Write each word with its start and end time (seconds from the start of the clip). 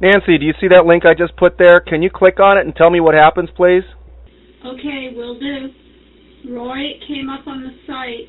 Nancy, 0.00 0.38
do 0.38 0.46
you 0.46 0.54
see 0.60 0.68
that 0.68 0.86
link 0.86 1.04
I 1.04 1.14
just 1.14 1.36
put 1.36 1.58
there? 1.58 1.80
Can 1.80 2.02
you 2.02 2.10
click 2.10 2.38
on 2.38 2.56
it 2.56 2.64
and 2.64 2.74
tell 2.74 2.90
me 2.90 3.00
what 3.00 3.14
happens, 3.14 3.50
please? 3.56 3.82
Okay, 4.64 5.12
will 5.14 5.38
do. 5.38 5.70
Roy, 6.52 6.78
it 6.78 7.06
came 7.08 7.28
up 7.28 7.46
on 7.46 7.62
the 7.62 7.70
site. 7.86 8.28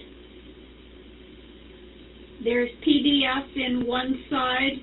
There's 2.43 2.69
PDF 2.87 3.55
in 3.55 3.85
one 3.85 4.23
side 4.29 4.73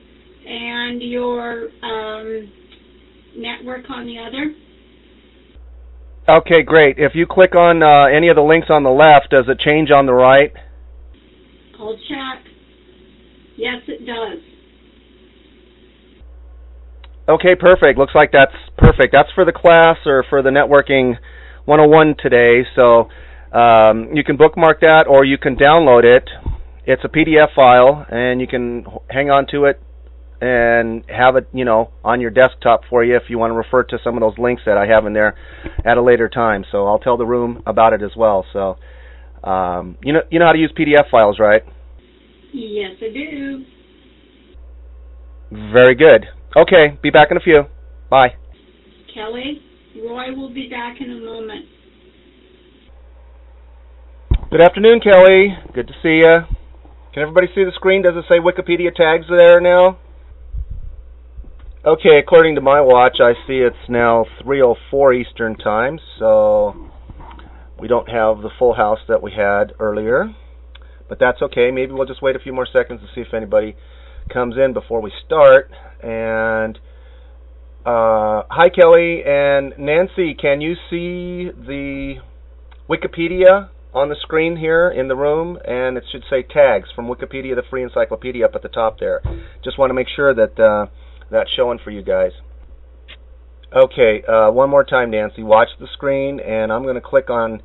and 0.46 1.02
your 1.02 1.70
um, 1.82 2.52
network 3.36 3.90
on 3.90 4.06
the 4.06 4.18
other. 4.18 4.54
Okay, 6.28 6.62
great. 6.62 6.98
If 6.98 7.12
you 7.14 7.26
click 7.26 7.54
on 7.56 7.82
uh, 7.82 8.04
any 8.04 8.28
of 8.28 8.36
the 8.36 8.42
links 8.42 8.68
on 8.70 8.84
the 8.84 8.90
left, 8.90 9.30
does 9.30 9.46
it 9.48 9.58
change 9.58 9.90
on 9.90 10.06
the 10.06 10.14
right? 10.14 10.52
I'll 11.80 11.96
check. 12.08 12.44
Yes, 13.56 13.82
it 13.88 14.06
does. 14.06 14.55
Okay, 17.28 17.56
perfect. 17.56 17.98
Looks 17.98 18.14
like 18.14 18.30
that's 18.32 18.54
perfect. 18.78 19.12
That's 19.12 19.30
for 19.34 19.44
the 19.44 19.52
class 19.52 19.96
or 20.06 20.24
for 20.28 20.42
the 20.42 20.50
networking 20.50 21.16
101 21.64 22.16
today. 22.22 22.64
So 22.76 23.08
um, 23.52 24.14
you 24.14 24.22
can 24.22 24.36
bookmark 24.36 24.80
that 24.80 25.06
or 25.08 25.24
you 25.24 25.36
can 25.36 25.56
download 25.56 26.04
it. 26.04 26.28
It's 26.84 27.02
a 27.04 27.08
PDF 27.08 27.52
file 27.54 28.06
and 28.08 28.40
you 28.40 28.46
can 28.46 28.86
hang 29.10 29.30
on 29.30 29.46
to 29.50 29.64
it 29.64 29.82
and 30.40 31.02
have 31.08 31.34
it, 31.34 31.48
you 31.52 31.64
know, 31.64 31.90
on 32.04 32.20
your 32.20 32.30
desktop 32.30 32.82
for 32.88 33.02
you 33.02 33.16
if 33.16 33.24
you 33.28 33.38
want 33.38 33.50
to 33.50 33.56
refer 33.56 33.82
to 33.82 33.98
some 34.04 34.14
of 34.14 34.20
those 34.20 34.38
links 34.38 34.62
that 34.66 34.76
I 34.76 34.86
have 34.86 35.04
in 35.06 35.12
there 35.12 35.34
at 35.84 35.98
a 35.98 36.02
later 36.02 36.28
time. 36.28 36.64
So 36.70 36.86
I'll 36.86 37.00
tell 37.00 37.16
the 37.16 37.26
room 37.26 37.62
about 37.66 37.92
it 37.92 38.02
as 38.02 38.14
well. 38.16 38.46
So 38.52 38.76
um, 39.42 39.96
you 40.02 40.12
know, 40.12 40.22
you 40.30 40.38
know 40.38 40.46
how 40.46 40.52
to 40.52 40.58
use 40.58 40.72
PDF 40.76 41.10
files, 41.10 41.38
right? 41.38 41.62
Yes, 42.52 42.92
I 43.00 43.12
do. 43.12 43.64
Very 45.72 45.94
good. 45.94 46.26
Okay, 46.56 46.98
be 47.02 47.10
back 47.10 47.28
in 47.30 47.36
a 47.36 47.40
few. 47.40 47.64
Bye. 48.08 48.34
Kelly, 49.12 49.60
Roy 49.96 50.34
will 50.34 50.48
be 50.48 50.68
back 50.70 50.96
in 51.02 51.10
a 51.10 51.20
moment. 51.20 51.66
Good 54.50 54.62
afternoon, 54.62 55.00
Kelly. 55.00 55.54
Good 55.74 55.86
to 55.88 55.92
see 56.02 56.24
you. 56.24 56.40
Can 57.12 57.22
everybody 57.22 57.48
see 57.54 57.64
the 57.64 57.72
screen? 57.74 58.00
Does 58.00 58.14
it 58.16 58.24
say 58.26 58.38
Wikipedia 58.38 58.94
tags 58.94 59.26
there 59.28 59.60
now? 59.60 59.98
Okay, 61.84 62.18
according 62.18 62.54
to 62.54 62.62
my 62.62 62.80
watch, 62.80 63.18
I 63.20 63.34
see 63.46 63.58
it's 63.58 63.76
now 63.88 64.24
3:04 64.42 65.12
Eastern 65.12 65.56
Time, 65.56 66.00
so 66.18 66.74
we 67.78 67.86
don't 67.86 68.08
have 68.08 68.40
the 68.40 68.50
full 68.58 68.72
house 68.72 69.00
that 69.08 69.20
we 69.20 69.32
had 69.32 69.74
earlier. 69.78 70.34
But 71.06 71.18
that's 71.18 71.42
okay. 71.42 71.70
Maybe 71.70 71.92
we'll 71.92 72.06
just 72.06 72.22
wait 72.22 72.34
a 72.34 72.38
few 72.38 72.54
more 72.54 72.66
seconds 72.66 73.02
to 73.02 73.08
see 73.14 73.20
if 73.20 73.34
anybody 73.34 73.76
comes 74.28 74.56
in 74.56 74.72
before 74.72 75.00
we 75.00 75.12
start. 75.24 75.70
And 76.02 76.78
uh, 77.84 78.42
hi, 78.50 78.68
Kelly 78.68 79.22
and 79.24 79.74
Nancy. 79.78 80.34
Can 80.34 80.60
you 80.60 80.74
see 80.90 81.50
the 81.50 82.16
Wikipedia 82.88 83.70
on 83.94 84.08
the 84.08 84.16
screen 84.20 84.56
here 84.56 84.90
in 84.90 85.08
the 85.08 85.16
room? 85.16 85.58
And 85.64 85.96
it 85.96 86.04
should 86.10 86.24
say 86.28 86.42
tags 86.42 86.88
from 86.94 87.06
Wikipedia, 87.06 87.54
the 87.54 87.62
free 87.70 87.82
encyclopedia, 87.82 88.44
up 88.44 88.54
at 88.54 88.62
the 88.62 88.68
top 88.68 88.98
there. 88.98 89.22
Just 89.62 89.78
want 89.78 89.90
to 89.90 89.94
make 89.94 90.08
sure 90.14 90.34
that 90.34 90.58
uh, 90.58 90.86
that's 91.30 91.50
showing 91.50 91.78
for 91.82 91.90
you 91.90 92.02
guys. 92.02 92.32
Okay, 93.72 94.22
uh, 94.22 94.50
one 94.50 94.70
more 94.70 94.84
time, 94.84 95.10
Nancy. 95.10 95.42
Watch 95.42 95.68
the 95.80 95.88
screen, 95.92 96.40
and 96.40 96.72
I'm 96.72 96.82
going 96.82 96.94
to 96.94 97.00
click 97.00 97.30
on 97.30 97.62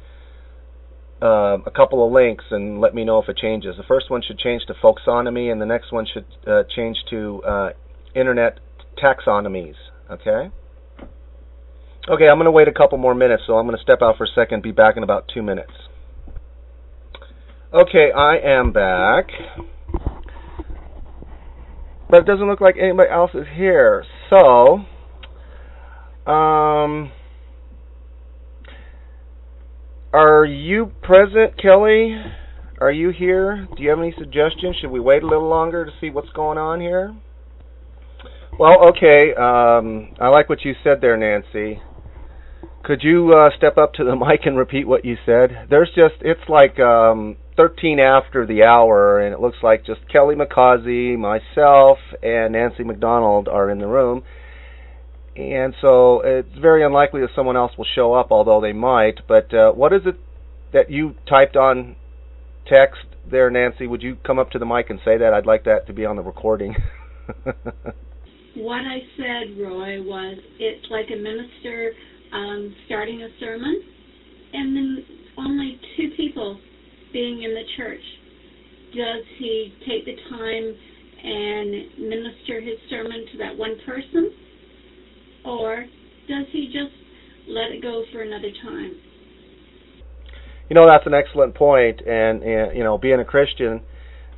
uh, 1.22 1.58
a 1.66 1.72
couple 1.72 2.06
of 2.06 2.12
links 2.12 2.46
and 2.52 2.82
let 2.82 2.96
me 2.96 3.04
know 3.04 3.20
if 3.20 3.30
it 3.30 3.38
changes. 3.38 3.76
The 3.78 3.84
first 3.84 4.10
one 4.10 4.22
should 4.26 4.40
change 4.40 4.64
to 4.68 4.74
folksonomy, 4.74 5.52
and 5.52 5.62
the 5.62 5.66
next 5.66 5.92
one 5.92 6.08
should 6.12 6.26
uh, 6.48 6.64
change 6.76 6.98
to 7.12 7.44
uh, 7.44 7.70
internet 8.16 8.60
taxonomies. 9.02 9.76
Okay. 10.10 10.50
Okay, 12.10 12.28
I'm 12.28 12.38
going 12.38 12.46
to 12.46 12.52
wait 12.52 12.68
a 12.68 12.74
couple 12.74 12.98
more 12.98 13.14
minutes, 13.14 13.44
so 13.46 13.54
I'm 13.54 13.68
going 13.68 13.78
to 13.78 13.84
step 13.84 14.00
out 14.02 14.18
for 14.18 14.24
a 14.24 14.34
second. 14.34 14.64
Be 14.64 14.72
back 14.72 14.98
in 14.98 15.04
about 15.04 15.30
two 15.32 15.44
minutes. 15.44 15.72
Okay, 17.72 18.12
I 18.12 18.38
am 18.38 18.74
back, 18.74 19.28
but 22.10 22.18
it 22.22 22.26
doesn't 22.26 22.48
look 22.48 22.60
like 22.60 22.76
anybody 22.78 23.10
else 23.10 23.32
is 23.34 23.46
here. 23.56 24.04
So, 24.30 24.80
um. 26.30 27.12
Are 30.14 30.44
you 30.44 30.92
present, 31.02 31.58
Kelly? 31.58 32.22
Are 32.82 32.92
you 32.92 33.12
here? 33.12 33.66
Do 33.78 33.82
you 33.82 33.90
have 33.92 34.00
any 34.00 34.14
suggestions? 34.18 34.76
Should 34.82 34.92
we 34.92 35.00
wait 35.00 35.24
a 35.24 35.26
little 35.26 35.48
longer 35.48 35.86
to 35.86 35.92
see 36.02 36.10
what's 36.10 36.32
going 36.32 36.58
on 36.58 36.82
here? 36.82 37.16
Well, 38.60 38.90
okay. 38.90 39.34
Um, 39.34 40.14
I 40.20 40.28
like 40.28 40.50
what 40.50 40.66
you 40.66 40.74
said 40.84 41.00
there, 41.00 41.16
Nancy. 41.16 41.82
Could 42.84 43.04
you 43.04 43.34
uh, 43.34 43.52
step 43.56 43.78
up 43.78 43.94
to 43.94 44.04
the 44.04 44.16
mic 44.28 44.42
and 44.44 44.58
repeat 44.58 44.86
what 44.86 45.06
you 45.06 45.16
said? 45.26 45.68
There's 45.70 45.92
just, 45.96 46.16
it's 46.20 46.50
like 46.50 46.78
um, 46.78 47.38
13 47.56 48.00
after 48.00 48.46
the 48.46 48.64
hour, 48.64 49.22
and 49.22 49.34
it 49.34 49.40
looks 49.40 49.60
like 49.64 49.86
just 49.86 50.02
Kelly 50.12 50.36
McCausey, 50.36 51.18
myself, 51.18 52.00
and 52.22 52.52
Nancy 52.52 52.84
McDonald 52.84 53.48
are 53.48 53.70
in 53.70 53.80
the 53.80 53.88
room 53.88 54.24
and 55.36 55.74
so 55.82 56.22
it's 56.26 56.58
very 56.60 56.86
unlikely 56.86 57.22
that 57.22 57.30
someone 57.36 57.56
else 57.56 57.72
will 57.78 57.88
show 57.96 58.14
up, 58.14 58.32
although 58.32 58.60
they 58.60 58.74
might. 58.74 59.20
But 59.28 59.54
uh, 59.54 59.72
what 59.72 59.94
is 59.94 60.02
it 60.06 60.20
that 60.74 60.92
you 60.92 61.16
typed 61.28 61.56
on 61.56 61.96
text 62.68 63.06
there, 63.30 63.50
Nancy? 63.50 63.88
Would 63.88 64.02
you 64.02 64.18
come 64.26 64.40
up 64.40 64.52
to 64.52 64.60
the 64.60 64.66
mic 64.66 64.90
and 64.90 65.00
say 65.06 65.18
that? 65.18 65.34
I'd 65.34 65.46
like 65.46 65.64
that 65.66 65.88
to 65.88 65.94
be 65.94 66.06
on 66.06 66.18
the 66.18 66.22
recording. 66.22 66.76
what 68.56 68.82
I 68.82 69.00
said, 69.16 69.58
Roy, 69.58 70.02
was 70.04 70.38
it's 70.60 70.88
like 70.92 71.08
a 71.14 71.18
minister 71.18 71.92
um, 72.34 72.76
starting 72.86 73.24
a 73.24 73.30
sermon, 73.40 73.82
and 74.54 74.76
then 74.76 75.06
only 75.38 75.80
two 75.96 76.10
people 76.18 76.60
being 77.14 77.44
in 77.44 77.52
the 77.52 77.64
church. 77.78 78.04
Does 78.92 79.24
he 79.40 79.74
take 79.88 80.04
the 80.04 80.16
time 80.30 80.76
and 81.24 82.10
minister 82.10 82.60
his 82.60 82.78
sermon 82.90 83.26
to 83.32 83.38
that 83.38 83.58
one 83.58 83.76
person? 83.86 84.34
Or 85.46 85.86
does 86.28 86.46
he 86.52 86.68
just 86.68 86.94
let 87.48 87.72
it 87.72 87.82
go 87.82 88.04
for 88.12 88.22
another 88.22 88.52
time? 88.64 88.94
You 90.70 90.76
know, 90.76 90.88
that's 90.88 91.06
an 91.06 91.14
excellent 91.14 91.56
point, 91.56 92.00
and, 92.02 92.44
and 92.44 92.78
you 92.78 92.84
know, 92.84 92.98
being 92.98 93.20
a 93.20 93.26
Christian, 93.26 93.82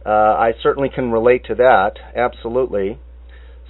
uh, 0.06 0.10
I 0.10 0.54
certainly 0.64 0.90
can 0.90 1.12
relate 1.12 1.46
to 1.46 1.56
that. 1.56 1.94
Absolutely. 2.16 3.00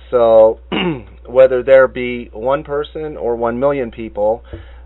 So, 0.09 0.59
whether 1.27 1.63
there 1.63 1.87
be 1.87 2.29
one 2.31 2.63
person 2.63 3.17
or 3.17 3.35
one 3.35 3.59
million 3.59 3.91
people, 3.91 4.43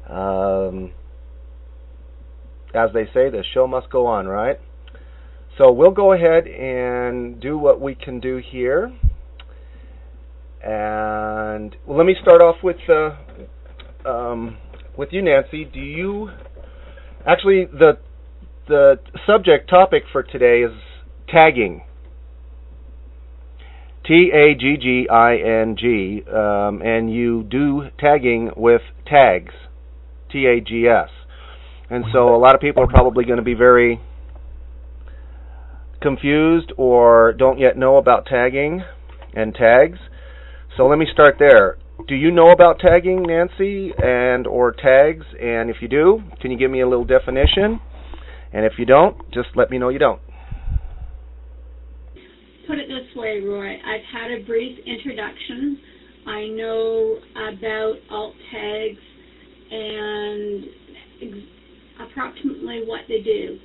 um, 0.09 0.91
as 2.73 2.89
they 2.93 3.05
say, 3.13 3.29
the 3.29 3.43
show 3.53 3.67
must 3.67 3.89
go 3.89 4.07
on, 4.07 4.27
right? 4.27 4.59
So 5.57 5.71
we'll 5.71 5.91
go 5.91 6.13
ahead 6.13 6.47
and 6.47 7.39
do 7.39 7.57
what 7.57 7.81
we 7.81 7.95
can 7.95 8.19
do 8.19 8.37
here. 8.37 8.91
And 10.67 11.77
well, 11.85 11.97
let 11.97 12.05
me 12.05 12.15
start 12.21 12.41
off 12.41 12.57
with 12.61 12.75
uh, 12.89 13.15
um, 14.05 14.57
with 14.97 15.13
you, 15.13 15.21
Nancy. 15.21 15.63
Do 15.63 15.79
you 15.79 16.29
actually 17.25 17.67
the 17.71 17.99
the 18.67 18.99
subject 19.25 19.69
topic 19.69 20.03
for 20.11 20.23
today 20.23 20.63
is 20.63 20.77
tagging. 21.29 21.83
T 24.05 24.29
A 24.33 24.55
G 24.59 24.75
G 24.77 25.07
I 25.09 25.37
N 25.37 25.77
G, 25.79 26.23
um, 26.29 26.81
and 26.81 27.13
you 27.13 27.43
do 27.43 27.83
tagging 27.97 28.51
with 28.57 28.81
tags, 29.05 29.53
T 30.29 30.47
A 30.47 30.59
G 30.59 30.85
S. 30.85 31.09
And 31.89 32.03
so 32.11 32.35
a 32.35 32.39
lot 32.39 32.55
of 32.55 32.59
people 32.59 32.83
are 32.83 32.87
probably 32.87 33.23
going 33.23 33.37
to 33.37 33.43
be 33.43 33.53
very 33.53 34.01
confused 36.01 36.73
or 36.75 37.31
don't 37.31 37.57
yet 37.57 37.77
know 37.77 37.95
about 37.95 38.25
tagging 38.25 38.83
and 39.33 39.55
tags. 39.55 39.97
So 40.77 40.85
let 40.85 40.99
me 40.99 41.07
start 41.11 41.37
there. 41.39 41.79
Do 42.07 42.13
you 42.13 42.29
know 42.29 42.51
about 42.51 42.77
tagging, 42.77 43.23
Nancy, 43.23 43.91
and 43.97 44.45
or 44.45 44.73
tags? 44.73 45.25
And 45.41 45.71
if 45.71 45.77
you 45.81 45.87
do, 45.87 46.21
can 46.39 46.51
you 46.51 46.57
give 46.57 46.69
me 46.69 46.81
a 46.81 46.87
little 46.87 47.03
definition? 47.03 47.81
And 48.53 48.63
if 48.63 48.73
you 48.77 48.85
don't, 48.85 49.17
just 49.33 49.49
let 49.55 49.71
me 49.71 49.79
know 49.79 49.89
you 49.89 49.97
don't. 49.97 50.21
Put 52.67 52.77
it 52.77 52.87
this 52.87 53.15
way, 53.15 53.41
Roy. 53.43 53.73
I've 53.73 54.05
had 54.13 54.31
a 54.39 54.45
brief 54.45 54.77
introduction. 54.85 55.79
I 56.27 56.47
know 56.49 57.17
about 57.33 57.93
alt 58.11 58.35
tags 58.51 58.99
and 59.71 60.63
ex- 61.23 62.07
approximately 62.07 62.83
what 62.85 63.01
they 63.07 63.21
do. 63.23 63.57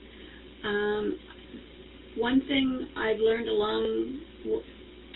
Um, 0.65 1.19
one 2.17 2.41
thing 2.49 2.89
I've 2.97 3.19
learned 3.19 3.49
a 3.49 3.53
long 3.53 4.21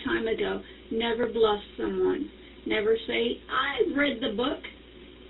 time 0.05 0.27
ago 0.27 0.61
never 0.91 1.27
bluff 1.27 1.59
someone. 1.77 2.29
Never 2.65 2.97
say, 3.07 3.39
I've 3.49 3.95
read 3.97 4.17
the 4.21 4.35
book, 4.35 4.59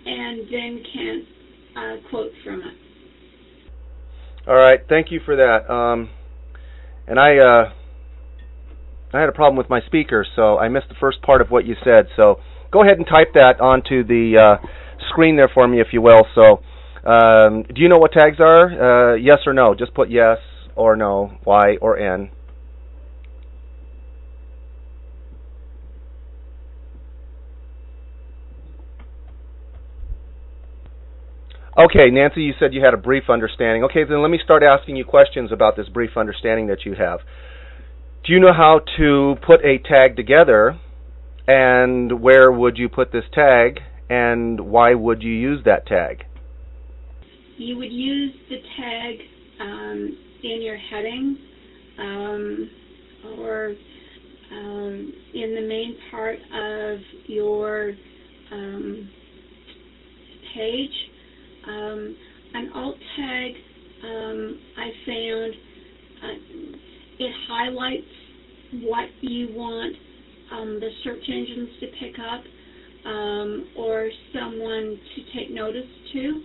and 0.05 0.39
then 0.51 0.83
can't 0.93 1.25
uh, 1.77 2.09
quote 2.09 2.31
from 2.43 2.61
it. 2.61 2.73
All 4.47 4.55
right, 4.55 4.79
thank 4.89 5.11
you 5.11 5.19
for 5.25 5.35
that. 5.35 5.71
Um, 5.71 6.09
and 7.05 7.19
I, 7.19 7.37
uh, 7.37 7.73
I 9.13 9.19
had 9.19 9.29
a 9.29 9.33
problem 9.33 9.57
with 9.57 9.69
my 9.69 9.81
speaker, 9.85 10.25
so 10.35 10.57
I 10.57 10.69
missed 10.69 10.89
the 10.89 10.95
first 10.99 11.21
part 11.21 11.41
of 11.41 11.49
what 11.49 11.65
you 11.65 11.75
said. 11.83 12.07
So 12.15 12.39
go 12.71 12.81
ahead 12.83 12.97
and 12.97 13.05
type 13.05 13.33
that 13.33 13.59
onto 13.59 14.03
the 14.03 14.57
uh, 14.61 14.67
screen 15.09 15.35
there 15.35 15.49
for 15.53 15.67
me, 15.67 15.79
if 15.79 15.87
you 15.91 16.01
will. 16.01 16.25
So, 16.33 16.61
um, 17.09 17.63
do 17.63 17.81
you 17.81 17.89
know 17.89 17.97
what 17.97 18.11
tags 18.11 18.37
are? 18.39 19.13
Uh, 19.13 19.15
yes 19.15 19.39
or 19.45 19.53
no? 19.53 19.75
Just 19.75 19.93
put 19.93 20.09
yes 20.09 20.37
or 20.75 20.95
no, 20.95 21.37
Y 21.45 21.77
or 21.81 21.97
N. 21.97 22.31
Okay, 31.77 32.09
Nancy, 32.09 32.41
you 32.41 32.53
said 32.59 32.73
you 32.73 32.83
had 32.83 32.95
a 32.95 32.97
brief 32.97 33.29
understanding. 33.29 33.83
Okay, 33.83 34.03
then 34.03 34.23
let 34.23 34.31
me 34.31 34.39
start 34.43 34.63
asking 34.63 34.95
you 34.95 35.05
questions 35.05 35.51
about 35.51 35.75
this 35.75 35.87
brief 35.87 36.17
understanding 36.17 36.65
that 36.67 36.85
you 36.85 36.95
have. 36.95 37.19
Do 38.25 38.33
you 38.33 38.39
know 38.39 38.51
how 38.51 38.81
to 38.97 39.35
put 39.45 39.63
a 39.63 39.77
tag 39.87 40.15
together? 40.15 40.79
And 41.47 42.19
where 42.19 42.51
would 42.51 42.79
you 42.79 42.89
put 42.89 43.11
this 43.11 43.25
tag? 43.31 43.79
And 44.09 44.59
why 44.59 44.95
would 44.95 45.21
you 45.21 45.31
use 45.31 45.63
that 45.65 45.85
tag? 45.85 46.23
You 47.57 47.77
would 47.77 47.91
use 47.91 48.33
the 48.49 48.57
tag 48.75 49.19
um, 49.61 50.17
in 50.43 50.61
your 50.63 50.77
heading 50.77 51.37
um, 51.99 52.69
or 53.37 53.75
um, 54.51 55.13
in 55.35 55.53
the 55.53 55.61
main 55.61 55.95
part 56.09 56.39
of 56.39 56.99
your 57.27 57.93
um, 58.51 59.09
page 60.55 60.89
um, 61.67 62.15
an 62.53 62.71
alt 62.73 62.95
tag 63.15 63.51
um, 64.03 64.59
I 64.77 64.89
found 65.05 65.53
uh, 66.23 66.77
it 67.19 67.31
highlights 67.49 68.05
what 68.83 69.09
you 69.21 69.49
want 69.51 69.95
um, 70.51 70.79
the 70.79 70.89
search 71.03 71.23
engines 71.27 71.69
to 71.79 71.87
pick 71.99 72.15
up 72.19 72.43
um, 73.05 73.67
or 73.77 74.09
someone 74.33 74.99
to 75.15 75.37
take 75.37 75.51
notice 75.51 75.87
to. 76.13 76.43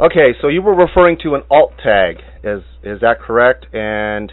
Okay, 0.00 0.34
so 0.40 0.48
you 0.48 0.62
were 0.62 0.74
referring 0.74 1.18
to 1.22 1.34
an 1.34 1.42
alt 1.50 1.72
tag, 1.82 2.16
is 2.42 2.62
is 2.82 3.00
that 3.00 3.20
correct? 3.20 3.66
And 3.72 4.32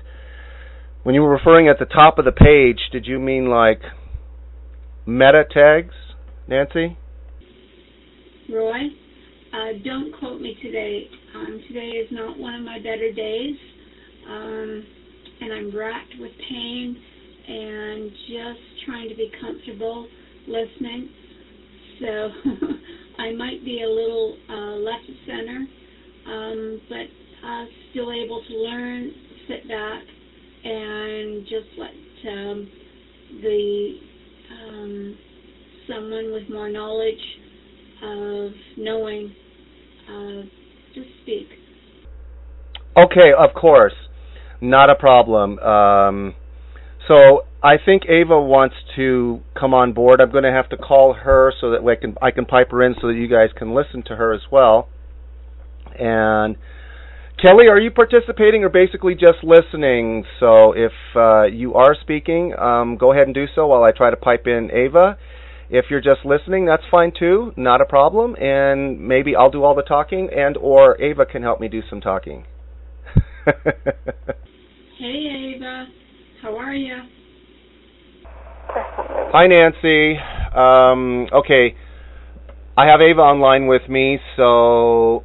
when 1.03 1.15
you 1.15 1.21
were 1.21 1.31
referring 1.31 1.67
at 1.67 1.79
the 1.79 1.85
top 1.85 2.17
of 2.17 2.25
the 2.25 2.31
page, 2.31 2.79
did 2.91 3.05
you 3.05 3.19
mean 3.19 3.49
like 3.49 3.81
meta 5.05 5.43
tags, 5.51 5.93
Nancy? 6.47 6.97
Roy? 8.51 8.89
Uh, 9.51 9.73
don't 9.83 10.11
quote 10.19 10.39
me 10.39 10.55
today. 10.61 11.09
Um, 11.33 11.59
today 11.67 11.89
is 11.89 12.07
not 12.11 12.37
one 12.37 12.53
of 12.53 12.61
my 12.61 12.77
better 12.77 13.11
days, 13.11 13.55
um, 14.27 14.85
and 15.41 15.51
I'm 15.51 15.75
racked 15.75 16.13
with 16.19 16.31
pain 16.47 16.95
and 17.47 18.11
just 18.29 18.59
trying 18.85 19.09
to 19.09 19.15
be 19.15 19.31
comfortable 19.41 20.07
listening. 20.47 21.09
So 21.99 22.31
I 23.17 23.31
might 23.31 23.65
be 23.65 23.81
a 23.81 23.89
little 23.89 24.37
uh, 24.49 24.75
left 24.75 25.09
of 25.09 25.15
center, 25.25 25.65
um, 26.27 26.81
but 26.87 27.07
uh, 27.47 27.65
still 27.89 28.11
able 28.11 28.43
to 28.47 28.53
learn, 28.55 29.11
sit 29.47 29.67
back, 29.67 30.03
and 30.63 31.43
just 31.45 31.67
let 31.75 31.91
um, 32.31 32.69
the 33.41 33.99
um, 34.51 35.17
someone 35.87 36.31
with 36.31 36.47
more 36.49 36.69
knowledge 36.69 37.38
of 38.03 38.51
knowing 38.77 39.33
uh, 40.07 40.41
to 40.93 41.03
speak. 41.21 41.47
Okay, 42.97 43.31
of 43.37 43.53
course, 43.53 43.93
not 44.61 44.89
a 44.89 44.95
problem. 44.95 45.59
Um, 45.59 46.35
so 47.07 47.45
I 47.63 47.75
think 47.83 48.03
Ava 48.07 48.39
wants 48.39 48.75
to 48.95 49.41
come 49.59 49.73
on 49.73 49.93
board. 49.93 50.21
I'm 50.21 50.31
going 50.31 50.43
to 50.43 50.51
have 50.51 50.69
to 50.69 50.77
call 50.77 51.13
her 51.13 51.53
so 51.59 51.71
that 51.71 51.83
we 51.83 51.95
can 51.95 52.15
I 52.21 52.31
can 52.31 52.45
pipe 52.45 52.71
her 52.71 52.83
in 52.83 52.95
so 52.99 53.07
that 53.07 53.15
you 53.15 53.27
guys 53.27 53.49
can 53.55 53.73
listen 53.73 54.03
to 54.07 54.15
her 54.15 54.33
as 54.33 54.41
well. 54.51 54.89
And 55.97 56.55
Kelly, 57.41 57.67
are 57.67 57.79
you 57.79 57.91
participating 57.91 58.63
or 58.63 58.69
basically 58.69 59.13
just 59.13 59.43
listening? 59.43 60.25
So 60.39 60.73
if 60.73 60.91
uh, 61.15 61.43
you 61.43 61.73
are 61.75 61.95
speaking, 61.99 62.53
um, 62.57 62.97
go 62.97 63.11
ahead 63.13 63.27
and 63.27 63.33
do 63.33 63.45
so 63.55 63.67
while 63.67 63.83
I 63.83 63.91
try 63.91 64.09
to 64.09 64.17
pipe 64.17 64.45
in 64.45 64.69
Ava. 64.71 65.17
If 65.69 65.85
you're 65.91 66.01
just 66.01 66.25
listening, 66.25 66.65
that's 66.65 66.83
fine 66.89 67.11
too, 67.17 67.53
not 67.55 67.79
a 67.79 67.85
problem. 67.85 68.35
And 68.35 68.99
maybe 68.99 69.35
I'll 69.35 69.51
do 69.51 69.63
all 69.63 69.75
the 69.75 69.83
talking, 69.83 70.29
and 70.35 70.57
or 70.57 70.99
Ava 70.99 71.25
can 71.25 71.43
help 71.43 71.59
me 71.59 71.67
do 71.67 71.81
some 71.87 72.01
talking. 72.01 72.45
hey 73.45 73.53
Ava, 75.55 75.85
how 76.41 76.57
are 76.57 76.73
you? 76.73 76.97
Hi 78.71 79.45
Nancy. 79.45 80.17
Um, 80.55 81.27
okay, 81.31 81.75
I 82.75 82.87
have 82.87 83.01
Ava 83.01 83.21
online 83.21 83.67
with 83.67 83.87
me, 83.87 84.17
so 84.35 85.23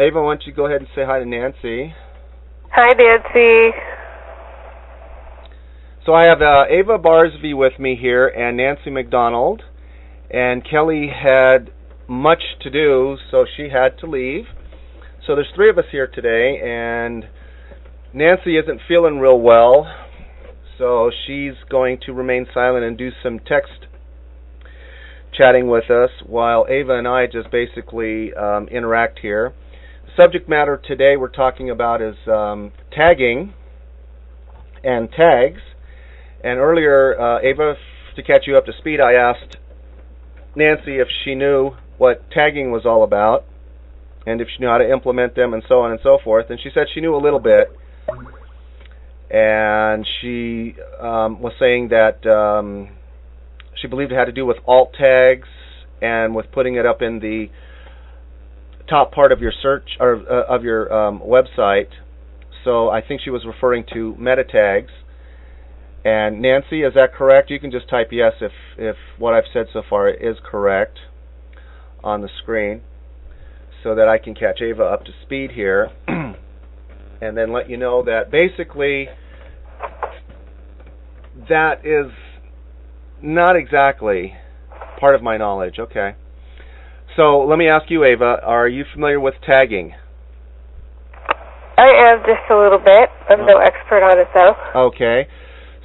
Ava, 0.00 0.20
why 0.20 0.34
don't 0.34 0.46
you 0.46 0.52
go 0.52 0.66
ahead 0.66 0.80
and 0.80 0.88
say 0.96 1.04
hi 1.04 1.20
to 1.20 1.24
Nancy? 1.24 1.94
Hi 2.72 2.92
Nancy. 2.92 3.76
So 6.06 6.14
I 6.14 6.24
have 6.24 6.40
uh, 6.40 6.64
Ava 6.70 6.98
Barsby 6.98 7.54
with 7.54 7.78
me 7.78 7.94
here 7.94 8.26
and 8.26 8.56
Nancy 8.56 8.88
McDonald. 8.88 9.62
And 10.30 10.64
Kelly 10.64 11.08
had 11.08 11.70
much 12.08 12.42
to 12.62 12.70
do, 12.70 13.18
so 13.30 13.44
she 13.56 13.68
had 13.68 13.98
to 13.98 14.06
leave. 14.06 14.44
So 15.26 15.34
there's 15.34 15.50
three 15.54 15.68
of 15.68 15.76
us 15.76 15.84
here 15.92 16.06
today, 16.06 16.58
and 16.64 17.28
Nancy 18.14 18.56
isn't 18.56 18.80
feeling 18.88 19.18
real 19.18 19.38
well, 19.38 19.86
so 20.78 21.10
she's 21.26 21.52
going 21.68 21.98
to 22.06 22.12
remain 22.12 22.46
silent 22.54 22.84
and 22.84 22.96
do 22.96 23.10
some 23.22 23.38
text 23.38 23.86
chatting 25.36 25.68
with 25.68 25.90
us 25.90 26.10
while 26.26 26.66
Ava 26.68 26.94
and 26.94 27.06
I 27.06 27.26
just 27.26 27.50
basically 27.50 28.32
um, 28.32 28.68
interact 28.68 29.18
here. 29.20 29.52
The 30.06 30.22
subject 30.22 30.48
matter 30.48 30.80
today 30.82 31.16
we're 31.16 31.28
talking 31.28 31.68
about 31.68 32.00
is 32.00 32.16
um, 32.26 32.72
tagging 32.90 33.52
and 34.82 35.10
tags. 35.12 35.60
And 36.42 36.58
earlier, 36.58 37.20
uh, 37.20 37.40
Ava, 37.42 37.74
to 38.16 38.22
catch 38.22 38.46
you 38.46 38.56
up 38.56 38.66
to 38.66 38.72
speed, 38.78 39.00
I 39.00 39.12
asked 39.12 39.56
Nancy 40.56 40.98
if 40.98 41.08
she 41.24 41.34
knew 41.34 41.72
what 41.98 42.30
tagging 42.30 42.70
was 42.70 42.86
all 42.86 43.02
about 43.02 43.44
and 44.26 44.40
if 44.40 44.48
she 44.48 44.62
knew 44.62 44.68
how 44.68 44.78
to 44.78 44.90
implement 44.90 45.34
them 45.34 45.54
and 45.54 45.62
so 45.68 45.80
on 45.80 45.90
and 45.90 46.00
so 46.02 46.18
forth. 46.22 46.46
And 46.50 46.58
she 46.60 46.70
said 46.72 46.86
she 46.92 47.00
knew 47.00 47.14
a 47.14 47.22
little 47.22 47.38
bit. 47.38 47.68
And 49.30 50.06
she 50.20 50.74
um, 50.98 51.40
was 51.40 51.52
saying 51.60 51.88
that 51.90 52.26
um, 52.26 52.90
she 53.80 53.86
believed 53.86 54.12
it 54.12 54.16
had 54.16 54.24
to 54.24 54.32
do 54.32 54.44
with 54.44 54.56
alt 54.66 54.94
tags 54.98 55.48
and 56.02 56.34
with 56.34 56.50
putting 56.52 56.74
it 56.74 56.86
up 56.86 57.02
in 57.02 57.20
the 57.20 57.46
top 58.88 59.12
part 59.12 59.30
of 59.30 59.40
your 59.40 59.52
search 59.62 59.88
or 60.00 60.16
uh, 60.28 60.54
of 60.54 60.64
your 60.64 60.92
um, 60.92 61.20
website. 61.20 61.88
So 62.64 62.90
I 62.90 63.00
think 63.00 63.20
she 63.22 63.30
was 63.30 63.44
referring 63.46 63.84
to 63.94 64.16
meta 64.18 64.44
tags. 64.44 64.90
And 66.04 66.40
Nancy, 66.40 66.82
is 66.82 66.94
that 66.94 67.14
correct? 67.14 67.50
You 67.50 67.60
can 67.60 67.70
just 67.70 67.88
type 67.88 68.08
yes 68.10 68.32
if, 68.40 68.52
if 68.78 68.96
what 69.18 69.34
I've 69.34 69.44
said 69.52 69.66
so 69.72 69.82
far 69.88 70.08
is 70.08 70.36
correct 70.42 70.98
on 72.02 72.22
the 72.22 72.28
screen 72.42 72.80
so 73.82 73.94
that 73.94 74.08
I 74.08 74.18
can 74.18 74.34
catch 74.34 74.60
Ava 74.62 74.82
up 74.82 75.04
to 75.04 75.12
speed 75.22 75.52
here 75.52 75.90
and 76.08 77.36
then 77.36 77.52
let 77.52 77.68
you 77.68 77.76
know 77.76 78.02
that 78.04 78.30
basically 78.30 79.08
that 81.48 81.84
is 81.84 82.10
not 83.22 83.56
exactly 83.56 84.34
part 84.98 85.14
of 85.14 85.22
my 85.22 85.36
knowledge. 85.36 85.78
Okay. 85.78 86.14
So 87.16 87.40
let 87.40 87.58
me 87.58 87.68
ask 87.68 87.90
you, 87.90 88.04
Ava, 88.04 88.40
are 88.42 88.68
you 88.68 88.84
familiar 88.92 89.20
with 89.20 89.34
tagging? 89.44 89.94
I 91.76 92.12
am 92.12 92.20
just 92.20 92.50
a 92.50 92.56
little 92.56 92.78
bit. 92.78 93.08
I'm 93.28 93.46
no 93.46 93.56
uh-huh. 93.56 93.66
expert 93.66 94.02
on 94.02 94.18
it 94.18 94.28
though. 94.34 94.88
Okay. 94.88 95.26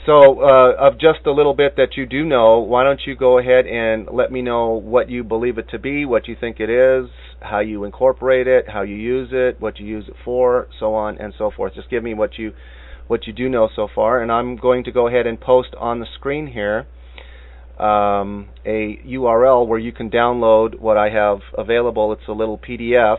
So, 0.05 0.39
uh, 0.39 0.75
of 0.77 0.99
just 0.99 1.25
a 1.25 1.31
little 1.31 1.55
bit 1.55 1.77
that 1.77 1.97
you 1.97 2.05
do 2.05 2.23
know, 2.23 2.59
why 2.59 2.83
don't 2.83 3.01
you 3.07 3.15
go 3.15 3.39
ahead 3.39 3.65
and 3.65 4.07
let 4.11 4.31
me 4.31 4.43
know 4.43 4.69
what 4.69 5.09
you 5.09 5.23
believe 5.23 5.57
it 5.57 5.67
to 5.69 5.79
be, 5.79 6.05
what 6.05 6.27
you 6.27 6.35
think 6.39 6.59
it 6.59 6.69
is, 6.69 7.09
how 7.41 7.59
you 7.59 7.85
incorporate 7.85 8.45
it, 8.45 8.65
how 8.69 8.83
you 8.83 8.95
use 8.95 9.29
it, 9.31 9.59
what 9.59 9.79
you 9.79 9.87
use 9.87 10.05
it 10.07 10.13
for, 10.23 10.67
so 10.79 10.93
on 10.93 11.17
and 11.17 11.33
so 11.39 11.49
forth. 11.49 11.73
Just 11.73 11.89
give 11.89 12.03
me 12.03 12.13
what 12.13 12.37
you 12.37 12.53
what 13.07 13.25
you 13.25 13.33
do 13.33 13.49
know 13.49 13.67
so 13.75 13.87
far, 13.93 14.21
and 14.21 14.31
I'm 14.31 14.57
going 14.57 14.83
to 14.83 14.91
go 14.91 15.07
ahead 15.07 15.25
and 15.25 15.39
post 15.39 15.69
on 15.77 15.99
the 15.99 16.07
screen 16.15 16.47
here 16.47 16.87
um, 17.79 18.49
a 18.65 18.99
URL 19.05 19.67
where 19.67 19.77
you 19.79 19.91
can 19.91 20.09
download 20.09 20.79
what 20.79 20.97
I 20.97 21.09
have 21.09 21.39
available. 21.55 22.13
It's 22.13 22.27
a 22.27 22.31
little 22.31 22.57
PDF 22.59 23.17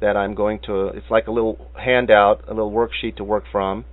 that 0.00 0.16
I'm 0.16 0.34
going 0.34 0.60
to. 0.66 0.88
It's 0.88 1.10
like 1.10 1.26
a 1.26 1.30
little 1.30 1.70
handout, 1.74 2.44
a 2.46 2.50
little 2.50 2.72
worksheet 2.72 3.16
to 3.16 3.24
work 3.24 3.44
from 3.52 3.84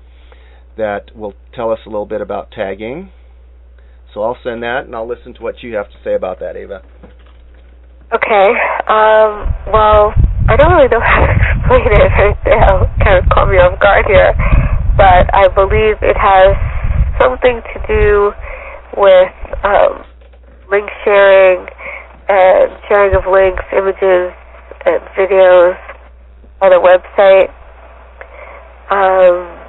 that 0.78 1.16
will 1.16 1.34
tell 1.54 1.72
us 1.72 1.80
a 1.86 1.90
little 1.90 2.06
bit 2.06 2.22
about 2.22 2.52
tagging. 2.52 3.12
So 4.14 4.22
I'll 4.22 4.38
send 4.44 4.64
that, 4.64 4.86
and 4.86 4.96
I'll 4.96 5.08
listen 5.08 5.34
to 5.36 5.42
what 5.42 5.64
you 5.64 5.76
have 5.76 5.90
to 5.90 5.98
say 6.04 6.14
about 6.14 6.40
that, 6.40 6.56
Ava. 6.56 6.82
Okay. 8.14 8.50
Um, 8.86 9.50
well, 9.74 10.14
I 10.48 10.56
don't 10.56 10.72
really 10.74 10.90
know 10.90 11.00
how 11.04 11.26
to 11.26 11.34
explain 11.34 11.88
it. 11.98 12.12
It 12.46 13.04
kind 13.04 13.18
of 13.18 13.30
caught 13.34 13.50
me 13.50 13.58
off 13.58 13.80
guard 13.80 14.06
here, 14.06 14.34
but 14.98 15.34
I 15.34 15.48
believe 15.50 15.98
it 16.02 16.18
has 16.18 16.54
something 17.22 17.62
to 17.62 17.78
do 17.88 18.32
with 18.98 19.34
um, 19.64 20.06
link 20.70 20.90
sharing 21.04 21.66
and 22.30 22.72
sharing 22.88 23.16
of 23.16 23.26
links, 23.26 23.64
images, 23.74 24.34
and 24.86 25.02
videos 25.18 25.78
on 26.62 26.72
a 26.72 26.80
website 26.80 27.50
um, 28.92 29.63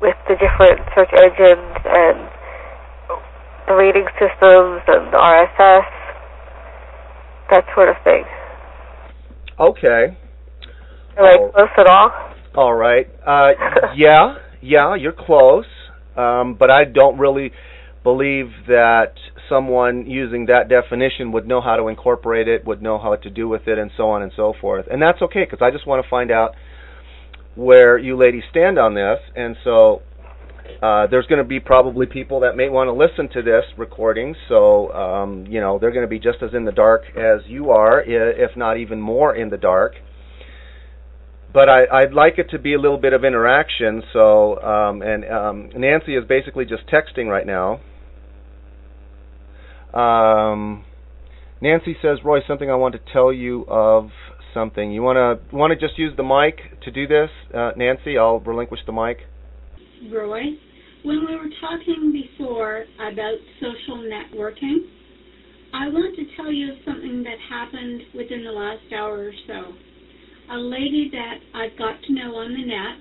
with 0.00 0.16
the 0.28 0.34
different 0.36 0.80
search 0.94 1.10
engines 1.12 1.76
and 1.84 2.18
the 3.66 3.74
rating 3.74 4.06
systems 4.18 4.80
and 4.86 5.12
the 5.12 5.18
RSS, 5.18 5.84
that 7.50 7.64
sort 7.74 7.88
of 7.88 7.96
thing. 8.04 8.24
Okay. 9.58 10.16
Am 11.16 11.24
I 11.24 11.36
Oh. 11.40 11.48
close 11.48 11.68
at 11.76 11.86
all? 11.86 12.10
All 12.54 12.74
right. 12.74 13.08
Uh, 13.26 13.52
yeah, 13.96 14.36
yeah, 14.60 14.94
you're 14.94 15.12
close. 15.12 15.66
Um, 16.16 16.54
but 16.54 16.70
I 16.70 16.84
don't 16.84 17.18
really 17.18 17.52
believe 18.02 18.50
that 18.66 19.12
someone 19.48 20.06
using 20.06 20.46
that 20.46 20.68
definition 20.68 21.32
would 21.32 21.46
know 21.46 21.60
how 21.60 21.76
to 21.76 21.88
incorporate 21.88 22.48
it, 22.48 22.64
would 22.64 22.82
know 22.82 22.98
how 22.98 23.14
to 23.16 23.30
do 23.30 23.48
with 23.48 23.66
it, 23.68 23.78
and 23.78 23.90
so 23.96 24.10
on 24.10 24.22
and 24.22 24.32
so 24.34 24.52
forth. 24.60 24.86
And 24.90 25.00
that's 25.00 25.20
okay 25.22 25.44
because 25.44 25.60
I 25.62 25.70
just 25.70 25.86
want 25.86 26.02
to 26.04 26.08
find 26.08 26.30
out 26.30 26.54
where 27.58 27.98
you 27.98 28.16
ladies 28.16 28.44
stand 28.50 28.78
on 28.78 28.94
this. 28.94 29.18
And 29.34 29.56
so 29.64 30.02
uh, 30.82 31.08
there's 31.08 31.26
going 31.26 31.42
to 31.42 31.48
be 31.48 31.60
probably 31.60 32.06
people 32.06 32.40
that 32.40 32.56
may 32.56 32.68
want 32.68 32.88
to 32.88 32.92
listen 32.92 33.28
to 33.34 33.42
this 33.42 33.64
recording. 33.76 34.34
So 34.48 34.92
um, 34.92 35.46
you 35.48 35.60
know 35.60 35.78
they're 35.78 35.92
going 35.92 36.06
to 36.06 36.08
be 36.08 36.18
just 36.18 36.42
as 36.42 36.54
in 36.54 36.64
the 36.64 36.72
dark 36.72 37.02
as 37.16 37.40
you 37.46 37.70
are, 37.70 38.00
if 38.00 38.56
not 38.56 38.78
even 38.78 39.00
more 39.00 39.34
in 39.34 39.50
the 39.50 39.58
dark 39.58 39.94
but 41.52 41.68
I, 41.68 41.86
I'd 42.02 42.12
like 42.12 42.34
it 42.38 42.50
to 42.50 42.58
be 42.58 42.74
a 42.74 42.78
little 42.78 42.98
bit 42.98 43.12
of 43.12 43.24
interaction. 43.24 44.02
So, 44.12 44.60
um, 44.62 45.02
and 45.02 45.24
um, 45.24 45.70
Nancy 45.76 46.14
is 46.14 46.24
basically 46.28 46.64
just 46.64 46.82
texting 46.86 47.26
right 47.28 47.46
now. 47.46 47.80
Um, 49.98 50.84
Nancy 51.60 51.96
says, 52.02 52.18
"Roy, 52.24 52.40
something 52.46 52.70
I 52.70 52.74
want 52.74 52.94
to 52.94 53.00
tell 53.12 53.32
you 53.32 53.64
of 53.66 54.10
something. 54.58 54.90
You 54.90 55.02
want 55.02 55.16
to 55.16 55.56
want 55.56 55.70
to 55.70 55.78
just 55.78 55.98
use 55.98 56.12
the 56.16 56.26
mic 56.26 56.58
to 56.82 56.90
do 56.90 57.06
this, 57.06 57.30
uh, 57.54 57.70
Nancy? 57.76 58.18
I'll 58.18 58.40
relinquish 58.40 58.80
the 58.86 58.92
mic." 58.92 59.18
Roy, 60.10 60.42
when 61.04 61.26
we 61.26 61.34
were 61.36 61.52
talking 61.60 62.12
before 62.12 62.84
about 62.96 63.38
social 63.60 63.98
networking, 64.02 64.78
I 65.74 65.88
want 65.88 66.16
to 66.16 66.24
tell 66.36 66.50
you 66.50 66.74
something 66.84 67.22
that 67.22 67.38
happened 67.48 68.02
within 68.14 68.42
the 68.44 68.50
last 68.50 68.86
hour 68.96 69.28
or 69.28 69.32
so. 69.46 69.60
A 70.50 70.58
lady 70.58 71.10
that 71.12 71.36
I've 71.54 71.76
got 71.78 72.02
to 72.06 72.12
know 72.14 72.34
on 72.36 72.50
the 72.52 72.64
net, 72.66 72.98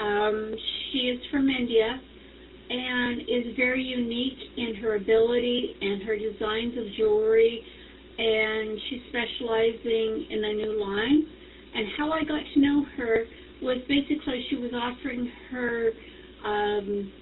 um, 0.00 0.54
she 0.90 0.98
is 0.98 1.20
from 1.30 1.48
India 1.48 2.00
and 2.70 3.20
is 3.22 3.56
very 3.56 3.82
unique 3.82 4.38
in 4.56 4.74
her 4.82 4.96
ability 4.96 5.76
and 5.80 6.02
her 6.02 6.16
designs 6.16 6.76
of 6.76 6.84
jewelry, 6.96 7.62
and 8.18 8.78
she's 8.88 9.02
specializing 9.08 10.26
in 10.30 10.44
a 10.44 10.52
new 10.54 10.80
line. 10.80 11.26
And 11.74 11.86
how 11.96 12.12
I 12.12 12.24
got 12.24 12.40
to 12.54 12.60
know 12.60 12.84
her 12.96 13.24
was 13.62 13.78
basically 13.88 14.46
she 14.50 14.56
was 14.56 14.72
offering 14.74 15.30
her 15.50 15.90
um, 16.44 17.12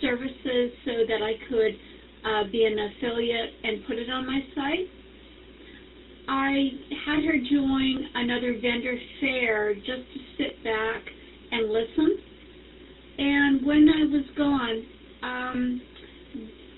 services 0.00 0.70
so 0.84 0.92
that 1.08 1.22
I 1.22 1.32
could 1.48 1.74
uh, 2.24 2.50
be 2.50 2.64
an 2.64 2.76
affiliate 2.78 3.50
and 3.62 3.86
put 3.86 3.96
it 3.96 4.10
on 4.10 4.26
my 4.26 4.40
site. 4.54 4.88
I 6.28 6.70
had 7.06 7.24
her 7.24 7.38
join 7.38 8.08
another 8.14 8.54
vendor 8.60 8.96
fair 9.20 9.74
just 9.74 9.86
to 9.86 10.20
sit 10.36 10.64
back 10.64 11.02
and 11.52 11.70
listen. 11.70 12.18
And 13.18 13.64
when 13.64 13.88
I 13.88 14.04
was 14.04 14.24
gone, 14.36 14.86
um, 15.22 15.80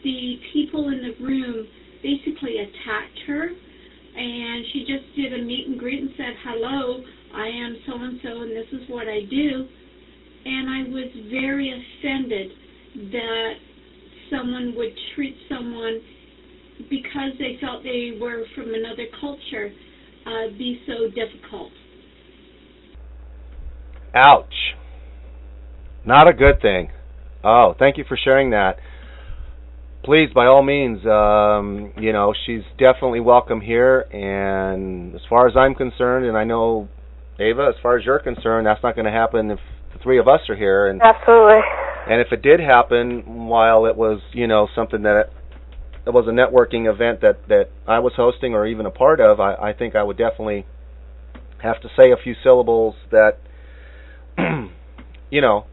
the 0.05 0.37
people 0.53 0.89
in 0.91 1.01
the 1.03 1.25
room 1.25 1.67
basically 2.09 2.57
attacked 2.59 3.19
her, 3.27 3.49
and 4.17 4.65
she 4.73 4.81
just 4.89 5.05
did 5.15 5.35
a 5.35 5.45
meet 5.45 5.69
and 5.69 5.79
greet 5.79 6.01
and 6.01 6.11
said, 6.17 6.35
"Hello, 6.43 7.05
I 7.35 7.49
am 7.49 7.77
so 7.87 7.93
and 7.95 8.21
so, 8.23 8.43
and 8.43 8.53
this 8.53 8.69
is 8.73 8.89
what 8.89 9.09
I 9.09 9.21
do." 9.29 9.69
And 10.45 10.71
I 10.71 10.81
was 10.89 11.11
very 11.31 11.69
offended 11.69 12.51
that 13.13 13.53
someone 14.31 14.75
would 14.77 14.95
treat 15.15 15.37
someone 15.49 16.01
because 16.89 17.33
they 17.39 17.59
felt 17.61 17.83
they 17.83 18.19
were 18.21 18.45
from 18.55 18.73
another 18.73 19.07
culture 19.21 19.71
uh, 20.27 20.49
be 20.57 20.81
so 20.87 21.09
difficult. 21.09 21.73
Ouch. 24.15 24.55
Not 26.07 26.29
a 26.29 26.33
good 26.33 26.63
thing. 26.63 26.91
Oh, 27.45 27.75
thank 27.79 27.99
you 27.99 28.05
for 28.09 28.17
sharing 28.17 28.51
that. 28.51 28.79
Please, 30.09 30.31
by 30.35 30.47
all 30.47 30.63
means, 30.63 31.05
um, 31.05 31.93
you 31.99 32.15
know, 32.15 32.33
she's 32.47 32.63
definitely 32.79 33.21
welcome 33.21 33.61
here. 33.61 34.07
And 34.11 35.15
as 35.15 35.21
far 35.29 35.47
as 35.47 35.55
I'm 35.55 35.75
concerned, 35.75 36.25
and 36.25 36.35
I 36.35 36.45
know, 36.45 36.89
Ava, 37.39 37.67
as 37.69 37.75
far 37.83 37.99
as 37.99 38.07
you're 38.07 38.19
concerned, 38.19 38.67
that's 38.67 38.83
not 38.83 38.95
going 38.95 39.05
to 39.05 39.11
happen 39.11 39.51
if 39.51 39.59
the 39.93 39.99
three 40.03 40.19
of 40.19 40.27
us 40.27 40.41
are 40.49 40.57
here. 40.57 40.87
And 40.87 41.03
Absolutely. 41.03 41.61
and 42.09 42.23
if 42.23 42.33
it 42.33 42.41
did 42.41 42.59
happen 42.59 43.49
while 43.49 43.85
it 43.85 43.97
was, 43.99 44.23
you 44.33 44.47
know, 44.47 44.67
something 44.75 45.03
that 45.03 45.31
it 46.07 46.11
was 46.11 46.25
a 46.27 46.31
networking 46.31 46.91
event 46.91 47.21
that 47.21 47.47
that 47.49 47.69
I 47.87 47.99
was 47.99 48.15
hosting 48.17 48.55
or 48.55 48.67
even 48.67 48.87
a 48.87 48.91
part 48.91 49.21
of, 49.21 49.41
I, 49.41 49.57
I 49.57 49.73
think 49.75 49.95
I 49.95 50.03
would 50.03 50.17
definitely 50.17 50.65
have 51.63 51.83
to 51.83 51.89
say 51.99 52.13
a 52.13 52.17
few 52.17 52.35
syllables 52.43 52.95
that, 53.11 53.41
you 55.31 55.43
know, 55.43 55.67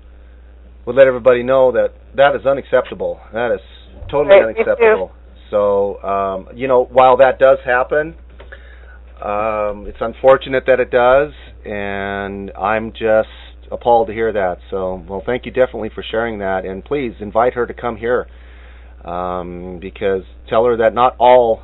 would 0.85 0.97
let 0.97 1.07
everybody 1.07 1.41
know 1.41 1.71
that 1.71 1.93
that 2.17 2.35
is 2.35 2.45
unacceptable. 2.45 3.21
That 3.31 3.53
is 3.53 3.61
totally 4.09 4.35
Right, 4.35 4.55
unacceptable. 4.55 5.11
So, 5.51 6.01
um, 6.03 6.49
you 6.55 6.67
know, 6.67 6.85
while 6.85 7.17
that 7.17 7.39
does 7.39 7.59
happen, 7.63 8.15
um, 9.21 9.85
it's 9.87 9.97
unfortunate 10.01 10.63
that 10.67 10.79
it 10.79 10.91
does, 10.91 11.31
and 11.63 12.51
I'm 12.51 12.91
just 12.91 13.29
appalled 13.71 14.07
to 14.07 14.13
hear 14.13 14.33
that. 14.33 14.57
So, 14.69 15.03
well, 15.07 15.23
thank 15.25 15.45
you 15.45 15.51
definitely 15.51 15.89
for 15.93 16.03
sharing 16.03 16.39
that, 16.39 16.65
and 16.65 16.83
please 16.83 17.13
invite 17.19 17.53
her 17.53 17.65
to 17.65 17.73
come 17.73 17.97
here, 17.97 18.27
um, 19.03 19.79
because 19.79 20.23
tell 20.49 20.65
her 20.65 20.77
that 20.77 20.93
not 20.93 21.15
all, 21.19 21.63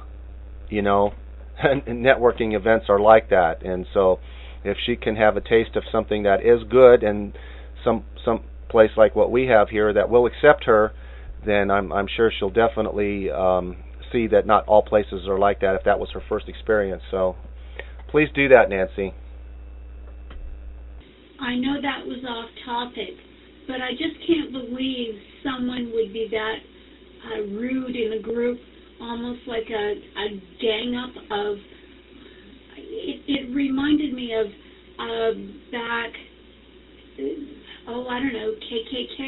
you 0.69 0.81
know, 0.81 1.13
networking 1.87 2.55
events 2.55 2.85
are 2.89 2.99
like 2.99 3.29
that, 3.29 3.63
and 3.63 3.85
so 3.93 4.19
if 4.63 4.77
she 4.85 4.95
can 4.95 5.15
have 5.15 5.37
a 5.37 5.41
taste 5.41 5.75
of 5.75 5.83
something 5.91 6.23
that 6.23 6.41
is 6.45 6.63
good 6.69 7.03
and 7.03 7.33
some 7.83 8.03
some 8.23 8.43
place 8.69 8.91
like 8.95 9.15
what 9.15 9.31
we 9.31 9.47
have 9.47 9.69
here 9.69 9.91
that 9.91 10.09
will 10.09 10.25
accept 10.25 10.65
her, 10.65 10.91
then 11.45 11.71
I'm 11.71 11.91
I'm 11.91 12.07
sure 12.15 12.31
she'll 12.37 12.49
definitely 12.49 13.31
um, 13.31 13.77
see 14.11 14.27
that 14.27 14.45
not 14.45 14.67
all 14.67 14.83
places 14.83 15.27
are 15.27 15.39
like 15.39 15.61
that 15.61 15.75
if 15.75 15.83
that 15.85 15.99
was 15.99 16.09
her 16.13 16.21
first 16.29 16.47
experience. 16.47 17.01
So 17.11 17.35
please 18.09 18.29
do 18.35 18.49
that, 18.49 18.69
Nancy. 18.69 19.13
I 21.39 21.55
know 21.55 21.81
that 21.81 22.05
was 22.05 22.23
off 22.27 22.49
topic, 22.65 23.17
but 23.67 23.81
I 23.81 23.91
just 23.91 24.15
can't 24.27 24.51
believe 24.51 25.15
someone 25.43 25.91
would 25.93 26.13
be 26.13 26.27
that 26.29 26.57
uh, 27.25 27.41
rude 27.57 27.95
in 27.95 28.13
a 28.13 28.21
group, 28.21 28.59
almost 29.01 29.41
like 29.47 29.65
a, 29.69 29.93
a 29.93 30.27
gang 30.61 30.95
up 30.95 31.15
of. 31.31 31.57
It, 32.77 33.21
it 33.27 33.55
reminded 33.55 34.13
me 34.13 34.33
of 34.35 34.47
uh, 34.99 35.33
back, 35.71 36.11
oh, 37.87 38.05
I 38.07 38.19
don't 38.19 38.33
know, 38.33 38.51
KKK, 38.51 39.19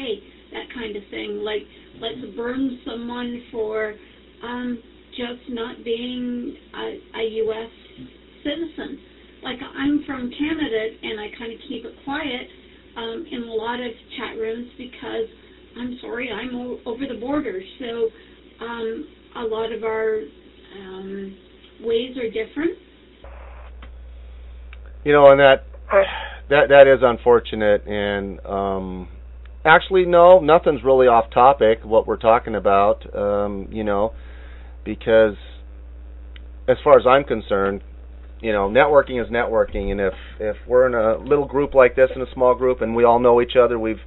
that 0.52 0.66
kind 0.74 0.94
of 0.96 1.02
thing. 1.10 1.42
Like, 1.42 1.62
let's 2.00 2.36
burn 2.36 2.78
someone 2.84 3.42
for 3.50 3.94
um, 4.42 4.82
just 5.10 5.48
not 5.48 5.84
being 5.84 6.56
a, 6.74 7.18
a 7.18 7.22
U.S. 7.44 7.70
citizen 8.42 8.98
like 9.44 9.58
I'm 9.76 10.02
from 10.06 10.32
Canada 10.36 10.86
and 11.02 11.20
I 11.20 11.26
kind 11.38 11.52
of 11.52 11.58
keep 11.68 11.84
it 11.84 11.92
quiet 12.04 12.48
um, 12.96 13.26
in 13.30 13.42
a 13.42 13.52
lot 13.52 13.78
of 13.78 13.92
chat 14.16 14.38
rooms 14.38 14.70
because 14.78 15.28
I'm 15.76 15.98
sorry 16.00 16.32
I'm 16.32 16.54
o- 16.56 16.78
over 16.86 17.04
the 17.06 17.20
border. 17.20 17.60
So 17.78 18.08
um, 18.64 19.08
a 19.36 19.42
lot 19.42 19.70
of 19.70 19.84
our 19.84 20.20
um, 20.78 21.36
ways 21.82 22.16
are 22.16 22.30
different. 22.30 22.78
You 25.04 25.12
know, 25.12 25.30
and 25.30 25.38
that 25.38 25.66
that 26.48 26.68
that 26.70 26.86
is 26.86 27.00
unfortunate. 27.02 27.86
And 27.86 28.40
um, 28.46 29.08
actually, 29.64 30.04
no, 30.04 30.40
nothing's 30.40 30.82
really 30.84 31.06
off 31.06 31.30
topic. 31.32 31.80
What 31.84 32.06
we're 32.06 32.16
talking 32.16 32.54
about, 32.54 33.04
um, 33.16 33.68
you 33.70 33.84
know, 33.84 34.12
because 34.84 35.34
as 36.68 36.76
far 36.82 36.98
as 36.98 37.06
I'm 37.06 37.24
concerned, 37.24 37.82
you 38.40 38.52
know, 38.52 38.68
networking 38.68 39.22
is 39.22 39.30
networking, 39.30 39.90
and 39.90 40.00
if 40.00 40.14
if 40.38 40.56
we're 40.66 40.86
in 40.86 40.94
a 40.94 41.22
little 41.22 41.46
group 41.46 41.74
like 41.74 41.96
this, 41.96 42.10
in 42.14 42.20
a 42.20 42.32
small 42.34 42.54
group, 42.54 42.82
and 42.82 42.94
we 42.94 43.04
all 43.04 43.18
know 43.18 43.40
each 43.40 43.56
other, 43.56 43.78
we've 43.78 44.00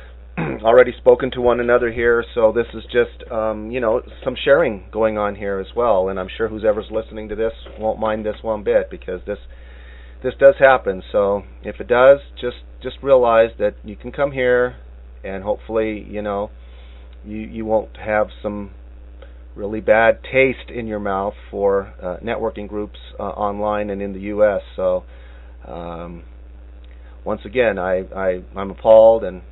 already 0.38 0.92
spoken 0.98 1.30
to 1.30 1.40
one 1.40 1.60
another 1.60 1.92
here, 1.92 2.24
so 2.34 2.52
this 2.52 2.66
is 2.74 2.82
just 2.84 3.30
um, 3.30 3.70
you 3.70 3.80
know 3.80 4.02
some 4.24 4.34
sharing 4.44 4.84
going 4.90 5.16
on 5.16 5.36
here 5.36 5.60
as 5.60 5.76
well, 5.76 6.08
and 6.08 6.18
I'm 6.18 6.28
sure 6.36 6.48
whoever's 6.48 6.90
listening 6.90 7.28
to 7.28 7.36
this 7.36 7.52
won't 7.78 8.00
mind 8.00 8.26
this 8.26 8.36
one 8.42 8.64
bit 8.64 8.90
because 8.90 9.20
this 9.26 9.38
this 10.24 10.34
does 10.40 10.54
happen. 10.58 11.02
So 11.12 11.42
if 11.62 11.80
it 11.80 11.86
does, 11.86 12.18
just 12.40 12.56
just 12.82 12.96
realize 13.00 13.50
that 13.60 13.76
you 13.84 13.94
can 13.94 14.10
come 14.10 14.32
here 14.32 14.76
and 15.24 15.42
hopefully, 15.42 16.06
you 16.08 16.22
know, 16.22 16.50
you 17.24 17.38
you 17.38 17.64
won't 17.64 17.96
have 17.96 18.28
some 18.42 18.70
really 19.54 19.80
bad 19.80 20.18
taste 20.24 20.70
in 20.70 20.86
your 20.86 21.00
mouth 21.00 21.34
for 21.50 21.92
uh, 22.02 22.16
networking 22.24 22.68
groups 22.68 22.98
uh, 23.18 23.22
online 23.22 23.90
and 23.90 24.02
in 24.02 24.12
the 24.12 24.20
U.S. 24.20 24.62
So, 24.74 25.04
um, 25.66 26.24
once 27.24 27.40
again, 27.44 27.78
I, 27.78 28.04
I 28.14 28.42
I'm 28.56 28.70
appalled 28.70 29.24
and 29.24 29.42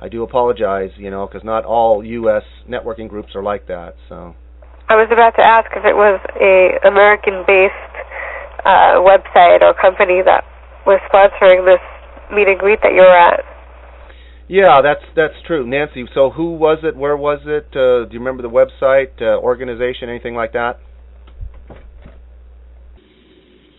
I 0.00 0.08
do 0.08 0.22
apologize, 0.22 0.90
you 0.96 1.10
know, 1.10 1.26
because 1.26 1.44
not 1.44 1.64
all 1.64 2.04
U.S. 2.04 2.42
networking 2.68 3.08
groups 3.08 3.34
are 3.34 3.42
like 3.42 3.66
that. 3.68 3.94
So. 4.08 4.34
I 4.88 4.96
was 4.96 5.08
about 5.12 5.36
to 5.36 5.44
ask 5.44 5.68
if 5.76 5.84
it 5.84 5.94
was 5.94 6.18
a 6.40 6.80
American-based 6.88 7.94
uh, 8.64 9.04
website 9.04 9.60
or 9.60 9.74
company 9.74 10.22
that 10.24 10.44
was 10.86 10.98
sponsoring 11.12 11.66
this 11.68 11.80
meet 12.32 12.48
and 12.48 12.58
greet 12.58 12.80
that 12.82 12.92
you 12.92 13.02
were 13.04 13.16
at. 13.16 13.44
Yeah, 14.48 14.80
that's 14.82 15.04
that's 15.14 15.34
true, 15.46 15.66
Nancy. 15.66 16.06
So 16.14 16.30
who 16.30 16.54
was 16.54 16.78
it? 16.82 16.96
Where 16.96 17.16
was 17.16 17.40
it? 17.44 17.68
Uh, 17.76 18.08
do 18.08 18.14
you 18.14 18.18
remember 18.18 18.42
the 18.42 18.48
website, 18.48 19.20
uh, 19.20 19.38
organization, 19.38 20.08
anything 20.08 20.34
like 20.34 20.54
that? 20.54 20.80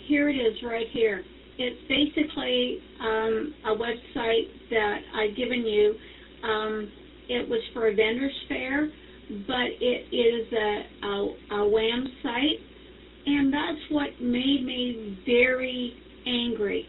Here 0.08 0.30
it 0.30 0.36
is, 0.36 0.58
right 0.64 0.86
here. 0.94 1.24
It's 1.58 1.82
basically 1.90 2.80
um, 3.02 3.54
a 3.66 3.76
website 3.76 4.48
that 4.70 4.98
I've 5.16 5.36
given 5.36 5.66
you. 5.66 5.96
Um, 6.48 6.92
it 7.30 7.50
was 7.50 7.62
for 7.74 7.88
a 7.88 7.96
vendors 7.96 8.32
fair, 8.48 8.90
but 9.48 9.70
it 9.82 10.16
is 10.16 10.54
a, 10.54 11.06
a, 11.06 11.62
a 11.62 11.70
WAHM 11.70 12.06
site, 12.24 12.60
and 13.26 13.54
that's 13.54 13.92
what 13.92 14.10
made 14.22 14.66
me 14.66 15.20
very 15.26 15.94
angry 16.26 16.88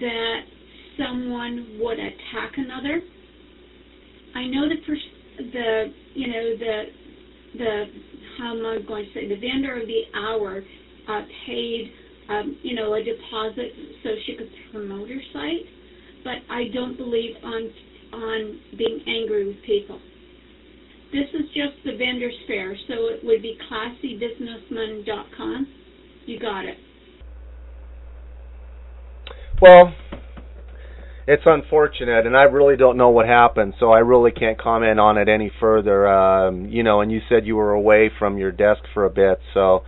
that 0.00 0.40
someone 0.98 1.78
would 1.80 1.98
attack 1.98 2.52
another. 2.56 3.00
I 4.34 4.46
know 4.46 4.68
the 4.68 4.76
pers- 4.86 5.14
the 5.38 5.92
you 6.14 6.26
know 6.28 6.56
the 6.56 6.82
the 7.58 7.84
how 8.38 8.56
am 8.56 8.66
I 8.66 8.78
going 8.86 9.04
to 9.06 9.12
say 9.14 9.28
the 9.28 9.36
vendor 9.36 9.80
of 9.80 9.86
the 9.86 10.02
hour 10.18 10.62
uh, 11.08 11.22
paid 11.46 11.92
um, 12.28 12.56
you 12.62 12.74
know 12.74 12.94
a 12.94 13.02
deposit 13.02 13.72
so 14.02 14.10
she 14.26 14.36
could 14.36 14.50
promote 14.72 15.08
her 15.08 15.20
site, 15.32 15.66
but 16.24 16.36
I 16.50 16.68
don't 16.72 16.96
believe 16.96 17.36
on 17.44 17.70
on 18.12 18.60
being 18.78 19.00
angry 19.06 19.46
with 19.46 19.62
people. 19.64 20.00
This 21.12 21.28
is 21.32 21.46
just 21.54 21.74
the 21.84 21.96
vendor's 21.96 22.34
fair, 22.48 22.76
so 22.88 22.94
it 23.06 23.24
would 23.24 23.40
be 23.40 23.56
classybusinessman.com. 23.70 25.66
You 26.26 26.40
got 26.40 26.64
it. 26.64 26.76
Well, 29.62 29.94
it's 31.26 31.42
unfortunate, 31.46 32.26
and 32.26 32.36
I 32.36 32.42
really 32.42 32.76
don't 32.76 32.98
know 32.98 33.08
what 33.08 33.26
happened, 33.26 33.74
so 33.80 33.90
I 33.90 34.00
really 34.00 34.30
can't 34.30 34.60
comment 34.60 35.00
on 35.00 35.16
it 35.16 35.28
any 35.28 35.50
further. 35.58 36.06
Um, 36.06 36.66
you 36.66 36.82
know, 36.82 37.00
and 37.00 37.10
you 37.10 37.20
said 37.28 37.46
you 37.46 37.56
were 37.56 37.72
away 37.72 38.10
from 38.18 38.36
your 38.36 38.52
desk 38.52 38.82
for 38.92 39.06
a 39.06 39.10
bit, 39.10 39.40
so 39.54 39.84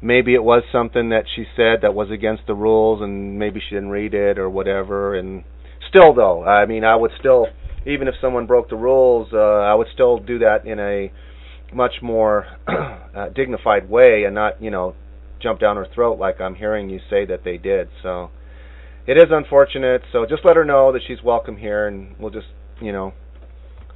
maybe 0.00 0.34
it 0.34 0.44
was 0.44 0.62
something 0.70 1.08
that 1.10 1.24
she 1.34 1.44
said 1.56 1.82
that 1.82 1.94
was 1.94 2.10
against 2.10 2.46
the 2.46 2.54
rules, 2.54 3.02
and 3.02 3.38
maybe 3.38 3.60
she 3.60 3.74
didn't 3.74 3.90
read 3.90 4.14
it 4.14 4.38
or 4.38 4.48
whatever. 4.48 5.16
And 5.16 5.42
still, 5.88 6.14
though, 6.14 6.44
I 6.44 6.66
mean, 6.66 6.84
I 6.84 6.94
would 6.94 7.10
still, 7.18 7.46
even 7.84 8.06
if 8.06 8.14
someone 8.20 8.46
broke 8.46 8.70
the 8.70 8.76
rules, 8.76 9.28
uh, 9.32 9.38
I 9.38 9.74
would 9.74 9.88
still 9.92 10.18
do 10.18 10.38
that 10.38 10.66
in 10.66 10.78
a 10.78 11.12
much 11.74 11.94
more 12.00 12.46
uh, 12.68 13.28
dignified 13.34 13.90
way, 13.90 14.22
and 14.24 14.36
not, 14.36 14.62
you 14.62 14.70
know, 14.70 14.94
jump 15.42 15.58
down 15.58 15.76
her 15.76 15.86
throat 15.94 16.18
like 16.18 16.40
I'm 16.40 16.54
hearing 16.54 16.90
you 16.90 17.00
say 17.08 17.24
that 17.26 17.42
they 17.44 17.56
did. 17.56 17.88
So 18.02 18.30
it 19.10 19.16
is 19.16 19.26
unfortunate. 19.30 20.02
So 20.12 20.24
just 20.24 20.44
let 20.44 20.54
her 20.54 20.64
know 20.64 20.92
that 20.92 21.02
she's 21.04 21.20
welcome 21.20 21.56
here, 21.56 21.88
and 21.88 22.14
we'll 22.20 22.30
just 22.30 22.46
you 22.80 22.92
know 22.92 23.12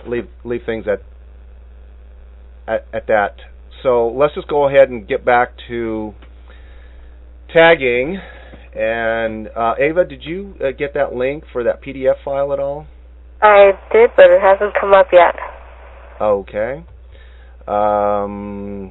leave 0.08 0.26
leave 0.42 0.62
things 0.66 0.86
at 0.88 1.02
at, 2.66 2.86
at 2.92 3.06
that. 3.06 3.36
So 3.84 4.08
let's 4.08 4.34
just 4.34 4.48
go 4.48 4.68
ahead 4.68 4.88
and 4.90 5.06
get 5.06 5.24
back 5.24 5.52
to 5.68 6.14
tagging. 7.52 8.18
And 8.74 9.48
uh, 9.56 9.74
Ava, 9.78 10.04
did 10.04 10.24
you 10.24 10.56
uh, 10.60 10.72
get 10.76 10.94
that 10.94 11.14
link 11.14 11.44
for 11.52 11.62
that 11.62 11.80
PDF 11.80 12.16
file 12.24 12.52
at 12.52 12.58
all? 12.58 12.88
I 13.40 13.70
did, 13.92 14.10
but 14.16 14.30
it 14.30 14.40
hasn't 14.40 14.74
come 14.80 14.94
up 14.94 15.08
yet. 15.12 15.36
Okay. 16.20 16.84
Um, 17.68 18.90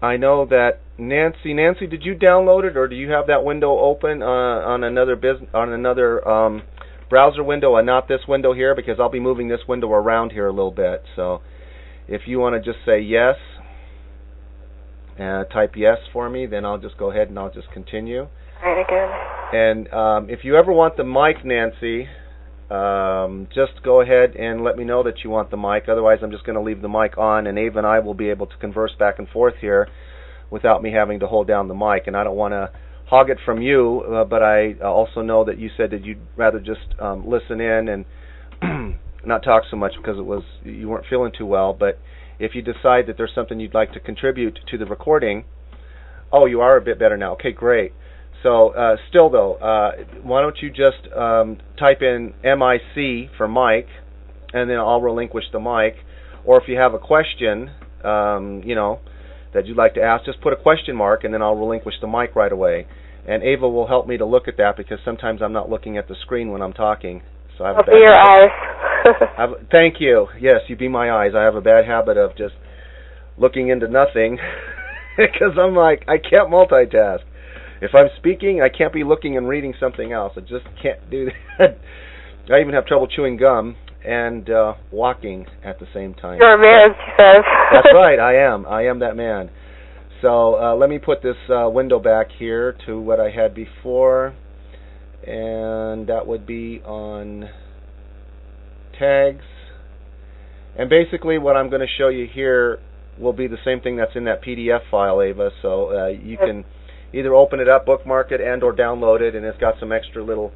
I 0.00 0.16
know 0.16 0.46
that 0.46 0.80
Nancy. 0.96 1.54
Nancy, 1.54 1.86
did 1.86 2.04
you 2.04 2.14
download 2.14 2.64
it, 2.64 2.76
or 2.76 2.86
do 2.86 2.94
you 2.94 3.10
have 3.10 3.26
that 3.26 3.44
window 3.44 3.78
open 3.78 4.22
uh, 4.22 4.26
on 4.26 4.84
another 4.84 5.16
business 5.16 5.48
on 5.52 5.72
another 5.72 6.26
um, 6.26 6.62
browser 7.10 7.42
window, 7.42 7.76
and 7.76 7.86
not 7.86 8.06
this 8.06 8.20
window 8.28 8.52
here? 8.52 8.74
Because 8.74 8.96
I'll 9.00 9.10
be 9.10 9.20
moving 9.20 9.48
this 9.48 9.60
window 9.68 9.90
around 9.90 10.30
here 10.30 10.46
a 10.46 10.52
little 10.52 10.70
bit. 10.70 11.02
So, 11.16 11.40
if 12.06 12.22
you 12.26 12.38
want 12.38 12.62
to 12.62 12.72
just 12.72 12.84
say 12.86 13.00
yes, 13.00 13.36
uh, 15.18 15.44
type 15.44 15.72
yes 15.76 15.98
for 16.12 16.30
me, 16.30 16.46
then 16.46 16.64
I'll 16.64 16.78
just 16.78 16.96
go 16.96 17.10
ahead 17.10 17.28
and 17.28 17.38
I'll 17.38 17.52
just 17.52 17.70
continue. 17.72 18.28
Right 18.62 18.84
again. 18.84 19.08
And 19.52 19.92
um, 19.92 20.30
if 20.30 20.44
you 20.44 20.56
ever 20.56 20.72
want 20.72 20.96
the 20.96 21.04
mic, 21.04 21.44
Nancy, 21.44 22.06
um, 22.70 23.48
just 23.54 23.82
go 23.82 24.02
ahead 24.02 24.36
and 24.36 24.62
let 24.62 24.76
me 24.76 24.84
know 24.84 25.02
that 25.02 25.24
you 25.24 25.30
want 25.30 25.50
the 25.50 25.56
mic. 25.56 25.88
Otherwise, 25.88 26.18
I'm 26.22 26.30
just 26.30 26.44
going 26.44 26.56
to 26.56 26.62
leave 26.62 26.82
the 26.82 26.88
mic 26.88 27.16
on, 27.16 27.46
and 27.46 27.58
Ava 27.58 27.78
and 27.78 27.86
I 27.86 28.00
will 28.00 28.14
be 28.14 28.28
able 28.28 28.46
to 28.46 28.56
converse 28.58 28.92
back 28.98 29.18
and 29.18 29.28
forth 29.28 29.54
here 29.60 29.88
without 30.50 30.82
me 30.82 30.92
having 30.92 31.20
to 31.20 31.26
hold 31.26 31.46
down 31.46 31.68
the 31.68 31.74
mic. 31.74 32.06
And 32.06 32.16
I 32.16 32.24
don't 32.24 32.36
want 32.36 32.52
to 32.52 32.70
hog 33.06 33.30
it 33.30 33.38
from 33.44 33.62
you, 33.62 34.02
uh, 34.02 34.24
but 34.24 34.42
I 34.42 34.74
also 34.84 35.22
know 35.22 35.44
that 35.46 35.58
you 35.58 35.70
said 35.76 35.90
that 35.92 36.04
you'd 36.04 36.20
rather 36.36 36.60
just 36.60 37.00
um, 37.00 37.26
listen 37.26 37.60
in 37.60 37.88
and 38.60 38.98
not 39.24 39.42
talk 39.42 39.62
so 39.70 39.76
much 39.76 39.92
because 39.96 40.18
it 40.18 40.26
was 40.26 40.42
you 40.62 40.88
weren't 40.88 41.06
feeling 41.08 41.32
too 41.36 41.46
well. 41.46 41.72
But 41.72 41.98
if 42.38 42.54
you 42.54 42.60
decide 42.60 43.06
that 43.06 43.16
there's 43.16 43.32
something 43.34 43.58
you'd 43.58 43.72
like 43.72 43.92
to 43.94 44.00
contribute 44.00 44.58
to 44.70 44.76
the 44.76 44.84
recording, 44.84 45.44
oh, 46.30 46.44
you 46.44 46.60
are 46.60 46.76
a 46.76 46.82
bit 46.82 46.98
better 46.98 47.16
now. 47.16 47.32
Okay, 47.32 47.52
great. 47.52 47.92
So 48.42 48.70
uh, 48.70 48.96
still 49.08 49.30
though, 49.30 49.54
uh, 49.54 49.92
why 50.22 50.42
don't 50.42 50.56
you 50.62 50.70
just 50.70 51.12
um, 51.16 51.58
type 51.78 52.02
in 52.02 52.34
MIC 52.44 53.30
for 53.36 53.48
Mike, 53.48 53.88
and 54.52 54.70
then 54.70 54.78
I'll 54.78 55.00
relinquish 55.00 55.44
the 55.52 55.60
mic. 55.60 55.96
Or 56.44 56.60
if 56.60 56.68
you 56.68 56.76
have 56.76 56.94
a 56.94 56.98
question, 56.98 57.70
um, 58.04 58.62
you 58.64 58.74
know, 58.74 59.00
that 59.54 59.66
you'd 59.66 59.76
like 59.76 59.94
to 59.94 60.02
ask, 60.02 60.24
just 60.24 60.40
put 60.40 60.52
a 60.52 60.56
question 60.56 60.94
mark, 60.94 61.24
and 61.24 61.34
then 61.34 61.42
I'll 61.42 61.56
relinquish 61.56 61.94
the 62.00 62.06
mic 62.06 62.36
right 62.36 62.52
away. 62.52 62.86
And 63.26 63.42
Ava 63.42 63.68
will 63.68 63.86
help 63.86 64.06
me 64.06 64.16
to 64.16 64.24
look 64.24 64.48
at 64.48 64.56
that 64.56 64.76
because 64.76 64.98
sometimes 65.04 65.42
I'm 65.42 65.52
not 65.52 65.68
looking 65.68 65.98
at 65.98 66.08
the 66.08 66.14
screen 66.22 66.50
when 66.50 66.62
I'm 66.62 66.72
talking. 66.72 67.22
So 67.58 67.64
I 67.64 67.68
have 67.68 67.76
I'll 67.78 67.82
a 67.82 67.86
bad 67.86 67.92
be 67.92 67.98
your 67.98 68.14
habit. 68.14 68.50
eyes. 68.50 68.50
Have, 69.36 69.50
thank 69.70 69.96
you. 70.00 70.28
Yes, 70.40 70.60
you 70.68 70.76
be 70.76 70.88
my 70.88 71.10
eyes. 71.10 71.32
I 71.36 71.42
have 71.42 71.54
a 71.56 71.60
bad 71.60 71.84
habit 71.86 72.16
of 72.16 72.36
just 72.36 72.54
looking 73.36 73.68
into 73.68 73.88
nothing 73.88 74.38
because 75.16 75.58
I'm 75.60 75.74
like 75.74 76.04
I 76.08 76.18
can't 76.18 76.48
multitask. 76.50 77.20
If 77.80 77.94
I'm 77.94 78.08
speaking, 78.16 78.60
I 78.62 78.68
can't 78.68 78.92
be 78.92 79.04
looking 79.04 79.36
and 79.36 79.48
reading 79.48 79.74
something 79.78 80.12
else. 80.12 80.32
I 80.36 80.40
just 80.40 80.66
can't 80.82 81.10
do 81.10 81.28
that. 81.58 81.78
I 82.52 82.60
even 82.60 82.74
have 82.74 82.86
trouble 82.86 83.06
chewing 83.06 83.36
gum 83.36 83.76
and 84.04 84.48
uh 84.48 84.74
walking 84.92 85.46
at 85.64 85.78
the 85.80 85.86
same 85.92 86.14
time. 86.14 86.38
You're 86.40 86.54
a 86.54 86.58
man, 86.58 86.94
she 86.94 87.12
says. 87.16 87.44
That's 87.72 87.88
right. 87.94 88.18
I 88.18 88.36
am. 88.36 88.66
I 88.66 88.86
am 88.86 89.00
that 89.00 89.16
man. 89.16 89.50
So 90.22 90.56
uh, 90.60 90.74
let 90.74 90.90
me 90.90 90.98
put 90.98 91.22
this 91.22 91.36
uh, 91.48 91.68
window 91.68 92.00
back 92.00 92.28
here 92.36 92.76
to 92.86 93.00
what 93.00 93.20
I 93.20 93.30
had 93.30 93.54
before, 93.54 94.34
and 95.24 96.08
that 96.08 96.26
would 96.26 96.44
be 96.44 96.80
on 96.84 97.48
tags. 98.98 99.44
And 100.76 100.90
basically, 100.90 101.38
what 101.38 101.56
I'm 101.56 101.70
going 101.70 101.82
to 101.82 101.92
show 101.98 102.08
you 102.08 102.26
here 102.32 102.80
will 103.18 103.32
be 103.32 103.46
the 103.46 103.58
same 103.64 103.80
thing 103.80 103.96
that's 103.96 104.16
in 104.16 104.24
that 104.24 104.42
PDF 104.42 104.80
file, 104.90 105.22
Ava. 105.22 105.50
So 105.62 105.90
uh, 105.90 106.06
you 106.08 106.36
can 106.36 106.64
either 107.12 107.34
open 107.34 107.60
it 107.60 107.68
up, 107.68 107.86
bookmark 107.86 108.32
it, 108.32 108.40
and 108.40 108.62
or 108.62 108.74
download 108.74 109.20
it, 109.20 109.34
and 109.34 109.44
it's 109.44 109.58
got 109.58 109.74
some 109.80 109.92
extra 109.92 110.22
little 110.22 110.52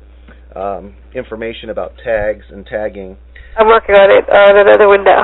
um, 0.55 0.95
information 1.15 1.71
about 1.71 1.93
tags 2.05 2.45
and 2.51 2.67
tagging. 2.67 3.17
I'm 3.57 3.67
working 3.67 3.95
on 3.95 4.11
it 4.11 4.25
on 4.29 4.59
another 4.59 4.89
window. 4.89 5.21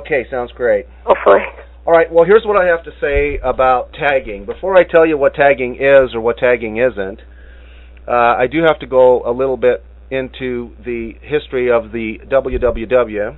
Okay, 0.00 0.26
sounds 0.30 0.52
great. 0.52 0.86
Hopefully. 1.04 1.40
All 1.86 1.92
right, 1.92 2.10
well, 2.10 2.24
here's 2.24 2.44
what 2.44 2.56
I 2.56 2.66
have 2.66 2.82
to 2.84 2.90
say 3.00 3.38
about 3.44 3.92
tagging. 3.92 4.44
Before 4.44 4.76
I 4.76 4.82
tell 4.82 5.06
you 5.06 5.16
what 5.16 5.34
tagging 5.34 5.76
is 5.76 6.14
or 6.14 6.20
what 6.20 6.38
tagging 6.38 6.78
isn't, 6.78 7.20
uh, 8.08 8.34
I 8.38 8.46
do 8.50 8.62
have 8.66 8.80
to 8.80 8.86
go 8.86 9.22
a 9.24 9.30
little 9.30 9.56
bit 9.56 9.84
into 10.10 10.74
the 10.84 11.12
history 11.22 11.70
of 11.70 11.92
the 11.92 12.18
WWW. 12.28 13.36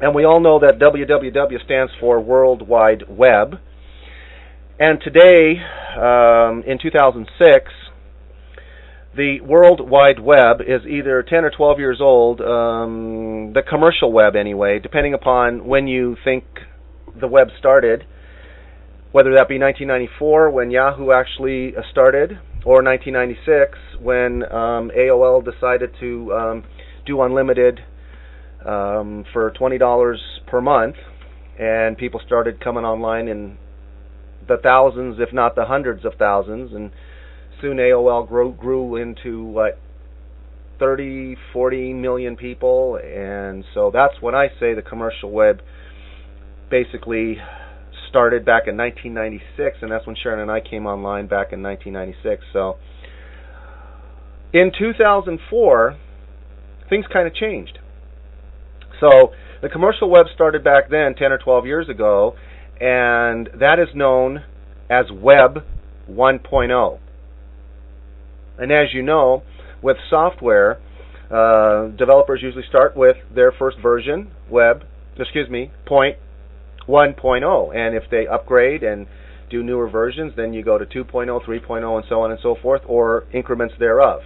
And 0.00 0.14
we 0.14 0.24
all 0.24 0.40
know 0.40 0.58
that 0.60 0.78
WWW 0.78 1.64
stands 1.64 1.92
for 2.00 2.20
World 2.20 2.66
Wide 2.66 3.04
Web. 3.08 3.54
And 4.82 5.00
today, 5.00 5.62
um, 5.96 6.64
in 6.66 6.76
2006, 6.82 7.70
the 9.14 9.40
World 9.40 9.80
Wide 9.80 10.18
Web 10.18 10.60
is 10.60 10.84
either 10.90 11.22
10 11.22 11.44
or 11.44 11.50
12 11.56 11.78
years 11.78 11.98
old, 12.00 12.40
um, 12.40 13.52
the 13.54 13.62
commercial 13.62 14.12
web 14.12 14.34
anyway, 14.34 14.80
depending 14.80 15.14
upon 15.14 15.66
when 15.68 15.86
you 15.86 16.16
think 16.24 16.42
the 17.20 17.28
web 17.28 17.46
started, 17.60 18.02
whether 19.12 19.30
that 19.34 19.48
be 19.48 19.56
1994 19.56 20.50
when 20.50 20.72
Yahoo 20.72 21.12
actually 21.12 21.76
uh, 21.76 21.82
started, 21.92 22.32
or 22.66 22.82
1996 22.82 23.78
when 24.00 24.42
um, 24.50 24.90
AOL 24.98 25.44
decided 25.44 25.92
to 26.00 26.32
um, 26.32 26.64
do 27.06 27.22
unlimited 27.22 27.78
um, 28.66 29.24
for 29.32 29.52
twenty 29.56 29.78
dollars 29.78 30.20
per 30.48 30.60
month, 30.60 30.96
and 31.56 31.96
people 31.96 32.20
started 32.26 32.58
coming 32.58 32.82
online 32.84 33.28
in 33.28 33.58
the 34.48 34.56
thousands, 34.62 35.16
if 35.18 35.32
not 35.32 35.54
the 35.54 35.64
hundreds 35.64 36.04
of 36.04 36.14
thousands, 36.18 36.72
and 36.72 36.90
soon 37.60 37.76
AOL 37.76 38.28
grew 38.28 38.52
grew 38.52 38.96
into 38.96 39.44
what 39.44 39.78
30, 40.78 41.36
40 41.52 41.92
million 41.92 42.36
people, 42.36 42.98
and 43.02 43.64
so 43.74 43.90
that's 43.92 44.14
when 44.20 44.34
I 44.34 44.48
say 44.58 44.74
the 44.74 44.82
commercial 44.82 45.30
web 45.30 45.60
basically 46.70 47.36
started 48.08 48.44
back 48.44 48.64
in 48.66 48.76
1996, 48.76 49.78
and 49.80 49.90
that's 49.90 50.06
when 50.06 50.16
Sharon 50.22 50.40
and 50.40 50.50
I 50.50 50.60
came 50.60 50.86
online 50.86 51.26
back 51.28 51.52
in 51.52 51.62
1996. 51.62 52.44
So 52.52 52.76
in 54.52 54.70
2004, 54.78 55.96
things 56.90 57.06
kind 57.12 57.26
of 57.26 57.34
changed. 57.34 57.78
So 59.00 59.32
the 59.62 59.68
commercial 59.68 60.10
web 60.10 60.26
started 60.34 60.62
back 60.62 60.90
then, 60.90 61.14
10 61.14 61.32
or 61.32 61.38
12 61.38 61.66
years 61.66 61.88
ago, 61.88 62.34
and 62.80 63.48
that 63.58 63.78
is 63.78 63.88
known 63.94 64.44
as 64.90 65.06
Web 65.12 65.64
1.0. 66.10 66.98
And 68.58 68.72
as 68.72 68.88
you 68.92 69.02
know, 69.02 69.42
with 69.82 69.96
software, 70.10 70.78
uh, 71.30 71.88
developers 71.96 72.40
usually 72.42 72.64
start 72.68 72.96
with 72.96 73.16
their 73.34 73.52
first 73.52 73.78
version, 73.80 74.30
Web, 74.50 74.84
excuse 75.16 75.48
me, 75.48 75.70
point 75.86 76.16
1.0, 76.86 77.74
and 77.74 77.94
if 77.94 78.04
they 78.10 78.26
upgrade 78.26 78.82
and 78.82 79.06
do 79.50 79.62
newer 79.62 79.88
versions, 79.88 80.32
then 80.36 80.52
you 80.52 80.62
go 80.62 80.78
to 80.78 80.84
2.0, 80.84 81.44
3.0, 81.44 81.96
and 81.96 82.04
so 82.08 82.20
on 82.22 82.30
and 82.30 82.40
so 82.42 82.56
forth, 82.60 82.82
or 82.86 83.24
increments 83.32 83.74
thereof. 83.78 84.20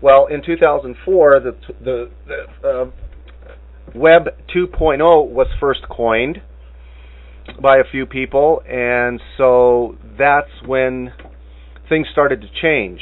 Well, 0.00 0.26
in 0.26 0.42
2004, 0.44 1.40
the 1.40 1.56
the, 1.80 2.10
uh, 2.66 2.90
Web 3.94 4.28
2.0 4.54 5.28
was 5.28 5.48
first 5.60 5.82
coined 5.88 6.40
by 7.60 7.78
a 7.78 7.84
few 7.90 8.06
people, 8.06 8.62
and 8.68 9.20
so 9.36 9.96
that's 10.18 10.50
when 10.64 11.12
things 11.88 12.06
started 12.10 12.40
to 12.42 12.48
change. 12.60 13.00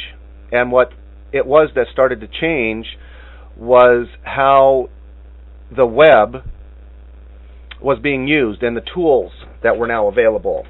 And 0.52 0.72
what 0.72 0.92
it 1.32 1.46
was 1.46 1.70
that 1.74 1.86
started 1.92 2.20
to 2.20 2.28
change 2.28 2.86
was 3.56 4.08
how 4.22 4.88
the 5.74 5.86
web 5.86 6.42
was 7.80 7.98
being 8.02 8.26
used 8.26 8.62
and 8.62 8.76
the 8.76 8.82
tools 8.94 9.32
that 9.62 9.76
were 9.76 9.86
now 9.86 10.08
available. 10.08 10.66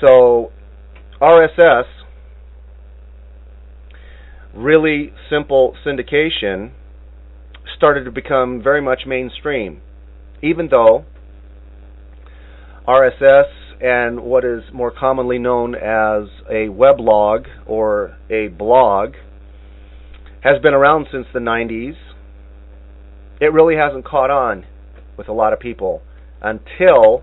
So 0.00 0.50
RSS, 1.20 1.84
really 4.54 5.12
simple 5.30 5.76
syndication, 5.84 6.72
started 7.76 8.04
to 8.04 8.10
become 8.10 8.62
very 8.62 8.80
much 8.80 9.02
mainstream, 9.06 9.80
even 10.42 10.68
though 10.68 11.04
RSS 12.86 13.44
and 13.80 14.20
what 14.20 14.44
is 14.44 14.62
more 14.72 14.90
commonly 14.90 15.38
known 15.38 15.74
as 15.74 16.28
a 16.48 16.68
weblog 16.68 17.46
or 17.66 18.16
a 18.30 18.48
blog 18.48 19.14
has 20.42 20.60
been 20.60 20.74
around 20.74 21.06
since 21.12 21.26
the 21.32 21.38
90s. 21.38 21.96
It 23.40 23.52
really 23.52 23.76
hasn't 23.76 24.04
caught 24.04 24.30
on 24.30 24.64
with 25.16 25.28
a 25.28 25.32
lot 25.32 25.52
of 25.52 25.60
people 25.60 26.02
until 26.40 27.22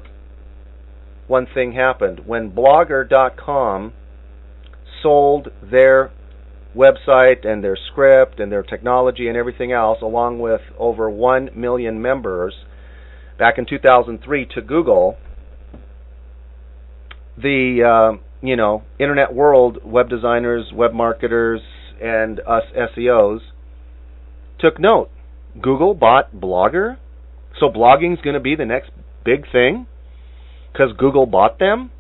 one 1.28 1.46
thing 1.54 1.74
happened. 1.74 2.22
When 2.26 2.52
Blogger.com 2.52 3.94
sold 5.04 5.50
their 5.62 6.12
website 6.76 7.46
and 7.46 7.64
their 7.64 7.78
script 7.92 8.40
and 8.40 8.52
their 8.52 8.64
technology 8.64 9.28
and 9.28 9.38
everything 9.38 9.72
else, 9.72 10.00
along 10.02 10.40
with 10.40 10.62
over 10.78 11.10
1 11.10 11.50
million 11.56 12.02
members, 12.02 12.54
back 13.38 13.58
in 13.58 13.66
2003 13.66 14.48
to 14.56 14.62
Google, 14.62 15.18
the 17.42 17.84
uh, 17.84 18.18
you 18.42 18.56
know 18.56 18.84
internet 19.00 19.34
world, 19.34 19.80
web 19.84 20.10
designers, 20.10 20.72
web 20.74 20.94
marketers, 20.94 21.62
and 22.02 22.40
us 22.42 22.64
SEOs 22.76 23.40
took 24.60 24.80
note. 24.80 25.10
Google 25.62 25.94
bought 25.94 26.34
Blogger, 26.34 26.98
so 27.60 27.70
blogging's 27.70 28.22
going 28.22 28.36
to 28.36 28.40
be 28.40 28.56
the 28.56 28.66
next 28.66 28.92
big 29.26 29.52
thing 29.52 29.88
because 30.72 30.92
Google 30.98 31.26
bought 31.26 31.60
them. 31.60 31.92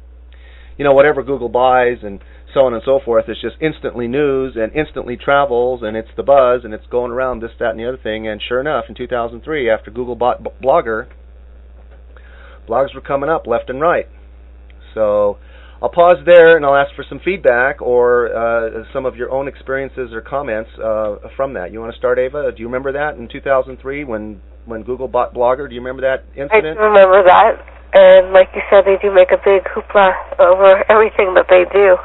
You 0.77 0.85
know, 0.85 0.93
whatever 0.93 1.23
Google 1.23 1.49
buys 1.49 1.97
and 2.03 2.19
so 2.53 2.61
on 2.61 2.73
and 2.73 2.81
so 2.85 2.99
forth, 3.03 3.25
it's 3.27 3.41
just 3.41 3.55
instantly 3.61 4.07
news 4.07 4.55
and 4.55 4.73
instantly 4.73 5.17
travels 5.17 5.81
and 5.83 5.97
it's 5.97 6.09
the 6.15 6.23
buzz 6.23 6.61
and 6.63 6.73
it's 6.73 6.85
going 6.87 7.11
around 7.11 7.41
this, 7.41 7.51
that, 7.59 7.71
and 7.71 7.79
the 7.79 7.87
other 7.87 7.99
thing. 8.01 8.27
And 8.27 8.41
sure 8.45 8.61
enough, 8.61 8.85
in 8.87 8.95
2003, 8.95 9.69
after 9.69 9.91
Google 9.91 10.15
bought 10.15 10.41
Blogger, 10.43 11.07
blogs 12.67 12.95
were 12.95 13.01
coming 13.01 13.29
up 13.29 13.45
left 13.45 13.69
and 13.69 13.81
right. 13.81 14.07
So 14.93 15.37
I'll 15.81 15.89
pause 15.89 16.17
there 16.25 16.57
and 16.57 16.65
I'll 16.65 16.75
ask 16.75 16.93
for 16.95 17.05
some 17.07 17.19
feedback 17.23 17.81
or 17.81 18.35
uh, 18.35 18.83
some 18.93 19.05
of 19.05 19.15
your 19.15 19.31
own 19.31 19.47
experiences 19.47 20.11
or 20.11 20.21
comments 20.21 20.69
uh, 20.83 21.15
from 21.35 21.53
that. 21.53 21.71
You 21.71 21.79
want 21.79 21.93
to 21.93 21.97
start, 21.97 22.19
Ava? 22.19 22.51
Do 22.51 22.59
you 22.61 22.67
remember 22.67 22.91
that 22.93 23.17
in 23.17 23.27
2003 23.29 24.03
when 24.03 24.41
when 24.65 24.83
Google 24.83 25.07
bought 25.07 25.33
Blogger? 25.33 25.67
Do 25.67 25.73
you 25.75 25.81
remember 25.81 26.01
that 26.01 26.25
incident? 26.35 26.77
I 26.77 26.83
remember 26.83 27.23
that. 27.23 27.53
And 27.93 28.33
like 28.33 28.49
you 28.53 28.61
said, 28.69 28.83
they 28.85 28.97
do 29.01 29.13
make 29.13 29.31
a 29.31 29.37
big 29.43 29.63
hoopla 29.63 30.11
over 30.39 30.83
everything 30.91 31.33
that 31.35 31.45
they 31.49 31.65
do. 31.73 31.97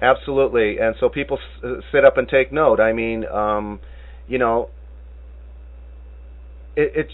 Absolutely, 0.00 0.78
and 0.78 0.94
so 1.00 1.08
people 1.08 1.38
s- 1.62 1.82
sit 1.92 2.04
up 2.04 2.16
and 2.18 2.28
take 2.28 2.52
note. 2.52 2.80
I 2.80 2.92
mean, 2.92 3.24
um, 3.26 3.80
you 4.28 4.38
know, 4.38 4.70
it, 6.76 6.92
it's 6.94 7.12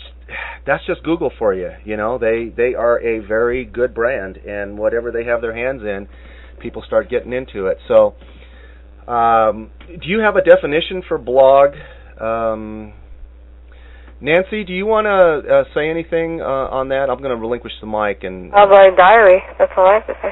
that's 0.66 0.84
just 0.86 1.02
Google 1.02 1.30
for 1.38 1.54
you. 1.54 1.70
You 1.84 1.96
know, 1.96 2.18
they 2.18 2.52
they 2.56 2.74
are 2.74 2.98
a 3.00 3.18
very 3.26 3.64
good 3.64 3.94
brand, 3.94 4.36
and 4.38 4.78
whatever 4.78 5.10
they 5.10 5.24
have 5.24 5.40
their 5.40 5.54
hands 5.54 5.82
in, 5.82 6.08
people 6.60 6.82
start 6.86 7.10
getting 7.10 7.32
into 7.32 7.66
it. 7.66 7.78
So, 7.88 8.14
um, 9.10 9.70
do 9.88 10.08
you 10.08 10.20
have 10.20 10.36
a 10.36 10.42
definition 10.42 11.02
for 11.06 11.18
blog? 11.18 11.74
Um, 12.20 12.94
Nancy, 14.20 14.64
do 14.64 14.72
you 14.72 14.86
want 14.86 15.04
to 15.04 15.54
uh, 15.54 15.64
say 15.74 15.90
anything 15.90 16.40
uh, 16.40 16.44
on 16.44 16.88
that? 16.88 17.10
I'm 17.10 17.18
going 17.18 17.34
to 17.34 17.36
relinquish 17.36 17.72
the 17.80 17.86
mic 17.86 18.24
and. 18.24 18.52
Online 18.54 18.96
diary. 18.96 19.42
That's 19.58 19.72
all 19.76 19.86
I 19.86 19.94
have 19.94 20.06
to 20.06 20.14
say. 20.22 20.30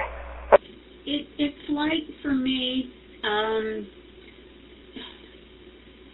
It, 1.04 1.26
it's 1.38 1.70
like 1.70 2.22
for 2.22 2.32
me. 2.32 2.92
Um, 3.24 3.86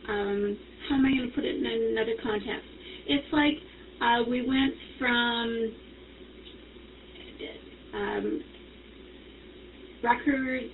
um, 0.08 0.58
how 0.88 0.96
am 0.96 1.04
I 1.04 1.10
going 1.12 1.28
to 1.28 1.34
put 1.34 1.44
it 1.44 1.56
in 1.56 1.92
another 1.92 2.16
context? 2.22 2.64
It's 3.06 3.28
like 3.32 3.60
uh, 4.00 4.22
we 4.28 4.46
went 4.46 4.74
from 4.98 5.72
um, 7.94 8.40
records 10.02 10.72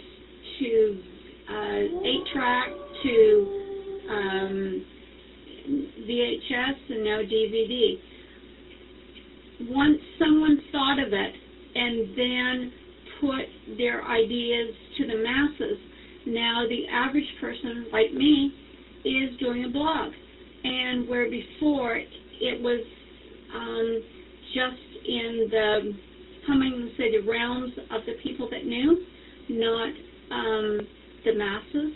to 0.58 1.02
uh, 1.50 1.78
eight 2.04 2.24
track 2.32 2.68
to 3.02 3.46
um, 4.10 4.84
VHS 6.08 6.90
and 6.90 7.04
now 7.04 7.20
DVD. 7.22 7.98
Once 9.62 9.98
someone 10.18 10.58
thought 10.72 10.98
of 10.98 11.12
it 11.12 11.32
and 11.74 12.08
then 12.16 12.72
put 13.20 13.76
their 13.78 14.04
ideas 14.04 14.74
to 14.98 15.06
the 15.06 15.14
masses, 15.14 15.78
now 16.26 16.64
the 16.68 16.86
average 16.92 17.24
person 17.40 17.86
like 17.92 18.12
me 18.12 18.52
is 19.04 19.38
doing 19.38 19.64
a 19.64 19.68
blog. 19.68 20.12
And 20.64 21.08
where 21.08 21.30
before 21.30 21.96
it 21.96 22.62
was 22.62 22.80
um, 23.54 24.02
just 24.54 25.06
in 25.06 25.48
the, 25.50 25.92
to 26.46 26.88
say, 26.96 27.10
the 27.10 27.26
realms 27.28 27.72
of 27.90 28.02
the 28.06 28.14
people 28.22 28.48
that 28.50 28.64
knew, 28.64 29.04
not 29.48 29.88
um, 30.30 30.80
the 31.24 31.34
masses. 31.34 31.92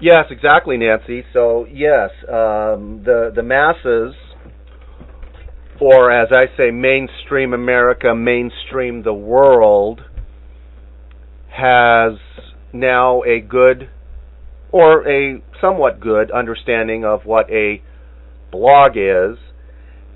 Yes, 0.00 0.26
exactly, 0.30 0.78
Nancy. 0.78 1.24
So 1.32 1.66
yes, 1.70 2.10
um, 2.26 3.02
the 3.04 3.30
the 3.34 3.42
masses, 3.42 4.14
or 5.78 6.10
as 6.10 6.28
I 6.32 6.46
say, 6.56 6.70
mainstream 6.70 7.52
America, 7.52 8.14
mainstream 8.14 9.02
the 9.02 9.12
world, 9.12 10.00
has 11.50 12.14
now 12.72 13.22
a 13.24 13.40
good 13.40 13.90
or 14.72 15.06
a 15.06 15.42
somewhat 15.60 16.00
good 16.00 16.30
understanding 16.30 17.04
of 17.04 17.26
what 17.26 17.50
a 17.50 17.82
blog 18.50 18.92
is. 18.96 19.38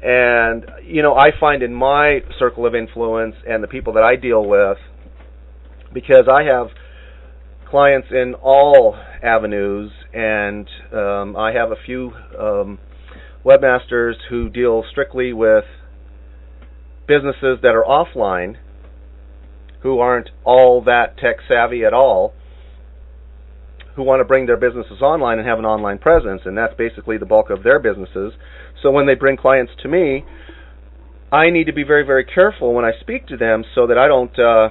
And, 0.03 0.67
you 0.85 1.03
know, 1.03 1.15
I 1.15 1.31
find 1.41 1.63
in 1.63 1.73
my 1.73 2.21
circle 2.39 2.67
of 2.67 2.75
influence 2.75 3.37
and 3.49 3.63
the 3.63 3.69
people 3.69 3.95
that 3.95 4.03
I 4.03 4.17
deal 4.17 4.45
with, 4.45 4.77
because 5.95 6.27
I 6.31 6.43
have 6.43 6.69
clients 7.71 8.09
in 8.11 8.35
all 8.35 8.97
avenues, 9.23 9.91
and 10.13 10.69
um, 10.93 11.37
I 11.37 11.53
have 11.53 11.71
a 11.71 11.77
few 11.87 12.13
um, 12.39 12.79
webmasters 13.45 14.15
who 14.29 14.51
deal 14.51 14.85
strictly 14.91 15.33
with 15.33 15.65
businesses 17.09 17.59
that 17.63 17.75
are 17.75 17.85
offline, 17.85 18.57
who 19.83 19.99
aren't 19.99 20.31
all 20.45 20.83
that 20.85 21.17
tech 21.19 21.37
savvy 21.49 21.85
at 21.85 21.93
all. 21.93 22.35
Who 23.97 24.03
want 24.03 24.21
to 24.21 24.25
bring 24.25 24.47
their 24.47 24.57
businesses 24.57 25.01
online 25.01 25.39
and 25.39 25.47
have 25.47 25.59
an 25.59 25.65
online 25.65 25.99
presence, 25.99 26.43
and 26.45 26.57
that's 26.57 26.75
basically 26.77 27.17
the 27.19 27.27
bulk 27.27 27.51
of 27.51 27.63
their 27.63 27.79
businesses. 27.79 28.33
So 28.83 28.91
when 28.91 29.07
they 29.07 29.15
bring 29.15 29.37
clients 29.37 29.73
to 29.83 29.89
me, 29.89 30.25
I 31.33 31.51
need 31.51 31.67
to 31.67 31.73
be 31.73 31.85
very, 31.85 32.05
very 32.05 32.25
careful 32.25 32.75
when 32.75 32.85
I 32.85 32.93
speak 33.01 33.27
to 33.29 33.37
them 33.37 33.65
so 33.75 33.87
that 33.87 33.99
I 33.99 34.07
don't 34.07 34.39
uh, 34.39 34.69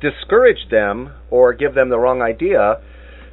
discourage 0.00 0.68
them 0.70 1.12
or 1.30 1.54
give 1.54 1.74
them 1.74 1.88
the 1.88 1.98
wrong 1.98 2.22
idea 2.22 2.80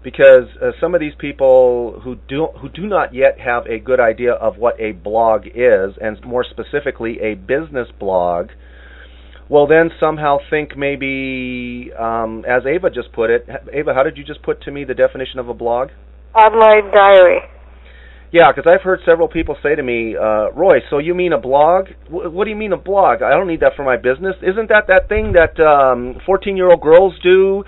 because 0.04 0.46
uh, 0.62 0.72
some 0.80 0.94
of 0.94 1.02
these 1.02 1.14
people 1.18 2.00
who 2.04 2.16
do 2.28 2.48
who 2.62 2.70
do 2.70 2.88
not 2.88 3.14
yet 3.14 3.40
have 3.40 3.66
a 3.66 3.80
good 3.80 4.00
idea 4.00 4.34
of 4.34 4.58
what 4.58 4.80
a 4.80 4.94
blog 4.94 5.46
is 5.48 5.96
and 6.02 6.24
more 6.24 6.46
specifically 6.50 7.20
a 7.20 7.36
business 7.36 7.88
blog 8.00 8.50
will 9.50 9.68
then 9.68 9.90
somehow 10.00 10.38
think 10.50 10.78
maybe 10.78 11.92
um, 11.98 12.46
as 12.48 12.64
Ava 12.66 12.90
just 12.90 13.12
put 13.12 13.30
it 13.30 13.48
Ava 13.74 13.94
how 13.94 14.04
did 14.04 14.18
you 14.18 14.24
just 14.24 14.42
put 14.44 14.62
to 14.64 14.72
me 14.72 14.84
the 14.84 14.94
definition 14.94 15.40
of 15.40 15.50
a 15.50 15.54
blog 15.54 15.90
online 16.36 16.92
diary 16.94 17.42
yeah, 18.32 18.52
because 18.52 18.70
I've 18.72 18.84
heard 18.84 19.00
several 19.06 19.28
people 19.28 19.58
say 19.64 19.74
to 19.74 19.82
me, 19.82 20.16
uh, 20.16 20.52
Roy, 20.52 20.80
so 20.92 21.00
you 21.00 21.16
mean 21.16 21.34
a 21.34 21.40
blog? 21.40 21.88
W- 22.12 22.30
what 22.30 22.44
do 22.44 22.52
you 22.52 22.56
mean 22.56 22.74
a 22.74 22.78
blog? 22.78 23.24
I 23.24 23.32
don't 23.32 23.48
need 23.48 23.62
that 23.62 23.74
for 23.76 23.84
my 23.84 23.98
business. 23.98 24.36
Isn't 24.44 24.70
that 24.70 24.86
that 24.88 25.10
thing 25.10 25.34
that 25.34 25.60
um, 25.60 26.22
14-year-old 26.28 26.80
girls 26.80 27.16
do? 27.24 27.64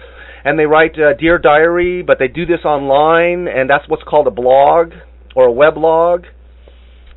And 0.46 0.60
they 0.60 0.66
write 0.66 0.94
uh, 1.00 1.14
Dear 1.20 1.40
Diary, 1.40 2.04
but 2.04 2.20
they 2.20 2.28
do 2.28 2.46
this 2.46 2.64
online, 2.64 3.48
and 3.48 3.68
that's 3.70 3.88
what's 3.88 4.04
called 4.04 4.28
a 4.28 4.32
blog 4.32 4.92
or 5.36 5.50
a 5.50 5.52
weblog. 5.52 6.26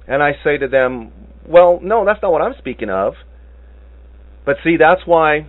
And 0.08 0.22
I 0.22 0.32
say 0.42 0.56
to 0.56 0.68
them, 0.68 1.12
well, 1.46 1.80
no, 1.82 2.06
that's 2.06 2.20
not 2.22 2.32
what 2.32 2.40
I'm 2.40 2.54
speaking 2.58 2.88
of. 2.88 3.14
But 4.44 4.56
see, 4.62 4.76
that's 4.78 5.02
why 5.06 5.46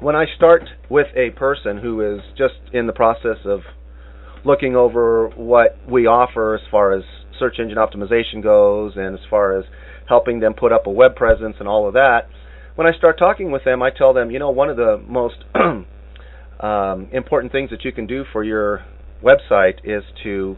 when 0.00 0.16
I 0.16 0.24
start 0.36 0.62
with 0.90 1.06
a 1.16 1.30
person 1.30 1.78
who 1.78 2.00
is 2.00 2.20
just 2.36 2.54
in 2.72 2.86
the 2.86 2.92
process 2.92 3.38
of 3.44 3.60
looking 4.44 4.76
over 4.76 5.28
what 5.36 5.78
we 5.88 6.06
offer 6.06 6.54
as 6.54 6.60
far 6.70 6.92
as 6.92 7.04
search 7.38 7.56
engine 7.58 7.78
optimization 7.78 8.42
goes 8.42 8.92
and 8.96 9.14
as 9.14 9.24
far 9.30 9.58
as 9.58 9.64
helping 10.08 10.40
them 10.40 10.54
put 10.54 10.72
up 10.72 10.86
a 10.86 10.90
web 10.90 11.16
presence 11.16 11.56
and 11.58 11.68
all 11.68 11.88
of 11.88 11.94
that, 11.94 12.28
when 12.74 12.86
I 12.86 12.92
start 12.98 13.18
talking 13.18 13.52
with 13.52 13.64
them, 13.64 13.82
I 13.82 13.90
tell 13.90 14.12
them, 14.12 14.30
you 14.30 14.38
know, 14.38 14.50
one 14.50 14.68
of 14.68 14.76
the 14.76 15.00
most 15.06 15.36
um, 16.60 17.08
important 17.12 17.52
things 17.52 17.70
that 17.70 17.84
you 17.84 17.92
can 17.92 18.06
do 18.06 18.24
for 18.32 18.42
your 18.42 18.84
website 19.22 19.78
is 19.84 20.02
to 20.24 20.56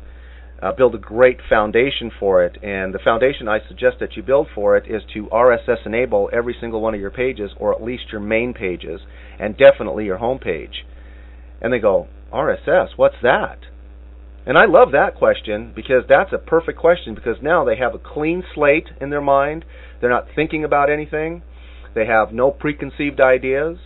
uh, 0.62 0.72
build 0.72 0.94
a 0.94 0.98
great 0.98 1.38
foundation 1.48 2.10
for 2.18 2.44
it. 2.44 2.56
And 2.62 2.94
the 2.94 2.98
foundation 2.98 3.48
I 3.48 3.58
suggest 3.66 3.96
that 4.00 4.16
you 4.16 4.22
build 4.22 4.48
for 4.54 4.76
it 4.76 4.84
is 4.90 5.02
to 5.14 5.26
RSS 5.26 5.84
enable 5.84 6.30
every 6.32 6.56
single 6.60 6.80
one 6.80 6.94
of 6.94 7.00
your 7.00 7.10
pages, 7.10 7.50
or 7.58 7.74
at 7.74 7.82
least 7.82 8.04
your 8.10 8.20
main 8.20 8.54
pages, 8.54 9.00
and 9.38 9.56
definitely 9.56 10.04
your 10.06 10.18
home 10.18 10.38
page. 10.38 10.84
And 11.60 11.72
they 11.72 11.78
go, 11.78 12.08
RSS, 12.32 12.88
what's 12.96 13.16
that? 13.22 13.58
And 14.46 14.56
I 14.56 14.64
love 14.66 14.92
that 14.92 15.16
question 15.16 15.72
because 15.74 16.04
that's 16.08 16.32
a 16.32 16.38
perfect 16.38 16.78
question 16.78 17.14
because 17.14 17.36
now 17.42 17.64
they 17.64 17.76
have 17.76 17.94
a 17.94 17.98
clean 17.98 18.44
slate 18.54 18.88
in 19.00 19.10
their 19.10 19.20
mind. 19.20 19.64
They're 20.00 20.10
not 20.10 20.28
thinking 20.36 20.62
about 20.64 20.88
anything. 20.88 21.42
They 21.94 22.06
have 22.06 22.32
no 22.32 22.52
preconceived 22.52 23.20
ideas. 23.20 23.78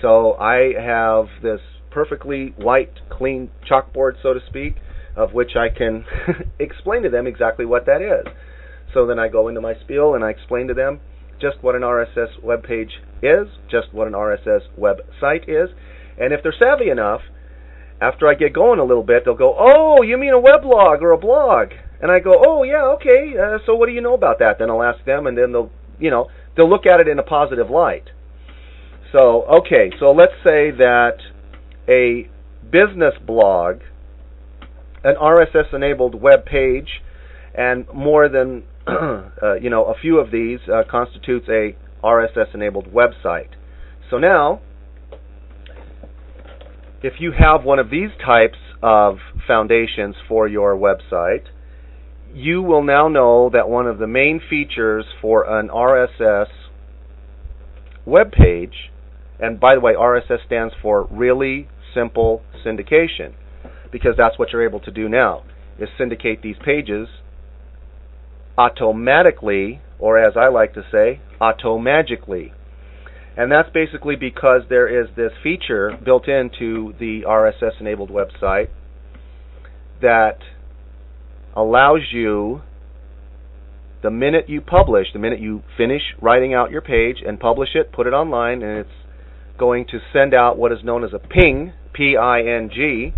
So 0.00 0.34
I 0.34 0.72
have 0.80 1.26
this 1.42 1.60
perfectly 1.90 2.54
white, 2.56 2.92
clean 3.10 3.50
chalkboard, 3.68 4.12
so 4.22 4.32
to 4.32 4.40
speak, 4.48 4.76
of 5.16 5.32
which 5.32 5.56
I 5.56 5.68
can 5.68 6.04
explain 6.58 7.02
to 7.02 7.10
them 7.10 7.26
exactly 7.26 7.64
what 7.64 7.86
that 7.86 8.02
is. 8.02 8.26
So 8.92 9.06
then 9.06 9.18
I 9.18 9.28
go 9.28 9.48
into 9.48 9.60
my 9.60 9.74
spiel 9.80 10.14
and 10.14 10.24
I 10.24 10.30
explain 10.30 10.68
to 10.68 10.74
them 10.74 11.00
just 11.40 11.62
what 11.62 11.74
an 11.74 11.82
RSS 11.82 12.42
web 12.42 12.62
page 12.62 13.00
is, 13.22 13.46
just 13.70 13.92
what 13.92 14.06
an 14.06 14.12
RSS 14.12 14.62
website 14.78 15.48
is, 15.48 15.70
and 16.18 16.32
if 16.34 16.42
they're 16.42 16.54
savvy 16.58 16.90
enough, 16.90 17.22
after 18.00 18.28
I 18.28 18.34
get 18.34 18.52
going 18.52 18.78
a 18.78 18.84
little 18.84 19.02
bit, 19.02 19.24
they'll 19.24 19.34
go, 19.34 19.54
"Oh, 19.58 20.02
you 20.02 20.16
mean 20.16 20.32
a 20.32 20.40
weblog 20.40 21.02
or 21.02 21.12
a 21.12 21.18
blog?" 21.18 21.72
And 22.00 22.10
I 22.10 22.18
go, 22.18 22.42
"Oh, 22.46 22.62
yeah, 22.62 22.84
okay. 22.94 23.36
Uh, 23.38 23.58
so 23.66 23.74
what 23.74 23.86
do 23.86 23.92
you 23.92 24.00
know 24.00 24.14
about 24.14 24.38
that?" 24.38 24.58
Then 24.58 24.70
I'll 24.70 24.82
ask 24.82 25.04
them, 25.04 25.26
and 25.26 25.36
then 25.36 25.52
they'll, 25.52 25.70
you 25.98 26.10
know, 26.10 26.28
they'll 26.56 26.68
look 26.68 26.86
at 26.86 27.00
it 27.00 27.08
in 27.08 27.18
a 27.18 27.22
positive 27.22 27.68
light. 27.70 28.10
So, 29.12 29.44
okay, 29.44 29.90
so 29.98 30.12
let's 30.12 30.34
say 30.44 30.70
that 30.70 31.18
a 31.88 32.28
business 32.70 33.14
blog, 33.26 33.80
an 35.04 35.14
RSS-enabled 35.16 36.20
web 36.20 36.44
page, 36.44 37.02
and 37.54 37.86
more 37.94 38.28
than, 38.28 38.64
uh, 38.86 39.54
you 39.54 39.70
know, 39.70 39.86
a 39.86 39.94
few 40.00 40.18
of 40.18 40.30
these 40.30 40.60
uh, 40.68 40.82
constitutes 40.90 41.46
a 41.48 41.76
RSS-enabled 42.04 42.92
website. 42.92 43.50
So 44.10 44.18
now 44.18 44.60
if 47.02 47.14
you 47.18 47.32
have 47.32 47.64
one 47.64 47.78
of 47.78 47.90
these 47.90 48.10
types 48.24 48.58
of 48.82 49.16
foundations 49.46 50.16
for 50.28 50.46
your 50.46 50.76
website, 50.76 51.44
you 52.34 52.62
will 52.62 52.82
now 52.82 53.08
know 53.08 53.50
that 53.52 53.68
one 53.68 53.86
of 53.86 53.98
the 53.98 54.06
main 54.06 54.40
features 54.50 55.04
for 55.20 55.44
an 55.44 55.68
RSS 55.68 56.46
web 58.04 58.32
page, 58.32 58.90
and 59.38 59.58
by 59.58 59.74
the 59.74 59.80
way, 59.80 59.94
RSS 59.94 60.44
stands 60.46 60.74
for 60.82 61.06
Really 61.10 61.68
Simple 61.94 62.42
Syndication, 62.64 63.32
because 63.90 64.16
that's 64.16 64.38
what 64.38 64.52
you're 64.52 64.64
able 64.64 64.80
to 64.80 64.90
do 64.90 65.08
now, 65.08 65.42
is 65.78 65.88
syndicate 65.98 66.42
these 66.42 66.56
pages 66.64 67.08
automatically, 68.58 69.80
or 69.98 70.18
as 70.18 70.36
I 70.36 70.48
like 70.48 70.74
to 70.74 70.84
say, 70.90 71.20
automagically. 71.40 72.52
And 73.36 73.50
that's 73.50 73.70
basically 73.70 74.16
because 74.16 74.62
there 74.68 74.88
is 74.88 75.08
this 75.16 75.32
feature 75.42 75.96
built 76.04 76.28
into 76.28 76.94
the 76.98 77.22
RSS 77.22 77.80
enabled 77.80 78.10
website 78.10 78.68
that 80.02 80.38
allows 81.54 82.00
you 82.12 82.62
the 84.02 84.10
minute 84.10 84.48
you 84.48 84.60
publish, 84.60 85.08
the 85.12 85.18
minute 85.18 85.40
you 85.40 85.62
finish 85.76 86.02
writing 86.20 86.54
out 86.54 86.70
your 86.70 86.80
page 86.80 87.22
and 87.26 87.38
publish 87.38 87.70
it, 87.74 87.92
put 87.92 88.06
it 88.06 88.12
online, 88.12 88.62
and 88.62 88.78
it's 88.78 88.90
going 89.58 89.86
to 89.86 90.00
send 90.12 90.34
out 90.34 90.56
what 90.56 90.72
is 90.72 90.82
known 90.82 91.04
as 91.04 91.12
a 91.12 91.18
ping, 91.18 91.72
P 91.92 92.16
I 92.16 92.40
N 92.40 92.70
G, 92.74 93.12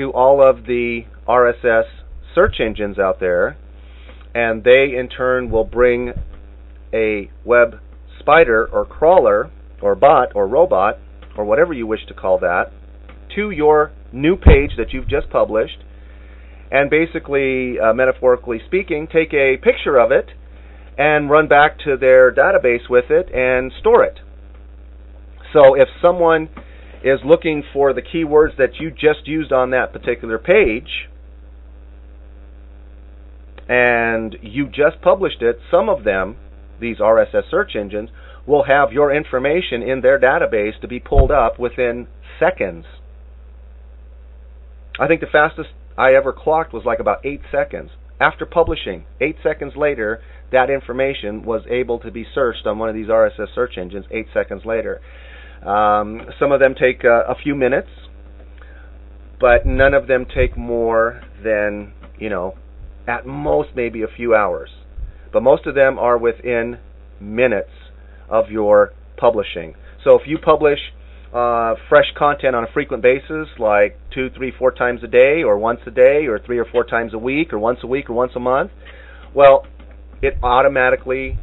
to 0.00 0.10
all 0.12 0.42
of 0.42 0.64
the 0.64 1.02
RSS 1.28 1.84
search 2.34 2.54
engines 2.58 2.98
out 2.98 3.20
there, 3.20 3.58
and 4.34 4.64
they 4.64 4.96
in 4.98 5.10
turn 5.14 5.50
will 5.50 5.64
bring 5.64 6.14
a 6.94 7.30
web 7.44 7.78
spider 8.18 8.66
or 8.72 8.86
crawler 8.86 9.50
or 9.82 9.94
bot 9.94 10.28
or 10.34 10.48
robot 10.48 10.98
or 11.36 11.44
whatever 11.44 11.74
you 11.74 11.86
wish 11.86 12.00
to 12.08 12.14
call 12.14 12.38
that 12.38 12.72
to 13.34 13.50
your 13.50 13.92
new 14.10 14.36
page 14.36 14.70
that 14.78 14.90
you've 14.92 15.08
just 15.08 15.28
published 15.28 15.84
and 16.70 16.88
basically, 16.88 17.78
uh, 17.78 17.92
metaphorically 17.92 18.60
speaking, 18.66 19.06
take 19.06 19.34
a 19.34 19.58
picture 19.58 19.98
of 19.98 20.12
it 20.12 20.30
and 20.96 21.28
run 21.28 21.46
back 21.46 21.78
to 21.80 21.96
their 21.98 22.32
database 22.32 22.88
with 22.88 23.10
it 23.10 23.28
and 23.34 23.70
store 23.80 24.04
it. 24.04 24.18
So 25.52 25.74
if 25.74 25.88
someone 26.00 26.48
is 27.02 27.20
looking 27.24 27.62
for 27.72 27.92
the 27.92 28.02
keywords 28.02 28.56
that 28.58 28.78
you 28.78 28.90
just 28.90 29.26
used 29.26 29.52
on 29.52 29.70
that 29.70 29.92
particular 29.92 30.38
page 30.38 31.08
and 33.68 34.36
you 34.42 34.66
just 34.66 35.00
published 35.00 35.42
it, 35.42 35.58
some 35.70 35.88
of 35.88 36.04
them 36.04 36.36
these 36.80 36.98
RSS 36.98 37.50
search 37.50 37.76
engines 37.76 38.10
will 38.46 38.64
have 38.64 38.92
your 38.92 39.14
information 39.14 39.82
in 39.82 40.00
their 40.00 40.18
database 40.18 40.80
to 40.80 40.88
be 40.88 40.98
pulled 40.98 41.30
up 41.30 41.58
within 41.58 42.08
seconds. 42.38 42.84
I 44.98 45.06
think 45.06 45.20
the 45.20 45.26
fastest 45.30 45.68
I 45.96 46.14
ever 46.14 46.32
clocked 46.32 46.72
was 46.72 46.84
like 46.84 46.98
about 46.98 47.24
eight 47.24 47.42
seconds. 47.52 47.90
After 48.20 48.44
publishing, 48.44 49.04
eight 49.20 49.36
seconds 49.42 49.74
later, 49.76 50.20
that 50.52 50.68
information 50.68 51.42
was 51.44 51.62
able 51.70 52.00
to 52.00 52.10
be 52.10 52.26
searched 52.34 52.66
on 52.66 52.78
one 52.78 52.88
of 52.88 52.94
these 52.94 53.06
RSS 53.06 53.54
search 53.54 53.78
engines 53.78 54.06
eight 54.10 54.26
seconds 54.34 54.62
later. 54.64 55.00
Um, 55.66 56.22
some 56.38 56.52
of 56.52 56.60
them 56.60 56.74
take 56.74 57.04
uh, 57.04 57.24
a 57.28 57.34
few 57.34 57.54
minutes, 57.54 57.88
but 59.38 59.66
none 59.66 59.94
of 59.94 60.06
them 60.06 60.26
take 60.26 60.56
more 60.56 61.22
than, 61.42 61.92
you 62.18 62.30
know, 62.30 62.54
at 63.06 63.26
most 63.26 63.70
maybe 63.74 64.02
a 64.02 64.08
few 64.08 64.34
hours 64.34 64.70
but 65.32 65.42
most 65.42 65.66
of 65.66 65.74
them 65.74 65.98
are 65.98 66.18
within 66.18 66.78
minutes 67.20 67.70
of 68.28 68.50
your 68.50 68.92
publishing. 69.16 69.74
So 70.04 70.18
if 70.18 70.26
you 70.26 70.38
publish 70.38 70.78
uh, 71.34 71.74
fresh 71.88 72.06
content 72.16 72.56
on 72.56 72.64
a 72.64 72.72
frequent 72.72 73.02
basis, 73.02 73.48
like 73.58 73.98
two, 74.12 74.30
three, 74.36 74.52
four 74.56 74.72
times 74.72 75.02
a 75.04 75.06
day, 75.06 75.42
or 75.44 75.58
once 75.58 75.80
a 75.86 75.90
day, 75.90 76.26
or 76.26 76.40
three 76.44 76.58
or 76.58 76.64
four 76.64 76.84
times 76.84 77.14
a 77.14 77.18
week, 77.18 77.52
or 77.52 77.58
once 77.58 77.80
a 77.82 77.86
week, 77.86 78.10
or 78.10 78.14
once 78.14 78.32
a 78.34 78.40
month, 78.40 78.72
well, 79.34 79.66
it 80.22 80.34
automatically, 80.42 81.38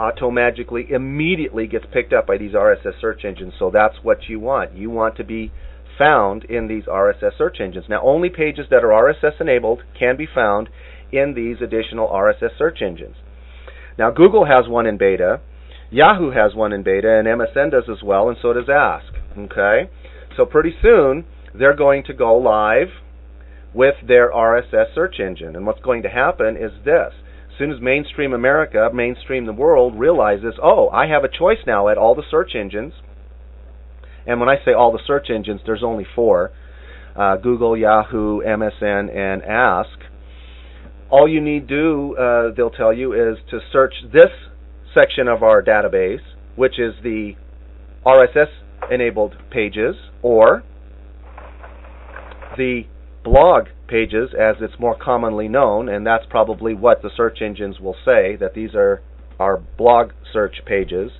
automagically, 0.00 0.90
immediately 0.90 1.66
gets 1.66 1.84
picked 1.92 2.14
up 2.14 2.26
by 2.26 2.38
these 2.38 2.52
RSS 2.52 2.98
search 3.00 3.24
engines. 3.24 3.52
So 3.58 3.70
that's 3.70 3.96
what 4.02 4.28
you 4.28 4.40
want. 4.40 4.74
You 4.74 4.88
want 4.88 5.16
to 5.18 5.24
be 5.24 5.52
found 5.98 6.44
in 6.44 6.66
these 6.66 6.84
RSS 6.84 7.36
search 7.36 7.58
engines. 7.60 7.84
Now, 7.88 8.00
only 8.02 8.30
pages 8.30 8.66
that 8.70 8.82
are 8.82 8.88
RSS 8.88 9.38
enabled 9.40 9.82
can 9.98 10.16
be 10.16 10.26
found 10.26 10.70
in 11.12 11.34
these 11.34 11.58
additional 11.62 12.08
RSS 12.08 12.56
search 12.56 12.78
engines. 12.80 13.16
Now, 13.98 14.10
Google 14.10 14.46
has 14.46 14.66
one 14.66 14.86
in 14.86 14.96
beta, 14.96 15.40
Yahoo 15.90 16.30
has 16.30 16.54
one 16.54 16.72
in 16.72 16.82
beta, 16.82 17.18
and 17.18 17.28
MSN 17.28 17.72
does 17.72 17.84
as 17.90 18.02
well, 18.02 18.28
and 18.28 18.38
so 18.40 18.52
does 18.54 18.68
Ask. 18.68 19.12
Okay? 19.36 19.90
So 20.36 20.46
pretty 20.46 20.74
soon, 20.80 21.26
they're 21.52 21.76
going 21.76 22.04
to 22.04 22.14
go 22.14 22.36
live 22.38 22.88
with 23.74 23.96
their 24.06 24.30
RSS 24.30 24.94
search 24.94 25.20
engine. 25.20 25.54
And 25.54 25.66
what's 25.66 25.80
going 25.80 26.02
to 26.02 26.08
happen 26.08 26.56
is 26.56 26.70
this. 26.84 27.12
As 27.60 27.64
soon 27.64 27.72
as 27.72 27.82
mainstream 27.82 28.32
America, 28.32 28.88
mainstream 28.90 29.44
the 29.44 29.52
world 29.52 29.94
realizes, 29.98 30.54
oh, 30.62 30.88
I 30.88 31.08
have 31.08 31.24
a 31.24 31.28
choice 31.28 31.58
now 31.66 31.88
at 31.88 31.98
all 31.98 32.14
the 32.14 32.22
search 32.30 32.52
engines. 32.54 32.94
And 34.26 34.40
when 34.40 34.48
I 34.48 34.54
say 34.64 34.72
all 34.72 34.92
the 34.92 35.02
search 35.06 35.26
engines, 35.28 35.60
there's 35.66 35.82
only 35.84 36.06
four. 36.14 36.52
Uh, 37.14 37.36
Google, 37.36 37.76
Yahoo, 37.76 38.40
MSN, 38.40 39.14
and 39.14 39.42
Ask. 39.42 39.90
All 41.10 41.28
you 41.28 41.42
need 41.42 41.68
to 41.68 41.74
do, 41.76 42.16
uh, 42.16 42.54
they'll 42.56 42.70
tell 42.70 42.94
you, 42.94 43.12
is 43.12 43.36
to 43.50 43.58
search 43.70 43.92
this 44.10 44.30
section 44.94 45.28
of 45.28 45.42
our 45.42 45.62
database, 45.62 46.24
which 46.56 46.78
is 46.78 46.94
the 47.02 47.32
RSS 48.06 48.48
enabled 48.90 49.34
pages, 49.50 49.96
or 50.22 50.62
the 52.56 52.84
blog 53.22 53.66
pages 53.88 54.30
as 54.38 54.56
it's 54.60 54.78
more 54.78 54.96
commonly 54.96 55.48
known, 55.48 55.88
and 55.88 56.06
that's 56.06 56.24
probably 56.28 56.74
what 56.74 57.02
the 57.02 57.10
search 57.16 57.42
engines 57.42 57.78
will 57.80 57.96
say, 58.04 58.36
that 58.36 58.54
these 58.54 58.74
are 58.74 59.02
our 59.38 59.58
blog 59.76 60.12
search 60.32 60.62
pages, 60.64 61.10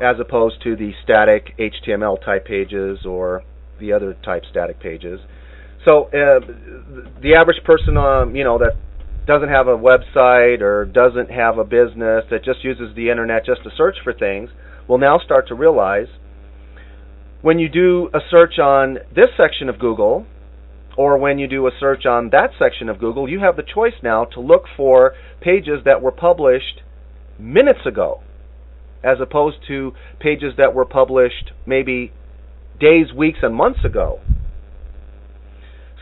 as 0.00 0.16
opposed 0.20 0.62
to 0.62 0.76
the 0.76 0.92
static 1.02 1.54
HTML 1.58 2.22
type 2.24 2.44
pages 2.44 3.04
or 3.04 3.42
the 3.78 3.92
other 3.92 4.14
type 4.24 4.42
static 4.50 4.80
pages. 4.80 5.20
So 5.84 6.04
uh, 6.04 6.40
the 7.22 7.34
average 7.36 7.64
person, 7.64 7.96
um, 7.96 8.36
you 8.36 8.44
know, 8.44 8.58
that 8.58 8.76
doesn't 9.26 9.48
have 9.48 9.68
a 9.68 9.76
website 9.76 10.60
or 10.60 10.84
doesn't 10.84 11.30
have 11.30 11.58
a 11.58 11.64
business 11.64 12.24
that 12.30 12.44
just 12.44 12.64
uses 12.64 12.94
the 12.96 13.10
internet 13.10 13.44
just 13.46 13.62
to 13.62 13.70
search 13.76 13.96
for 14.02 14.12
things 14.12 14.50
will 14.88 14.98
now 14.98 15.18
start 15.18 15.46
to 15.48 15.54
realize 15.54 16.08
when 17.42 17.58
you 17.58 17.68
do 17.68 18.10
a 18.12 18.18
search 18.30 18.58
on 18.58 18.98
this 19.14 19.28
section 19.36 19.68
of 19.68 19.78
Google 19.78 20.26
or 20.96 21.18
when 21.18 21.38
you 21.38 21.46
do 21.46 21.66
a 21.66 21.70
search 21.78 22.04
on 22.06 22.30
that 22.30 22.50
section 22.58 22.88
of 22.88 22.98
Google, 22.98 23.28
you 23.28 23.40
have 23.40 23.56
the 23.56 23.62
choice 23.62 23.94
now 24.02 24.24
to 24.26 24.40
look 24.40 24.64
for 24.76 25.14
pages 25.40 25.80
that 25.84 26.02
were 26.02 26.12
published 26.12 26.82
minutes 27.38 27.80
ago 27.86 28.20
as 29.02 29.18
opposed 29.20 29.56
to 29.66 29.92
pages 30.18 30.54
that 30.58 30.74
were 30.74 30.84
published 30.84 31.52
maybe 31.66 32.12
days, 32.78 33.12
weeks, 33.16 33.38
and 33.42 33.54
months 33.54 33.80
ago. 33.84 34.20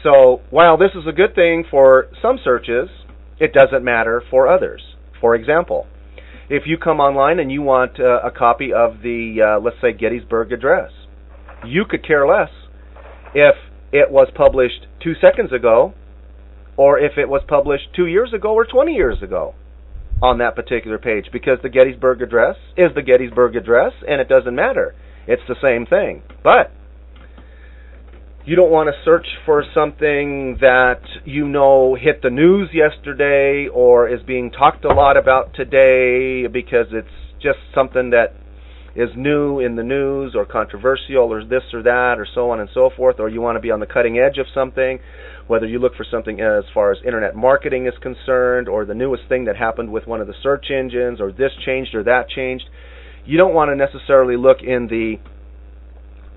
So 0.03 0.41
while 0.51 0.77
this 0.77 0.91
is 0.95 1.07
a 1.09 1.13
good 1.13 1.35
thing 1.35 1.65
for 1.71 2.09
some 2.23 2.39
searches, 2.43 2.89
it 3.39 3.53
doesn't 3.53 3.85
matter 3.85 4.23
for 4.31 4.49
others. 4.49 4.83
For 5.21 5.35
example, 5.35 5.87
if 6.49 6.65
you 6.67 6.79
come 6.79 6.99
online 7.01 7.39
and 7.39 7.53
you 7.53 7.63
want 7.63 8.01
uh, 8.01 8.21
a 8.25 8.31
copy 8.31 8.73
of 8.73 9.03
the, 9.03 9.57
uh, 9.59 9.61
let's 9.61 9.77
say, 9.81 9.93
Gettysburg 9.93 10.53
Address, 10.53 10.91
you 11.65 11.85
could 11.89 12.07
care 12.07 12.27
less 12.27 12.51
if 13.35 13.55
it 13.93 14.11
was 14.11 14.29
published 14.35 14.87
two 15.03 15.15
seconds 15.21 15.53
ago 15.53 15.95
or 16.77 16.99
if 16.99 17.19
it 17.19 17.29
was 17.29 17.43
published 17.49 17.89
two 17.95 18.07
years 18.07 18.33
ago 18.33 18.53
or 18.55 18.65
20 18.65 18.93
years 18.93 19.23
ago 19.23 19.55
on 20.23 20.39
that 20.39 20.55
particular 20.55 20.99
page 20.99 21.27
because 21.33 21.59
the 21.63 21.69
Gettysburg 21.69 22.23
Address 22.23 22.57
is 22.77 22.91
the 22.95 23.03
Gettysburg 23.03 23.57
Address 23.57 23.93
and 24.07 24.21
it 24.21 24.29
doesn't 24.29 24.55
matter. 24.55 24.95
It's 25.27 25.43
the 25.49 25.57
same 25.63 25.87
thing. 25.87 26.23
But 26.43 26.73
you 28.45 28.57
don't 28.57 28.71
want 28.71 28.89
to 28.89 28.95
search 29.05 29.27
for 29.45 29.63
something 29.75 30.57
that 30.61 31.03
you 31.25 31.47
know 31.47 31.95
hit 31.95 32.23
the 32.23 32.31
news 32.31 32.71
yesterday 32.73 33.69
or 33.69 34.09
is 34.09 34.23
being 34.23 34.51
talked 34.51 34.85
a 34.85 34.89
lot 34.89 35.17
about 35.19 35.53
today 35.55 36.47
because 36.47 36.87
it's 36.93 37.09
just 37.43 37.59
something 37.75 38.11
that 38.11 38.35
is 38.99 39.11
new 39.15 39.61
in 39.61 39.77
the 39.77 39.83
news 39.85 40.35
or 40.35 40.45
controversial 40.45 41.33
or 41.33 41.45
this 41.45 41.63
or 41.73 41.85
that 41.85 42.17
or 42.19 42.27
so 42.35 42.51
on 42.51 42.59
and 42.59 42.69
so 42.75 42.91
forth, 42.97 43.21
or 43.21 43.29
you 43.29 43.41
want 43.41 43.55
to 43.55 43.61
be 43.61 43.71
on 43.71 43.79
the 43.79 43.87
cutting 43.87 44.19
edge 44.19 44.39
of 44.39 44.47
something, 44.53 44.99
whether 45.47 45.67
you 45.67 45.79
look 45.79 45.95
for 45.95 46.05
something 46.11 46.41
as 46.41 46.65
far 46.75 46.91
as 46.91 46.99
internet 47.07 47.37
marketing 47.37 47.87
is 47.87 47.95
concerned 48.03 48.69
or 48.69 48.85
the 48.85 48.95
newest 48.95 49.23
thing 49.29 49.45
that 49.45 49.57
happened 49.57 49.93
with 49.93 50.09
one 50.09 50.21
of 50.21 50.27
the 50.27 50.35
search 50.43 50.67
engines 50.77 51.21
or 51.21 51.31
this 51.31 51.53
changed 51.65 51.95
or 51.95 52.03
that 52.03 52.29
changed, 52.29 52.65
you 53.25 53.39
don't 53.39 53.55
want 53.55 53.71
to 53.71 53.77
necessarily 53.77 54.37
look 54.37 54.59
in 54.63 54.89
the 54.89 55.15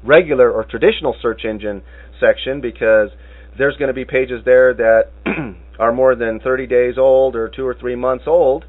regular 0.04 0.52
or 0.52 0.64
traditional 0.64 1.16
search 1.20 1.42
engine 1.44 1.82
section 2.20 2.62
because 2.62 3.10
there's 3.58 3.76
going 3.78 3.88
to 3.88 3.94
be 3.94 4.06
pages 4.06 4.46
there 4.46 4.76
that 4.76 5.06
are 5.80 5.92
more 5.92 6.16
than 6.16 6.40
30 6.40 6.68
days 6.68 6.94
old 7.00 7.36
or 7.36 7.50
two 7.50 7.66
or 7.66 7.74
three 7.74 7.96
months 7.96 8.26
old 8.28 8.66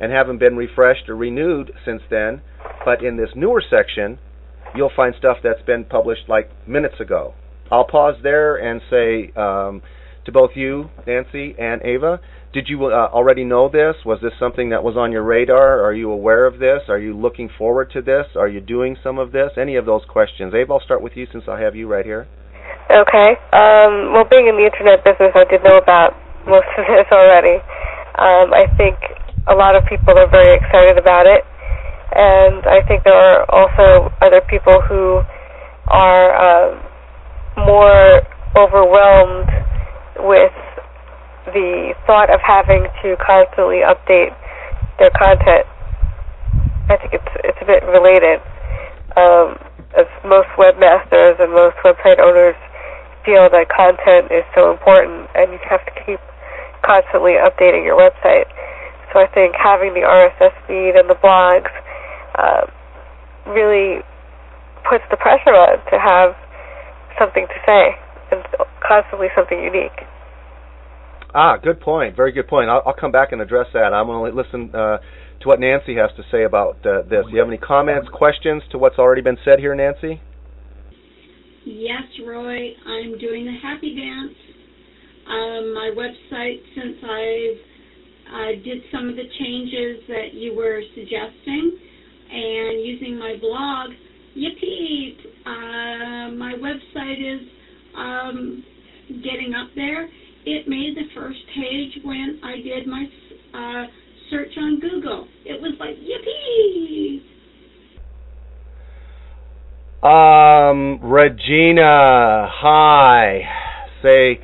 and 0.00 0.10
haven't 0.10 0.38
been 0.38 0.56
refreshed 0.56 1.08
or 1.08 1.14
renewed 1.14 1.70
since 1.84 2.02
then 2.10 2.42
but 2.84 3.04
in 3.04 3.16
this 3.16 3.30
newer 3.34 3.62
section, 3.68 4.18
you'll 4.74 4.92
find 4.94 5.14
stuff 5.18 5.38
that's 5.42 5.62
been 5.62 5.84
published 5.84 6.28
like 6.28 6.50
minutes 6.66 7.00
ago. 7.00 7.34
I'll 7.70 7.86
pause 7.86 8.16
there 8.22 8.56
and 8.56 8.80
say 8.90 9.32
um, 9.36 9.82
to 10.24 10.32
both 10.32 10.50
you, 10.54 10.90
Nancy 11.06 11.54
and 11.58 11.82
Ava, 11.82 12.20
did 12.52 12.68
you 12.68 12.84
uh, 12.84 13.08
already 13.08 13.44
know 13.44 13.70
this? 13.70 13.96
Was 14.04 14.20
this 14.20 14.32
something 14.38 14.70
that 14.70 14.84
was 14.84 14.94
on 14.94 15.10
your 15.10 15.22
radar? 15.22 15.80
Are 15.80 15.94
you 15.94 16.12
aware 16.12 16.44
of 16.44 16.58
this? 16.58 16.84
Are 16.88 16.98
you 16.98 17.16
looking 17.16 17.48
forward 17.56 17.90
to 17.94 18.02
this? 18.02 18.26
Are 18.36 18.48
you 18.48 18.60
doing 18.60 18.96
some 19.02 19.18
of 19.18 19.32
this? 19.32 19.56
Any 19.56 19.76
of 19.76 19.86
those 19.86 20.02
questions. 20.06 20.52
Ava, 20.52 20.74
I'll 20.74 20.84
start 20.84 21.00
with 21.00 21.16
you 21.16 21.26
since 21.32 21.44
I 21.48 21.60
have 21.60 21.74
you 21.74 21.88
right 21.88 22.04
here. 22.04 22.28
Okay. 22.92 23.40
Um, 23.56 24.12
well, 24.12 24.28
being 24.28 24.52
in 24.52 24.60
the 24.60 24.68
internet 24.68 25.00
business, 25.00 25.32
I 25.32 25.48
did 25.48 25.64
know 25.64 25.80
about 25.80 26.12
most 26.44 26.68
of 26.76 26.84
this 26.84 27.08
already. 27.10 27.56
Um, 28.20 28.52
I 28.52 28.68
think 28.76 29.00
a 29.48 29.56
lot 29.56 29.74
of 29.74 29.88
people 29.88 30.12
are 30.12 30.28
very 30.28 30.52
excited 30.52 31.00
about 31.00 31.24
it 31.24 31.48
and 32.14 32.66
I 32.66 32.82
think 32.86 33.04
there 33.04 33.14
are 33.14 33.44
also 33.50 34.12
other 34.20 34.40
people 34.40 34.80
who 34.80 35.22
are 35.88 36.28
um, 36.36 36.82
more 37.56 38.22
overwhelmed 38.56 39.48
with 40.18 40.52
the 41.46 41.94
thought 42.06 42.30
of 42.30 42.40
having 42.40 42.86
to 43.02 43.16
constantly 43.16 43.80
update 43.82 44.36
their 44.98 45.10
content. 45.10 45.66
I 46.88 46.96
think 46.96 47.14
it's 47.14 47.32
it's 47.44 47.58
a 47.60 47.64
bit 47.64 47.82
related. 47.84 48.40
Um, 49.16 49.58
as 49.96 50.06
most 50.24 50.48
webmasters 50.56 51.38
and 51.40 51.52
most 51.52 51.76
website 51.84 52.18
owners 52.18 52.56
feel 53.24 53.48
that 53.50 53.68
content 53.68 54.32
is 54.32 54.44
so 54.54 54.70
important, 54.70 55.28
and 55.34 55.52
you 55.52 55.58
have 55.68 55.84
to 55.84 55.92
keep 56.04 56.20
constantly 56.82 57.32
updating 57.32 57.84
your 57.84 57.96
website. 57.96 58.48
So 59.12 59.20
I 59.20 59.26
think 59.26 59.54
having 59.54 59.92
the 59.92 60.00
RSS 60.00 60.52
feed 60.66 60.96
and 60.96 61.08
the 61.08 61.14
blogs 61.14 61.70
uh, 62.38 62.66
really 63.46 64.00
puts 64.88 65.04
the 65.10 65.16
pressure 65.16 65.54
on 65.54 65.78
to 65.90 65.98
have 65.98 66.34
something 67.18 67.46
to 67.46 67.58
say 67.66 67.96
and 68.30 68.42
constantly 68.86 69.28
something 69.34 69.62
unique. 69.62 70.06
Ah, 71.34 71.56
good 71.56 71.80
point. 71.80 72.14
Very 72.14 72.32
good 72.32 72.46
point. 72.48 72.68
I'll, 72.68 72.82
I'll 72.86 72.94
come 72.94 73.12
back 73.12 73.32
and 73.32 73.40
address 73.40 73.66
that. 73.72 73.94
I'm 73.94 74.06
going 74.06 74.30
to 74.30 74.36
listen 74.36 74.74
uh, 74.74 74.98
to 75.40 75.48
what 75.48 75.60
Nancy 75.60 75.96
has 75.96 76.10
to 76.16 76.22
say 76.30 76.44
about 76.44 76.84
uh, 76.84 77.02
this. 77.08 77.24
Do 77.26 77.32
you 77.32 77.38
have 77.38 77.48
any 77.48 77.58
comments, 77.58 78.08
questions 78.12 78.62
to 78.70 78.78
what's 78.78 78.98
already 78.98 79.22
been 79.22 79.38
said 79.44 79.58
here, 79.58 79.74
Nancy? 79.74 80.20
Yes, 81.64 82.02
Roy. 82.26 82.74
I'm 82.86 83.18
doing 83.18 83.46
the 83.46 83.56
happy 83.62 83.94
dance. 83.94 84.36
Um, 85.24 85.74
my 85.74 85.90
website, 85.96 86.60
since 86.74 86.98
I 87.02 87.54
uh, 88.28 88.52
did 88.64 88.82
some 88.92 89.08
of 89.08 89.16
the 89.16 89.28
changes 89.38 90.02
that 90.08 90.34
you 90.34 90.54
were 90.54 90.82
suggesting, 90.94 91.78
and 92.32 92.84
using 92.84 93.18
my 93.18 93.36
blog, 93.40 93.90
yippee! 94.36 95.16
Uh, 95.44 96.32
my 96.36 96.54
website 96.54 97.20
is 97.20 97.48
um, 97.96 98.64
getting 99.08 99.54
up 99.54 99.68
there. 99.74 100.08
It 100.44 100.66
made 100.66 100.96
the 100.96 101.08
first 101.14 101.38
page 101.54 102.04
when 102.04 102.40
I 102.42 102.56
did 102.56 102.86
my 102.86 103.04
uh, 103.54 103.86
search 104.30 104.52
on 104.56 104.80
Google. 104.80 105.28
It 105.44 105.60
was 105.60 105.74
like 105.78 105.96
yippee! 105.96 107.22
Um, 110.02 110.98
Regina, 111.00 112.48
hi. 112.50 113.42
Say 114.02 114.40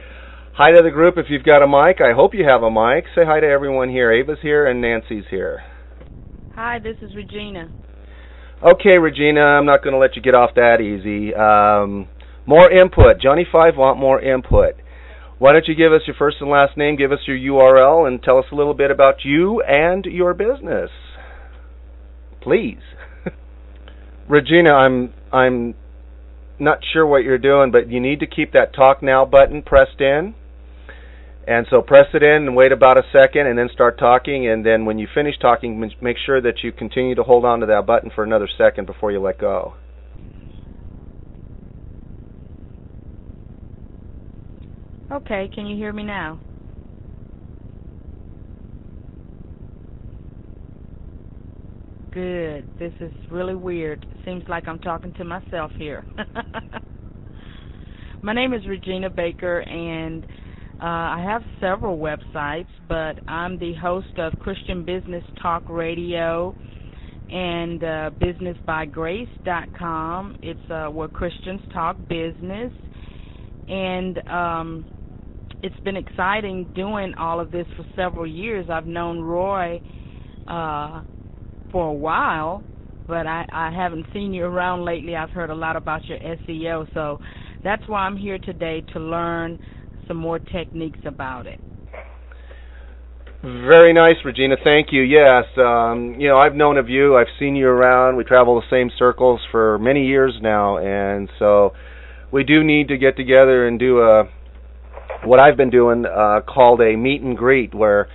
hi 0.53 0.71
to 0.71 0.83
the 0.83 0.91
group 0.91 1.17
if 1.19 1.27
you've 1.29 1.43
got 1.43 1.63
a 1.63 1.67
mic. 1.67 2.01
I 2.01 2.13
hope 2.15 2.33
you 2.35 2.45
have 2.45 2.63
a 2.63 2.71
mic. 2.71 3.07
Say 3.17 3.25
hi 3.25 3.41
to 3.41 3.47
everyone 3.47 3.89
here. 3.89 4.13
Ava's 4.13 4.39
here 4.41 4.67
and 4.67 4.81
Nancy's 4.81 5.25
here. 5.31 5.63
Hi, 6.59 6.81
this 6.81 6.97
is 7.03 7.15
Regina. 7.15 7.71
Okay, 8.61 8.99
Regina, 8.99 9.41
I'm 9.41 9.65
not 9.65 9.85
going 9.85 9.93
to 9.93 9.99
let 10.01 10.17
you 10.17 10.23
get 10.23 10.35
off 10.35 10.57
that 10.57 10.81
easy. 10.81 11.33
Um, 11.33 12.09
more 12.47 12.69
input. 12.69 13.21
Johnny 13.23 13.47
Five 13.53 13.77
want 13.77 13.97
more 14.01 14.21
input. 14.21 14.75
Why 15.39 15.53
don't 15.53 15.69
you 15.69 15.77
give 15.77 15.93
us 15.93 16.01
your 16.09 16.17
first 16.19 16.39
and 16.41 16.51
last 16.51 16.77
name, 16.77 16.97
give 16.97 17.13
us 17.13 17.21
your 17.29 17.37
URL, 17.37 18.09
and 18.09 18.21
tell 18.21 18.39
us 18.39 18.47
a 18.51 18.57
little 18.57 18.75
bit 18.75 18.91
about 18.91 19.25
you 19.25 19.63
and 19.63 20.05
your 20.05 20.35
business, 20.35 20.91
please. 22.43 22.83
Regina, 24.29 24.73
I'm 24.73 25.15
I'm 25.33 25.77
not 26.59 26.81
sure 26.93 27.07
what 27.07 27.23
you're 27.23 27.39
doing, 27.39 27.71
but 27.71 27.89
you 27.89 28.01
need 28.01 28.19
to 28.19 28.27
keep 28.27 28.53
that 28.55 28.75
talk 28.75 29.01
now 29.01 29.25
button 29.25 29.63
pressed 29.63 30.01
in. 30.01 30.35
And 31.49 31.67
so 31.71 31.81
press 31.81 32.05
it 32.13 32.23
in 32.23 32.47
and 32.47 32.55
wait 32.55 32.73
about 32.73 32.99
a 32.99 33.03
second 33.11 33.47
and 33.47 33.59
then 33.59 33.71
start 33.73 33.99
talking. 33.99 34.49
And 34.49 34.67
then 34.67 34.85
when 34.85 34.99
you 34.99 35.09
finish 35.15 35.35
talking, 35.39 35.81
make 36.03 36.19
sure 36.27 36.43
that 36.43 36.63
you 36.63 36.73
continue 36.73 37.15
to 37.15 37.23
hold 37.23 37.47
on 37.47 37.61
to 37.61 37.67
that 37.67 37.87
button 37.87 38.11
for 38.15 38.23
another 38.23 38.47
second 38.59 38.85
before 38.85 39.13
you 39.13 39.19
let 39.19 39.39
go. 39.39 39.73
Okay, 45.11 45.49
can 45.55 45.67
you 45.67 45.75
hear 45.75 45.91
me 45.91 46.03
now? 46.03 46.39
Good. 52.13 52.69
This 52.79 52.93
is 53.01 53.11
really 53.31 53.55
weird. 53.55 54.05
Seems 54.27 54.45
like 54.49 54.69
I'm 54.69 54.81
talking 54.81 55.15
to 55.15 55.25
myself 55.25 55.71
here. 55.79 56.05
My 58.23 58.35
name 58.35 58.53
is 58.53 58.67
Regina 58.67 59.09
Baker, 59.09 59.61
and 59.61 60.27
uh, 60.81 60.85
I 60.85 61.21
have 61.27 61.43
several 61.61 61.99
websites, 61.99 62.69
but 62.89 63.19
I'm 63.29 63.59
the 63.59 63.75
host 63.75 64.17
of 64.17 64.33
Christian 64.39 64.85
Business 64.85 65.25
Talk 65.43 65.65
Radio 65.69 66.55
and 67.31 67.83
uh, 67.83 68.11
BusinessByGrace.com. 68.21 70.39
It's 70.41 70.71
uh, 70.71 70.87
where 70.87 71.09
Christians 71.09 71.61
talk 71.73 71.97
business, 72.09 72.71
and 73.69 74.19
um, 74.29 74.85
it's 75.65 75.81
been 75.81 75.97
exciting 75.97 76.71
doing 76.77 77.13
all 77.19 77.41
of 77.41 77.51
this 77.51 77.67
for 77.77 77.85
several 77.97 78.25
years. 78.25 78.67
I've 78.71 78.87
known 78.87 79.21
Roy 79.21 79.83
uh, 80.47 81.03
for 81.73 81.89
a 81.89 81.93
while, 81.93 82.63
but 83.09 83.27
I, 83.27 83.45
I 83.53 83.73
haven't 83.73 84.07
seen 84.15 84.33
you 84.33 84.45
around 84.45 84.85
lately. 84.85 85.17
I've 85.17 85.31
heard 85.31 85.51
a 85.51 85.57
lot 85.57 85.75
about 85.75 86.05
your 86.05 86.19
SEO, 86.19 86.95
so 86.95 87.19
that's 87.65 87.83
why 87.89 88.03
I'm 88.03 88.17
here 88.17 88.39
today 88.39 88.83
to 88.93 89.01
learn 89.01 89.59
some 90.09 90.17
more 90.17 90.39
techniques 90.39 91.01
about 91.05 91.47
it. 91.47 91.61
Very 93.43 93.93
nice, 93.93 94.17
Regina. 94.25 94.57
Thank 94.65 94.89
you. 94.91 95.03
Yes, 95.03 95.45
um, 95.59 96.17
you 96.19 96.27
know 96.27 96.39
I've 96.39 96.57
known 96.57 96.77
of 96.77 96.89
you. 96.89 97.17
I've 97.17 97.29
seen 97.39 97.55
you 97.55 97.69
around. 97.69 98.17
We 98.17 98.25
travel 98.25 98.61
the 98.61 98.67
same 98.69 98.91
circles 98.99 99.41
for 99.53 99.79
many 99.79 100.07
years 100.07 100.35
now, 100.43 100.79
and 100.79 101.31
so 101.39 101.73
we 102.33 102.43
do 102.43 102.65
need 102.65 102.89
to 102.89 102.99
get 102.99 103.17
together 103.17 103.69
and 103.69 103.79
do 103.79 104.01
a 104.01 104.25
what 105.25 105.39
I've 105.39 105.57
been 105.57 105.71
doing 105.71 106.05
uh, 106.05 106.41
called 106.41 106.81
a 106.81 106.97
meet 106.97 107.23
and 107.23 107.37
greet, 107.37 107.75
where 107.75 108.09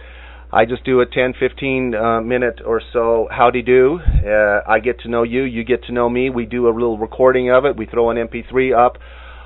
I 0.52 0.66
just 0.66 0.84
do 0.84 1.02
a 1.02 1.06
10, 1.06 1.34
15 1.40 1.96
uh, 1.96 2.22
minute 2.22 2.60
or 2.66 2.82
so 2.92 3.28
howdy 3.32 3.62
do. 3.62 4.00
Uh, 4.04 4.60
I 4.68 4.80
get 4.80 5.00
to 5.00 5.10
know 5.10 5.24
you, 5.24 5.44
you 5.44 5.64
get 5.64 5.86
to 5.86 5.92
know 5.92 6.10
me. 6.10 6.30
We 6.30 6.46
do 6.46 6.68
a 6.68 6.72
little 6.72 6.98
recording 6.98 7.50
of 7.50 7.66
it. 7.66 7.76
We 7.76 7.86
throw 7.86 8.12
an 8.12 8.18
MP3 8.18 8.78
up 8.78 8.98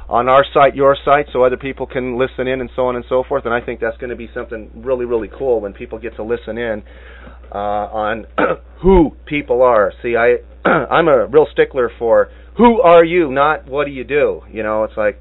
on 0.09 0.29
our 0.29 0.45
site, 0.53 0.75
your 0.75 0.95
site, 1.03 1.25
so 1.33 1.43
other 1.43 1.57
people 1.57 1.85
can 1.85 2.17
listen 2.17 2.47
in 2.47 2.61
and 2.61 2.69
so 2.75 2.87
on 2.87 2.95
and 2.95 3.03
so 3.09 3.23
forth. 3.27 3.45
And 3.45 3.53
I 3.53 3.59
think 3.61 3.79
that's 3.79 3.97
going 3.97 4.09
to 4.09 4.15
be 4.15 4.29
something 4.33 4.71
really, 4.75 5.05
really 5.05 5.29
cool 5.37 5.59
when 5.59 5.73
people 5.73 5.99
get 5.99 6.15
to 6.15 6.23
listen 6.23 6.57
in 6.57 6.83
uh, 7.53 7.57
on 7.57 8.25
who 8.81 9.11
people 9.25 9.61
are. 9.61 9.91
See, 10.01 10.15
I 10.15 10.37
I'm 10.67 11.07
a 11.07 11.27
real 11.27 11.47
stickler 11.51 11.91
for 11.99 12.29
who 12.57 12.81
are 12.81 13.03
you, 13.03 13.31
not 13.31 13.67
what 13.67 13.85
do 13.85 13.91
you 13.91 14.03
do. 14.03 14.41
You 14.51 14.63
know, 14.63 14.83
it's 14.83 14.97
like 14.97 15.19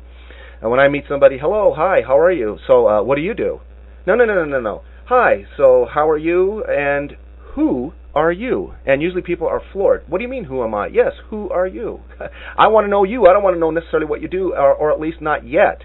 when 0.61 0.81
I 0.81 0.89
meet 0.89 1.05
somebody, 1.09 1.39
hello, 1.39 1.75
hi, 1.77 2.01
how 2.07 2.19
are 2.19 2.33
you? 2.33 2.59
So, 2.67 2.89
uh, 2.89 3.03
what 3.03 3.17
do 3.17 3.23
you 3.23 3.35
do? 3.35 3.61
No, 4.07 4.15
no, 4.15 4.25
no, 4.25 4.35
no, 4.35 4.45
no, 4.45 4.61
no. 4.61 4.83
Hi, 5.07 5.45
so 5.57 5.87
how 5.93 6.09
are 6.09 6.19
you? 6.19 6.65
And 6.65 7.17
who 7.55 7.93
are 8.17 8.33
you? 8.33 8.73
And 8.87 9.03
usually 9.03 9.23
people 9.23 9.47
are 9.47 9.61
floored. 9.73 10.05
What 10.09 10.19
do 10.19 10.25
you 10.25 10.31
mean, 10.31 10.45
who 10.45 10.65
am 10.65 10.75
I? 10.75 10.87
Yes, 10.87 11.13
who 11.29 11.51
are 11.51 11.67
you? 11.67 12.01
I 12.59 12.69
want 12.69 12.87
to 12.87 12.91
know 12.91 13.05
you. 13.05 13.27
I 13.27 13.35
don't 13.35 13.43
want 13.43 13.55
to 13.55 13.61
know 13.61 13.71
necessarily 13.71 14.07
what 14.07 14.23
you 14.23 14.29
do, 14.29 14.55
or, 14.55 14.73
or 14.75 14.91
at 14.91 14.99
least 14.99 15.21
not 15.21 15.47
yet. 15.47 15.83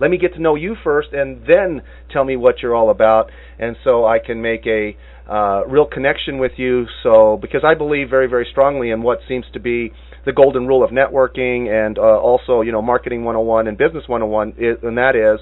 Let 0.00 0.10
me 0.10 0.16
get 0.16 0.32
to 0.34 0.40
know 0.40 0.54
you 0.54 0.76
first, 0.82 1.12
and 1.12 1.44
then 1.46 1.82
tell 2.10 2.24
me 2.24 2.36
what 2.36 2.62
you're 2.62 2.74
all 2.74 2.90
about, 2.90 3.30
and 3.58 3.76
so 3.84 4.06
I 4.06 4.18
can 4.18 4.40
make 4.42 4.66
a 4.66 4.96
uh, 5.30 5.64
real 5.66 5.86
connection 5.86 6.38
with 6.38 6.52
you. 6.56 6.86
So, 7.02 7.38
because 7.40 7.62
I 7.64 7.74
believe 7.74 8.10
very, 8.10 8.26
very 8.28 8.46
strongly 8.50 8.90
in 8.90 9.02
what 9.02 9.18
seems 9.28 9.44
to 9.52 9.60
be 9.60 9.92
the 10.24 10.32
golden 10.32 10.66
rule 10.66 10.82
of 10.82 10.90
networking, 10.90 11.68
and 11.68 11.98
uh, 11.98 12.02
also, 12.18 12.62
you 12.62 12.72
know, 12.72 12.82
marketing 12.82 13.24
101 13.24 13.68
and 13.68 13.76
business 13.76 14.04
101, 14.08 14.54
is, 14.56 14.78
and 14.82 14.96
that 14.98 15.14
is, 15.14 15.38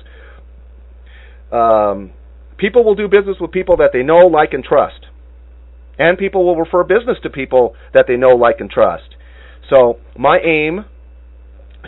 um, 1.53 2.11
people 2.59 2.85
will 2.85 2.97
do 2.97 3.09
business 3.09 3.37
with 3.41 3.53
people 3.53 3.77
that 3.77 3.91
they 3.93 4.03
know, 4.03 4.27
like, 4.27 4.53
and 4.53 4.65
trust. 4.65 5.07
And 5.99 6.19
people 6.19 6.45
will 6.45 6.57
refer 6.57 6.85
business 6.85 7.19
to 7.23 7.31
people 7.31 7.75
that 7.93 8.07
they 8.09 8.17
know, 8.17 8.31
like, 8.31 8.61
and 8.61 8.71
trust. 8.71 9.15
So 9.69 9.99
my 10.19 10.39
aim 10.39 10.85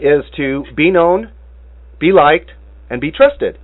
is 0.00 0.24
to 0.36 0.64
be 0.76 0.90
known, 0.90 1.32
be 1.98 2.12
liked, 2.12 2.50
and 2.90 3.00
be 3.00 3.11
trusted. 3.11 3.59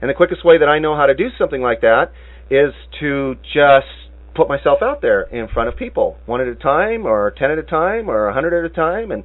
And 0.00 0.10
the 0.10 0.14
quickest 0.14 0.44
way 0.44 0.58
that 0.58 0.68
I 0.68 0.78
know 0.78 0.96
how 0.96 1.06
to 1.06 1.14
do 1.14 1.28
something 1.38 1.62
like 1.62 1.80
that 1.80 2.12
is 2.50 2.72
to 3.00 3.36
just 3.42 3.86
put 4.34 4.48
myself 4.48 4.78
out 4.82 5.00
there 5.00 5.22
in 5.22 5.48
front 5.48 5.68
of 5.68 5.76
people, 5.76 6.18
one 6.26 6.40
at 6.40 6.46
a 6.46 6.54
time, 6.54 7.06
or 7.06 7.32
ten 7.36 7.50
at 7.50 7.58
a 7.58 7.62
time, 7.62 8.08
or 8.08 8.28
a 8.28 8.34
hundred 8.34 8.52
at 8.58 8.70
a 8.70 8.74
time, 8.74 9.10
and 9.10 9.24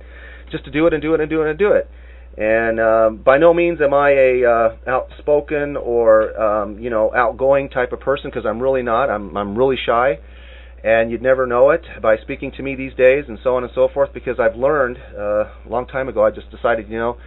just 0.52 0.66
to 0.66 0.72
do 0.72 0.88
it 0.88 0.94
and 0.94 1.02
do 1.02 1.14
it 1.14 1.20
and 1.20 1.30
do 1.30 1.42
it 1.42 1.50
and 1.50 1.60
do 1.60 1.74
it. 1.74 1.90
And 2.38 2.80
uh, 2.80 3.10
by 3.10 3.38
no 3.38 3.54
means 3.54 3.80
am 3.82 3.94
I 3.94 4.12
a 4.12 4.46
uh, 4.46 4.76
outspoken 4.90 5.76
or 5.76 6.42
um, 6.42 6.80
you 6.80 6.90
know 6.90 7.14
outgoing 7.14 7.70
type 7.70 7.92
of 7.92 8.00
person 8.00 8.30
because 8.30 8.46
I'm 8.46 8.62
really 8.62 8.82
not. 8.82 9.10
I'm 9.10 9.36
I'm 9.36 9.58
really 9.58 9.78
shy 9.86 10.20
and 10.84 11.12
you'd 11.12 11.22
never 11.22 11.46
know 11.46 11.70
it 11.70 11.82
by 12.02 12.18
speaking 12.18 12.52
to 12.58 12.64
me 12.64 12.76
these 12.76 12.94
days 12.94 13.26
and 13.28 13.38
so 13.44 13.56
on 13.56 13.64
and 13.64 13.72
so 13.76 13.88
forth 13.94 14.12
because 14.14 14.38
I've 14.40 14.56
learned 14.56 14.98
uh, 15.18 15.44
a 15.66 15.70
long 15.70 15.88
time 15.88 16.10
ago 16.10 16.26
I 16.26 16.32
just 16.32 16.50
decided 16.52 16.90
you 16.90 16.98
know 16.98 17.18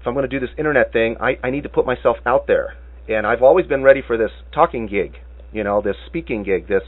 if 0.00 0.06
I'm 0.06 0.14
going 0.14 0.28
to 0.28 0.40
do 0.40 0.44
this 0.44 0.54
internet 0.58 0.92
thing 0.92 1.16
I, 1.20 1.38
I 1.42 1.50
need 1.50 1.62
to 1.62 1.68
put 1.68 1.86
myself 1.86 2.16
out 2.26 2.46
there. 2.46 2.74
And 3.06 3.26
I've 3.26 3.42
always 3.42 3.66
been 3.66 3.82
ready 3.82 4.02
for 4.06 4.16
this 4.16 4.30
talking 4.54 4.86
gig 4.86 5.16
you 5.52 5.64
know 5.64 5.82
this 5.82 5.96
speaking 6.06 6.42
gig 6.42 6.68
this 6.68 6.82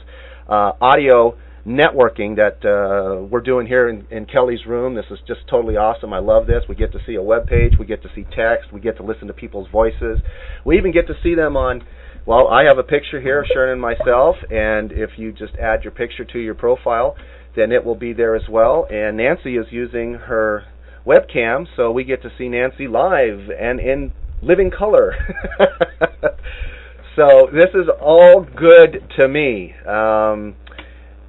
uh, 0.49 0.71
audio 0.81 1.37
networking 1.67 2.37
that 2.37 2.63
uh, 2.63 3.21
we're 3.25 3.41
doing 3.41 3.67
here 3.67 3.89
in, 3.89 4.07
in 4.09 4.25
Kelly's 4.25 4.65
room. 4.65 4.95
This 4.95 5.05
is 5.11 5.19
just 5.27 5.41
totally 5.49 5.75
awesome. 5.75 6.13
I 6.13 6.19
love 6.19 6.47
this. 6.47 6.63
We 6.69 6.75
get 6.75 6.93
to 6.93 6.99
see 7.05 7.15
a 7.15 7.21
web 7.21 7.45
page. 7.45 7.73
We 7.77 7.85
get 7.85 8.01
to 8.03 8.09
see 8.15 8.23
text. 8.23 8.71
We 8.71 8.79
get 8.79 8.95
to 8.97 9.03
listen 9.03 9.27
to 9.27 9.33
people's 9.33 9.67
voices. 9.69 10.19
We 10.65 10.77
even 10.77 10.93
get 10.93 11.07
to 11.07 11.13
see 11.21 11.35
them 11.35 11.57
on 11.57 11.83
well, 12.27 12.49
I 12.49 12.65
have 12.65 12.77
a 12.77 12.83
picture 12.83 13.21
here 13.21 13.39
of 13.39 13.47
Sharon 13.53 13.71
and 13.71 13.81
myself, 13.81 14.35
and 14.51 14.91
if 14.91 15.11
you 15.15 15.31
just 15.31 15.53
add 15.55 15.83
your 15.83 15.91
picture 15.91 16.25
to 16.25 16.39
your 16.39 16.55
profile, 16.55 17.15
then 17.55 17.71
it 17.71 17.85
will 17.85 17.95
be 17.95 18.11
there 18.11 18.35
as 18.35 18.41
well. 18.49 18.85
And 18.89 19.15
Nancy 19.15 19.55
is 19.55 19.65
using 19.71 20.15
her 20.15 20.65
webcam, 21.05 21.65
so 21.77 21.89
we 21.89 22.03
get 22.03 22.21
to 22.23 22.29
see 22.37 22.49
Nancy 22.49 22.89
live 22.89 23.49
and 23.57 23.79
in 23.79 24.11
living 24.41 24.71
color. 24.77 25.13
so 27.15 27.47
this 27.53 27.69
is 27.73 27.87
all 28.01 28.45
good 28.57 29.01
to 29.15 29.29
me. 29.29 29.73
Um, 29.87 30.57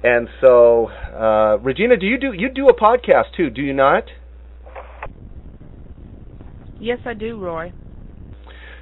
and 0.03 0.27
so, 0.41 0.87
uh, 0.87 1.59
Regina, 1.59 1.95
do 1.95 2.07
you 2.07 2.19
do 2.19 2.33
you 2.33 2.49
do 2.53 2.67
a 2.67 2.75
podcast 2.75 3.35
too? 3.37 3.49
Do 3.49 3.61
you 3.61 3.73
not? 3.73 4.03
Yes, 6.77 6.99
I 7.05 7.13
do, 7.13 7.39
Roy. 7.39 7.71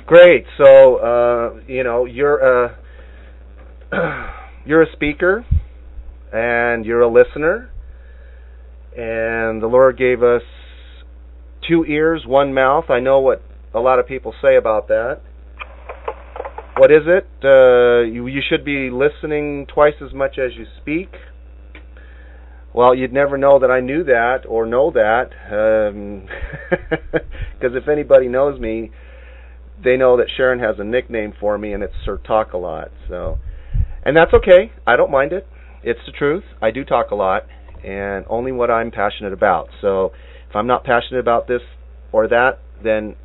Great. 0.08 0.46
So 0.58 0.96
uh, 0.96 1.60
you 1.68 1.84
know 1.84 2.06
you're 2.06 2.38
a 2.38 2.78
you're 4.66 4.84
a 4.84 4.92
speaker, 4.94 5.46
and 6.32 6.86
you're 6.86 7.02
a 7.02 7.12
listener, 7.12 7.70
and 8.96 9.62
the 9.62 9.68
Lord 9.68 9.98
gave 9.98 10.24
us 10.24 10.44
two 11.68 11.84
ears, 11.84 12.24
one 12.26 12.54
mouth. 12.54 12.86
I 12.90 13.02
know 13.02 13.20
what 13.20 13.42
a 13.74 13.82
lot 13.82 14.00
of 14.00 14.08
people 14.08 14.34
say 14.42 14.56
about 14.56 14.88
that. 14.88 15.20
What 16.78 16.90
is 16.90 17.04
it? 17.06 17.28
Uh, 17.44 18.10
you, 18.10 18.28
you 18.28 18.42
should 18.50 18.64
be 18.64 18.90
listening 18.90 19.68
twice 19.74 19.96
as 20.02 20.14
much 20.14 20.38
as 20.40 20.52
you 20.58 20.68
speak. 20.82 21.10
Well, 22.74 22.96
you'd 22.96 23.12
never 23.12 23.38
know 23.38 23.60
that 23.60 23.72
I 23.72 23.82
knew 23.82 24.06
that 24.06 24.44
or 24.48 24.66
know 24.66 24.90
that, 24.92 25.32
because 27.60 27.72
um, 27.74 27.76
if 27.82 27.90
anybody 27.90 28.30
knows 28.30 28.58
me, 28.58 28.92
they 29.84 29.98
know 29.98 30.18
that 30.18 30.28
Sharon 30.36 30.60
has 30.60 30.76
a 30.80 30.84
nickname 30.84 31.34
for 31.40 31.58
me, 31.58 31.74
and 31.74 31.84
it's 31.84 31.94
Sir 32.06 32.18
Talk 32.18 32.54
a 32.54 32.58
Lot. 32.58 32.90
So, 33.08 33.38
and 34.04 34.16
that's 34.16 34.34
okay. 34.34 34.72
I 34.86 34.96
don't 34.96 35.12
mind 35.12 35.34
it. 35.34 35.48
It's 35.84 36.00
the 36.06 36.12
truth. 36.12 36.44
I 36.62 36.72
do 36.72 36.84
talk 36.84 37.12
a 37.12 37.16
lot, 37.16 37.44
and 37.84 38.26
only 38.30 38.52
what 38.52 38.72
I'm 38.72 38.92
passionate 38.92 39.34
about. 39.34 39.70
So, 39.82 40.12
if 40.50 40.56
I'm 40.56 40.68
not 40.68 40.84
passionate 40.84 41.20
about 41.20 41.48
this 41.48 41.62
or 42.12 42.28
that, 42.28 42.60
then 42.84 43.16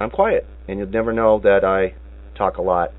I'm 0.00 0.10
quiet, 0.10 0.46
and 0.68 0.78
you'll 0.78 0.88
never 0.88 1.12
know 1.12 1.40
that 1.40 1.64
I 1.64 1.94
talk 2.36 2.56
a 2.56 2.62
lot. 2.62 2.90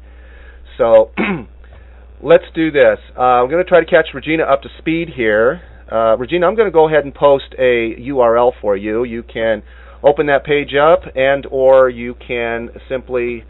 So, 0.78 1.12
let's 2.24 2.46
do 2.54 2.72
this. 2.72 3.00
Uh, 3.18 3.22
I'm 3.22 3.50
going 3.50 3.64
to 3.64 3.70
try 3.70 3.80
to 3.80 3.86
catch 3.86 4.08
Regina 4.14 4.44
up 4.44 4.62
to 4.62 4.70
speed 4.78 5.10
here. 5.16 5.62
Uh, 5.92 6.16
Regina, 6.18 6.48
I'm 6.48 6.56
going 6.56 6.68
to 6.68 6.74
go 6.74 6.88
ahead 6.88 7.04
and 7.04 7.14
post 7.14 7.54
a 7.58 7.96
URL 8.00 8.54
for 8.62 8.78
you. 8.78 9.04
You 9.04 9.24
can 9.24 9.64
open 10.04 10.28
that 10.28 10.44
page 10.44 10.74
up 10.76 11.04
and 11.16 11.48
or 11.50 11.90
you 11.90 12.16
can 12.16 12.70
simply 12.90 13.46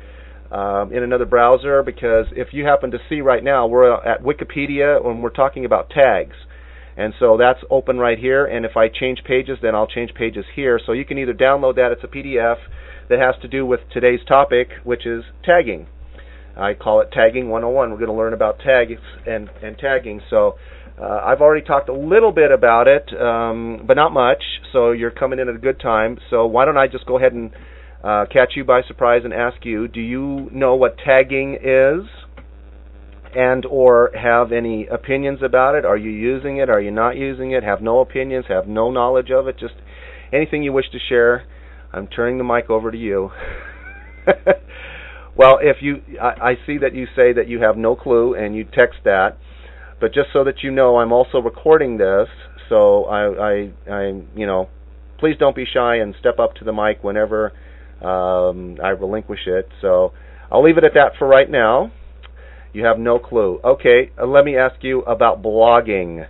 um, 0.51 0.93
in 0.93 1.01
another 1.01 1.25
browser 1.25 1.81
because 1.81 2.27
if 2.31 2.49
you 2.53 2.63
happen 2.65 2.91
to 2.91 2.99
see 3.09 3.21
right 3.21 3.43
now 3.43 3.65
we're 3.65 3.91
at 3.91 4.21
Wikipedia 4.21 5.03
when 5.03 5.21
we're 5.21 5.31
talking 5.31 5.65
about 5.65 5.89
tags. 5.89 6.35
And 6.95 7.11
so 7.19 7.37
that's 7.37 7.59
open 7.71 7.97
right 7.97 8.19
here 8.19 8.45
and 8.45 8.65
if 8.65 8.77
I 8.77 8.87
change 8.87 9.23
pages 9.25 9.57
then 9.61 9.73
I'll 9.73 9.87
change 9.87 10.13
pages 10.13 10.45
here. 10.55 10.79
So 10.85 10.91
you 10.91 11.05
can 11.05 11.17
either 11.17 11.33
download 11.33 11.75
that 11.75 11.91
it's 11.91 12.03
a 12.03 12.07
PDF 12.07 12.57
that 13.09 13.19
has 13.19 13.35
to 13.41 13.47
do 13.47 13.65
with 13.65 13.79
today's 13.91 14.21
topic 14.27 14.69
which 14.83 15.07
is 15.07 15.23
tagging. 15.43 15.87
I 16.55 16.75
call 16.75 17.01
it 17.01 17.11
tagging 17.11 17.49
101 17.49 17.89
we're 17.89 17.97
going 17.97 18.09
to 18.09 18.13
learn 18.13 18.33
about 18.33 18.59
tags 18.59 19.01
and, 19.25 19.49
and 19.63 19.75
tagging. 19.75 20.21
So 20.29 20.57
uh, 20.99 21.21
I've 21.25 21.41
already 21.41 21.65
talked 21.65 21.89
a 21.89 21.93
little 21.93 22.31
bit 22.31 22.51
about 22.51 22.87
it, 22.87 23.09
um, 23.19 23.83
but 23.87 23.95
not 23.95 24.13
much. 24.13 24.43
So 24.71 24.91
you're 24.91 25.11
coming 25.11 25.39
in 25.39 25.49
at 25.49 25.55
a 25.55 25.59
good 25.59 25.79
time. 25.79 26.19
So 26.29 26.45
why 26.45 26.65
don't 26.65 26.77
I 26.77 26.87
just 26.87 27.05
go 27.05 27.17
ahead 27.17 27.33
and 27.33 27.51
uh, 28.03 28.25
catch 28.31 28.53
you 28.55 28.63
by 28.63 28.81
surprise 28.87 29.21
and 29.23 29.33
ask 29.33 29.65
you, 29.65 29.87
do 29.87 29.99
you 29.99 30.49
know 30.51 30.75
what 30.75 30.97
tagging 31.03 31.55
is? 31.55 32.07
And 33.35 33.65
or 33.65 34.11
have 34.13 34.51
any 34.51 34.85
opinions 34.85 35.39
about 35.43 35.73
it? 35.73 35.85
Are 35.85 35.97
you 35.97 36.11
using 36.11 36.57
it? 36.57 36.69
Are 36.69 36.79
you 36.79 36.91
not 36.91 37.17
using 37.17 37.51
it? 37.51 37.63
Have 37.63 37.81
no 37.81 37.99
opinions? 37.99 38.45
Have 38.47 38.67
no 38.67 38.91
knowledge 38.91 39.31
of 39.31 39.47
it? 39.47 39.57
Just 39.57 39.73
anything 40.31 40.61
you 40.61 40.71
wish 40.71 40.85
to 40.91 40.99
share. 41.09 41.43
I'm 41.91 42.07
turning 42.07 42.37
the 42.37 42.43
mic 42.43 42.69
over 42.69 42.91
to 42.91 42.97
you. 42.97 43.31
well, 45.35 45.57
if 45.61 45.77
you, 45.81 46.01
I, 46.21 46.51
I 46.51 46.53
see 46.67 46.77
that 46.79 46.93
you 46.93 47.07
say 47.15 47.33
that 47.33 47.47
you 47.47 47.61
have 47.61 47.75
no 47.75 47.95
clue 47.95 48.35
and 48.35 48.55
you 48.55 48.65
text 48.65 48.99
that, 49.05 49.37
but 50.03 50.13
just 50.13 50.27
so 50.33 50.43
that 50.43 50.55
you 50.63 50.69
know, 50.69 50.97
I'm 50.97 51.13
also 51.13 51.37
recording 51.37 51.97
this, 51.97 52.27
so 52.67 53.05
I, 53.05 53.21
I, 53.21 53.71
I, 53.89 54.01
you 54.35 54.45
know, 54.45 54.67
please 55.17 55.35
don't 55.39 55.55
be 55.55 55.63
shy 55.63 55.95
and 55.95 56.13
step 56.19 56.39
up 56.39 56.55
to 56.55 56.65
the 56.65 56.73
mic 56.73 57.01
whenever 57.05 57.53
um, 58.01 58.75
I 58.83 58.89
relinquish 58.89 59.39
it. 59.47 59.69
So 59.79 60.11
I'll 60.51 60.61
leave 60.61 60.77
it 60.77 60.83
at 60.83 60.95
that 60.95 61.13
for 61.17 61.25
right 61.25 61.49
now. 61.49 61.93
You 62.73 62.83
have 62.83 62.99
no 62.99 63.17
clue. 63.17 63.61
Okay, 63.63 64.11
uh, 64.21 64.25
let 64.25 64.43
me 64.43 64.57
ask 64.57 64.75
you 64.81 65.03
about 65.03 65.41
blogging. 65.41 66.27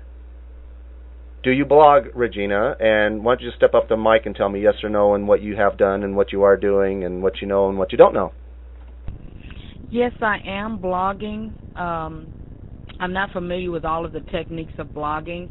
Do 1.41 1.49
you 1.49 1.65
blog, 1.65 2.03
Regina? 2.13 2.75
And 2.79 3.25
why 3.25 3.33
don't 3.33 3.41
you 3.41 3.49
step 3.57 3.73
up 3.73 3.89
the 3.89 3.97
mic 3.97 4.27
and 4.27 4.35
tell 4.35 4.49
me 4.49 4.61
yes 4.61 4.75
or 4.83 4.89
no 4.89 5.15
and 5.15 5.27
what 5.27 5.41
you 5.41 5.55
have 5.55 5.79
done 5.79 6.03
and 6.03 6.15
what 6.15 6.31
you 6.31 6.43
are 6.43 6.57
doing 6.57 7.05
and 7.05 7.23
what 7.23 7.41
you 7.41 7.47
know 7.47 7.69
and 7.69 7.79
what 7.79 7.91
you 7.91 7.97
don't 7.97 8.13
know? 8.13 8.33
Yes, 9.89 10.11
I 10.21 10.37
am 10.45 10.77
blogging. 10.77 11.55
Um, 11.75 12.29
I'm 13.03 13.11
not 13.11 13.31
familiar 13.31 13.69
with 13.69 13.83
all 13.83 14.05
of 14.05 14.13
the 14.13 14.21
techniques 14.31 14.71
of 14.77 14.87
blogging, 14.87 15.49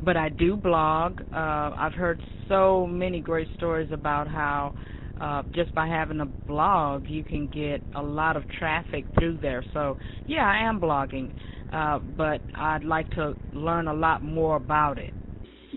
but 0.00 0.16
I 0.16 0.30
do 0.30 0.56
blog. 0.56 1.20
Uh, 1.34 1.70
I've 1.76 1.92
heard 1.92 2.18
so 2.48 2.86
many 2.86 3.20
great 3.20 3.46
stories 3.58 3.90
about 3.92 4.26
how 4.26 4.74
uh, 5.20 5.42
just 5.54 5.74
by 5.74 5.86
having 5.86 6.20
a 6.20 6.24
blog, 6.24 7.04
you 7.06 7.22
can 7.22 7.46
get 7.48 7.82
a 7.94 8.00
lot 8.00 8.38
of 8.38 8.44
traffic 8.58 9.04
through 9.18 9.36
there. 9.42 9.62
So, 9.74 9.98
yeah, 10.26 10.46
I 10.46 10.66
am 10.66 10.80
blogging, 10.80 11.30
uh, 11.74 11.98
but 12.16 12.40
I'd 12.56 12.84
like 12.84 13.10
to 13.10 13.34
learn 13.52 13.86
a 13.88 13.94
lot 13.94 14.22
more 14.22 14.56
about 14.56 14.96
it. 14.96 15.12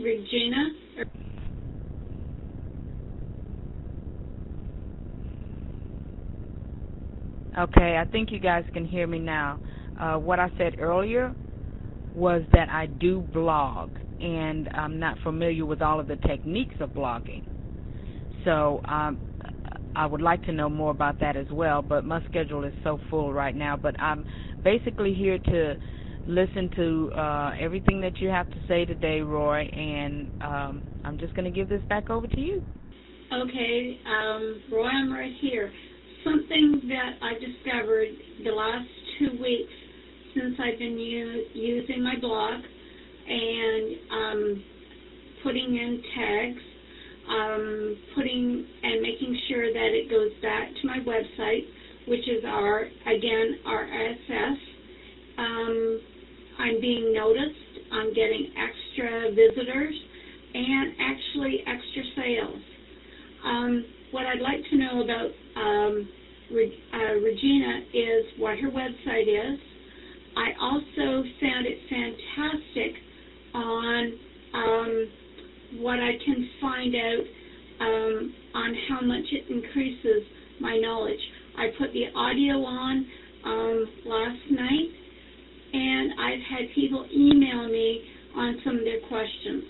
Regina? 0.01 0.69
Okay, 7.59 7.97
I 7.97 8.09
think 8.09 8.31
you 8.31 8.39
guys 8.39 8.63
can 8.71 8.85
hear 8.85 9.07
me 9.07 9.19
now. 9.19 9.59
Uh, 9.99 10.15
what 10.17 10.39
I 10.39 10.49
said 10.57 10.79
earlier 10.79 11.33
was 12.13 12.41
that 12.53 12.69
I 12.69 12.87
do 12.87 13.21
blog, 13.33 13.91
and 14.19 14.69
I'm 14.69 14.99
not 14.99 15.17
familiar 15.23 15.65
with 15.65 15.81
all 15.81 15.99
of 15.99 16.07
the 16.07 16.15
techniques 16.17 16.75
of 16.79 16.89
blogging. 16.91 17.43
So 18.43 18.81
um, 18.85 19.19
I 19.95 20.05
would 20.05 20.21
like 20.21 20.43
to 20.45 20.51
know 20.51 20.69
more 20.69 20.91
about 20.91 21.19
that 21.19 21.35
as 21.35 21.47
well, 21.51 21.81
but 21.81 22.05
my 22.05 22.23
schedule 22.29 22.63
is 22.63 22.73
so 22.83 22.99
full 23.09 23.33
right 23.33 23.55
now. 23.55 23.75
But 23.75 23.99
I'm 23.99 24.25
basically 24.63 25.13
here 25.13 25.37
to 25.37 25.75
listen 26.27 26.69
to 26.75 27.11
uh, 27.15 27.51
everything 27.59 28.01
that 28.01 28.17
you 28.17 28.29
have 28.29 28.49
to 28.49 28.57
say 28.67 28.85
today, 28.85 29.21
Roy, 29.21 29.61
and 29.61 30.29
um, 30.41 30.83
I'm 31.03 31.17
just 31.17 31.33
going 31.35 31.45
to 31.45 31.51
give 31.51 31.69
this 31.69 31.81
back 31.89 32.09
over 32.09 32.27
to 32.27 32.39
you. 32.39 32.63
Okay, 33.33 33.99
um, 34.05 34.61
Roy, 34.71 34.87
I'm 34.87 35.11
right 35.11 35.33
here. 35.41 35.71
Something 36.23 36.81
that 36.89 37.11
I 37.21 37.33
discovered 37.33 38.07
the 38.43 38.51
last 38.51 38.87
two 39.19 39.41
weeks 39.41 39.71
since 40.37 40.55
I've 40.59 40.79
been 40.79 40.97
u- 40.99 41.45
using 41.53 42.03
my 42.03 42.15
blog 42.19 42.61
and 43.29 43.95
um, 44.11 44.63
putting 45.43 45.75
in 45.75 46.01
tags 46.15 46.61
um, 47.29 47.97
putting 48.15 48.65
and 48.83 49.01
making 49.01 49.37
sure 49.49 49.73
that 49.73 49.91
it 49.91 50.09
goes 50.09 50.31
back 50.41 50.69
to 50.81 50.87
my 50.87 50.99
website, 50.99 51.65
which 52.07 52.27
is 52.27 52.43
our 52.45 52.83
again 53.05 53.59
RSS. 53.67 54.57
Um, 55.37 56.01
I'm 56.59 56.81
being 56.81 57.13
noticed. 57.13 57.59
I'm 57.91 58.13
getting 58.13 58.51
extra 58.57 59.31
visitors 59.31 59.95
and 60.53 60.93
actually 60.99 61.63
extra 61.67 62.03
sales. 62.15 62.61
Um, 63.45 63.85
what 64.11 64.25
I'd 64.25 64.41
like 64.41 64.61
to 64.71 64.77
know 64.77 65.03
about 65.03 65.31
um, 65.55 66.09
Re- 66.51 66.83
uh, 66.93 67.15
Regina 67.19 67.81
is 67.93 68.25
what 68.37 68.57
her 68.59 68.69
website 68.69 69.27
is. 69.27 69.59
I 70.37 70.53
also 70.61 71.23
found 71.41 71.65
it 71.65 71.77
fantastic 71.89 72.93
on 73.55 74.13
um, 74.53 75.11
what 75.79 75.99
I 75.99 76.11
can 76.23 76.47
find 76.61 76.95
out 76.95 77.23
um, 77.79 78.33
on 78.53 78.75
how 78.87 79.01
much 79.01 79.25
it 79.31 79.49
increases 79.49 80.23
my 80.59 80.77
knowledge. 80.77 81.19
I 81.57 81.69
put 81.79 81.91
the 81.91 82.05
audio 82.15 82.63
on 82.63 83.07
um, 83.45 83.89
last 84.05 84.39
night, 84.51 84.89
and 85.73 86.11
I've 86.19 86.41
had 86.41 86.69
people 86.75 87.07
email 87.11 87.67
me 87.67 88.03
on 88.35 88.57
some 88.63 88.77
of 88.77 88.83
their 88.83 88.99
questions. 89.07 89.63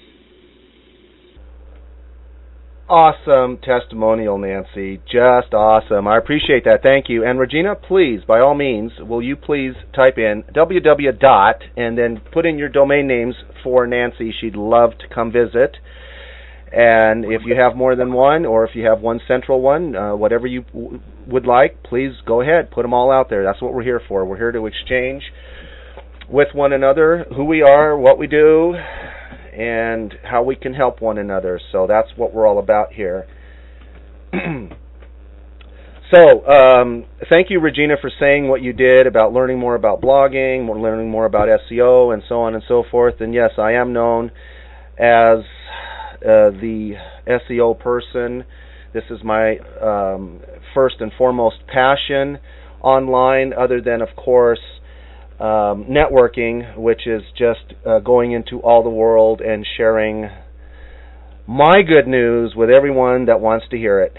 Awesome 2.89 3.57
testimonial, 3.57 4.38
Nancy. 4.38 5.01
Just 5.11 5.53
awesome. 5.53 6.07
I 6.07 6.17
appreciate 6.17 6.63
that. 6.63 6.81
Thank 6.81 7.09
you. 7.09 7.25
And 7.25 7.38
Regina, 7.38 7.75
please, 7.75 8.21
by 8.25 8.39
all 8.39 8.55
means, 8.55 8.93
will 9.01 9.21
you 9.21 9.35
please 9.35 9.73
type 9.93 10.17
in 10.17 10.43
www 10.55 11.19
dot 11.19 11.63
and 11.75 11.97
then 11.97 12.21
put 12.31 12.45
in 12.45 12.57
your 12.57 12.69
domain 12.69 13.05
names 13.05 13.35
for 13.61 13.85
Nancy. 13.85 14.33
She'd 14.39 14.55
love 14.55 14.91
to 14.99 15.13
come 15.13 15.33
visit. 15.33 15.75
And 16.71 17.25
if 17.25 17.41
you 17.45 17.55
have 17.55 17.75
more 17.75 17.95
than 17.97 18.13
one, 18.13 18.45
or 18.45 18.65
if 18.65 18.73
you 18.73 18.85
have 18.85 19.01
one 19.01 19.19
central 19.27 19.59
one, 19.61 19.93
uh, 19.93 20.15
whatever 20.15 20.47
you 20.47 20.61
w- 20.73 21.01
would 21.27 21.45
like, 21.45 21.83
please 21.83 22.11
go 22.25 22.39
ahead. 22.41 22.71
Put 22.71 22.83
them 22.83 22.93
all 22.93 23.11
out 23.11 23.29
there. 23.29 23.43
That's 23.43 23.61
what 23.61 23.73
we're 23.73 23.83
here 23.83 24.01
for. 24.07 24.23
We're 24.25 24.38
here 24.38 24.51
to 24.53 24.65
exchange 24.65 25.23
with 26.29 26.49
one 26.53 26.71
another 26.71 27.25
who 27.35 27.43
we 27.43 27.61
are, 27.61 27.97
what 27.97 28.17
we 28.17 28.27
do, 28.27 28.75
and 29.57 30.13
how 30.23 30.43
we 30.43 30.55
can 30.55 30.73
help 30.73 31.01
one 31.01 31.17
another. 31.17 31.59
So 31.71 31.87
that's 31.87 32.09
what 32.15 32.31
we're 32.33 32.45
all 32.47 32.59
about 32.59 32.93
here. 32.93 33.25
so, 36.13 36.47
um, 36.47 37.05
thank 37.27 37.49
you, 37.49 37.59
Regina, 37.59 37.95
for 37.99 38.11
saying 38.19 38.47
what 38.47 38.61
you 38.61 38.71
did 38.71 39.07
about 39.07 39.33
learning 39.33 39.57
more 39.57 39.73
about 39.73 39.99
blogging, 39.99 40.63
more 40.63 40.79
learning 40.79 41.09
more 41.09 41.25
about 41.25 41.47
SEO, 41.47 42.13
and 42.13 42.21
so 42.29 42.41
on 42.41 42.53
and 42.53 42.63
so 42.67 42.83
forth. 42.91 43.15
And 43.19 43.33
yes, 43.33 43.51
I 43.57 43.71
am 43.73 43.93
known 43.93 44.31
as 44.99 45.39
uh, 46.21 46.51
the 46.51 46.93
SEO 47.27 47.79
person. 47.79 48.43
This 48.93 49.05
is 49.09 49.23
my 49.23 49.57
um, 49.81 50.39
first 50.75 50.97
and 50.99 51.11
foremost 51.17 51.57
passion 51.67 52.37
online, 52.81 53.53
other 53.53 53.81
than, 53.81 54.03
of 54.03 54.09
course, 54.15 54.59
um, 55.39 55.85
networking, 55.85 56.77
which 56.77 57.05
is 57.05 57.21
just 57.38 57.73
uh, 57.85 57.99
going 57.99 58.31
into 58.31 58.59
all 58.59 58.83
the 58.83 58.89
world 58.89 59.41
and 59.41 59.65
sharing 59.77 60.29
my 61.47 61.81
good 61.81 62.07
news 62.07 62.53
with 62.55 62.69
everyone 62.69 63.25
that 63.25 63.39
wants 63.39 63.65
to 63.69 63.77
hear 63.77 64.01
it. 64.01 64.15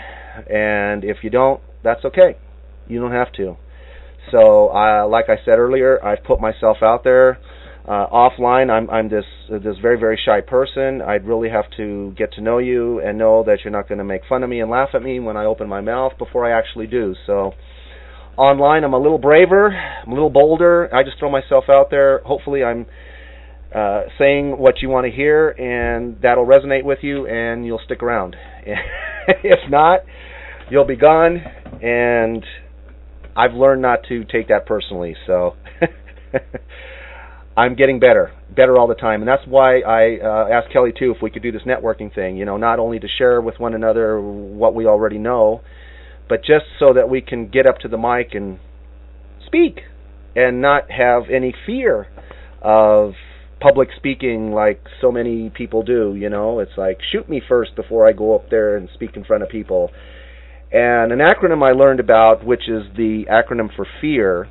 And 0.50 1.04
if 1.04 1.18
you 1.22 1.30
don't, 1.30 1.60
that's 1.82 2.04
okay. 2.04 2.36
You 2.86 3.00
don't 3.00 3.12
have 3.12 3.32
to. 3.32 3.56
So, 4.30 4.68
uh, 4.68 5.06
like 5.08 5.26
I 5.28 5.36
said 5.44 5.58
earlier, 5.58 6.04
I've 6.04 6.22
put 6.24 6.40
myself 6.40 6.78
out 6.82 7.04
there. 7.04 7.38
Uh, 7.86 8.06
offline, 8.08 8.70
I'm 8.70 8.90
I'm 8.90 9.08
this 9.08 9.24
this 9.48 9.78
very 9.80 9.98
very 9.98 10.20
shy 10.22 10.42
person. 10.42 11.00
I'd 11.00 11.26
really 11.26 11.48
have 11.48 11.64
to 11.78 12.12
get 12.18 12.32
to 12.34 12.42
know 12.42 12.58
you 12.58 13.00
and 13.00 13.16
know 13.16 13.42
that 13.44 13.60
you're 13.64 13.72
not 13.72 13.88
going 13.88 13.98
to 13.98 14.04
make 14.04 14.22
fun 14.28 14.42
of 14.42 14.50
me 14.50 14.60
and 14.60 14.70
laugh 14.70 14.90
at 14.92 15.02
me 15.02 15.20
when 15.20 15.38
I 15.38 15.46
open 15.46 15.68
my 15.68 15.80
mouth 15.80 16.12
before 16.18 16.44
I 16.44 16.58
actually 16.58 16.86
do. 16.86 17.14
So, 17.26 17.54
online, 18.38 18.84
I'm 18.84 18.94
a 18.94 18.98
little 18.98 19.18
braver, 19.18 19.68
I'm 19.68 20.10
a 20.10 20.14
little 20.14 20.30
bolder. 20.30 20.88
I 20.94 21.02
just 21.02 21.18
throw 21.18 21.30
myself 21.30 21.64
out 21.68 21.90
there. 21.90 22.20
Hopefully, 22.24 22.62
I'm 22.62 22.86
uh, 23.74 24.02
saying 24.18 24.56
what 24.56 24.80
you 24.80 24.88
want 24.88 25.06
to 25.06 25.12
hear, 25.12 25.50
and 25.50 26.20
that'll 26.22 26.46
resonate 26.46 26.84
with 26.84 27.00
you, 27.02 27.26
and 27.26 27.66
you'll 27.66 27.80
stick 27.84 28.02
around. 28.02 28.36
if 28.64 29.58
not, 29.68 30.00
you'll 30.70 30.86
be 30.86 30.96
gone. 30.96 31.38
And 31.82 32.44
I've 33.36 33.54
learned 33.54 33.82
not 33.82 34.00
to 34.08 34.24
take 34.24 34.48
that 34.48 34.66
personally. 34.66 35.16
So. 35.26 35.56
I'm 37.56 37.74
getting 37.74 37.98
better, 37.98 38.30
better 38.54 38.78
all 38.78 38.86
the 38.86 38.94
time, 38.94 39.20
and 39.20 39.28
that's 39.28 39.42
why 39.44 39.80
I 39.80 40.18
uh, 40.22 40.48
asked 40.48 40.72
Kelly 40.72 40.92
too 40.96 41.10
if 41.10 41.20
we 41.20 41.28
could 41.28 41.42
do 41.42 41.50
this 41.50 41.62
networking 41.66 42.14
thing. 42.14 42.36
You 42.36 42.44
know, 42.44 42.56
not 42.56 42.78
only 42.78 43.00
to 43.00 43.08
share 43.18 43.40
with 43.40 43.58
one 43.58 43.74
another 43.74 44.20
what 44.20 44.76
we 44.76 44.86
already 44.86 45.18
know, 45.18 45.62
but 46.28 46.40
just 46.40 46.66
so 46.78 46.92
that 46.92 47.08
we 47.08 47.20
can 47.20 47.48
get 47.48 47.66
up 47.66 47.78
to 47.78 47.88
the 47.88 47.98
mic 47.98 48.34
and 48.34 48.58
speak, 49.46 49.80
and 50.36 50.60
not 50.60 50.90
have 50.90 51.24
any 51.30 51.54
fear 51.66 52.06
of 52.62 53.14
public 53.60 53.88
speaking 53.96 54.52
like 54.52 54.80
so 55.00 55.10
many 55.10 55.50
people 55.50 55.82
do. 55.82 56.14
You 56.14 56.28
know, 56.28 56.60
it's 56.60 56.76
like 56.76 56.98
shoot 57.10 57.28
me 57.28 57.42
first 57.46 57.74
before 57.74 58.08
I 58.08 58.12
go 58.12 58.34
up 58.34 58.50
there 58.50 58.76
and 58.76 58.88
speak 58.94 59.16
in 59.16 59.24
front 59.24 59.42
of 59.42 59.48
people. 59.48 59.90
And 60.70 61.12
an 61.12 61.18
acronym 61.18 61.66
I 61.66 61.72
learned 61.72 61.98
about, 61.98 62.44
which 62.44 62.68
is 62.68 62.84
the 62.96 63.24
acronym 63.30 63.74
for 63.74 63.86
fear 64.00 64.48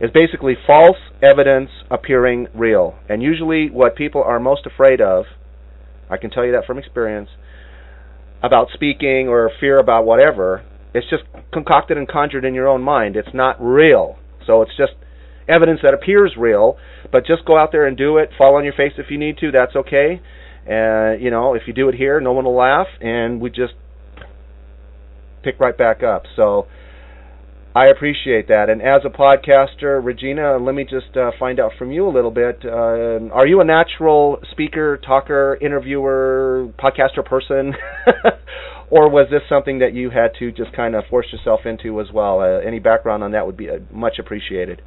is 0.00 0.10
basically 0.12 0.54
false 0.66 0.96
evidence 1.20 1.70
appearing 1.90 2.46
real. 2.54 2.96
And 3.08 3.22
usually, 3.22 3.68
what 3.68 3.96
people 3.96 4.22
are 4.22 4.38
most 4.38 4.64
afraid 4.64 5.00
of, 5.00 5.24
I 6.08 6.16
can 6.16 6.30
tell 6.30 6.46
you 6.46 6.52
that 6.52 6.64
from 6.64 6.78
experience, 6.78 7.28
about 8.42 8.68
speaking 8.74 9.28
or 9.28 9.50
fear 9.60 9.78
about 9.78 10.04
whatever. 10.04 10.64
It's 10.94 11.08
just 11.10 11.24
concocted 11.52 11.96
and 11.96 12.08
conjured 12.08 12.44
in 12.44 12.54
your 12.54 12.68
own 12.68 12.82
mind. 12.82 13.16
It's 13.16 13.34
not 13.34 13.56
real. 13.60 14.18
So 14.46 14.62
it's 14.62 14.76
just 14.76 14.92
evidence 15.48 15.80
that 15.82 15.94
appears 15.94 16.34
real, 16.38 16.76
but 17.10 17.26
just 17.26 17.44
go 17.44 17.58
out 17.58 17.72
there 17.72 17.86
and 17.86 17.96
do 17.96 18.18
it. 18.18 18.30
Fall 18.36 18.56
on 18.56 18.64
your 18.64 18.74
face 18.74 18.92
if 18.98 19.10
you 19.10 19.18
need 19.18 19.38
to. 19.38 19.50
That's 19.50 19.74
okay. 19.76 20.20
And 20.66 21.22
you 21.22 21.30
know, 21.30 21.54
if 21.54 21.62
you 21.66 21.72
do 21.72 21.88
it 21.88 21.94
here, 21.94 22.20
no 22.20 22.32
one 22.32 22.44
will 22.44 22.56
laugh, 22.56 22.88
and 23.00 23.40
we 23.40 23.50
just 23.50 23.74
pick 25.42 25.58
right 25.58 25.76
back 25.76 26.02
up. 26.02 26.24
So 26.36 26.66
I 27.78 27.86
appreciate 27.90 28.48
that. 28.48 28.70
And 28.70 28.82
as 28.82 29.02
a 29.04 29.08
podcaster, 29.08 30.04
Regina, 30.04 30.58
let 30.58 30.74
me 30.74 30.82
just 30.82 31.16
uh, 31.16 31.30
find 31.38 31.60
out 31.60 31.70
from 31.78 31.92
you 31.92 32.08
a 32.08 32.10
little 32.10 32.32
bit. 32.32 32.58
Uh, 32.64 33.30
are 33.32 33.46
you 33.46 33.60
a 33.60 33.64
natural 33.64 34.38
speaker, 34.50 34.96
talker, 35.06 35.56
interviewer, 35.60 36.72
podcaster 36.76 37.24
person? 37.24 37.72
or 38.90 39.08
was 39.08 39.28
this 39.30 39.42
something 39.48 39.78
that 39.78 39.94
you 39.94 40.10
had 40.10 40.32
to 40.40 40.50
just 40.50 40.74
kind 40.74 40.96
of 40.96 41.04
force 41.08 41.26
yourself 41.30 41.60
into 41.66 42.00
as 42.00 42.08
well? 42.12 42.40
Uh, 42.40 42.58
any 42.66 42.80
background 42.80 43.22
on 43.22 43.30
that 43.30 43.46
would 43.46 43.56
be 43.56 43.70
uh, 43.70 43.74
much 43.92 44.14
appreciated. 44.18 44.82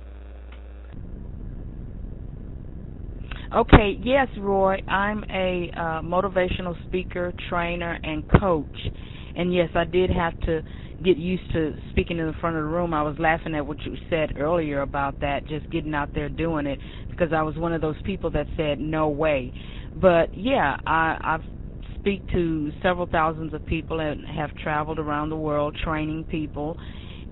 Okay, 3.55 3.97
yes, 4.03 4.27
Roy. 4.37 4.79
I'm 4.89 5.23
a 5.29 5.71
uh, 5.77 5.81
motivational 6.01 6.75
speaker, 6.89 7.33
trainer, 7.47 7.97
and 8.03 8.25
coach. 8.37 8.67
And 9.33 9.53
yes, 9.53 9.69
I 9.75 9.85
did 9.85 10.09
have 10.09 10.37
to 10.41 10.61
get 11.03 11.17
used 11.17 11.43
to 11.53 11.73
speaking 11.89 12.19
in 12.19 12.27
the 12.27 12.33
front 12.41 12.55
of 12.55 12.63
the 12.63 12.69
room. 12.69 12.93
I 12.93 13.03
was 13.03 13.15
laughing 13.19 13.55
at 13.55 13.65
what 13.65 13.77
you 13.85 13.95
said 14.09 14.33
earlier 14.37 14.81
about 14.81 15.19
that, 15.21 15.47
just 15.47 15.69
getting 15.71 15.93
out 15.93 16.09
there 16.13 16.29
doing 16.29 16.67
it, 16.67 16.79
because 17.09 17.33
I 17.33 17.41
was 17.41 17.55
one 17.57 17.73
of 17.73 17.81
those 17.81 17.95
people 18.03 18.31
that 18.31 18.47
said 18.55 18.79
no 18.79 19.09
way. 19.09 19.53
But 19.95 20.29
yeah, 20.33 20.75
I, 20.85 21.17
I've 21.21 21.41
speak 21.95 22.23
to 22.31 22.71
several 22.81 23.05
thousands 23.05 23.53
of 23.53 23.63
people 23.65 23.99
and 23.99 24.25
have 24.25 24.49
traveled 24.55 24.97
around 24.97 25.29
the 25.29 25.35
world 25.35 25.75
training 25.83 26.25
people 26.25 26.75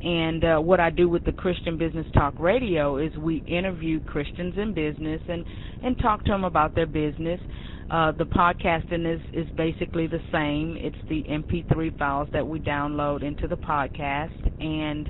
and 0.01 0.43
uh, 0.45 0.57
what 0.59 0.79
I 0.79 0.89
do 0.89 1.09
with 1.09 1.23
the 1.25 1.33
Christian 1.33 1.77
Business 1.77 2.07
Talk 2.13 2.39
Radio 2.39 2.97
is 2.97 3.15
we 3.17 3.43
interview 3.45 3.99
Christians 4.01 4.53
in 4.57 4.73
business 4.73 5.21
and 5.27 5.45
and 5.81 5.97
talk 5.97 6.23
to 6.25 6.31
them 6.31 6.45
about 6.45 6.73
their 6.73 6.85
business. 6.85 7.39
Uh, 7.89 8.11
the 8.11 8.25
podcasting 8.25 9.11
is 9.11 9.21
is 9.33 9.47
basically 9.57 10.07
the 10.07 10.21
same. 10.31 10.77
It's 10.79 10.95
the 11.09 11.23
MP3 11.29 11.97
files 11.97 12.29
that 12.33 12.47
we 12.47 12.59
download 12.59 13.23
into 13.23 13.47
the 13.47 13.57
podcast, 13.57 14.29
and 14.59 15.09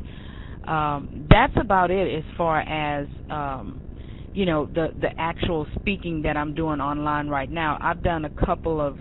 um, 0.67 1.27
that's 1.29 1.53
about 1.59 1.91
it 1.91 2.17
as 2.17 2.23
far 2.37 2.61
as 2.61 3.07
um, 3.29 3.81
you 4.33 4.45
know 4.45 4.65
the 4.65 4.89
the 5.01 5.09
actual 5.17 5.67
speaking 5.79 6.21
that 6.23 6.37
I'm 6.37 6.53
doing 6.53 6.79
online 6.79 7.27
right 7.27 7.49
now. 7.49 7.77
I've 7.81 8.01
done 8.01 8.25
a 8.25 8.45
couple 8.45 8.79
of 8.79 8.97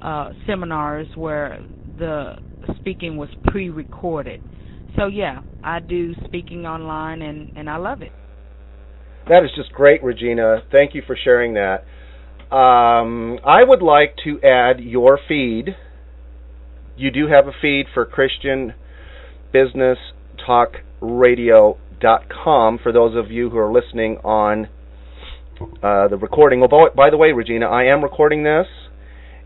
uh, 0.00 0.30
seminars 0.46 1.06
where 1.14 1.64
the 1.98 2.34
speaking 2.80 3.16
was 3.16 3.28
pre-recorded 3.46 4.40
so 4.96 5.06
yeah, 5.06 5.40
I 5.62 5.80
do 5.80 6.14
speaking 6.24 6.66
online 6.66 7.22
and 7.22 7.50
and 7.56 7.68
I 7.68 7.76
love 7.76 8.02
it. 8.02 8.12
That 9.28 9.44
is 9.44 9.50
just 9.56 9.72
great, 9.72 10.02
Regina. 10.02 10.62
Thank 10.70 10.94
you 10.94 11.02
for 11.06 11.16
sharing 11.22 11.54
that. 11.54 11.84
Um, 12.52 13.38
I 13.46 13.64
would 13.64 13.80
like 13.80 14.14
to 14.24 14.38
add 14.42 14.78
your 14.78 15.18
feed. 15.26 15.74
You 16.98 17.10
do 17.10 17.28
have 17.28 17.46
a 17.46 17.52
feed 17.62 17.86
for 17.94 18.04
Christian 18.04 18.74
Business 19.54 19.96
Talk 20.44 20.74
Radio.com 21.00 22.78
for 22.82 22.92
those 22.92 23.16
of 23.16 23.30
you 23.30 23.48
who 23.48 23.56
are 23.56 23.72
listening 23.72 24.18
on 24.18 24.68
uh, 25.82 26.08
the 26.08 26.18
recording. 26.20 26.60
Well, 26.60 26.90
by 26.94 27.08
the 27.08 27.16
way, 27.16 27.32
Regina, 27.32 27.66
I 27.66 27.84
am 27.84 28.02
recording 28.02 28.44
this. 28.44 28.66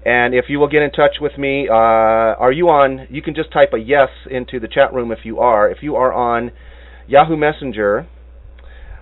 And 0.05 0.35
if 0.35 0.47
you 0.49 0.59
will 0.59 0.69
get 0.69 0.83
in 0.83 0.91
touch 0.91 1.19
with 1.21 1.39
me, 1.39 1.69
uh, 1.71 1.73
are 1.73 2.51
you 2.51 2.69
on? 2.71 3.07
You 3.09 3.23
can 3.23 3.37
just 3.37 3.53
type 3.53 3.71
a 3.73 3.79
yes 3.79 4.09
into 4.29 4.59
the 4.59 4.67
chat 4.67 4.93
room 4.93 5.13
if 5.13 5.21
you 5.23 5.39
are. 5.39 5.71
If 5.71 5.79
you 5.81 5.95
are 5.95 6.13
on 6.13 6.51
Yahoo 7.07 7.37
Messenger, 7.37 8.09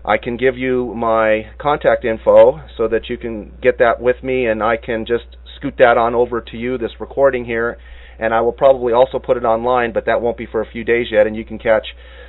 I 0.06 0.18
can 0.18 0.36
give 0.36 0.58
you 0.58 0.92
my 0.94 1.46
contact 1.58 2.04
info 2.04 2.60
so 2.76 2.88
that 2.88 3.08
you 3.08 3.16
can 3.16 3.52
get 3.62 3.78
that 3.78 4.00
with 4.00 4.22
me 4.22 4.46
and 4.46 4.62
I 4.62 4.76
can 4.76 5.06
just 5.06 5.24
scoot 5.56 5.74
that 5.78 5.96
on 5.96 6.14
over 6.14 6.42
to 6.42 6.56
you, 6.58 6.76
this 6.76 6.90
recording 7.00 7.46
here. 7.46 7.78
And 8.18 8.34
I 8.34 8.42
will 8.42 8.52
probably 8.52 8.92
also 8.92 9.18
put 9.18 9.38
it 9.38 9.44
online, 9.44 9.92
but 9.92 10.06
that 10.06 10.20
won't 10.20 10.36
be 10.36 10.46
for 10.46 10.60
a 10.60 10.70
few 10.70 10.84
days 10.84 11.06
yet. 11.10 11.26
And 11.26 11.34
you 11.34 11.44
can 11.44 11.58
catch 11.58 11.86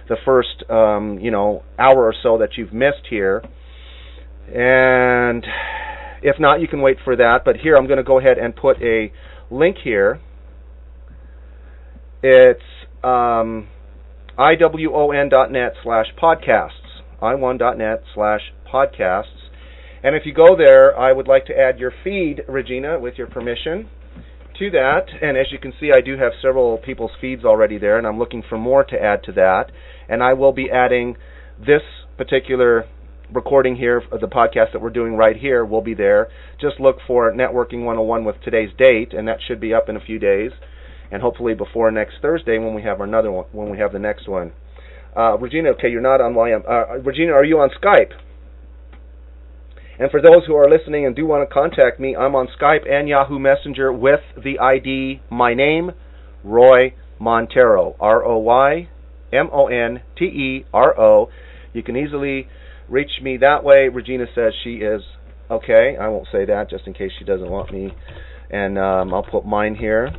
the 0.08 0.16
first, 0.24 0.64
um, 0.70 1.20
you 1.20 1.32
know, 1.32 1.64
hour 1.78 2.06
or 2.06 2.14
so 2.24 2.38
that 2.38 2.58
you've 2.58 2.74
missed 2.74 3.08
here. 3.10 3.44
And 4.48 5.46
if 6.24 6.40
not, 6.40 6.62
you 6.62 6.68
can 6.68 6.82
wait 6.82 6.98
for 7.04 7.16
that. 7.18 7.42
But 7.44 7.58
here 7.58 7.76
I'm 7.76 7.88
going 7.88 7.98
to 7.98 8.04
go 8.04 8.20
ahead 8.20 8.38
and 8.38 8.56
put 8.56 8.82
a 8.82 9.12
link 9.52 9.78
here. 9.84 10.22
It's 12.24 12.62
um, 13.04 13.68
iwon.net 14.40 15.74
slash 15.84 16.06
podcast 16.20 16.85
i1.net 17.22 18.04
slash 18.14 18.42
podcasts. 18.72 19.50
And 20.04 20.16
if 20.16 20.26
you 20.26 20.34
go 20.34 20.56
there, 20.56 20.98
I 20.98 21.12
would 21.12 21.28
like 21.28 21.46
to 21.48 21.58
add 21.58 21.80
your 21.80 21.92
feed, 22.04 22.44
Regina, 22.48 23.00
with 23.00 23.16
your 23.18 23.28
permission 23.28 23.90
to 24.60 24.70
that. 24.72 25.08
And 25.22 25.38
as 25.38 25.48
you 25.52 25.60
can 25.60 25.74
see, 25.80 25.92
I 25.92 26.02
do 26.02 26.18
have 26.18 26.34
several 26.42 26.78
people's 26.78 27.12
feeds 27.20 27.44
already 27.44 27.78
there, 27.78 27.98
and 27.98 28.06
I'm 28.06 28.20
looking 28.20 28.44
for 28.48 28.58
more 28.58 28.84
to 28.84 29.02
add 29.02 29.24
to 29.24 29.32
that. 29.34 29.72
And 30.08 30.22
I 30.22 30.34
will 30.34 30.54
be 30.54 30.70
adding 30.70 31.18
this 31.60 31.82
particular 32.18 32.86
recording 33.34 33.76
here, 33.76 34.04
the 34.12 34.28
podcast 34.28 34.74
that 34.74 34.82
we're 34.82 34.90
doing 34.90 35.16
right 35.16 35.36
here 35.36 35.66
will 35.66 35.82
be 35.82 35.94
there. 35.94 36.30
Just 36.60 36.80
look 36.80 36.98
for 37.08 37.32
Networking 37.34 37.84
101 37.84 38.24
with 38.24 38.36
today's 38.44 38.70
date, 38.78 39.14
and 39.14 39.28
that 39.28 39.40
should 39.48 39.60
be 39.60 39.74
up 39.74 39.90
in 39.90 39.96
a 39.96 40.00
few 40.00 40.20
days, 40.20 40.52
and 41.12 41.22
hopefully 41.22 41.54
before 41.54 41.92
next 41.92 42.16
Thursday 42.22 42.58
when 42.58 42.74
we 42.74 42.84
have 42.84 43.02
another 43.02 43.32
one, 43.32 43.46
when 43.52 43.70
we 43.70 43.78
have 43.78 43.92
the 43.92 44.00
next 44.00 44.28
one. 44.28 44.54
Uh, 45.16 45.38
Regina, 45.38 45.70
okay, 45.70 45.90
you're 45.90 46.02
not 46.02 46.20
on. 46.20 46.36
Uh, 46.36 46.98
Regina, 47.00 47.32
are 47.32 47.46
you 47.46 47.60
on 47.60 47.70
Skype? 47.82 48.12
And 49.98 50.12
for 50.12 50.22
those 50.22 50.46
who 50.46 50.56
are 50.56 50.70
listening 50.70 51.06
and 51.06 51.16
do 51.16 51.26
want 51.26 51.48
to 51.48 51.54
contact 51.54 52.02
me, 52.02 52.16
I'm 52.18 52.36
on 52.36 52.50
Skype 52.60 52.90
and 52.90 53.08
Yahoo 53.08 53.40
Messenger 53.40 53.94
with 53.94 54.20
the 54.36 54.60
ID 54.60 55.22
my 55.32 55.54
name, 55.54 55.92
Roy 56.44 56.96
Montero, 57.18 57.96
R 57.98 58.26
O 58.26 58.38
Y 58.40 58.90
M 59.32 59.50
O 59.54 59.68
N 59.68 60.02
T 60.18 60.26
E 60.26 60.66
R 60.74 61.00
O. 61.00 61.30
You 61.72 61.82
can 61.82 61.96
easily 61.96 62.50
reach 62.90 63.22
me 63.22 63.38
that 63.38 63.64
way. 63.64 63.88
Regina 63.88 64.26
says 64.36 64.52
she 64.66 64.76
is 64.76 65.02
okay. 65.50 65.96
I 66.00 66.10
won't 66.10 66.28
say 66.30 66.44
that 66.44 66.70
just 66.70 66.88
in 66.88 66.94
case 66.94 67.12
she 67.18 67.24
doesn't 67.24 67.50
want 67.50 67.72
me. 67.72 67.94
And 68.50 68.78
um, 68.78 69.14
I'll 69.14 69.24
put 69.24 69.46
mine 69.46 69.76
here. 69.76 70.14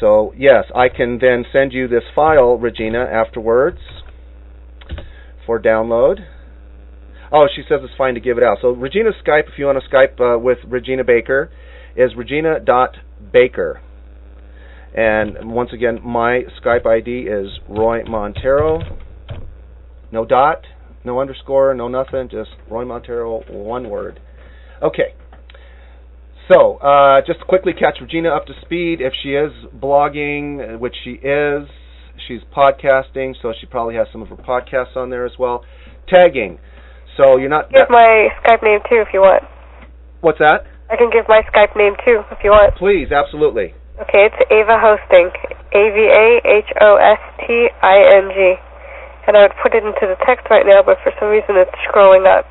So, 0.00 0.34
yes, 0.36 0.64
I 0.74 0.88
can 0.88 1.18
then 1.18 1.44
send 1.50 1.72
you 1.72 1.88
this 1.88 2.02
file, 2.14 2.58
Regina, 2.58 3.04
afterwards 3.04 3.78
for 5.46 5.60
download. 5.60 6.20
Oh, 7.32 7.46
she 7.54 7.62
says 7.68 7.80
it's 7.82 7.94
fine 7.96 8.14
to 8.14 8.20
give 8.20 8.36
it 8.36 8.44
out. 8.44 8.58
So, 8.60 8.72
Regina's 8.72 9.14
Skype, 9.26 9.48
if 9.48 9.58
you 9.58 9.64
want 9.64 9.82
to 9.82 9.88
Skype 9.88 10.20
uh, 10.20 10.38
with 10.38 10.58
Regina 10.66 11.02
Baker, 11.02 11.50
is 11.96 12.12
regina.baker. 12.16 13.80
And 14.94 15.50
once 15.50 15.70
again, 15.72 16.00
my 16.04 16.42
Skype 16.62 16.86
ID 16.86 17.28
is 17.28 17.58
Roy 17.68 18.04
Montero. 18.04 18.80
No 20.10 20.26
dot, 20.26 20.64
no 21.04 21.20
underscore, 21.20 21.72
no 21.74 21.88
nothing, 21.88 22.28
just 22.30 22.50
Roy 22.70 22.84
Montero, 22.84 23.42
one 23.48 23.88
word. 23.88 24.20
Okay. 24.82 25.14
So, 26.52 26.76
uh, 26.76 27.22
just 27.26 27.40
quickly 27.46 27.72
catch 27.72 27.96
Regina 28.00 28.28
up 28.28 28.44
to 28.46 28.52
speed. 28.60 29.00
If 29.00 29.14
she 29.22 29.30
is 29.30 29.52
blogging, 29.74 30.78
which 30.78 30.94
she 31.02 31.12
is, 31.12 31.66
she's 32.32 32.46
podcasting, 32.54 33.34
so 33.40 33.52
she 33.58 33.66
probably 33.66 33.94
has 33.96 34.06
some 34.12 34.22
of 34.22 34.28
her 34.28 34.36
podcasts 34.36 34.96
on 34.96 35.10
there 35.10 35.26
as 35.26 35.32
well. 35.38 35.64
Tagging. 36.08 36.58
So 37.16 37.36
you're 37.36 37.50
not. 37.50 37.70
Give 37.70 37.90
my 37.90 38.28
Skype 38.42 38.62
name 38.62 38.80
too 38.88 39.04
if 39.06 39.08
you 39.12 39.20
want. 39.20 39.44
What's 40.20 40.38
that? 40.38 40.64
I 40.90 40.96
can 40.96 41.10
give 41.10 41.26
my 41.28 41.42
Skype 41.52 41.76
name 41.76 41.94
too 42.04 42.22
if 42.30 42.38
you 42.42 42.50
want. 42.50 42.74
Please, 42.76 43.12
absolutely. 43.12 43.74
Okay, 44.00 44.28
it's 44.32 44.40
Ava 44.50 44.80
Hosting. 44.80 45.30
A 45.74 45.82
V 45.92 45.98
A 46.08 46.40
H 46.44 46.70
O 46.80 46.96
S 46.96 47.20
T 47.46 47.68
I 47.82 48.00
N 48.16 48.30
G 48.34 48.56
and 49.26 49.36
I 49.36 49.42
would 49.42 49.56
put 49.62 49.74
it 49.74 49.84
into 49.84 50.02
the 50.02 50.16
text 50.26 50.46
right 50.50 50.66
now, 50.66 50.82
but 50.82 50.98
for 51.02 51.12
some 51.20 51.28
reason 51.28 51.56
it's 51.56 51.70
scrolling 51.88 52.26
up. 52.26 52.44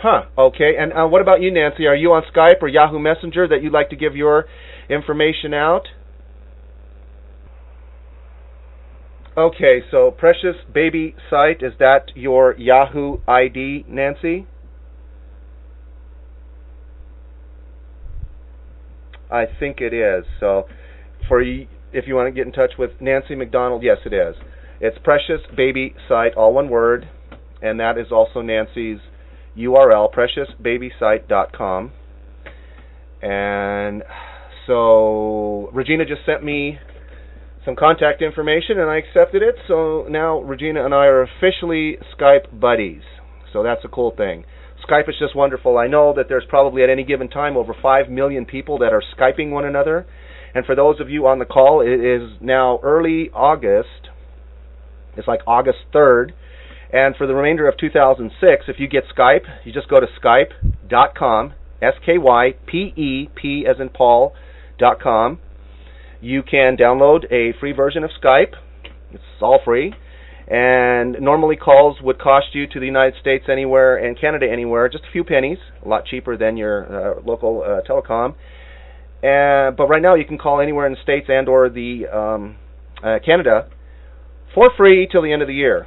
Huh. 0.00 0.24
Okay. 0.36 0.76
And 0.78 0.92
uh, 0.92 1.06
what 1.06 1.20
about 1.20 1.40
you, 1.40 1.52
Nancy? 1.52 1.86
Are 1.86 1.94
you 1.94 2.12
on 2.12 2.22
Skype 2.32 2.62
or 2.62 2.68
Yahoo 2.68 2.98
Messenger 2.98 3.48
that 3.48 3.62
you'd 3.62 3.72
like 3.72 3.90
to 3.90 3.96
give 3.96 4.14
your 4.14 4.46
information 4.88 5.54
out? 5.54 5.88
Okay. 9.36 9.82
So, 9.90 10.10
precious 10.10 10.56
baby 10.72 11.14
site 11.28 11.62
is 11.62 11.72
that 11.78 12.10
your 12.14 12.56
Yahoo 12.56 13.18
ID, 13.28 13.84
Nancy? 13.88 14.46
I 19.30 19.44
think 19.58 19.80
it 19.80 19.92
is. 19.92 20.24
So, 20.40 20.66
for 21.28 21.42
if 21.42 22.06
you 22.06 22.14
want 22.14 22.28
to 22.28 22.32
get 22.32 22.46
in 22.46 22.52
touch 22.52 22.72
with 22.78 22.92
Nancy 23.00 23.34
McDonald, 23.34 23.82
yes, 23.82 23.98
it 24.06 24.12
is. 24.12 24.36
It's 24.80 24.96
Precious 25.02 25.40
Baby 25.56 25.94
Site, 26.08 26.34
all 26.34 26.52
one 26.52 26.68
word, 26.68 27.08
and 27.62 27.80
that 27.80 27.96
is 27.96 28.08
also 28.12 28.42
Nancy's 28.42 28.98
URL, 29.56 30.12
preciousbabysite.com. 30.12 31.92
And 33.22 34.02
so 34.66 35.70
Regina 35.72 36.04
just 36.04 36.26
sent 36.26 36.44
me 36.44 36.78
some 37.66 37.76
contact 37.76 38.22
information 38.22 38.78
and 38.78 38.88
I 38.88 38.96
accepted 38.96 39.42
it. 39.42 39.56
So 39.68 40.06
now 40.08 40.38
Regina 40.40 40.84
and 40.84 40.94
I 40.94 41.06
are 41.06 41.22
officially 41.22 41.98
Skype 42.16 42.58
buddies. 42.58 43.02
So 43.52 43.62
that's 43.62 43.84
a 43.84 43.88
cool 43.88 44.14
thing. 44.16 44.44
Skype 44.88 45.08
is 45.08 45.16
just 45.18 45.34
wonderful. 45.34 45.76
I 45.76 45.88
know 45.88 46.14
that 46.16 46.26
there's 46.28 46.44
probably 46.48 46.84
at 46.84 46.90
any 46.90 47.02
given 47.02 47.28
time 47.28 47.56
over 47.56 47.74
5 47.80 48.08
million 48.08 48.46
people 48.46 48.78
that 48.78 48.92
are 48.92 49.02
Skyping 49.18 49.50
one 49.50 49.64
another. 49.64 50.06
And 50.54 50.64
for 50.64 50.76
those 50.76 51.00
of 51.00 51.10
you 51.10 51.26
on 51.26 51.40
the 51.40 51.44
call, 51.44 51.80
it 51.80 51.88
is 51.88 52.30
now 52.40 52.78
early 52.82 53.30
August. 53.34 54.10
It's 55.16 55.26
like 55.26 55.40
August 55.46 55.78
3rd. 55.92 56.30
And 56.92 57.16
for 57.16 57.26
the 57.26 57.34
remainder 57.34 57.68
of 57.68 57.76
2006, 57.78 58.66
if 58.68 58.76
you 58.78 58.86
get 58.86 59.04
Skype, 59.14 59.42
you 59.64 59.72
just 59.72 59.88
go 59.88 59.98
to 59.98 60.06
skype.com, 60.22 61.52
S-K-Y-P-E, 61.82 63.28
P 63.34 63.66
as 63.68 63.80
in 63.80 63.88
Paul, 63.88 64.34
dot 64.78 65.00
com. 65.00 65.40
You 66.20 66.42
can 66.42 66.76
download 66.76 67.30
a 67.30 67.58
free 67.58 67.72
version 67.72 68.04
of 68.04 68.10
Skype. 68.22 68.54
It's 69.12 69.22
all 69.40 69.60
free. 69.64 69.94
And 70.48 71.16
normally 71.20 71.56
calls 71.56 72.00
would 72.00 72.20
cost 72.20 72.54
you 72.54 72.66
to 72.68 72.80
the 72.80 72.86
United 72.86 73.18
States 73.20 73.46
anywhere 73.50 73.96
and 73.96 74.18
Canada 74.18 74.46
anywhere 74.50 74.88
just 74.88 75.04
a 75.04 75.12
few 75.12 75.24
pennies, 75.24 75.58
a 75.84 75.88
lot 75.88 76.06
cheaper 76.06 76.36
than 76.36 76.56
your 76.56 76.84
uh, 77.18 77.20
local 77.24 77.62
uh, 77.62 77.80
telecom. 77.88 78.34
And, 79.22 79.76
but 79.76 79.88
right 79.88 80.02
now 80.02 80.14
you 80.14 80.24
can 80.24 80.38
call 80.38 80.60
anywhere 80.60 80.86
in 80.86 80.92
the 80.92 81.02
States 81.02 81.26
and 81.28 81.48
or 81.48 81.68
the 81.68 82.06
um, 82.06 82.56
uh, 83.02 83.18
Canada 83.24 83.68
for 84.54 84.70
free 84.76 85.08
till 85.10 85.22
the 85.22 85.32
end 85.32 85.42
of 85.42 85.48
the 85.48 85.54
year. 85.54 85.86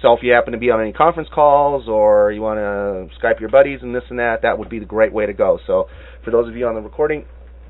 So 0.00 0.12
if 0.14 0.22
you 0.24 0.32
happen 0.32 0.52
to 0.52 0.58
be 0.58 0.70
on 0.70 0.80
any 0.80 0.92
conference 0.92 1.28
calls 1.32 1.86
or 1.86 2.32
you 2.32 2.42
want 2.42 2.58
to 2.58 3.16
Skype 3.20 3.38
your 3.38 3.50
buddies 3.50 3.78
and 3.82 3.94
this 3.94 4.02
and 4.10 4.18
that, 4.18 4.42
that 4.42 4.58
would 4.58 4.68
be 4.68 4.80
the 4.80 4.84
great 4.84 5.12
way 5.12 5.26
to 5.26 5.32
go. 5.32 5.60
So 5.64 5.86
for 6.24 6.32
those 6.32 6.48
of 6.48 6.56
you 6.56 6.66
on 6.66 6.74
the 6.74 6.80
recording, 6.80 7.24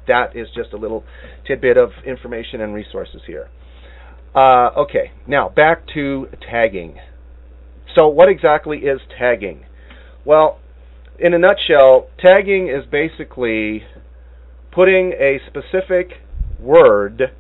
that 0.07 0.37
is 0.37 0.49
just 0.55 0.73
a 0.73 0.77
little 0.77 1.05
tidbit 1.47 1.77
of 1.77 1.91
information 2.07 2.61
and 2.61 2.75
resources 2.75 3.23
here. 3.27 3.49
Uh, 4.35 4.71
okay, 4.77 5.13
now 5.27 5.49
back 5.49 5.87
to 5.95 6.27
tagging. 6.51 6.99
So 7.95 8.09
what 8.09 8.29
exactly 8.29 8.79
is 8.79 9.01
tagging? 9.19 9.67
Well, 10.25 10.59
in 11.19 11.35
a 11.35 11.39
nutshell, 11.39 12.09
tagging 12.19 12.69
is 12.69 12.85
basically 12.91 13.85
putting 14.73 15.13
a 15.13 15.39
specific 15.47 16.23
word, 16.59 17.33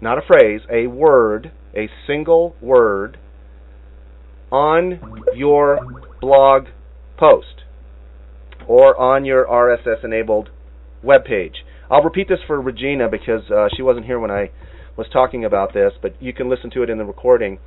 not 0.00 0.18
a 0.18 0.22
phrase, 0.26 0.62
a 0.70 0.88
word, 0.88 1.52
a 1.74 1.88
single 2.06 2.56
word, 2.60 3.18
on 4.50 5.00
your 5.34 5.78
blog 6.20 6.66
post 7.16 7.64
or 8.66 8.96
on 8.98 9.24
your 9.24 9.46
RSS 9.46 10.04
enabled 10.04 10.50
web 11.02 11.24
page. 11.24 11.64
I'll 11.90 12.02
repeat 12.02 12.28
this 12.28 12.40
for 12.46 12.60
Regina 12.60 13.08
because 13.08 13.50
uh, 13.50 13.68
she 13.74 13.82
wasn't 13.82 14.06
here 14.06 14.18
when 14.18 14.30
I 14.30 14.50
was 14.96 15.06
talking 15.12 15.44
about 15.44 15.72
this, 15.74 15.92
but 16.00 16.20
you 16.20 16.32
can 16.32 16.48
listen 16.48 16.70
to 16.70 16.82
it 16.82 16.90
in 16.90 16.98
the 16.98 17.04
recording. 17.04 17.58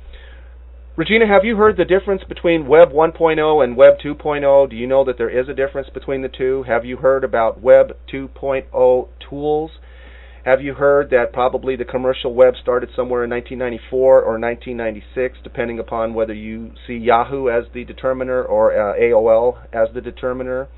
Regina, 0.96 1.26
have 1.26 1.44
you 1.44 1.56
heard 1.56 1.76
the 1.76 1.84
difference 1.84 2.22
between 2.28 2.66
Web 2.66 2.90
1.0 2.90 3.64
and 3.64 3.76
Web 3.76 3.94
2.0? 4.04 4.68
Do 4.68 4.76
you 4.76 4.86
know 4.86 5.04
that 5.04 5.16
there 5.16 5.30
is 5.30 5.48
a 5.48 5.54
difference 5.54 5.88
between 5.94 6.22
the 6.22 6.28
two? 6.28 6.64
Have 6.64 6.84
you 6.84 6.98
heard 6.98 7.24
about 7.24 7.60
Web 7.62 7.96
2.0 8.12 9.08
tools? 9.30 9.70
Have 10.44 10.62
you 10.62 10.74
heard 10.74 11.10
that 11.10 11.32
probably 11.32 11.76
the 11.76 11.84
commercial 11.84 12.34
web 12.34 12.54
started 12.60 12.88
somewhere 12.96 13.24
in 13.24 13.30
1994 13.30 14.22
or 14.22 14.38
1996, 14.38 15.38
depending 15.44 15.78
upon 15.78 16.14
whether 16.14 16.32
you 16.32 16.72
see 16.86 16.94
Yahoo 16.94 17.50
as 17.50 17.64
the 17.74 17.84
determiner 17.84 18.42
or 18.42 18.72
uh, 18.72 18.98
AOL 18.98 19.58
as 19.72 19.88
the 19.94 20.00
determiner? 20.00 20.68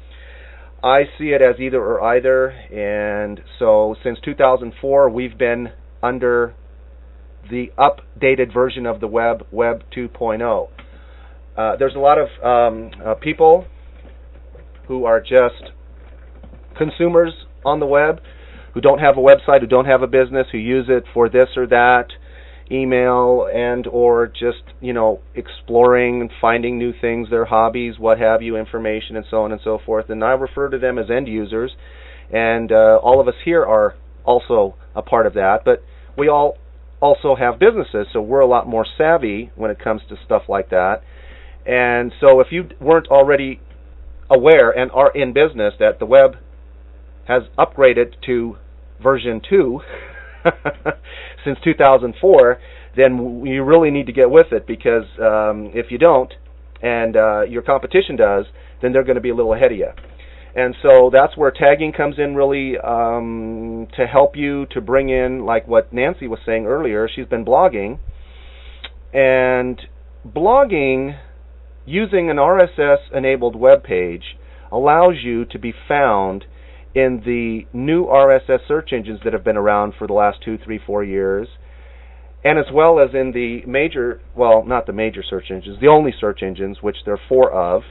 I 0.85 1.05
see 1.16 1.28
it 1.28 1.41
as 1.41 1.61
either 1.61 1.78
or 1.80 2.03
either, 2.03 2.49
and 2.51 3.41
so 3.59 3.95
since 4.03 4.18
2004, 4.24 5.09
we've 5.11 5.39
been 5.39 5.70
under 6.03 6.55
the 7.49 7.70
updated 7.78 8.53
version 8.53 8.87
of 8.87 9.01
the 9.01 9.07
web, 9.07 9.47
Web 9.53 9.85
2.0. 9.97 10.68
Uh, 11.57 11.76
there's 11.76 11.95
a 11.95 11.99
lot 11.99 12.18
of 12.18 12.28
um, 12.45 12.91
uh, 13.05 13.14
people 13.14 13.66
who 14.89 15.05
are 15.05 15.20
just 15.20 15.70
consumers 16.76 17.33
on 17.64 17.78
the 17.78 17.87
web 17.87 18.20
who 18.74 18.80
don't 18.80 18.99
have 18.99 19.16
a 19.18 19.20
website, 19.20 19.61
who 19.61 19.66
don't 19.66 19.85
have 19.85 20.03
a 20.03 20.07
business, 20.07 20.47
who 20.51 20.59
use 20.59 20.87
it 20.89 21.05
for 21.12 21.28
this 21.28 21.49
or 21.57 21.66
that, 21.66 22.07
email 22.71 23.49
and 23.53 23.87
or 23.87 24.27
just 24.27 24.63
you 24.81 24.93
know 24.93 25.21
exploring 25.35 26.21
and 26.21 26.31
finding 26.41 26.79
new 26.79 26.93
things, 26.99 27.31
their 27.31 27.45
hobbies, 27.45 27.99
what 27.99 28.19
have 28.19 28.43
you, 28.43 28.57
information 28.57 29.17
and 29.17 29.27
so 29.31 29.43
on 29.43 29.53
and 29.53 29.61
so 29.63 29.79
forth. 29.85 30.11
And 30.11 30.23
I 30.23 30.33
refer 30.33 30.69
to 30.69 30.79
them 30.79 30.99
as 30.99 31.11
end 31.11 31.29
users, 31.29 31.73
and 32.33 32.71
uh, 32.71 32.99
all 33.03 33.21
of 33.21 33.29
us 33.29 33.35
here 33.45 33.65
are 33.65 33.95
also 34.25 34.77
a 34.95 35.03
part 35.03 35.27
of 35.27 35.35
that. 35.35 35.65
But 35.65 35.83
we 36.17 36.29
all 36.29 36.57
also 37.01 37.35
have 37.35 37.59
businesses, 37.59 38.07
so 38.13 38.21
we're 38.21 38.41
a 38.41 38.47
lot 38.47 38.69
more 38.69 38.87
savvy 38.97 39.51
when 39.57 39.71
it 39.71 39.79
comes 39.79 40.03
to 40.09 40.17
stuff 40.25 40.43
like 40.49 40.71
that. 40.71 41.03
And 41.67 42.13
so 42.21 42.41
if 42.41 42.49
you 42.51 42.69
weren't 42.81 43.09
already 43.09 43.61
aware 44.31 44.71
and 44.71 44.91
are 44.93 45.11
in 45.15 45.33
business 45.33 45.75
that 45.79 45.99
the 45.99 46.07
web 46.07 46.37
has 47.27 47.43
upgraded 47.59 48.15
to 48.27 48.57
version 49.03 49.41
2 49.49 49.81
since 51.45 51.59
2004, 51.64 52.59
then 52.97 53.45
you 53.47 53.64
really 53.64 53.90
need 53.90 54.07
to 54.07 54.12
get 54.12 54.30
with 54.30 54.53
it 54.53 54.66
because 54.66 55.05
um, 55.18 55.70
if 55.74 55.90
you 55.90 55.99
don't, 55.99 56.32
and 56.82 57.16
uh, 57.16 57.43
your 57.43 57.62
competition 57.62 58.16
does, 58.16 58.47
then 58.80 58.93
they're 58.93 59.05
going 59.05 59.16
to 59.16 59.22
be 59.22 59.30
a 59.30 59.34
little 59.34 59.55
ahead 59.55 59.72
of 59.72 59.78
you. 59.78 59.88
And 60.55 60.74
so 60.82 61.09
that's 61.11 61.36
where 61.36 61.51
tagging 61.51 61.93
comes 61.93 62.16
in 62.18 62.34
really 62.34 62.76
um, 62.78 63.88
to 63.97 64.07
help 64.07 64.36
you 64.36 64.66
to 64.72 64.80
bring 64.80 65.09
in, 65.09 65.47
like 65.47 65.66
what 65.66 65.93
Nancy 65.93 66.26
was 66.26 66.40
saying 66.45 66.66
earlier. 66.66 67.09
She's 67.09 67.26
been 67.26 67.45
blogging, 67.45 67.99
and 69.14 69.80
blogging 70.26 71.18
using 71.86 72.30
an 72.30 72.36
RSS 72.36 72.99
enabled 73.14 73.57
web 73.57 73.82
page 73.82 74.36
allows 74.70 75.14
you 75.22 75.45
to 75.47 75.59
be 75.59 75.72
found 75.88 76.45
in 76.95 77.22
the 77.24 77.66
new 77.76 78.07
RSS 78.07 78.66
search 78.68 78.93
engines 78.93 79.20
that 79.24 79.32
have 79.32 79.45
been 79.45 79.57
around 79.57 79.95
for 79.99 80.07
the 80.07 80.12
last 80.12 80.38
two, 80.45 80.59
three, 80.62 80.78
four 80.84 81.03
years, 81.03 81.49
and 82.45 82.59
as 82.59 82.66
well 82.72 82.99
as 82.99 83.11
in 83.14 83.32
the 83.32 83.62
major, 83.66 84.20
well, 84.36 84.64
not 84.64 84.86
the 84.86 84.93
major 84.93 85.22
search 85.22 85.51
engines, 85.51 85.78
the 85.80 85.88
only 85.88 86.12
search 86.18 86.43
engines, 86.43 86.78
which 86.82 86.97
there 87.05 87.14
are 87.14 87.20
four 87.28 87.51
of, 87.51 87.82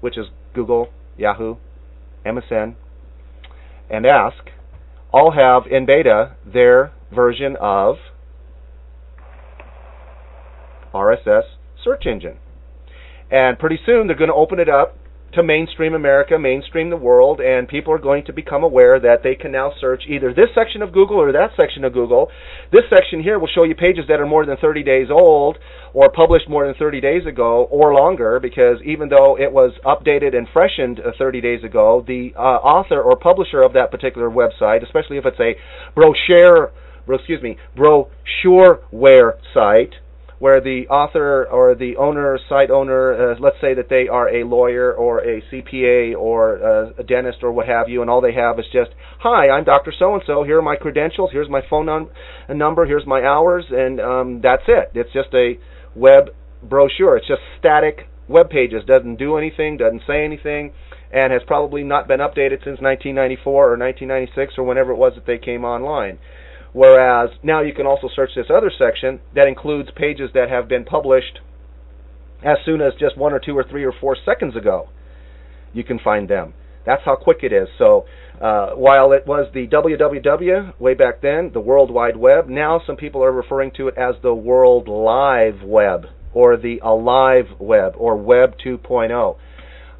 which 0.00 0.16
is 0.16 0.26
Google, 0.54 0.88
Yahoo, 1.16 1.56
MSN, 2.24 2.74
and 3.90 4.06
Ask, 4.06 4.50
all 5.12 5.32
have 5.32 5.70
in 5.70 5.86
beta 5.86 6.36
their 6.44 6.92
version 7.14 7.56
of 7.60 7.96
RSS 10.92 11.42
search 11.82 12.06
engine. 12.06 12.38
And 13.30 13.58
pretty 13.58 13.78
soon 13.84 14.06
they're 14.06 14.16
going 14.16 14.30
to 14.30 14.34
open 14.34 14.58
it 14.58 14.68
up 14.68 14.96
to 15.32 15.42
mainstream 15.42 15.94
America, 15.94 16.38
mainstream 16.38 16.88
the 16.88 16.96
world, 16.96 17.40
and 17.40 17.68
people 17.68 17.92
are 17.92 17.98
going 17.98 18.24
to 18.24 18.32
become 18.32 18.64
aware 18.64 18.98
that 18.98 19.22
they 19.22 19.34
can 19.34 19.52
now 19.52 19.72
search 19.80 20.04
either 20.08 20.32
this 20.32 20.48
section 20.54 20.80
of 20.80 20.92
Google 20.92 21.20
or 21.20 21.32
that 21.32 21.50
section 21.56 21.84
of 21.84 21.92
Google. 21.92 22.30
This 22.72 22.84
section 22.88 23.22
here 23.22 23.38
will 23.38 23.48
show 23.48 23.64
you 23.64 23.74
pages 23.74 24.06
that 24.08 24.20
are 24.20 24.26
more 24.26 24.46
than 24.46 24.56
30 24.56 24.82
days 24.82 25.08
old 25.10 25.58
or 25.92 26.10
published 26.10 26.48
more 26.48 26.66
than 26.66 26.74
30 26.74 27.00
days 27.00 27.26
ago 27.26 27.68
or 27.70 27.92
longer 27.92 28.40
because 28.40 28.78
even 28.84 29.08
though 29.08 29.38
it 29.38 29.52
was 29.52 29.72
updated 29.84 30.36
and 30.36 30.48
freshened 30.52 31.00
uh, 31.00 31.12
30 31.18 31.40
days 31.40 31.62
ago, 31.62 32.02
the 32.06 32.32
uh, 32.36 32.40
author 32.40 33.02
or 33.02 33.16
publisher 33.16 33.62
of 33.62 33.74
that 33.74 33.90
particular 33.90 34.30
website, 34.30 34.82
especially 34.82 35.18
if 35.18 35.26
it's 35.26 35.40
a 35.40 35.54
brochure, 35.94 36.72
excuse 37.08 37.42
me, 37.42 37.56
brochureware 37.76 39.32
site, 39.52 39.94
where 40.38 40.60
the 40.60 40.86
author 40.88 41.46
or 41.50 41.74
the 41.74 41.96
owner, 41.96 42.38
site 42.48 42.70
owner, 42.70 43.32
uh, 43.32 43.36
let's 43.40 43.56
say 43.60 43.74
that 43.74 43.88
they 43.88 44.06
are 44.08 44.28
a 44.28 44.44
lawyer 44.44 44.92
or 44.92 45.18
a 45.18 45.42
CPA 45.50 46.16
or 46.16 46.62
uh, 46.62 46.90
a 46.98 47.02
dentist 47.02 47.38
or 47.42 47.50
what 47.52 47.66
have 47.66 47.88
you, 47.88 48.02
and 48.02 48.10
all 48.10 48.20
they 48.20 48.34
have 48.34 48.58
is 48.58 48.66
just, 48.72 48.90
hi, 49.18 49.48
I'm 49.48 49.64
Dr. 49.64 49.92
So 49.98 50.14
and 50.14 50.22
So. 50.26 50.44
Here 50.44 50.58
are 50.58 50.62
my 50.62 50.76
credentials. 50.76 51.30
Here's 51.32 51.48
my 51.48 51.62
phone 51.68 51.86
num- 51.86 52.10
number. 52.48 52.86
Here's 52.86 53.06
my 53.06 53.24
hours, 53.24 53.64
and 53.70 54.00
um, 54.00 54.40
that's 54.40 54.62
it. 54.68 54.92
It's 54.94 55.12
just 55.12 55.34
a 55.34 55.58
web 55.96 56.30
brochure. 56.62 57.16
It's 57.16 57.26
just 57.26 57.42
static 57.58 58.08
web 58.28 58.50
pages. 58.50 58.84
Doesn't 58.86 59.16
do 59.16 59.36
anything. 59.36 59.76
Doesn't 59.76 60.02
say 60.06 60.24
anything. 60.24 60.72
And 61.10 61.32
has 61.32 61.42
probably 61.46 61.82
not 61.84 62.06
been 62.06 62.20
updated 62.20 62.60
since 62.64 62.80
1994 62.84 63.52
or 63.52 63.78
1996 63.78 64.54
or 64.58 64.64
whenever 64.64 64.92
it 64.92 64.96
was 64.96 65.14
that 65.14 65.24
they 65.26 65.38
came 65.38 65.64
online. 65.64 66.18
Whereas 66.72 67.30
now 67.42 67.62
you 67.62 67.72
can 67.72 67.86
also 67.86 68.08
search 68.14 68.30
this 68.36 68.46
other 68.54 68.70
section 68.76 69.20
that 69.34 69.48
includes 69.48 69.90
pages 69.96 70.30
that 70.34 70.50
have 70.50 70.68
been 70.68 70.84
published 70.84 71.40
as 72.42 72.58
soon 72.64 72.80
as 72.80 72.92
just 73.00 73.16
one 73.16 73.32
or 73.32 73.40
two 73.40 73.56
or 73.56 73.64
three 73.64 73.84
or 73.84 73.92
four 74.00 74.16
seconds 74.24 74.54
ago. 74.56 74.88
You 75.72 75.84
can 75.84 75.98
find 75.98 76.28
them. 76.28 76.54
That's 76.86 77.02
how 77.04 77.16
quick 77.16 77.38
it 77.42 77.52
is. 77.52 77.68
So 77.78 78.06
uh, 78.40 78.70
while 78.70 79.12
it 79.12 79.26
was 79.26 79.50
the 79.52 79.66
www 79.66 80.78
way 80.80 80.94
back 80.94 81.20
then, 81.20 81.50
the 81.52 81.60
World 81.60 81.90
Wide 81.90 82.16
Web, 82.16 82.48
now 82.48 82.80
some 82.86 82.96
people 82.96 83.22
are 83.24 83.32
referring 83.32 83.72
to 83.76 83.88
it 83.88 83.98
as 83.98 84.14
the 84.22 84.34
World 84.34 84.88
Live 84.88 85.62
Web 85.62 86.06
or 86.32 86.56
the 86.56 86.78
Alive 86.82 87.46
Web 87.58 87.94
or 87.96 88.16
Web 88.16 88.54
2.0. 88.64 89.36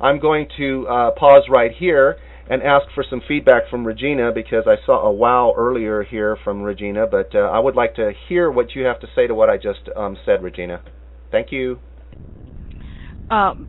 I'm 0.01 0.21
going 0.21 0.47
to 0.57 0.87
uh, 0.89 1.11
pause 1.11 1.45
right 1.51 1.73
here 1.73 2.17
and 2.51 2.63
ask 2.63 2.87
for 2.95 3.05
some 3.09 3.21
feedback 3.29 3.69
from 3.71 3.87
Regina 3.87 4.33
because 4.33 4.65
I 4.67 4.77
saw 4.87 5.07
a 5.07 5.13
wow 5.13 5.55
earlier 5.57 6.03
here 6.03 6.37
from 6.43 6.63
Regina, 6.63 7.07
but 7.07 7.35
uh, 7.35 7.41
I 7.41 7.59
would 7.59 7.77
like 7.77 7.95
to 7.97 8.13
hear 8.29 8.51
what 8.51 8.75
you 8.75 8.85
have 8.85 9.01
to 9.01 9.07
say 9.15 9.27
to 9.27 9.35
what 9.35 9.51
I 9.51 9.57
just 9.57 9.81
um, 9.97 10.17
said, 10.25 10.43
Regina. 10.43 10.83
Thank 11.31 11.53
you. 11.53 11.79
Um, 13.31 13.69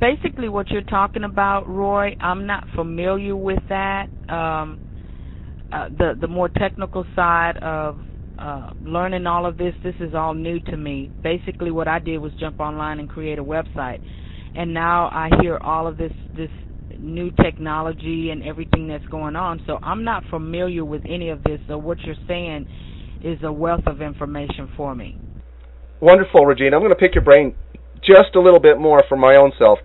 basically, 0.00 0.48
what 0.48 0.70
you're 0.70 0.82
talking 0.82 1.24
about, 1.24 1.68
Roy, 1.68 2.16
I'm 2.20 2.46
not 2.46 2.66
familiar 2.74 3.36
with 3.36 3.60
that. 3.68 4.06
Um, 4.28 4.80
uh, 5.72 5.88
the 5.88 6.14
the 6.20 6.28
more 6.28 6.48
technical 6.48 7.06
side 7.16 7.56
of 7.58 7.98
uh, 8.38 8.70
learning 8.84 9.26
all 9.26 9.46
of 9.46 9.56
this, 9.56 9.74
this 9.84 9.94
is 10.00 10.14
all 10.14 10.34
new 10.34 10.58
to 10.60 10.76
me. 10.76 11.10
Basically, 11.22 11.70
what 11.70 11.88
I 11.88 11.98
did 11.98 12.18
was 12.18 12.32
jump 12.40 12.60
online 12.60 12.98
and 12.98 13.08
create 13.08 13.38
a 13.38 13.44
website, 13.44 14.00
and 14.56 14.74
now 14.74 15.06
I 15.06 15.30
hear 15.40 15.58
all 15.58 15.86
of 15.86 15.96
this 15.96 16.12
this 16.36 16.50
new 16.98 17.30
technology 17.42 18.30
and 18.30 18.42
everything 18.42 18.88
that's 18.88 19.06
going 19.06 19.36
on. 19.36 19.62
So 19.66 19.78
I'm 19.82 20.04
not 20.04 20.24
familiar 20.30 20.84
with 20.84 21.02
any 21.08 21.30
of 21.30 21.42
this. 21.44 21.60
So 21.68 21.78
what 21.78 21.98
you're 22.00 22.14
saying 22.26 22.66
is 23.22 23.38
a 23.42 23.52
wealth 23.52 23.86
of 23.86 24.00
information 24.02 24.70
for 24.76 24.94
me. 24.94 25.18
Wonderful, 26.00 26.44
Regina. 26.44 26.76
I'm 26.76 26.82
going 26.82 26.90
to 26.90 26.96
pick 26.96 27.14
your 27.14 27.24
brain 27.24 27.54
just 28.04 28.34
a 28.34 28.40
little 28.40 28.58
bit 28.58 28.80
more 28.80 29.04
for 29.08 29.16
my 29.16 29.36
own 29.36 29.52
self. 29.58 29.78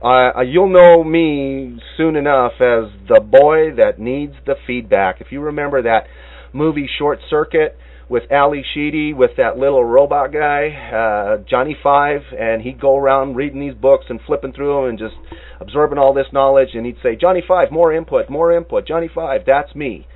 You'll 0.46 0.70
know 0.70 1.04
me 1.04 1.80
soon 1.98 2.16
enough 2.16 2.54
as 2.54 2.90
the 3.08 3.22
boy 3.22 3.76
that 3.78 4.00
needs 4.00 4.34
the 4.48 4.56
feedback. 4.66 5.22
If 5.22 5.28
you 5.32 5.42
remember 5.42 5.84
that 5.84 6.08
movie 6.54 6.90
Short 6.98 7.20
Circuit 7.30 7.78
with 8.10 8.24
Ally 8.32 8.62
Sheedy 8.74 9.14
with 9.14 9.32
that 9.38 9.58
little 9.58 9.84
robot 9.84 10.32
guy, 10.32 10.70
uh, 10.70 11.38
Johnny 11.50 11.76
Five, 11.82 12.22
and 12.38 12.62
he'd 12.62 12.80
go 12.80 12.98
around 12.98 13.36
reading 13.36 13.60
these 13.60 13.74
books 13.74 14.06
and 14.10 14.20
flipping 14.26 14.54
through 14.54 14.76
them 14.76 14.90
and 14.90 15.00
just 15.00 15.16
absorbing 15.60 15.98
all 15.98 16.14
this 16.14 16.28
knowledge, 16.32 16.70
and 16.74 16.86
he'd 16.86 16.98
say, 17.04 17.16
Johnny 17.16 17.44
Five, 17.46 17.72
more 17.72 17.94
input, 17.94 18.30
more 18.30 18.56
input, 18.56 18.88
Johnny 18.88 19.10
Five, 19.14 19.42
that's 19.46 19.76
me. 19.76 20.08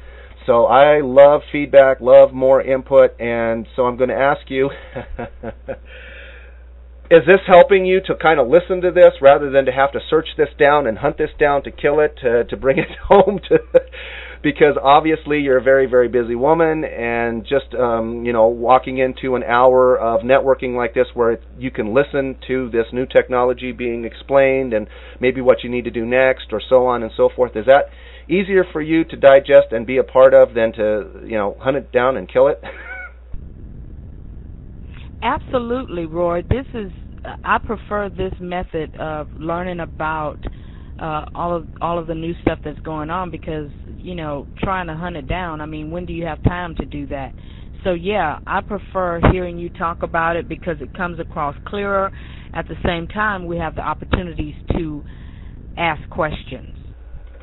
So 0.45 0.65
I 0.65 1.01
love 1.01 1.41
feedback, 1.51 2.01
love 2.01 2.33
more 2.33 2.61
input, 2.61 3.19
and 3.19 3.67
so 3.75 3.83
I'm 3.83 3.97
going 3.97 4.09
to 4.09 4.15
ask 4.15 4.49
you 4.49 4.71
is 7.11 7.25
this 7.27 7.41
helping 7.45 7.85
you 7.85 7.99
to 8.07 8.15
kind 8.15 8.39
of 8.39 8.47
listen 8.47 8.79
to 8.81 8.89
this 8.89 9.11
rather 9.21 9.51
than 9.51 9.65
to 9.65 9.71
have 9.71 9.91
to 9.91 9.99
search 10.09 10.29
this 10.37 10.47
down 10.57 10.87
and 10.87 10.97
hunt 10.97 11.17
this 11.17 11.29
down 11.37 11.61
to 11.63 11.69
kill 11.69 11.99
it 11.99 12.15
to 12.21 12.45
to 12.45 12.55
bring 12.55 12.79
it 12.79 12.87
home 13.07 13.39
to 13.49 13.59
because 14.43 14.75
obviously 14.81 15.39
you're 15.39 15.57
a 15.57 15.63
very 15.63 15.85
very 15.85 16.07
busy 16.07 16.35
woman 16.35 16.83
and 16.83 17.43
just 17.43 17.73
um 17.79 18.25
you 18.25 18.33
know 18.33 18.47
walking 18.47 18.97
into 18.97 19.35
an 19.35 19.43
hour 19.43 19.97
of 19.97 20.21
networking 20.21 20.75
like 20.75 20.93
this 20.93 21.07
where 21.13 21.39
you 21.57 21.71
can 21.71 21.93
listen 21.93 22.37
to 22.47 22.69
this 22.71 22.85
new 22.91 23.05
technology 23.05 23.71
being 23.71 24.05
explained 24.05 24.73
and 24.73 24.87
maybe 25.19 25.41
what 25.41 25.57
you 25.63 25.69
need 25.69 25.83
to 25.85 25.91
do 25.91 26.05
next 26.05 26.47
or 26.51 26.61
so 26.69 26.85
on 26.85 27.03
and 27.03 27.11
so 27.15 27.29
forth 27.35 27.55
is 27.55 27.65
that 27.65 27.85
easier 28.27 28.63
for 28.71 28.81
you 28.81 29.03
to 29.03 29.15
digest 29.15 29.67
and 29.71 29.85
be 29.85 29.97
a 29.97 30.03
part 30.03 30.33
of 30.33 30.53
than 30.53 30.71
to 30.73 31.21
you 31.25 31.37
know 31.37 31.55
hunt 31.59 31.77
it 31.77 31.91
down 31.91 32.17
and 32.17 32.31
kill 32.31 32.47
it 32.47 32.59
Absolutely, 35.21 36.05
Roy. 36.05 36.41
This 36.49 36.65
is 36.73 36.91
I 37.43 37.59
prefer 37.59 38.09
this 38.09 38.33
method 38.39 38.95
of 38.95 39.27
learning 39.37 39.79
about 39.79 40.39
uh, 41.01 41.25
all 41.33 41.55
of 41.55 41.67
all 41.81 41.97
of 41.97 42.07
the 42.07 42.13
new 42.13 42.33
stuff 42.41 42.59
that's 42.63 42.79
going 42.81 43.09
on 43.09 43.31
because 43.31 43.69
you 43.97 44.13
know 44.15 44.47
trying 44.59 44.87
to 44.87 44.95
hunt 44.95 45.15
it 45.15 45.27
down. 45.27 45.59
I 45.59 45.65
mean, 45.65 45.89
when 45.91 46.05
do 46.05 46.13
you 46.13 46.25
have 46.25 46.41
time 46.43 46.75
to 46.75 46.85
do 46.85 47.07
that? 47.07 47.33
So 47.83 47.93
yeah, 47.93 48.39
I 48.45 48.61
prefer 48.61 49.19
hearing 49.31 49.57
you 49.57 49.69
talk 49.69 50.03
about 50.03 50.35
it 50.35 50.47
because 50.47 50.77
it 50.79 50.95
comes 50.95 51.19
across 51.19 51.55
clearer. 51.65 52.11
At 52.53 52.67
the 52.67 52.75
same 52.85 53.07
time, 53.07 53.47
we 53.47 53.57
have 53.57 53.75
the 53.75 53.81
opportunities 53.81 54.53
to 54.77 55.03
ask 55.77 56.07
questions. 56.09 56.77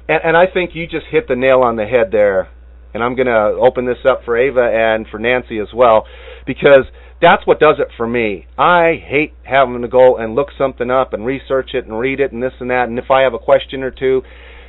And, 0.09 0.21
and 0.23 0.37
I 0.37 0.45
think 0.47 0.71
you 0.75 0.87
just 0.87 1.07
hit 1.11 1.27
the 1.29 1.35
nail 1.35 1.63
on 1.63 1.77
the 1.77 1.87
head 1.87 2.09
there. 2.13 2.49
And 2.95 3.03
I'm 3.03 3.17
going 3.17 3.27
to 3.27 3.59
open 3.61 3.85
this 3.85 3.99
up 4.09 4.23
for 4.25 4.37
Ava 4.37 4.63
and 4.63 5.07
for 5.11 5.19
Nancy 5.19 5.59
as 5.59 5.69
well 5.75 6.05
because 6.47 6.85
that's 7.21 7.47
what 7.47 7.59
does 7.59 7.77
it 7.79 7.89
for 7.97 8.07
me. 8.07 8.47
I 8.57 8.95
hate 9.05 9.33
having 9.43 9.83
to 9.83 9.89
go 9.89 10.17
and 10.17 10.35
look 10.35 10.49
something 10.57 10.91
up 10.91 11.13
and 11.13 11.27
research 11.27 11.71
it 11.75 11.85
and 11.85 11.99
read 11.99 12.21
it 12.21 12.33
and 12.33 12.43
this 12.43 12.53
and 12.61 12.71
that. 12.71 12.89
And 12.89 12.99
if 12.99 13.11
I 13.11 13.23
have 13.23 13.35
a 13.35 13.39
question 13.39 13.83
or 13.83 13.91
two, 13.91 14.23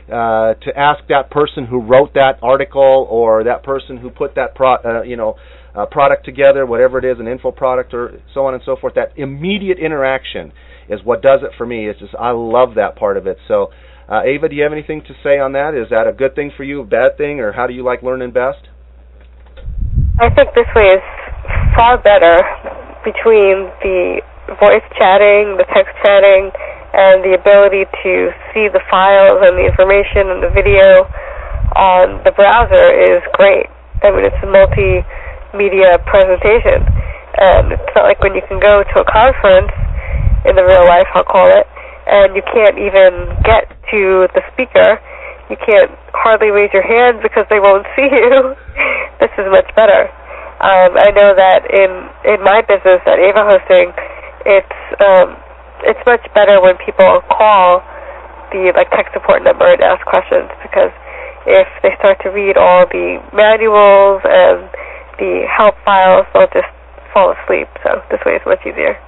uh, 0.08 0.56
to 0.56 0.76
ask 0.76 1.04
that 1.10 1.30
person 1.30 1.66
who 1.68 1.80
wrote 1.80 2.16
that 2.16 2.40
article 2.42 3.08
or 3.10 3.44
that 3.44 3.62
person 3.62 3.98
who 3.98 4.10
put 4.10 4.34
that 4.36 4.56
pro, 4.56 4.76
uh, 4.78 5.04
you 5.04 5.16
know, 5.16 5.36
uh, 5.76 5.86
product 5.86 6.26
together, 6.26 6.66
whatever 6.66 6.98
it 6.98 7.06
is, 7.06 7.20
an 7.20 7.28
info 7.28 7.52
product 7.52 7.94
or 7.94 8.20
so 8.34 8.46
on 8.46 8.56
and 8.56 8.64
so 8.66 8.76
forth. 8.76 8.96
That 8.96 9.14
immediate 9.18 9.78
interaction 9.78 10.52
is 10.90 11.00
what 11.04 11.22
does 11.22 11.42
it 11.44 11.52
for 11.56 11.68
me. 11.68 11.88
It's 11.88 12.00
just 12.00 12.16
I 12.20 12.32
love 12.32 12.74
that 12.76 12.96
part 12.96 13.18
of 13.18 13.28
it. 13.28 13.38
So, 13.48 13.70
uh, 14.10 14.22
Ava, 14.26 14.50
do 14.50 14.56
you 14.56 14.64
have 14.64 14.74
anything 14.74 15.04
to 15.04 15.14
say 15.22 15.38
on 15.38 15.54
that? 15.54 15.76
Is 15.76 15.92
that 15.92 16.08
a 16.08 16.12
good 16.12 16.34
thing 16.34 16.52
for 16.58 16.64
you, 16.64 16.82
a 16.82 16.86
bad 16.86 17.16
thing, 17.16 17.40
or 17.40 17.52
how 17.52 17.68
do 17.68 17.74
you 17.74 17.84
like 17.84 18.02
learning 18.02 18.32
best? 18.32 18.68
I 20.20 20.34
think 20.34 20.50
this 20.56 20.66
way 20.76 20.88
is 20.88 21.29
far 21.76 21.98
better 21.98 22.42
between 23.04 23.70
the 23.82 24.22
voice 24.60 24.86
chatting, 24.98 25.58
the 25.58 25.66
text 25.74 25.94
chatting, 26.02 26.52
and 26.94 27.22
the 27.22 27.38
ability 27.38 27.86
to 28.04 28.34
see 28.54 28.68
the 28.68 28.82
files 28.90 29.40
and 29.46 29.58
the 29.58 29.66
information 29.66 30.34
and 30.34 30.42
the 30.42 30.50
video 30.50 31.06
on 31.78 32.22
the 32.26 32.34
browser 32.34 32.90
is 32.90 33.22
great. 33.38 33.70
I 34.02 34.10
mean, 34.10 34.26
it's 34.26 34.42
a 34.42 34.50
multimedia 34.50 36.02
presentation. 36.06 36.82
And 37.38 37.72
it's 37.72 37.92
not 37.96 38.04
like 38.04 38.20
when 38.20 38.34
you 38.34 38.42
can 38.48 38.60
go 38.60 38.84
to 38.84 38.96
a 39.00 39.06
conference 39.06 39.72
in 40.46 40.56
the 40.56 40.66
real 40.66 40.86
life, 40.88 41.08
I'll 41.14 41.24
call 41.24 41.48
it, 41.48 41.68
and 42.08 42.36
you 42.36 42.42
can't 42.42 42.78
even 42.80 43.38
get 43.46 43.70
to 43.92 44.28
the 44.34 44.42
speaker. 44.54 44.98
You 45.50 45.58
can't 45.62 45.92
hardly 46.14 46.50
raise 46.50 46.74
your 46.74 46.86
hand 46.86 47.22
because 47.22 47.46
they 47.50 47.60
won't 47.60 47.86
see 47.96 48.10
you. 48.10 48.56
this 49.22 49.32
is 49.38 49.46
much 49.52 49.70
better. 49.76 50.10
Um, 50.60 51.00
I 51.00 51.12
know 51.16 51.32
that 51.36 51.64
in 51.72 51.92
in 52.28 52.44
my 52.44 52.60
business 52.68 53.00
at 53.08 53.16
Ava 53.16 53.48
Hosting, 53.48 53.96
it's 54.44 54.80
um, 55.00 55.40
it's 55.88 56.04
much 56.06 56.24
better 56.36 56.60
when 56.60 56.76
people 56.84 57.24
call 57.32 57.80
the 58.52 58.74
like 58.76 58.92
tech 58.92 59.08
support 59.14 59.44
number 59.44 59.72
and 59.72 59.82
ask 59.82 60.04
questions 60.06 60.52
because 60.62 60.92
if 61.48 61.68
they 61.82 61.96
start 62.00 62.20
to 62.24 62.30
read 62.30 62.58
all 62.58 62.84
the 62.92 63.24
manuals 63.32 64.20
and 64.28 64.68
the 65.16 65.48
help 65.48 65.76
files, 65.86 66.28
they'll 66.34 66.52
just 66.52 66.68
fall 67.14 67.32
asleep. 67.32 67.68
So 67.84 68.04
this 68.12 68.20
way 68.26 68.36
is 68.36 68.42
much 68.46 68.60
easier. 68.68 69.00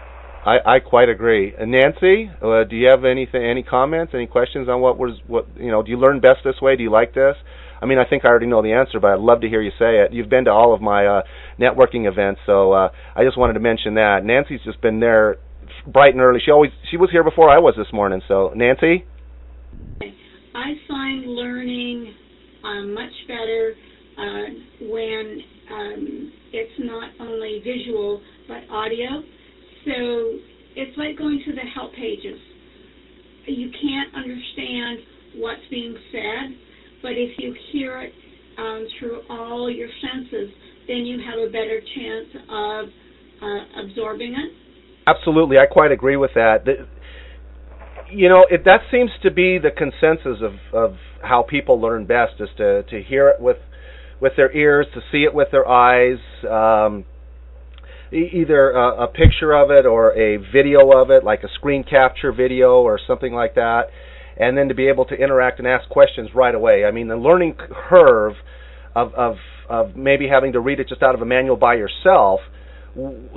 I, 0.46 0.58
I 0.66 0.80
quite 0.80 1.10
agree. 1.10 1.54
And 1.60 1.72
Nancy, 1.72 2.32
uh, 2.42 2.64
do 2.64 2.76
you 2.76 2.88
have 2.88 3.06
anything, 3.06 3.44
any 3.44 3.62
comments, 3.62 4.14
any 4.16 4.26
questions 4.26 4.68
on 4.70 4.82
what 4.82 4.98
was 4.98 5.20
what 5.28 5.48
you 5.58 5.70
know? 5.70 5.84
Do 5.84 5.92
you 5.92 5.98
learn 5.98 6.20
best 6.20 6.40
this 6.44 6.60
way? 6.62 6.76
Do 6.76 6.84
you 6.84 6.92
like 6.92 7.14
this? 7.14 7.36
I 7.82 7.88
mean, 7.88 7.98
I 7.98 8.06
think 8.06 8.26
I 8.26 8.28
already 8.28 8.46
know 8.46 8.62
the 8.62 8.74
answer, 8.74 9.00
but 9.00 9.12
I'd 9.12 9.20
love 9.20 9.42
to 9.42 9.50
hear 9.50 9.62
you 9.62 9.72
say 9.80 10.06
it. 10.06 10.14
You've 10.14 10.30
been 10.30 10.46
to 10.46 10.52
all 10.52 10.74
of 10.74 10.82
my 10.82 11.06
uh, 11.08 11.22
networking 11.60 12.08
events, 12.08 12.42
so 12.46 12.72
uh, 12.72 12.90
I 13.16 13.24
just 13.24 13.38
wanted 13.38 13.54
to 13.54 13.60
mention 13.60 13.96
that. 13.96 14.24
Nancy's 14.24 14.62
just 14.64 14.80
been 14.82 15.00
there 15.00 15.38
bright 15.88 16.14
and 16.14 16.22
early. 16.22 16.40
She 16.46 16.52
always 16.52 16.72
she 16.92 16.98
was 16.98 17.10
here 17.12 17.24
before 17.24 17.50
I 17.50 17.58
was 17.58 17.74
this 17.76 17.92
morning. 17.92 18.22
So, 18.28 18.52
Nancy. 18.56 19.06
I 20.54 20.74
find 20.88 21.26
learning 21.26 22.14
um, 22.64 22.94
much 22.94 23.14
better 23.28 23.74
uh, 24.18 24.88
when 24.88 25.42
um, 25.74 26.34
it's 26.54 26.80
not 26.80 27.10
only 27.20 27.64
visual 27.66 28.22
but 28.48 28.62
audio. 28.70 29.24
So 29.86 30.38
it's 30.76 30.96
like 30.98 31.18
going 31.18 31.42
to 31.48 31.52
the 31.54 31.66
help 31.74 31.94
pages. 31.94 32.38
You 33.48 33.72
can't 33.72 34.14
understand 34.16 35.00
what's 35.38 35.62
being 35.72 35.96
said 36.12 36.71
but 37.02 37.12
if 37.12 37.38
you 37.38 37.56
hear 37.72 38.02
it 38.02 38.14
um, 38.58 38.86
through 39.00 39.22
all 39.30 39.70
your 39.70 39.90
senses, 40.02 40.50
then 40.88 41.06
you 41.06 41.20
have 41.20 41.40
a 41.40 41.52
better 41.52 41.80
chance 41.96 42.46
of 42.50 42.86
uh, 43.42 43.84
absorbing 43.86 44.34
it. 44.34 44.52
Absolutely, 45.08 45.58
I 45.58 45.66
quite 45.66 45.92
agree 45.92 46.18
with 46.18 46.32
that. 46.36 46.66
The, 46.66 46.88
you 48.12 48.30
know, 48.30 48.46
it, 48.50 48.66
that 48.66 48.82
seems 48.92 49.10
to 49.24 49.32
be 49.32 49.58
the 49.58 49.72
consensus 49.72 50.44
of, 50.44 50.54
of 50.74 50.98
how 51.24 51.44
people 51.44 51.80
learn 51.80 52.06
best 52.06 52.34
is 52.40 52.50
to, 52.58 52.84
to 52.84 53.02
hear 53.02 53.30
it 53.30 53.42
with 53.42 53.58
with 54.20 54.34
their 54.38 54.56
ears, 54.56 54.86
to 54.94 55.02
see 55.12 55.24
it 55.24 55.34
with 55.34 55.48
their 55.52 55.68
eyes, 55.68 56.20
um, 56.44 57.06
either 58.14 58.70
a, 58.70 59.06
a 59.06 59.08
picture 59.08 59.52
of 59.52 59.72
it 59.72 59.88
or 59.88 60.12
a 60.12 60.38
video 60.38 60.92
of 60.92 61.10
it, 61.10 61.24
like 61.24 61.42
a 61.44 61.48
screen 61.56 61.84
capture 61.84 62.32
video 62.32 62.84
or 62.84 63.00
something 63.08 63.34
like 63.34 63.56
that 63.56 63.86
and 64.42 64.58
then 64.58 64.68
to 64.70 64.74
be 64.74 64.88
able 64.88 65.06
to 65.06 65.16
interact 65.16 65.60
and 65.60 65.68
ask 65.68 65.88
questions 65.88 66.32
right 66.34 66.56
away. 66.56 66.84
I 66.84 66.92
mean, 66.92 67.08
the 67.08 67.16
learning 67.16 67.56
curve 67.90 68.34
of 68.96 69.14
of 69.14 69.36
of 69.70 69.96
maybe 69.96 70.28
having 70.28 70.54
to 70.54 70.60
read 70.60 70.80
it 70.80 70.90
just 70.90 71.02
out 71.02 71.16
of 71.16 71.22
a 71.22 71.26
manual 71.26 71.56
by 71.56 71.76
yourself, 71.76 72.42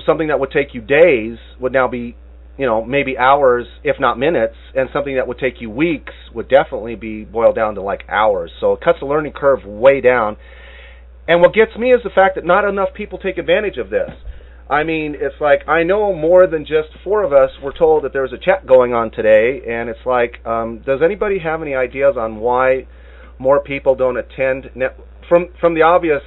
something 0.05 0.29
that 0.29 0.41
would 0.41 0.51
take 0.51 0.75
you 0.75 0.81
days 0.81 1.39
would 1.61 1.73
now 1.73 1.87
be, 1.87 2.17
you 2.59 2.67
know, 2.67 2.85
maybe 2.85 3.17
hours, 3.17 3.67
if 3.85 4.01
not 4.01 4.19
minutes, 4.19 4.57
and 4.75 4.89
something 4.93 5.15
that 5.15 5.29
would 5.29 5.39
take 5.39 5.61
you 5.61 5.71
weeks 5.71 6.13
would 6.35 6.49
definitely 6.49 6.97
be 6.97 7.23
boiled 7.25 7.55
down 7.55 7.77
to 7.77 7.83
like 7.83 8.03
hours. 8.09 8.51
So 8.61 8.73
it 8.73 8.81
cuts 8.81 8.99
the 9.01 9.07
learning 9.07 9.35
curve 9.37 9.65
way 9.65 10.01
down. 10.01 10.37
And 11.29 11.41
what 11.41 11.55
gets 11.55 11.77
me 11.77 11.93
is 11.93 12.01
the 12.03 12.11
fact 12.11 12.35
that 12.35 12.45
not 12.45 12.65
enough 12.65 12.89
people 12.95 13.19
take 13.19 13.39
advantage 13.39 13.77
of 13.77 13.91
this. 13.91 14.11
I 14.69 14.83
mean, 14.83 15.15
it's 15.19 15.41
like 15.41 15.69
I 15.69 15.83
know 15.83 16.15
more 16.15 16.47
than 16.47 16.65
just 16.65 16.89
four 17.03 17.23
of 17.23 17.33
us 17.33 17.51
were 17.63 17.73
told 17.73 18.05
that 18.05 18.13
there 18.13 18.23
was 18.23 18.33
a 18.33 18.39
chat 18.39 18.67
going 18.67 18.95
on 18.95 19.11
today, 19.11 19.61
and 19.69 19.91
it's 19.91 20.07
like, 20.07 20.45
um, 20.47 20.79
does 20.79 21.01
anybody 21.03 21.39
have 21.39 21.61
any 21.61 21.75
ideas 21.75 22.17
on 22.17 22.37
why 22.37 22.87
more 23.39 23.61
people 23.61 23.95
don't 23.95 24.17
attend 24.17 24.71
net, 24.75 24.97
from 25.29 25.49
from 25.61 25.75
the 25.75 25.83
obvious 25.83 26.23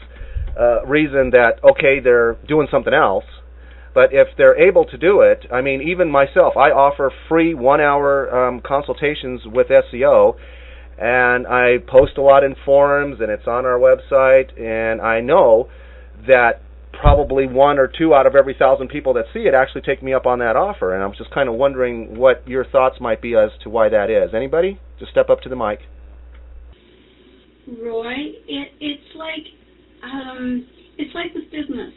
uh, 0.60 0.86
reason 0.86 1.32
that 1.32 1.60
okay 1.64 2.00
they're 2.00 2.38
doing 2.48 2.68
something 2.72 2.94
else 2.94 3.26
but 3.94 4.14
if 4.14 4.28
they're 4.38 4.58
able 4.60 4.86
to 4.86 4.98
do 4.98 5.22
it 5.22 5.46
i 5.52 5.62
mean 5.62 5.82
even 5.82 6.10
myself 6.10 6.58
i 6.58 6.72
offer 6.72 7.12
free 7.30 7.54
one 7.54 7.80
hour 7.80 8.48
um, 8.48 8.62
consultations 8.62 9.42
with 9.46 9.68
seo 9.68 10.36
and 10.98 11.46
i 11.48 11.78
post 11.88 12.18
a 12.18 12.22
lot 12.22 12.44
in 12.44 12.56
forums 12.66 13.20
and 13.20 13.30
it's 13.30 13.48
on 13.48 13.66
our 13.66 13.80
website 13.80 14.50
and 14.60 15.02
i 15.02 15.22
know 15.22 15.70
that 16.28 16.62
probably 17.00 17.48
one 17.48 17.78
or 17.80 17.88
two 17.88 18.14
out 18.14 18.26
of 18.26 18.36
every 18.36 18.56
thousand 18.58 18.88
people 18.90 19.14
that 19.14 19.26
see 19.34 19.42
it 19.42 19.54
actually 19.54 19.82
take 19.82 20.02
me 20.02 20.14
up 20.14 20.26
on 20.26 20.40
that 20.40 20.56
offer 20.56 20.94
and 20.96 21.04
i'm 21.04 21.14
just 21.18 21.32
kind 21.32 21.48
of 21.48 21.56
wondering 21.56 22.18
what 22.18 22.48
your 22.48 22.66
thoughts 22.66 22.98
might 23.00 23.22
be 23.22 23.36
as 23.36 23.52
to 23.62 23.70
why 23.70 23.90
that 23.90 24.10
is 24.10 24.34
anybody 24.34 24.80
just 25.00 25.12
step 25.12 25.30
up 25.30 25.42
to 25.42 25.50
the 25.50 25.56
mic 25.56 25.80
Roy, 27.68 28.32
it, 28.48 28.72
it's 28.80 29.16
like 29.16 29.44
um, 30.02 30.66
it's 30.98 31.14
like 31.14 31.34
with 31.36 31.52
business. 31.52 31.92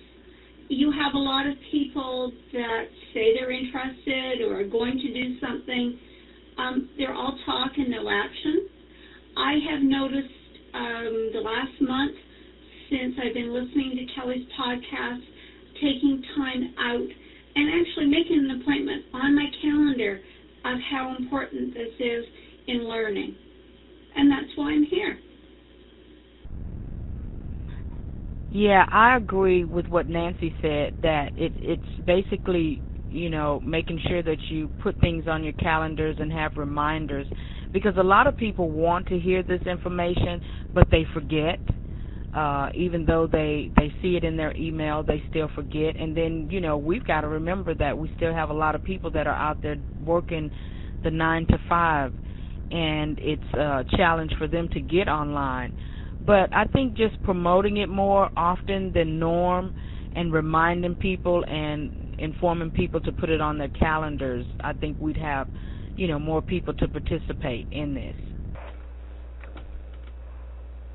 You 0.68 0.90
have 0.90 1.14
a 1.14 1.18
lot 1.18 1.46
of 1.46 1.54
people 1.70 2.32
that 2.52 2.84
say 3.14 3.34
they're 3.34 3.52
interested 3.52 4.42
or 4.46 4.60
are 4.60 4.66
going 4.66 4.98
to 4.98 5.14
do 5.14 5.38
something. 5.38 5.98
Um, 6.58 6.90
they're 6.98 7.14
all 7.14 7.38
talk 7.46 7.70
and 7.76 7.88
no 7.88 8.10
action. 8.10 8.68
I 9.36 9.52
have 9.70 9.82
noticed 9.82 10.34
um, 10.74 11.30
the 11.34 11.40
last 11.40 11.80
month 11.80 12.16
since 12.90 13.14
I've 13.22 13.34
been 13.34 13.54
listening 13.54 13.96
to 13.96 14.20
Kelly's 14.20 14.46
podcast, 14.58 15.22
taking 15.74 16.22
time 16.36 16.74
out 16.78 17.08
and 17.54 17.80
actually 17.80 18.06
making 18.06 18.46
an 18.50 18.60
appointment 18.60 19.04
on 19.14 19.34
my 19.34 19.46
calendar 19.62 20.20
of 20.64 20.78
how 20.90 21.14
important 21.18 21.74
this 21.74 21.94
is 21.98 22.24
in 22.66 22.88
learning. 22.88 23.34
And 24.16 24.30
that's 24.30 24.50
why 24.56 24.72
I'm 24.72 24.84
here. 24.84 25.18
Yeah, 28.50 28.84
I 28.90 29.16
agree 29.16 29.64
with 29.64 29.86
what 29.86 30.08
Nancy 30.08 30.52
said 30.60 30.94
that 31.02 31.30
it 31.36 31.52
it's 31.56 31.82
basically, 32.04 32.82
you 33.08 33.30
know, 33.30 33.60
making 33.64 34.00
sure 34.08 34.22
that 34.24 34.38
you 34.48 34.70
put 34.82 34.98
things 35.00 35.24
on 35.28 35.44
your 35.44 35.52
calendars 35.54 36.16
and 36.18 36.32
have 36.32 36.56
reminders 36.56 37.28
because 37.72 37.94
a 37.96 38.02
lot 38.02 38.26
of 38.26 38.36
people 38.36 38.68
want 38.68 39.06
to 39.06 39.18
hear 39.20 39.44
this 39.44 39.62
information 39.66 40.40
but 40.74 40.88
they 40.90 41.06
forget. 41.14 41.60
Uh 42.34 42.68
even 42.74 43.04
though 43.06 43.26
they 43.26 43.72
they 43.76 43.92
see 44.00 44.16
it 44.16 44.24
in 44.24 44.36
their 44.36 44.54
email, 44.56 45.02
they 45.02 45.22
still 45.28 45.48
forget 45.54 45.96
and 45.98 46.16
then, 46.16 46.48
you 46.50 46.60
know, 46.60 46.78
we've 46.78 47.04
got 47.04 47.22
to 47.22 47.28
remember 47.28 47.74
that 47.74 47.96
we 47.96 48.10
still 48.16 48.32
have 48.34 48.50
a 48.50 48.54
lot 48.54 48.74
of 48.74 48.84
people 48.84 49.10
that 49.12 49.26
are 49.26 49.34
out 49.36 49.58
there 49.62 49.76
working 50.04 50.50
the 51.02 51.10
9 51.10 51.46
to 51.48 51.58
5 51.68 52.12
and 52.70 53.18
it's 53.22 53.42
a 53.54 53.84
challenge 53.96 54.32
for 54.38 54.46
them 54.46 54.68
to 54.72 54.80
get 54.80 55.08
online 55.08 55.72
but 56.26 56.48
I 56.52 56.66
think 56.66 56.96
just 56.96 57.20
promoting 57.22 57.78
it 57.78 57.88
more 57.88 58.30
often 58.36 58.92
than 58.94 59.18
norm 59.18 59.72
and 60.12 60.32
reminding 60.32 60.96
people 60.96 61.44
and 61.48 61.90
informing 62.18 62.70
people 62.70 63.00
to 63.02 63.12
put 63.12 63.30
it 63.30 63.40
on 63.40 63.58
their 63.58 63.68
calendars, 63.68 64.46
I 64.62 64.72
think 64.74 64.98
we'd 65.00 65.16
have, 65.16 65.48
you 65.96 66.08
know, 66.08 66.18
more 66.18 66.42
people 66.42 66.74
to 66.74 66.88
participate 66.88 67.66
in 67.70 67.94
this. 67.94 68.16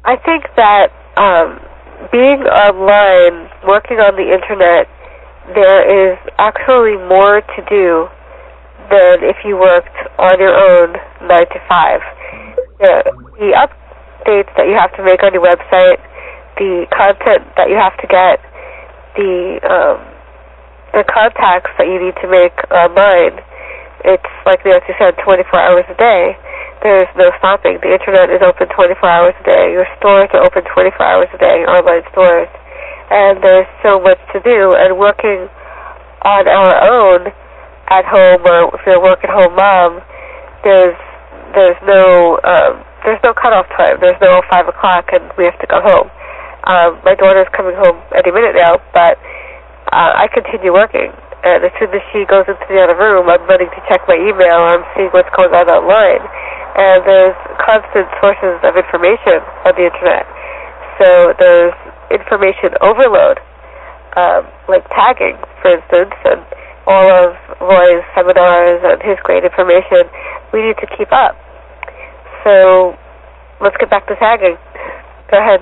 I 0.04 0.18
think 0.24 0.44
that 0.58 0.90
um, 1.18 1.60
being 2.12 2.44
online, 2.44 3.50
working 3.68 4.00
on 4.00 4.16
the 4.16 4.28
internet, 4.28 4.88
there 5.54 5.84
is 5.86 6.18
actually 6.38 6.98
more 7.08 7.42
to 7.42 7.60
do 7.70 8.08
than 8.90 9.24
if 9.24 9.38
you 9.46 9.58
worked 9.58 9.96
on 10.20 10.40
your 10.40 10.54
own 10.54 10.94
nine 11.28 11.48
to 11.50 11.60
five. 11.70 12.02
The, 12.80 13.04
the 13.40 13.52
updates 13.56 14.52
that 14.58 14.68
you 14.68 14.76
have 14.78 14.94
to 14.98 15.04
make 15.04 15.24
on 15.24 15.34
your 15.34 15.44
website, 15.44 16.02
the 16.58 16.86
content 16.92 17.48
that 17.58 17.70
you 17.70 17.76
have 17.76 17.96
to 17.98 18.08
get, 18.08 18.42
the 19.16 19.60
um, 19.64 20.16
the 20.96 21.04
contacts 21.12 21.72
that 21.78 21.88
you 21.92 22.00
need 22.00 22.16
to 22.24 22.28
make 22.32 22.56
online. 22.72 23.44
It's 24.08 24.32
like 24.48 24.64
Nancy 24.64 24.96
said, 24.96 25.20
24 25.24 25.60
hours 25.60 25.86
a 25.92 25.98
day. 26.00 26.40
There's 26.86 27.10
no 27.18 27.34
stopping. 27.42 27.82
The 27.82 27.98
internet 27.98 28.30
is 28.30 28.46
open 28.46 28.70
24 28.70 29.10
hours 29.10 29.34
a 29.42 29.46
day. 29.50 29.74
Your 29.74 29.90
stores 29.98 30.30
are 30.38 30.46
open 30.46 30.62
24 30.70 31.02
hours 31.02 31.26
a 31.34 31.40
day, 31.42 31.66
online 31.66 32.06
stores. 32.14 32.46
And 33.10 33.42
there's 33.42 33.66
so 33.82 33.98
much 33.98 34.22
to 34.38 34.40
do. 34.46 34.78
And 34.78 34.94
working 34.94 35.50
on 36.22 36.46
our 36.46 36.78
own 36.86 37.34
at 37.90 38.06
home, 38.06 38.46
or 38.46 38.70
if 38.78 38.86
you're 38.86 39.02
a 39.02 39.02
work-at-home 39.02 39.58
mom, 39.58 40.06
there's 40.62 40.94
there's 41.58 41.82
no 41.90 42.38
um, 42.46 42.86
there's 43.02 43.22
no 43.26 43.34
cutoff 43.34 43.66
time. 43.74 43.98
There's 43.98 44.22
no 44.22 44.46
five 44.54 44.70
o'clock 44.70 45.10
and 45.10 45.26
we 45.42 45.50
have 45.50 45.58
to 45.66 45.68
go 45.68 45.82
home. 45.82 46.14
Um, 46.70 47.02
my 47.02 47.18
daughter's 47.18 47.50
coming 47.50 47.74
home 47.74 47.98
any 48.14 48.30
minute 48.30 48.54
now, 48.54 48.78
but 48.94 49.18
uh, 49.90 50.22
I 50.22 50.30
continue 50.30 50.70
working. 50.70 51.10
And 51.46 51.62
as 51.62 51.70
soon 51.78 51.94
as 51.94 52.02
she 52.10 52.26
goes 52.26 52.50
into 52.50 52.66
the 52.66 52.82
other 52.82 52.98
room, 52.98 53.30
I'm 53.30 53.46
running 53.46 53.70
to 53.70 53.82
check 53.86 54.02
my 54.10 54.18
email. 54.18 54.66
I'm 54.66 54.82
seeing 54.98 55.14
what's 55.14 55.30
going 55.38 55.54
on 55.54 55.70
online. 55.70 56.26
And 56.74 57.06
there's 57.06 57.38
constant 57.62 58.10
sources 58.18 58.58
of 58.66 58.74
information 58.74 59.46
on 59.62 59.78
the 59.78 59.86
internet. 59.86 60.26
So 60.98 61.38
there's 61.38 61.78
information 62.10 62.74
overload, 62.82 63.38
um, 64.18 64.50
like 64.68 64.90
tagging, 64.90 65.38
for 65.62 65.78
instance, 65.78 66.18
and 66.26 66.42
all 66.90 67.06
of 67.14 67.38
Roy's 67.62 68.02
seminars 68.18 68.82
and 68.82 68.98
his 69.06 69.22
great 69.22 69.46
information. 69.46 70.10
We 70.50 70.66
need 70.66 70.82
to 70.82 70.88
keep 70.98 71.14
up. 71.14 71.38
So 72.42 72.98
let's 73.62 73.78
get 73.78 73.90
back 73.94 74.08
to 74.08 74.16
tagging. 74.18 74.58
Go 75.32 75.38
ahead. 75.38 75.62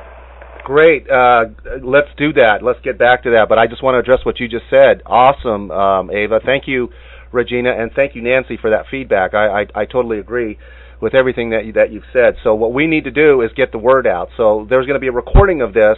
Great. 0.64 1.09
Uh, 1.09 1.45
let's 1.82 2.07
do 2.18 2.32
that. 2.34 2.64
Let's 2.64 2.80
get 2.82 2.97
back 2.97 3.24
to 3.24 3.32
that. 3.32 3.49
But 3.49 3.59
I 3.59 3.68
just 3.68 3.84
want 3.84 3.95
to 3.95 3.99
address 3.99 4.26
what 4.26 4.39
you 4.39 4.47
just 4.47 4.66
said. 4.70 5.01
Awesome, 5.05 5.70
um, 5.72 6.09
Ava. 6.09 6.39
Thank 6.43 6.68
you, 6.68 6.89
Regina, 7.32 7.72
and 7.72 7.91
thank 7.93 8.16
you, 8.16 8.22
Nancy, 8.22 8.57
for 8.57 8.70
that 8.70 8.86
feedback. 8.89 9.34
I, 9.34 9.64
I, 9.64 9.66
I 9.76 9.86
totally 9.86 10.20
agree 10.20 10.57
with 11.01 11.16
everything 11.16 11.49
that 11.49 11.66
you, 11.66 11.74
that 11.74 11.91
you've 11.91 12.05
said. 12.14 12.38
So 12.43 12.55
what 12.55 12.74
we 12.74 12.88
need 12.88 13.03
to 13.03 13.11
do 13.11 13.41
is 13.41 13.51
get 13.53 13.74
the 13.74 13.78
word 13.78 14.07
out. 14.07 14.30
So 14.38 14.66
there's 14.70 14.86
going 14.86 14.95
to 14.95 15.01
be 15.01 15.09
a 15.09 15.11
recording 15.11 15.61
of 15.61 15.74
this. 15.74 15.97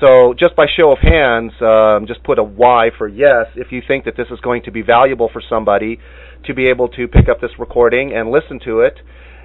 So 0.00 0.34
just 0.34 0.56
by 0.56 0.66
show 0.66 0.90
of 0.90 0.98
hands, 0.98 1.52
um, 1.62 2.06
just 2.06 2.22
put 2.24 2.38
a 2.38 2.42
Y 2.42 2.90
for 2.98 3.06
yes 3.08 3.46
if 3.54 3.70
you 3.72 3.80
think 3.86 4.04
that 4.04 4.16
this 4.16 4.26
is 4.30 4.40
going 4.40 4.64
to 4.64 4.70
be 4.70 4.82
valuable 4.82 5.30
for 5.32 5.40
somebody 5.48 6.00
to 6.44 6.54
be 6.54 6.66
able 6.66 6.88
to 6.88 7.08
pick 7.08 7.28
up 7.28 7.40
this 7.40 7.52
recording 7.58 8.12
and 8.12 8.30
listen 8.30 8.58
to 8.64 8.80
it 8.80 8.98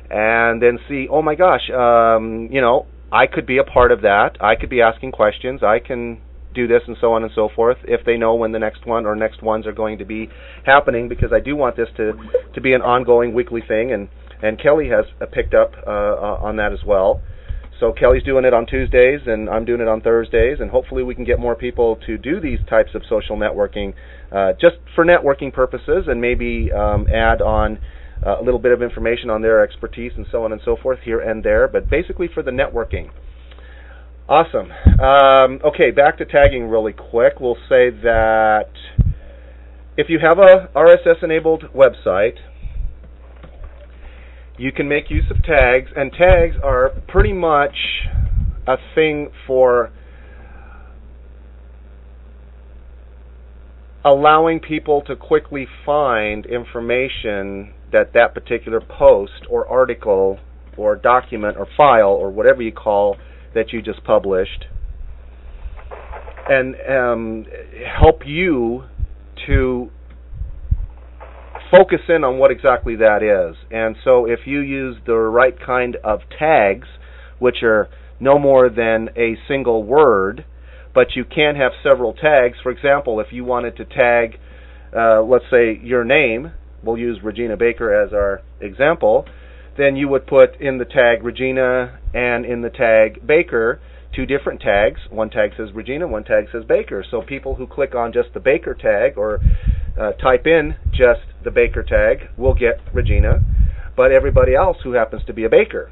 and 0.09 0.61
then 0.61 0.79
see, 0.89 1.07
oh 1.09 1.21
my 1.21 1.35
gosh, 1.35 1.69
um, 1.69 2.49
you 2.51 2.59
know, 2.59 2.85
I 3.11 3.27
could 3.27 3.45
be 3.45 3.57
a 3.57 3.63
part 3.63 3.91
of 3.91 4.01
that. 4.01 4.37
I 4.39 4.55
could 4.55 4.69
be 4.69 4.81
asking 4.81 5.11
questions. 5.11 5.61
I 5.63 5.79
can 5.79 6.21
do 6.53 6.67
this 6.67 6.81
and 6.87 6.97
so 6.99 7.13
on 7.13 7.23
and 7.23 7.31
so 7.33 7.49
forth 7.55 7.77
if 7.83 8.05
they 8.05 8.17
know 8.17 8.35
when 8.35 8.51
the 8.51 8.59
next 8.59 8.85
one 8.85 9.05
or 9.05 9.15
next 9.15 9.41
ones 9.41 9.65
are 9.65 9.71
going 9.71 9.97
to 9.97 10.05
be 10.05 10.29
happening 10.65 11.07
because 11.07 11.31
I 11.33 11.39
do 11.39 11.55
want 11.55 11.77
this 11.77 11.87
to 11.97 12.13
to 12.53 12.61
be 12.61 12.73
an 12.73 12.81
ongoing 12.81 13.33
weekly 13.33 13.61
thing 13.65 13.91
and 13.93 14.09
and 14.41 14.61
Kelly 14.61 14.89
has 14.89 15.05
picked 15.31 15.53
up 15.53 15.71
uh, 15.85 15.89
uh, 15.89 16.39
on 16.41 16.55
that 16.57 16.73
as 16.73 16.83
well. 16.85 17.21
So 17.79 17.93
Kelly's 17.93 18.23
doing 18.23 18.45
it 18.45 18.53
on 18.53 18.65
Tuesdays 18.65 19.21
and 19.25 19.49
I'm 19.49 19.65
doing 19.65 19.81
it 19.81 19.87
on 19.87 20.01
Thursdays 20.01 20.57
and 20.59 20.69
hopefully 20.69 21.03
we 21.03 21.15
can 21.15 21.23
get 21.23 21.39
more 21.39 21.55
people 21.55 21.97
to 22.07 22.17
do 22.17 22.39
these 22.39 22.59
types 22.69 22.91
of 22.95 23.01
social 23.09 23.37
networking 23.37 23.93
uh, 24.31 24.53
just 24.53 24.75
for 24.95 25.05
networking 25.05 25.53
purposes 25.53 26.05
and 26.07 26.21
maybe 26.21 26.71
um, 26.71 27.07
add 27.07 27.41
on 27.41 27.79
uh, 28.25 28.39
a 28.39 28.43
little 28.43 28.59
bit 28.59 28.71
of 28.71 28.81
information 28.81 29.29
on 29.29 29.41
their 29.41 29.63
expertise 29.63 30.11
and 30.15 30.25
so 30.31 30.43
on 30.43 30.51
and 30.51 30.61
so 30.63 30.75
forth 30.81 30.99
here 31.03 31.19
and 31.19 31.43
there, 31.43 31.67
but 31.67 31.89
basically 31.89 32.27
for 32.31 32.43
the 32.43 32.51
networking. 32.51 33.09
Awesome. 34.29 34.71
Um, 35.01 35.59
okay, 35.65 35.91
back 35.91 36.17
to 36.19 36.25
tagging 36.25 36.67
really 36.67 36.93
quick. 36.93 37.39
We'll 37.39 37.57
say 37.67 37.89
that 37.89 38.69
if 39.97 40.07
you 40.09 40.19
have 40.19 40.39
a 40.39 40.69
RSS 40.75 41.23
enabled 41.23 41.65
website, 41.75 42.37
you 44.57 44.71
can 44.71 44.87
make 44.87 45.09
use 45.09 45.25
of 45.29 45.43
tags, 45.43 45.89
and 45.95 46.11
tags 46.13 46.55
are 46.63 46.91
pretty 47.07 47.33
much 47.33 47.75
a 48.67 48.77
thing 48.95 49.31
for 49.47 49.91
allowing 54.05 54.59
people 54.59 55.01
to 55.01 55.15
quickly 55.15 55.67
find 55.85 56.45
information 56.45 57.73
that 57.91 58.13
that 58.13 58.33
particular 58.33 58.81
post 58.81 59.45
or 59.49 59.67
article 59.67 60.39
or 60.77 60.95
document 60.95 61.57
or 61.57 61.67
file 61.77 62.09
or 62.09 62.29
whatever 62.29 62.61
you 62.61 62.71
call 62.71 63.17
that 63.53 63.73
you 63.73 63.81
just 63.81 64.03
published 64.03 64.65
and 66.49 66.75
um, 66.89 67.45
help 68.01 68.21
you 68.25 68.83
to 69.47 69.89
focus 71.69 72.01
in 72.09 72.23
on 72.23 72.37
what 72.37 72.51
exactly 72.51 72.95
that 72.97 73.23
is. 73.23 73.55
And 73.71 73.95
so 74.03 74.25
if 74.25 74.39
you 74.45 74.59
use 74.59 74.97
the 75.05 75.15
right 75.15 75.55
kind 75.65 75.95
of 76.03 76.21
tags, 76.37 76.87
which 77.39 77.63
are 77.63 77.89
no 78.19 78.37
more 78.37 78.69
than 78.69 79.09
a 79.15 79.35
single 79.47 79.83
word, 79.83 80.45
but 80.93 81.15
you 81.15 81.23
can 81.23 81.55
have 81.55 81.71
several 81.81 82.13
tags. 82.13 82.57
For 82.61 82.71
example, 82.71 83.19
if 83.19 83.27
you 83.31 83.45
wanted 83.45 83.77
to 83.77 83.85
tag, 83.85 84.37
uh, 84.95 85.21
let's 85.21 85.45
say, 85.49 85.79
your 85.81 86.03
name, 86.03 86.51
we'll 86.83 86.97
use 86.97 87.19
Regina 87.23 87.57
Baker 87.57 87.93
as 87.93 88.13
our 88.13 88.41
example, 88.59 89.25
then 89.77 89.95
you 89.95 90.07
would 90.09 90.27
put 90.27 90.59
in 90.59 90.77
the 90.77 90.85
tag 90.85 91.23
Regina 91.23 91.99
and 92.13 92.45
in 92.45 92.61
the 92.61 92.69
tag 92.69 93.25
Baker 93.25 93.79
two 94.13 94.25
different 94.25 94.61
tags. 94.61 94.99
One 95.09 95.29
tag 95.29 95.51
says 95.57 95.69
Regina, 95.73 96.07
one 96.07 96.23
tag 96.23 96.47
says 96.51 96.63
Baker. 96.67 97.03
So 97.09 97.21
people 97.21 97.55
who 97.55 97.67
click 97.67 97.95
on 97.95 98.11
just 98.11 98.33
the 98.33 98.39
Baker 98.39 98.73
tag 98.73 99.17
or 99.17 99.39
uh, 99.99 100.11
type 100.13 100.45
in 100.45 100.75
just 100.91 101.21
the 101.43 101.51
Baker 101.51 101.83
tag 101.83 102.29
will 102.37 102.53
get 102.53 102.79
Regina, 102.93 103.43
but 103.95 104.11
everybody 104.11 104.55
else 104.55 104.77
who 104.83 104.93
happens 104.93 105.23
to 105.25 105.33
be 105.33 105.43
a 105.43 105.49
Baker. 105.49 105.91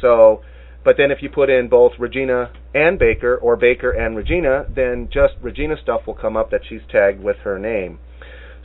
So, 0.00 0.42
but 0.84 0.96
then 0.96 1.10
if 1.10 1.22
you 1.22 1.28
put 1.28 1.50
in 1.50 1.68
both 1.68 1.92
Regina 1.98 2.52
and 2.74 2.98
Baker 2.98 3.36
or 3.36 3.56
Baker 3.56 3.90
and 3.90 4.16
Regina, 4.16 4.66
then 4.74 5.08
just 5.12 5.34
Regina 5.40 5.76
stuff 5.82 6.06
will 6.06 6.14
come 6.14 6.36
up 6.36 6.50
that 6.50 6.62
she's 6.68 6.82
tagged 6.90 7.22
with 7.22 7.36
her 7.38 7.58
name. 7.58 7.98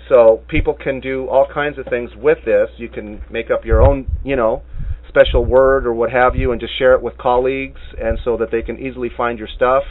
So 0.09 0.41
people 0.47 0.73
can 0.73 0.99
do 0.99 1.27
all 1.29 1.47
kinds 1.51 1.77
of 1.77 1.85
things 1.85 2.11
with 2.15 2.39
this. 2.45 2.69
You 2.77 2.89
can 2.89 3.21
make 3.31 3.49
up 3.49 3.65
your 3.65 3.81
own, 3.81 4.07
you 4.23 4.35
know, 4.35 4.61
special 5.07 5.45
word 5.45 5.85
or 5.85 5.93
what 5.93 6.11
have 6.11 6.35
you 6.35 6.51
and 6.51 6.59
just 6.59 6.77
share 6.77 6.93
it 6.93 7.01
with 7.01 7.17
colleagues 7.17 7.79
and 8.01 8.17
so 8.25 8.35
that 8.37 8.51
they 8.51 8.61
can 8.61 8.79
easily 8.79 9.09
find 9.15 9.39
your 9.39 9.47
stuff. 9.55 9.83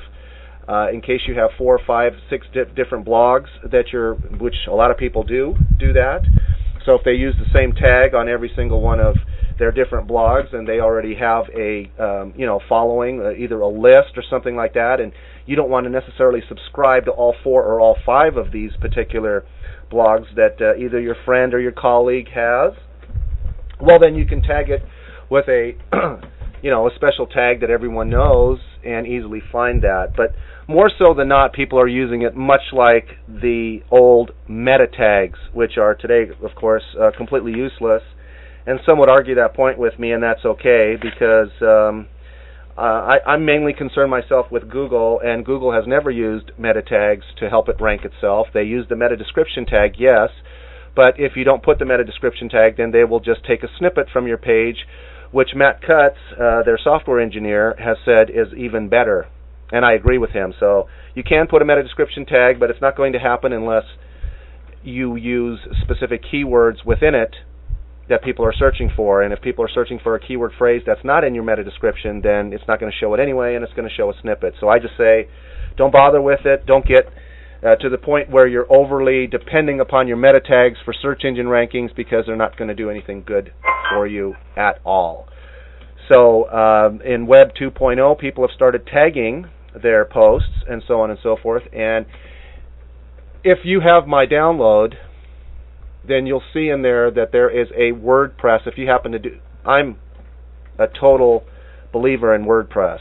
Uh, 0.69 0.89
in 0.93 1.01
case 1.01 1.21
you 1.27 1.35
have 1.35 1.51
four 1.59 1.75
or 1.75 1.81
five, 1.87 2.13
six 2.31 2.47
di- 2.53 2.65
different 2.77 3.05
blogs 3.05 3.49
that 3.71 3.87
you're, 3.93 4.15
which 4.15 4.55
a 4.69 4.73
lot 4.73 4.91
of 4.91 4.97
people 4.97 5.23
do, 5.23 5.55
do 5.79 5.93
that. 5.93 6.21
So 6.85 6.95
if 6.95 7.05
they 7.05 7.13
use 7.13 7.35
the 7.39 7.51
same 7.53 7.73
tag 7.73 8.15
on 8.15 8.29
every 8.29 8.51
single 8.55 8.81
one 8.81 9.01
of 9.01 9.17
their 9.59 9.71
different 9.71 10.09
blogs 10.09 10.55
and 10.55 10.67
they 10.67 10.81
already 10.81 11.15
have 11.15 11.45
a, 11.57 11.91
um, 11.99 12.33
you 12.37 12.47
know, 12.47 12.61
following, 12.69 13.21
uh, 13.21 13.31
either 13.33 13.61
a 13.61 13.69
list 13.69 14.17
or 14.17 14.23
something 14.29 14.57
like 14.57 14.75
that, 14.75 15.01
and 15.01 15.13
you 15.47 15.57
don't 15.57 15.71
want 15.71 15.85
to 15.85 15.91
necessarily 15.91 16.43
subscribe 16.49 17.05
to 17.05 17.11
all 17.11 17.35
four 17.43 17.65
or 17.65 17.81
all 17.81 17.97
five 18.05 18.37
of 18.37 18.53
these 18.53 18.73
particular 18.81 19.45
blogs 19.93 20.35
that 20.37 20.57
uh, 20.61 20.77
either 20.77 21.01
your 21.01 21.17
friend 21.25 21.53
or 21.55 21.61
your 21.61 21.73
colleague 21.73 22.29
has, 22.35 22.73
well 23.81 23.99
then 23.99 24.15
you 24.15 24.25
can 24.25 24.43
tag 24.43 24.71
it 24.71 24.83
with 25.31 25.49
a 25.49 25.73
you 26.63 26.71
know 26.71 26.87
a 26.87 26.91
special 26.95 27.27
tag 27.27 27.61
that 27.61 27.71
everyone 27.71 28.09
knows 28.09 28.59
and 28.85 29.07
easily 29.07 29.43
find 29.53 29.83
that. 29.83 30.13
But 30.17 30.35
more 30.69 30.91
so 30.99 31.15
than 31.15 31.29
not, 31.29 31.53
people 31.53 31.79
are 31.79 31.89
using 31.89 32.23
it 32.23 32.37
much 32.37 32.73
like 32.73 33.07
the 33.29 33.81
old 33.91 34.31
meta 34.49 34.87
tags, 34.87 35.39
which 35.53 35.77
are 35.77 35.95
today, 35.95 36.31
of 36.43 36.55
course, 36.55 36.85
uh, 37.01 37.11
completely 37.17 37.53
useless. 37.53 38.03
And 38.67 38.79
some 38.87 38.99
would 39.01 39.09
argue 39.09 39.35
that 39.37 39.55
point 39.55 39.79
with 39.79 39.99
me, 39.99 40.13
and 40.13 40.23
that's 40.23 40.45
okay 40.45 40.97
because 41.01 41.51
um, 41.63 42.07
uh, 42.77 43.19
I, 43.27 43.35
am 43.35 43.45
mainly 43.45 43.73
concerned 43.73 44.11
myself 44.11 44.47
with 44.51 44.71
Google, 44.71 45.21
and 45.23 45.45
Google 45.45 45.73
has 45.73 45.85
never 45.87 46.11
used 46.11 46.53
meta 46.59 46.83
tags 46.83 47.25
to 47.39 47.51
help 47.51 47.69
it 47.69 47.77
rank 47.81 48.03
itself. 48.05 48.47
They 48.55 48.63
use 48.63 48.87
the 48.89 48.97
meta 48.97 49.17
description 49.17 49.67
tag, 49.67 49.97
yes, 49.99 50.31
but 50.97 51.15
if 51.19 51.33
you 51.37 51.45
don't 51.45 51.63
put 51.63 51.79
the 51.79 51.85
meta 51.85 52.05
description 52.05 52.49
tag, 52.49 52.77
then 52.77 52.91
they 52.91 53.05
will 53.05 53.21
just 53.21 53.45
take 53.45 53.63
a 53.63 53.69
snippet 53.79 54.09
from 54.13 54.27
your 54.27 54.39
page 54.39 54.87
which 55.33 55.49
Matt 55.55 55.81
Cutts, 55.81 56.19
uh, 56.39 56.63
their 56.63 56.79
software 56.83 57.19
engineer, 57.19 57.75
has 57.79 57.97
said 58.05 58.29
is 58.29 58.53
even 58.57 58.89
better. 58.89 59.27
And 59.73 59.85
I 59.85 59.95
agree 59.95 60.19
with 60.19 60.31
him. 60.31 60.53
So 60.61 60.89
you 61.15 61.23
can 61.23 61.47
put 61.49 61.63
a 61.63 61.65
meta 61.65 61.83
description 61.83 62.27
tag, 62.27 62.61
but 62.61 62.71
it's 62.71 62.83
not 62.83 62.97
going 62.97 63.15
to 63.15 63.19
happen 63.19 63.53
unless 63.53 63.85
you 64.85 65.17
use 65.17 65.59
specific 65.83 66.23
keywords 66.23 66.85
within 66.85 67.15
it 67.15 67.35
that 68.13 68.23
people 68.23 68.45
are 68.45 68.53
searching 68.53 68.91
for. 68.95 69.23
And 69.23 69.33
if 69.33 69.41
people 69.41 69.65
are 69.65 69.71
searching 69.73 69.99
for 70.03 70.15
a 70.15 70.21
keyword 70.21 70.53
phrase 70.59 70.83
that's 70.87 71.03
not 71.03 71.25
in 71.25 71.35
your 71.35 71.45
meta 71.45 71.65
description, 71.65 72.21
then 72.23 72.53
it's 72.53 72.65
not 72.69 72.79
going 72.79 72.93
to 72.93 72.99
show 72.99 73.15
it 73.15 73.21
anyway, 73.21 73.55
and 73.55 73.65
it's 73.65 73.73
going 73.73 73.89
to 73.89 73.95
show 73.95 74.11
a 74.11 74.15
snippet. 74.21 74.55
So 74.61 74.69
I 74.69 74.79
just 74.79 74.97
say, 74.99 75.29
don't 75.79 75.91
bother 75.91 76.21
with 76.21 76.45
it. 76.45 76.67
Don't 76.67 76.87
get 76.87 77.07
uh, 77.65 77.77
to 77.77 77.89
the 77.89 77.97
point 77.97 78.31
where 78.31 78.47
you're 78.47 78.71
overly 78.71 79.27
depending 79.27 79.81
upon 79.81 80.09
your 80.09 80.19
meta 80.19 80.41
tags 80.41 80.77
for 80.85 80.93
search 80.93 81.23
engine 81.25 81.47
rankings 81.47 81.95
because 81.97 82.25
they're 82.27 82.37
not 82.37 82.57
going 82.59 82.69
to 82.69 82.75
do 82.75 82.91
anything 82.91 83.23
good 83.27 83.53
for 83.91 84.07
you 84.07 84.35
at 84.57 84.79
all. 84.85 85.27
So 86.13 86.51
um, 86.51 87.01
in 87.01 87.27
Web 87.27 87.53
2.0, 87.59 88.19
people 88.19 88.47
have 88.47 88.55
started 88.55 88.87
tagging 88.87 89.47
their 89.81 90.05
posts 90.05 90.65
and 90.69 90.83
so 90.87 91.01
on 91.01 91.11
and 91.11 91.19
so 91.23 91.39
forth. 91.43 91.63
And 91.73 92.05
if 93.43 93.61
you 93.65 93.81
have 93.81 94.07
my 94.07 94.27
download, 94.27 94.97
then 96.07 96.27
you'll 96.27 96.43
see 96.53 96.69
in 96.69 96.83
there 96.83 97.11
that 97.11 97.33
there 97.33 97.49
is 97.49 97.69
a 97.71 97.93
WordPress. 97.93 98.67
If 98.67 98.77
you 98.77 98.89
happen 98.89 99.13
to 99.13 99.19
do, 99.19 99.39
I'm 99.65 99.97
a 100.79 100.87
total 100.89 101.45
believer 101.93 102.35
in 102.35 102.45
WordPress. 102.45 102.99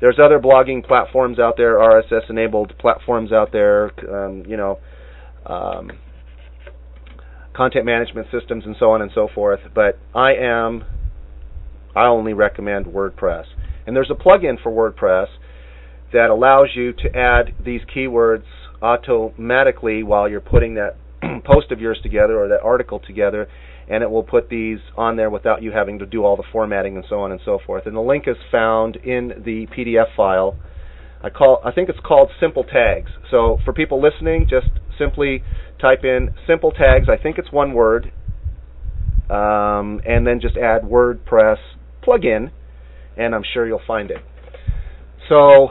There's 0.00 0.18
other 0.22 0.38
blogging 0.38 0.86
platforms 0.86 1.38
out 1.38 1.54
there, 1.56 1.78
RSS 1.78 2.28
enabled 2.28 2.74
platforms 2.78 3.32
out 3.32 3.50
there, 3.52 3.90
um, 4.12 4.44
you 4.46 4.56
know, 4.56 4.78
um, 5.46 5.90
content 7.54 7.86
management 7.86 8.26
systems 8.30 8.64
and 8.66 8.76
so 8.78 8.90
on 8.90 9.00
and 9.00 9.10
so 9.14 9.28
forth. 9.34 9.60
But 9.74 9.98
I 10.14 10.34
am, 10.34 10.84
I 11.94 12.04
only 12.06 12.34
recommend 12.34 12.86
WordPress. 12.86 13.44
And 13.86 13.96
there's 13.96 14.10
a 14.10 14.14
plugin 14.14 14.62
for 14.62 14.70
WordPress 14.70 15.28
that 16.12 16.28
allows 16.28 16.68
you 16.74 16.92
to 16.92 17.16
add 17.16 17.54
these 17.64 17.80
keywords 17.94 18.44
automatically 18.82 20.02
while 20.02 20.28
you're 20.28 20.40
putting 20.40 20.74
that 20.74 20.96
post 21.44 21.70
of 21.70 21.80
yours 21.80 21.98
together 22.02 22.38
or 22.38 22.48
that 22.48 22.60
article 22.62 23.00
together 23.00 23.48
and 23.88 24.02
it 24.02 24.10
will 24.10 24.22
put 24.22 24.48
these 24.48 24.78
on 24.96 25.16
there 25.16 25.30
without 25.30 25.62
you 25.62 25.70
having 25.70 25.98
to 26.00 26.06
do 26.06 26.24
all 26.24 26.36
the 26.36 26.42
formatting 26.52 26.96
and 26.96 27.04
so 27.08 27.20
on 27.20 27.30
and 27.30 27.40
so 27.44 27.58
forth. 27.64 27.86
And 27.86 27.94
the 27.94 28.00
link 28.00 28.24
is 28.26 28.36
found 28.50 28.96
in 28.96 29.28
the 29.44 29.66
PDF 29.66 30.14
file. 30.16 30.56
I 31.22 31.30
call 31.30 31.60
I 31.64 31.72
think 31.72 31.88
it's 31.88 32.00
called 32.04 32.30
Simple 32.40 32.64
Tags. 32.64 33.10
So 33.30 33.58
for 33.64 33.72
people 33.72 34.02
listening, 34.02 34.46
just 34.48 34.66
simply 34.98 35.42
type 35.80 36.04
in 36.04 36.34
Simple 36.46 36.72
Tags. 36.72 37.08
I 37.08 37.16
think 37.16 37.38
it's 37.38 37.52
one 37.52 37.72
word, 37.72 38.12
um, 39.30 40.00
and 40.04 40.26
then 40.26 40.40
just 40.40 40.56
add 40.56 40.82
WordPress 40.82 41.58
plugin, 42.02 42.50
and 43.16 43.34
I'm 43.34 43.44
sure 43.54 43.66
you'll 43.66 43.80
find 43.86 44.10
it. 44.10 44.18
So 45.28 45.68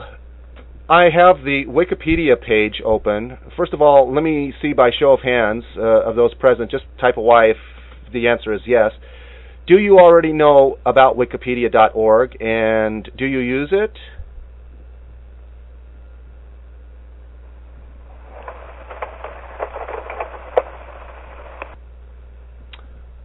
I 0.88 1.04
have 1.10 1.42
the 1.42 1.64
Wikipedia 1.66 2.40
page 2.40 2.80
open. 2.84 3.38
First 3.56 3.72
of 3.72 3.82
all, 3.82 4.14
let 4.14 4.22
me 4.22 4.54
see 4.62 4.72
by 4.72 4.90
show 4.96 5.10
of 5.10 5.20
hands 5.20 5.64
uh, 5.76 5.80
of 5.80 6.14
those 6.14 6.32
present. 6.34 6.70
Just 6.70 6.84
type 7.00 7.16
a 7.16 7.20
Y 7.20 7.46
if 7.46 7.56
the 8.12 8.28
answer 8.28 8.54
is 8.54 8.60
yes. 8.66 8.92
Do 9.66 9.78
you 9.78 9.98
already 9.98 10.32
know 10.32 10.78
about 10.86 11.16
wikipedia.org 11.16 12.40
and 12.40 13.10
do 13.18 13.24
you 13.24 13.40
use 13.40 13.70
it? 13.72 13.98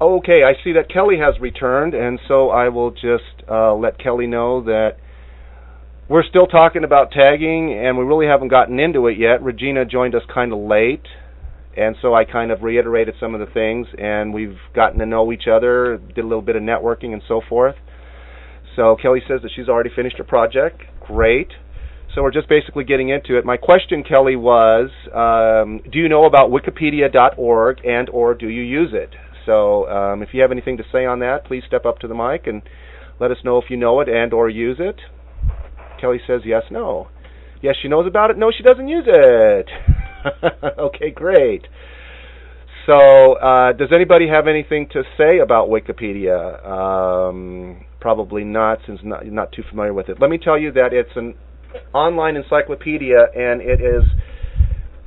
Okay, 0.02 0.42
I 0.42 0.54
see 0.64 0.74
that 0.74 0.90
Kelly 0.90 1.20
has 1.20 1.40
returned, 1.40 1.94
and 1.94 2.20
so 2.28 2.50
I 2.50 2.70
will 2.70 2.90
just 2.90 3.48
uh, 3.48 3.76
let 3.76 4.00
Kelly 4.00 4.26
know 4.26 4.64
that 4.64 4.98
we're 6.12 6.26
still 6.28 6.46
talking 6.46 6.84
about 6.84 7.10
tagging, 7.12 7.74
and 7.74 7.98
we 7.98 8.04
really 8.04 8.28
haven't 8.28 8.50
gotten 8.50 8.82
into 8.82 9.08
it 9.08 9.18
yet. 9.18 9.42
Regina 9.42 9.86
joined 9.86 10.14
us 10.14 10.24
kind 10.28 10.52
of 10.52 10.60
late, 10.60 11.06
and 11.78 11.96
so 12.02 12.14
I 12.14 12.26
kind 12.26 12.52
of 12.52 12.64
reiterated 12.64 13.16
some 13.18 13.34
of 13.34 13.40
the 13.40 13.46
things, 13.46 13.88
and 13.98 14.34
we've 14.34 14.58
gotten 14.76 15.00
to 15.00 15.06
know 15.06 15.32
each 15.32 15.48
other, 15.50 15.98
did 16.14 16.26
a 16.26 16.28
little 16.28 16.42
bit 16.42 16.58
of 16.58 16.64
networking 16.64 17.14
and 17.14 17.22
so 17.30 17.40
forth. 17.48 17.76
So 18.76 18.98
Kelly 19.02 19.22
says 19.26 19.40
that 19.44 19.52
she's 19.56 19.70
already 19.70 19.90
finished 19.96 20.18
her 20.18 20.26
project. 20.26 20.82
Great. 21.00 21.48
So 22.14 22.22
we're 22.24 22.32
just 22.32 22.50
basically 22.50 22.84
getting 22.84 23.08
into 23.08 23.38
it. 23.38 23.46
My 23.46 23.56
question, 23.56 24.04
Kelly, 24.04 24.36
was, 24.36 24.90
um, 25.16 25.80
do 25.90 25.98
you 25.98 26.10
know 26.10 26.26
about 26.26 26.50
Wikipedia.org 26.50 27.86
and 27.86 28.10
or 28.10 28.34
do 28.34 28.50
you 28.50 28.64
use 28.64 28.90
it? 28.92 29.12
So 29.46 29.88
um, 29.88 30.24
if 30.24 30.34
you 30.34 30.42
have 30.42 30.52
anything 30.52 30.76
to 30.76 30.84
say 30.92 31.06
on 31.06 31.20
that, 31.20 31.46
please 31.46 31.64
step 31.66 31.86
up 31.86 32.00
to 32.00 32.10
the 32.10 32.16
mic 32.16 32.48
and 32.48 32.64
let 33.18 33.32
us 33.32 33.38
know 33.46 33.60
if 33.60 33.70
you 33.70 33.78
know 33.78 34.02
it 34.02 34.10
and 34.10 34.34
or 34.34 34.50
use 34.50 34.76
it. 34.78 35.00
Kelly 36.02 36.20
says 36.26 36.42
yes, 36.44 36.64
no. 36.72 37.08
Yes, 37.62 37.76
she 37.82 37.88
knows 37.88 38.08
about 38.08 38.32
it. 38.32 38.38
No, 38.38 38.52
she 38.56 38.64
doesn't 38.64 38.88
use 38.88 39.06
it. 39.08 39.70
okay, 40.80 41.12
great. 41.12 41.68
So, 42.88 43.34
uh, 43.34 43.74
does 43.74 43.90
anybody 43.94 44.28
have 44.28 44.48
anything 44.48 44.88
to 44.94 45.04
say 45.16 45.38
about 45.38 45.70
Wikipedia? 45.70 46.66
Um, 46.66 47.86
probably 48.00 48.44
not, 48.44 48.80
since 48.88 49.00
not 49.04 49.26
not 49.28 49.52
too 49.52 49.62
familiar 49.70 49.94
with 49.94 50.10
it. 50.10 50.20
Let 50.20 50.32
me 50.32 50.40
tell 50.40 50.58
you 50.58 50.72
that 50.72 50.92
it's 50.92 51.16
an 51.16 51.36
online 51.94 52.36
encyclopedia, 52.36 53.28
and 53.36 53.62
it 53.62 53.80
is 53.80 54.04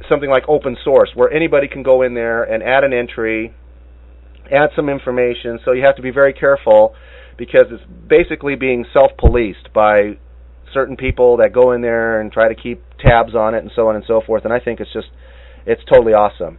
something 0.09 0.31
like 0.31 0.45
open 0.49 0.77
source, 0.85 1.11
where 1.17 1.33
anybody 1.33 1.67
can 1.67 1.83
go 1.83 2.03
in 2.03 2.15
there 2.15 2.45
and 2.45 2.63
add 2.63 2.85
an 2.85 2.93
entry, 2.93 3.53
add 4.53 4.71
some 4.77 4.89
information. 4.89 5.59
So 5.65 5.73
you 5.73 5.85
have 5.85 5.97
to 5.97 6.03
be 6.03 6.13
very 6.13 6.33
careful 6.33 6.95
because 7.37 7.67
it's 7.71 7.83
basically 8.09 8.55
being 8.55 8.85
self-policed 8.93 9.73
by 9.75 10.19
certain 10.75 10.97
people 10.97 11.39
that 11.39 11.53
go 11.53 11.73
in 11.73 11.81
there 11.81 12.21
and 12.21 12.31
try 12.31 12.49
to 12.49 12.55
keep 12.55 12.83
tabs 12.99 13.35
on 13.35 13.55
it 13.55 13.59
and 13.59 13.71
so 13.75 13.89
on 13.89 13.97
and 13.97 14.05
so 14.07 14.21
forth. 14.27 14.45
And 14.45 14.53
I 14.53 14.61
think 14.61 14.81
it's 14.81 14.93
just 14.93 15.09
it's 15.65 15.83
totally 15.91 16.13
awesome. 16.13 16.59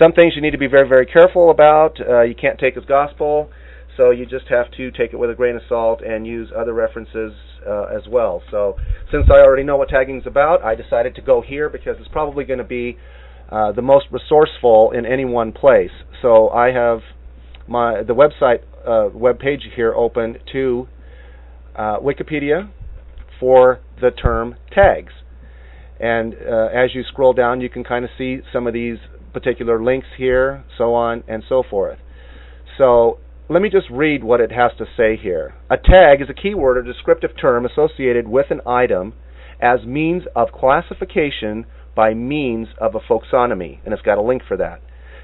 Some 0.00 0.12
things 0.12 0.34
you 0.36 0.42
need 0.42 0.52
to 0.52 0.58
be 0.58 0.68
very 0.68 0.88
very 0.88 1.06
careful 1.06 1.50
about. 1.50 2.00
Uh, 2.00 2.22
you 2.22 2.34
can't 2.34 2.58
take 2.58 2.76
as 2.76 2.84
gospel, 2.84 3.50
so 3.96 4.10
you 4.10 4.24
just 4.24 4.46
have 4.48 4.70
to 4.76 4.90
take 4.90 5.12
it 5.12 5.16
with 5.16 5.30
a 5.30 5.34
grain 5.34 5.56
of 5.56 5.62
salt 5.68 6.00
and 6.00 6.26
use 6.26 6.50
other 6.56 6.72
references 6.72 7.32
uh, 7.66 7.84
as 7.84 8.02
well. 8.08 8.42
So 8.50 8.76
since 9.10 9.26
I 9.30 9.40
already 9.40 9.64
know 9.64 9.76
what 9.76 9.88
tagging 9.88 10.20
is 10.20 10.26
about, 10.26 10.62
I 10.62 10.74
decided 10.74 11.14
to 11.16 11.22
go 11.22 11.42
here 11.42 11.68
because 11.68 11.96
it's 11.98 12.08
probably 12.08 12.44
going 12.44 12.58
to 12.58 12.64
be 12.64 12.96
uh, 13.50 13.72
the 13.72 13.82
most 13.82 14.06
resourceful 14.10 14.92
in 14.92 15.06
any 15.06 15.24
one 15.24 15.52
place. 15.52 15.90
So 16.22 16.48
I 16.50 16.72
have 16.72 17.00
my 17.68 18.02
the 18.02 18.14
website 18.14 18.62
uh, 18.86 19.10
web 19.16 19.38
page 19.38 19.60
here 19.74 19.92
open 19.94 20.36
to 20.52 20.88
uh, 21.74 21.98
Wikipedia 21.98 22.70
for 23.38 23.80
the 24.00 24.10
term 24.10 24.56
tags. 24.72 25.12
And 25.98 26.34
uh, 26.34 26.68
as 26.74 26.94
you 26.94 27.02
scroll 27.04 27.32
down, 27.32 27.60
you 27.60 27.70
can 27.70 27.84
kind 27.84 28.04
of 28.04 28.10
see 28.18 28.40
some 28.52 28.66
of 28.66 28.74
these 28.74 28.98
particular 29.32 29.82
links 29.82 30.08
here, 30.16 30.64
so 30.76 30.94
on 30.94 31.22
and 31.28 31.42
so 31.48 31.62
forth. 31.68 31.98
So 32.78 33.18
let 33.48 33.62
me 33.62 33.70
just 33.70 33.86
read 33.90 34.24
what 34.24 34.40
it 34.40 34.52
has 34.52 34.72
to 34.78 34.84
say 34.96 35.16
here. 35.16 35.54
A 35.70 35.76
tag 35.76 36.20
is 36.20 36.28
a 36.28 36.34
keyword 36.34 36.76
or 36.76 36.82
descriptive 36.82 37.30
term 37.40 37.64
associated 37.64 38.28
with 38.28 38.46
an 38.50 38.60
item 38.66 39.14
as 39.60 39.86
means 39.86 40.24
of 40.34 40.48
classification 40.52 41.64
by 41.94 42.12
means 42.12 42.68
of 42.78 42.94
a 42.94 43.00
folksonomy, 43.00 43.78
and 43.84 43.94
it's 43.94 44.02
got 44.02 44.18
a 44.18 44.22
link 44.22 44.42
for 44.46 44.56
that. 44.58 44.82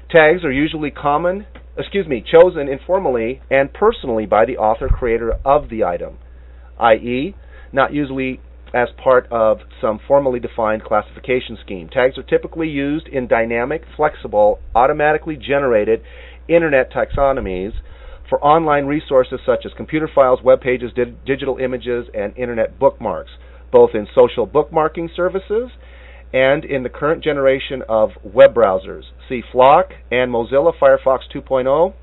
Tags 0.09 0.43
are 0.43 0.51
usually 0.51 0.89
common, 0.89 1.45
excuse 1.77 2.07
me, 2.07 2.23
chosen 2.23 2.67
informally 2.67 3.41
and 3.51 3.73
personally 3.73 4.25
by 4.25 4.45
the 4.45 4.57
author 4.57 4.87
creator 4.87 5.33
of 5.45 5.69
the 5.69 5.83
item, 5.83 6.17
i.e., 6.79 7.35
not 7.73 7.93
usually 7.93 8.39
as 8.73 8.89
part 9.03 9.27
of 9.31 9.59
some 9.81 9.99
formally 10.07 10.39
defined 10.39 10.83
classification 10.83 11.57
scheme. 11.63 11.89
Tags 11.89 12.17
are 12.17 12.23
typically 12.23 12.67
used 12.67 13.07
in 13.07 13.27
dynamic, 13.27 13.83
flexible, 13.95 14.59
automatically 14.73 15.35
generated 15.35 16.01
internet 16.47 16.91
taxonomies 16.91 17.73
for 18.29 18.43
online 18.43 18.85
resources 18.85 19.39
such 19.45 19.65
as 19.65 19.71
computer 19.77 20.09
files, 20.13 20.39
web 20.43 20.59
pages, 20.61 20.91
di- 20.95 21.13
digital 21.25 21.57
images, 21.57 22.07
and 22.15 22.35
internet 22.35 22.79
bookmarks, 22.79 23.31
both 23.71 23.91
in 23.93 24.07
social 24.15 24.47
bookmarking 24.47 25.09
services 25.15 25.69
and 26.33 26.65
in 26.65 26.81
the 26.81 26.89
current 26.89 27.23
generation 27.23 27.83
of 27.87 28.09
web 28.23 28.55
browsers. 28.55 29.03
See 29.29 29.43
Flock 29.51 29.89
and 30.09 30.31
Mozilla 30.31 30.73
Firefox 30.81 31.19
2.0. 31.33 31.93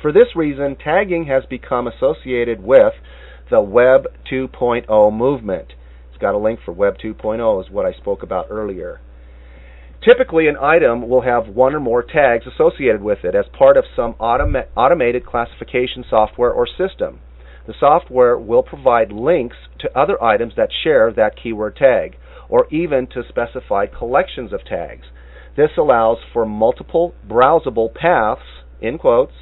For 0.00 0.12
this 0.12 0.28
reason, 0.34 0.76
tagging 0.82 1.26
has 1.26 1.44
become 1.48 1.86
associated 1.86 2.62
with 2.62 2.94
the 3.50 3.60
Web 3.60 4.06
2.0 4.30 5.12
movement. 5.12 5.74
It's 6.08 6.20
got 6.20 6.34
a 6.34 6.38
link 6.38 6.60
for 6.64 6.72
Web 6.72 6.96
2.0 6.98 7.64
is 7.64 7.70
what 7.70 7.86
I 7.86 7.92
spoke 7.92 8.22
about 8.22 8.46
earlier. 8.50 9.00
Typically, 10.02 10.48
an 10.48 10.56
item 10.60 11.08
will 11.08 11.22
have 11.22 11.48
one 11.48 11.74
or 11.74 11.80
more 11.80 12.02
tags 12.02 12.44
associated 12.46 13.02
with 13.02 13.24
it 13.24 13.34
as 13.34 13.46
part 13.56 13.76
of 13.76 13.84
some 13.96 14.14
automa- 14.14 14.66
automated 14.76 15.24
classification 15.24 16.04
software 16.08 16.52
or 16.52 16.66
system. 16.66 17.20
The 17.66 17.74
software 17.78 18.36
will 18.38 18.62
provide 18.62 19.12
links 19.12 19.56
to 19.78 19.98
other 19.98 20.22
items 20.22 20.54
that 20.56 20.68
share 20.82 21.10
that 21.12 21.36
keyword 21.42 21.76
tag, 21.76 22.16
or 22.48 22.66
even 22.70 23.06
to 23.08 23.22
specified 23.28 23.94
collections 23.96 24.52
of 24.52 24.64
tags. 24.64 25.06
This 25.56 25.70
allows 25.78 26.18
for 26.32 26.44
multiple 26.44 27.14
browsable 27.26 27.94
paths, 27.94 28.64
in 28.82 28.98
quotes, 28.98 29.32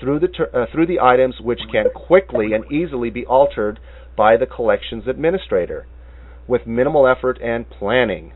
through 0.00 0.20
the, 0.20 0.28
ter- 0.28 0.50
uh, 0.52 0.66
through 0.72 0.86
the 0.86 1.00
items 1.00 1.36
which 1.40 1.60
can 1.70 1.86
quickly 1.94 2.52
and 2.52 2.70
easily 2.70 3.10
be 3.10 3.24
altered 3.26 3.80
by 4.16 4.36
the 4.36 4.46
collections 4.46 5.04
administrator 5.06 5.86
with 6.46 6.66
minimal 6.66 7.06
effort 7.06 7.38
and 7.42 7.68
planning. 7.68 8.32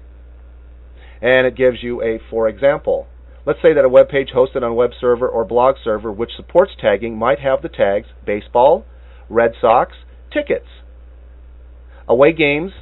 And 1.23 1.47
it 1.47 1.57
gives 1.57 1.83
you 1.83 2.03
a 2.03 2.21
for 2.31 2.49
example. 2.49 3.07
Let's 3.47 3.63
say 3.63 3.73
that 3.73 3.85
a 3.85 3.89
web 3.89 4.09
page 4.09 4.31
hosted 4.35 4.57
on 4.57 4.65
a 4.65 4.75
web 4.75 4.91
server 5.01 5.29
or 5.29 5.45
blog 5.45 5.77
server 5.83 6.13
which 6.13 6.31
supports 6.37 6.73
tagging 6.81 7.17
might 7.17 7.41
have 7.41 7.63
the 7.63 7.69
tags 7.69 8.09
baseball, 8.25 8.85
Red 9.29 9.53
Sox, 9.61 9.93
tickets. 10.33 10.67
Away 12.09 12.33
games, 12.33 12.73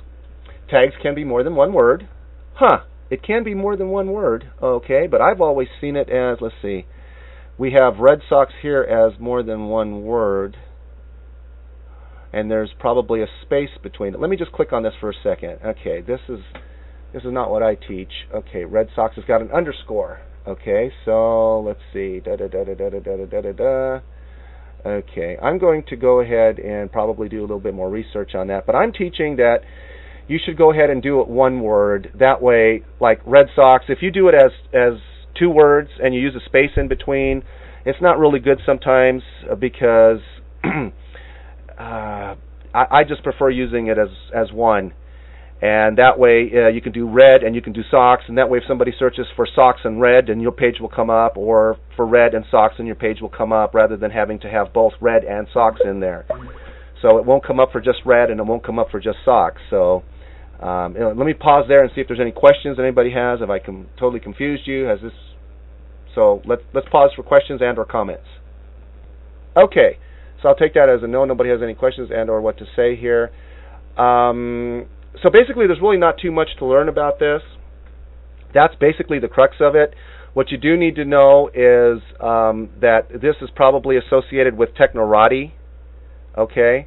tags 0.68 0.94
can 1.00 1.14
be 1.14 1.24
more 1.24 1.42
than 1.42 1.54
one 1.54 1.72
word. 1.72 2.08
Huh, 2.54 2.80
it 3.10 3.22
can 3.22 3.44
be 3.44 3.54
more 3.54 3.76
than 3.76 3.88
one 3.88 4.10
word, 4.10 4.50
okay, 4.60 5.06
but 5.06 5.20
I've 5.20 5.40
always 5.40 5.68
seen 5.80 5.96
it 5.96 6.10
as, 6.10 6.38
let's 6.40 6.54
see, 6.60 6.86
we 7.58 7.72
have 7.72 7.98
Red 7.98 8.20
Sox 8.28 8.52
here 8.62 8.82
as 8.82 9.18
more 9.18 9.42
than 9.42 9.66
one 9.66 10.02
word, 10.02 10.56
and 12.32 12.50
there's 12.50 12.70
probably 12.78 13.20
a 13.20 13.26
space 13.42 13.76
between 13.82 14.14
it. 14.14 14.20
Let 14.20 14.30
me 14.30 14.36
just 14.36 14.52
click 14.52 14.72
on 14.72 14.84
this 14.84 14.94
for 15.00 15.10
a 15.10 15.14
second. 15.22 15.58
Okay, 15.64 16.00
this 16.00 16.20
is 16.28 16.38
this 17.12 17.24
is 17.24 17.32
not 17.32 17.50
what 17.50 17.62
I 17.62 17.74
teach. 17.74 18.12
Okay, 18.32 18.64
Red 18.64 18.88
Sox 18.94 19.16
has 19.16 19.24
got 19.24 19.40
an 19.42 19.50
underscore. 19.50 20.20
Okay, 20.46 20.92
so 21.04 21.60
let's 21.60 21.80
see. 21.92 22.20
Da 22.20 22.36
da 22.36 22.46
da 22.46 22.64
da 22.64 22.74
da 22.74 22.90
da 22.90 23.00
da 23.00 23.26
da 23.26 23.40
da 23.40 23.52
da. 23.52 24.00
Okay, 24.86 25.36
I'm 25.42 25.58
going 25.58 25.82
to 25.88 25.96
go 25.96 26.20
ahead 26.20 26.60
and 26.60 26.90
probably 26.92 27.28
do 27.28 27.40
a 27.40 27.42
little 27.42 27.58
bit 27.58 27.74
more 27.74 27.90
research 27.90 28.34
on 28.36 28.46
that, 28.46 28.64
but 28.64 28.76
I'm 28.76 28.92
teaching 28.92 29.36
that 29.36 29.58
you 30.28 30.38
should 30.44 30.56
go 30.56 30.72
ahead 30.72 30.90
and 30.90 31.02
do 31.02 31.20
it 31.20 31.28
one 31.28 31.60
word. 31.60 32.12
That 32.18 32.40
way, 32.40 32.84
like 33.00 33.20
Red 33.26 33.46
Sox, 33.56 33.86
if 33.88 33.98
you 34.02 34.12
do 34.12 34.28
it 34.28 34.34
as 34.34 34.52
as 34.72 35.00
two 35.38 35.50
words 35.50 35.90
and 36.02 36.14
you 36.14 36.20
use 36.20 36.34
a 36.34 36.44
space 36.44 36.70
in 36.76 36.88
between, 36.88 37.42
it's 37.84 38.00
not 38.00 38.18
really 38.18 38.40
good 38.40 38.58
sometimes 38.66 39.22
because 39.58 40.20
uh, 40.64 40.90
I, 41.78 42.34
I 42.74 43.04
just 43.08 43.22
prefer 43.22 43.50
using 43.50 43.86
it 43.86 43.98
as 43.98 44.08
as 44.34 44.52
one. 44.52 44.92
And 45.60 45.98
that 45.98 46.20
way 46.20 46.48
uh, 46.54 46.68
you 46.68 46.80
can 46.80 46.92
do 46.92 47.08
red 47.10 47.42
and 47.42 47.54
you 47.54 47.60
can 47.60 47.72
do 47.72 47.82
socks, 47.90 48.22
and 48.28 48.38
that 48.38 48.48
way 48.48 48.58
if 48.58 48.64
somebody 48.68 48.92
searches 48.96 49.26
for 49.34 49.46
socks 49.56 49.80
and 49.82 50.00
red, 50.00 50.28
and 50.28 50.40
your 50.40 50.52
page 50.52 50.76
will 50.80 50.88
come 50.88 51.10
up, 51.10 51.36
or 51.36 51.76
for 51.96 52.06
red 52.06 52.32
and 52.34 52.44
socks, 52.48 52.74
and 52.78 52.86
your 52.86 52.94
page 52.94 53.20
will 53.20 53.28
come 53.28 53.52
up, 53.52 53.74
rather 53.74 53.96
than 53.96 54.12
having 54.12 54.38
to 54.40 54.48
have 54.48 54.72
both 54.72 54.92
red 55.00 55.24
and 55.24 55.48
socks 55.52 55.80
in 55.84 55.98
there. 55.98 56.26
So 57.02 57.18
it 57.18 57.24
won't 57.24 57.44
come 57.44 57.58
up 57.58 57.72
for 57.72 57.80
just 57.80 57.98
red, 58.04 58.30
and 58.30 58.38
it 58.38 58.46
won't 58.46 58.64
come 58.64 58.78
up 58.78 58.90
for 58.92 59.00
just 59.00 59.18
socks. 59.24 59.60
So 59.68 60.04
um, 60.60 60.94
let 60.94 61.26
me 61.26 61.34
pause 61.34 61.64
there 61.66 61.82
and 61.82 61.90
see 61.92 62.00
if 62.00 62.06
there's 62.06 62.20
any 62.20 62.32
questions 62.32 62.76
that 62.76 62.84
anybody 62.84 63.10
has. 63.12 63.40
Have 63.40 63.50
I 63.50 63.58
com- 63.58 63.88
totally 63.98 64.20
confused 64.20 64.62
you? 64.66 64.84
Has 64.84 65.00
this? 65.00 65.12
So 66.14 66.42
let's 66.44 66.62
let's 66.74 66.88
pause 66.90 67.10
for 67.14 67.22
questions 67.22 67.60
and 67.62 67.78
or 67.78 67.84
comments. 67.84 68.26
Okay, 69.56 69.98
so 70.42 70.48
I'll 70.48 70.56
take 70.56 70.74
that 70.74 70.88
as 70.88 71.02
a 71.02 71.06
no. 71.06 71.24
Nobody 71.24 71.50
has 71.50 71.60
any 71.62 71.74
questions 71.74 72.10
and 72.14 72.30
or 72.30 72.40
what 72.40 72.58
to 72.58 72.64
say 72.76 72.96
here. 72.96 73.30
Um, 73.96 74.86
so 75.22 75.30
basically, 75.30 75.66
there's 75.66 75.80
really 75.82 75.98
not 75.98 76.16
too 76.20 76.30
much 76.30 76.48
to 76.58 76.66
learn 76.66 76.88
about 76.88 77.18
this. 77.18 77.42
That's 78.54 78.74
basically 78.76 79.18
the 79.18 79.28
crux 79.28 79.56
of 79.60 79.74
it. 79.74 79.94
What 80.34 80.50
you 80.50 80.58
do 80.58 80.76
need 80.76 80.94
to 80.96 81.04
know 81.04 81.48
is 81.48 82.00
um, 82.20 82.70
that 82.80 83.08
this 83.10 83.36
is 83.42 83.50
probably 83.54 83.96
associated 83.96 84.56
with 84.56 84.70
Technorati. 84.74 85.52
Okay, 86.36 86.86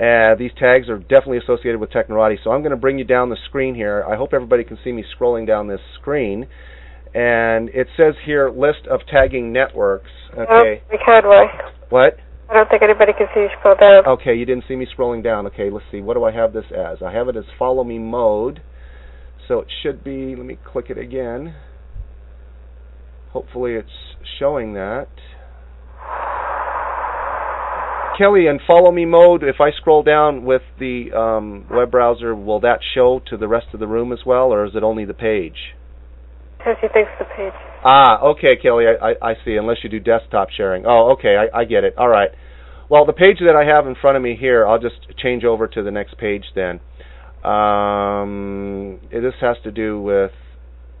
uh, 0.00 0.34
these 0.36 0.52
tags 0.58 0.88
are 0.88 0.98
definitely 0.98 1.38
associated 1.38 1.80
with 1.80 1.90
Technorati. 1.90 2.36
So 2.44 2.50
I'm 2.50 2.60
going 2.60 2.70
to 2.70 2.76
bring 2.76 2.98
you 2.98 3.04
down 3.04 3.30
the 3.30 3.38
screen 3.46 3.74
here. 3.74 4.04
I 4.08 4.16
hope 4.16 4.32
everybody 4.32 4.64
can 4.64 4.78
see 4.84 4.92
me 4.92 5.04
scrolling 5.18 5.46
down 5.46 5.66
this 5.66 5.80
screen. 6.00 6.46
And 7.14 7.68
it 7.68 7.86
says 7.96 8.14
here 8.26 8.50
list 8.50 8.86
of 8.90 9.00
tagging 9.10 9.52
networks. 9.52 10.10
Okay. 10.32 10.82
Oh, 10.82 10.88
we 10.90 10.98
can't, 11.04 11.24
Roy. 11.24 11.46
What? 11.88 12.16
I 12.50 12.54
don't 12.54 12.68
think 12.68 12.82
anybody 12.82 13.12
can 13.16 13.28
see 13.32 13.40
you 13.40 13.48
scroll 13.58 13.76
down. 13.80 14.06
Okay, 14.06 14.34
you 14.34 14.44
didn't 14.44 14.64
see 14.66 14.76
me 14.76 14.86
scrolling 14.86 15.22
down. 15.22 15.46
Okay, 15.46 15.70
let's 15.70 15.86
see. 15.90 16.00
What 16.00 16.14
do 16.14 16.24
I 16.24 16.32
have 16.32 16.52
this 16.52 16.66
as? 16.70 16.98
I 17.04 17.12
have 17.12 17.28
it 17.28 17.36
as 17.36 17.44
follow 17.58 17.84
me 17.84 17.98
mode. 17.98 18.62
So 19.46 19.60
it 19.60 19.68
should 19.82 20.02
be, 20.02 20.34
let 20.36 20.46
me 20.46 20.58
click 20.64 20.86
it 20.88 20.98
again. 20.98 21.54
Hopefully 23.32 23.74
it's 23.74 23.88
showing 24.38 24.74
that. 24.74 25.08
Kelly, 28.16 28.46
in 28.46 28.60
follow 28.66 28.92
me 28.92 29.04
mode, 29.04 29.42
if 29.42 29.60
I 29.60 29.70
scroll 29.72 30.02
down 30.02 30.44
with 30.44 30.62
the 30.78 31.12
um, 31.12 31.66
web 31.70 31.90
browser, 31.90 32.34
will 32.34 32.60
that 32.60 32.78
show 32.94 33.20
to 33.28 33.36
the 33.36 33.48
rest 33.48 33.66
of 33.74 33.80
the 33.80 33.88
room 33.88 34.12
as 34.12 34.20
well, 34.24 34.52
or 34.52 34.64
is 34.64 34.72
it 34.76 34.82
only 34.82 35.04
the 35.04 35.14
page? 35.14 35.74
Because 36.64 36.80
thinks 36.94 37.10
the 37.18 37.26
page. 37.36 37.52
Ah, 37.84 38.22
okay, 38.22 38.56
Kelly, 38.56 38.86
I, 38.86 39.10
I, 39.10 39.30
I 39.30 39.34
see. 39.44 39.56
Unless 39.56 39.78
you 39.82 39.90
do 39.90 40.00
desktop 40.00 40.48
sharing. 40.48 40.84
Oh, 40.86 41.12
okay, 41.12 41.36
I, 41.36 41.60
I 41.60 41.64
get 41.64 41.84
it. 41.84 41.94
All 41.98 42.08
right. 42.08 42.30
Well, 42.88 43.04
the 43.04 43.12
page 43.12 43.36
that 43.40 43.54
I 43.54 43.64
have 43.64 43.86
in 43.86 43.94
front 44.00 44.16
of 44.16 44.22
me 44.22 44.34
here, 44.38 44.66
I'll 44.66 44.78
just 44.78 44.96
change 45.18 45.44
over 45.44 45.68
to 45.68 45.82
the 45.82 45.90
next 45.90 46.16
page 46.16 46.44
then. 46.54 46.80
Um, 47.44 48.98
this 49.10 49.34
has 49.42 49.56
to 49.64 49.70
do 49.70 50.00
with. 50.00 50.30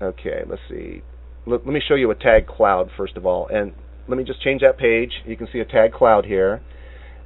Okay, 0.02 0.42
let's 0.46 0.60
see. 0.68 1.02
Let, 1.46 1.64
let 1.64 1.72
me 1.72 1.80
show 1.86 1.94
you 1.94 2.10
a 2.10 2.14
tag 2.14 2.46
cloud 2.46 2.90
first 2.94 3.16
of 3.16 3.24
all, 3.24 3.48
and 3.48 3.72
let 4.06 4.18
me 4.18 4.24
just 4.24 4.42
change 4.42 4.60
that 4.60 4.76
page. 4.76 5.12
You 5.24 5.36
can 5.36 5.48
see 5.50 5.60
a 5.60 5.64
tag 5.64 5.92
cloud 5.92 6.26
here, 6.26 6.60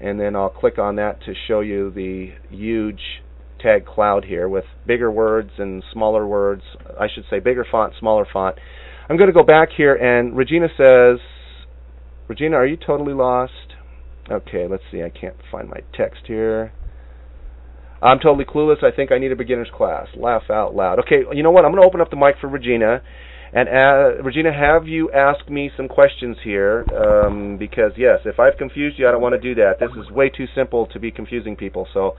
and 0.01 0.21
then 0.21 0.37
I'll 0.37 0.51
click 0.51 0.79
on 0.79 0.95
that 0.97 1.21
to 1.25 1.35
show 1.49 1.59
you 1.59 1.91
the 1.91 2.35
huge 2.51 3.01
tag 3.59 3.87
cloud 3.87 4.25
here 4.25 4.49
with 4.49 4.65
bigger 4.87 5.11
words 5.11 5.51
and 5.59 5.83
smaller 5.93 6.27
words. 6.27 6.63
I 6.99 7.07
should 7.13 7.25
say 7.31 7.39
bigger 7.41 7.67
font, 7.71 7.95
smaller 7.99 8.27
font. 8.31 8.57
I'm 9.09 9.17
going 9.17 9.29
to 9.29 9.35
go 9.35 9.43
back 9.43 9.71
here, 9.77 9.95
and 9.95 10.37
Regina 10.37 10.69
says, 10.77 11.19
Regina, 12.29 12.57
are 12.57 12.67
you 12.67 12.77
totally 12.77 13.15
lost? 13.15 13.53
Okay, 14.31 14.67
let's 14.69 14.83
see. 14.93 15.03
I 15.03 15.09
can't 15.09 15.37
find 15.51 15.69
my 15.69 15.81
text 15.95 16.25
here. 16.27 16.73
I'm 18.03 18.19
totally 18.19 18.45
clueless. 18.45 18.85
I 18.85 18.95
think 18.95 19.11
I 19.11 19.19
need 19.19 19.33
a 19.33 19.37
beginner's 19.37 19.71
class. 19.75 20.07
Laugh 20.15 20.51
out 20.51 20.75
loud. 20.75 20.99
Okay, 21.01 21.23
you 21.33 21.43
know 21.43 21.51
what? 21.51 21.65
I'm 21.65 21.73
going 21.73 21.83
to 21.83 21.87
open 21.89 22.01
up 22.01 22.11
the 22.11 22.17
mic 22.17 22.37
for 22.41 22.49
Regina. 22.49 23.03
And 23.53 23.69
uh, 23.69 24.23
Regina, 24.23 24.53
have 24.53 24.87
you 24.87 25.11
asked 25.11 25.49
me 25.49 25.71
some 25.77 25.89
questions 25.89 26.37
here? 26.45 26.85
Um, 26.95 27.57
because 27.57 27.93
yes, 27.97 28.19
if 28.27 28.39
I've 28.39 28.59
confused 28.59 28.99
you, 28.99 29.09
I 29.09 29.11
don't 29.11 29.23
want 29.23 29.35
to 29.35 29.41
do 29.41 29.55
that. 29.55 29.81
This 29.81 29.91
is 29.99 30.11
way 30.11 30.29
too 30.29 30.47
simple 30.55 30.87
to 30.89 31.01
be 31.01 31.11
confusing 31.11 31.57
people. 31.57 31.89
So 31.95 32.17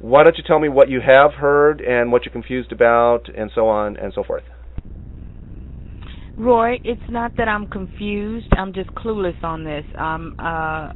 why 0.00 0.22
don't 0.22 0.36
you 0.36 0.44
tell 0.46 0.58
me 0.58 0.68
what 0.68 0.88
you 0.88 1.00
have 1.00 1.32
heard 1.34 1.80
and 1.80 2.12
what 2.12 2.24
you're 2.24 2.32
confused 2.32 2.72
about, 2.72 3.28
and 3.36 3.50
so 3.54 3.68
on 3.68 3.96
and 3.96 4.12
so 4.14 4.22
forth. 4.22 4.44
Roy, 6.36 6.78
it's 6.84 7.02
not 7.08 7.32
that 7.36 7.48
I'm 7.48 7.66
confused. 7.66 8.46
I'm 8.56 8.72
just 8.72 8.88
clueless 8.90 9.42
on 9.42 9.64
this. 9.64 9.84
I'm 9.98 10.34
uh, 10.38 10.92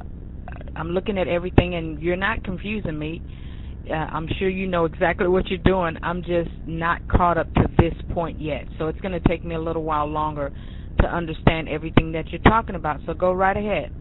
I'm 0.75 0.89
looking 0.89 1.17
at 1.17 1.27
everything, 1.27 1.75
and 1.75 2.01
you're 2.01 2.15
not 2.15 2.43
confusing 2.43 2.97
me. 2.97 3.21
Uh, 3.89 3.93
I'm 3.95 4.27
sure 4.39 4.47
you 4.47 4.67
know 4.67 4.85
exactly 4.85 5.27
what 5.27 5.47
you're 5.47 5.59
doing. 5.59 5.97
I'm 6.01 6.23
just 6.23 6.49
not 6.65 7.05
caught 7.09 7.37
up 7.37 7.53
to 7.55 7.63
this 7.77 7.93
point 8.13 8.39
yet, 8.39 8.65
so 8.79 8.87
it's 8.87 8.99
going 9.01 9.11
to 9.11 9.27
take 9.27 9.43
me 9.43 9.55
a 9.55 9.59
little 9.59 9.83
while 9.83 10.07
longer 10.07 10.53
to 11.01 11.07
understand 11.07 11.67
everything 11.67 12.13
that 12.13 12.31
you're 12.31 12.41
talking 12.41 12.75
about. 12.75 13.01
So 13.05 13.13
go 13.13 13.33
right 13.33 13.57
ahead. 13.57 13.91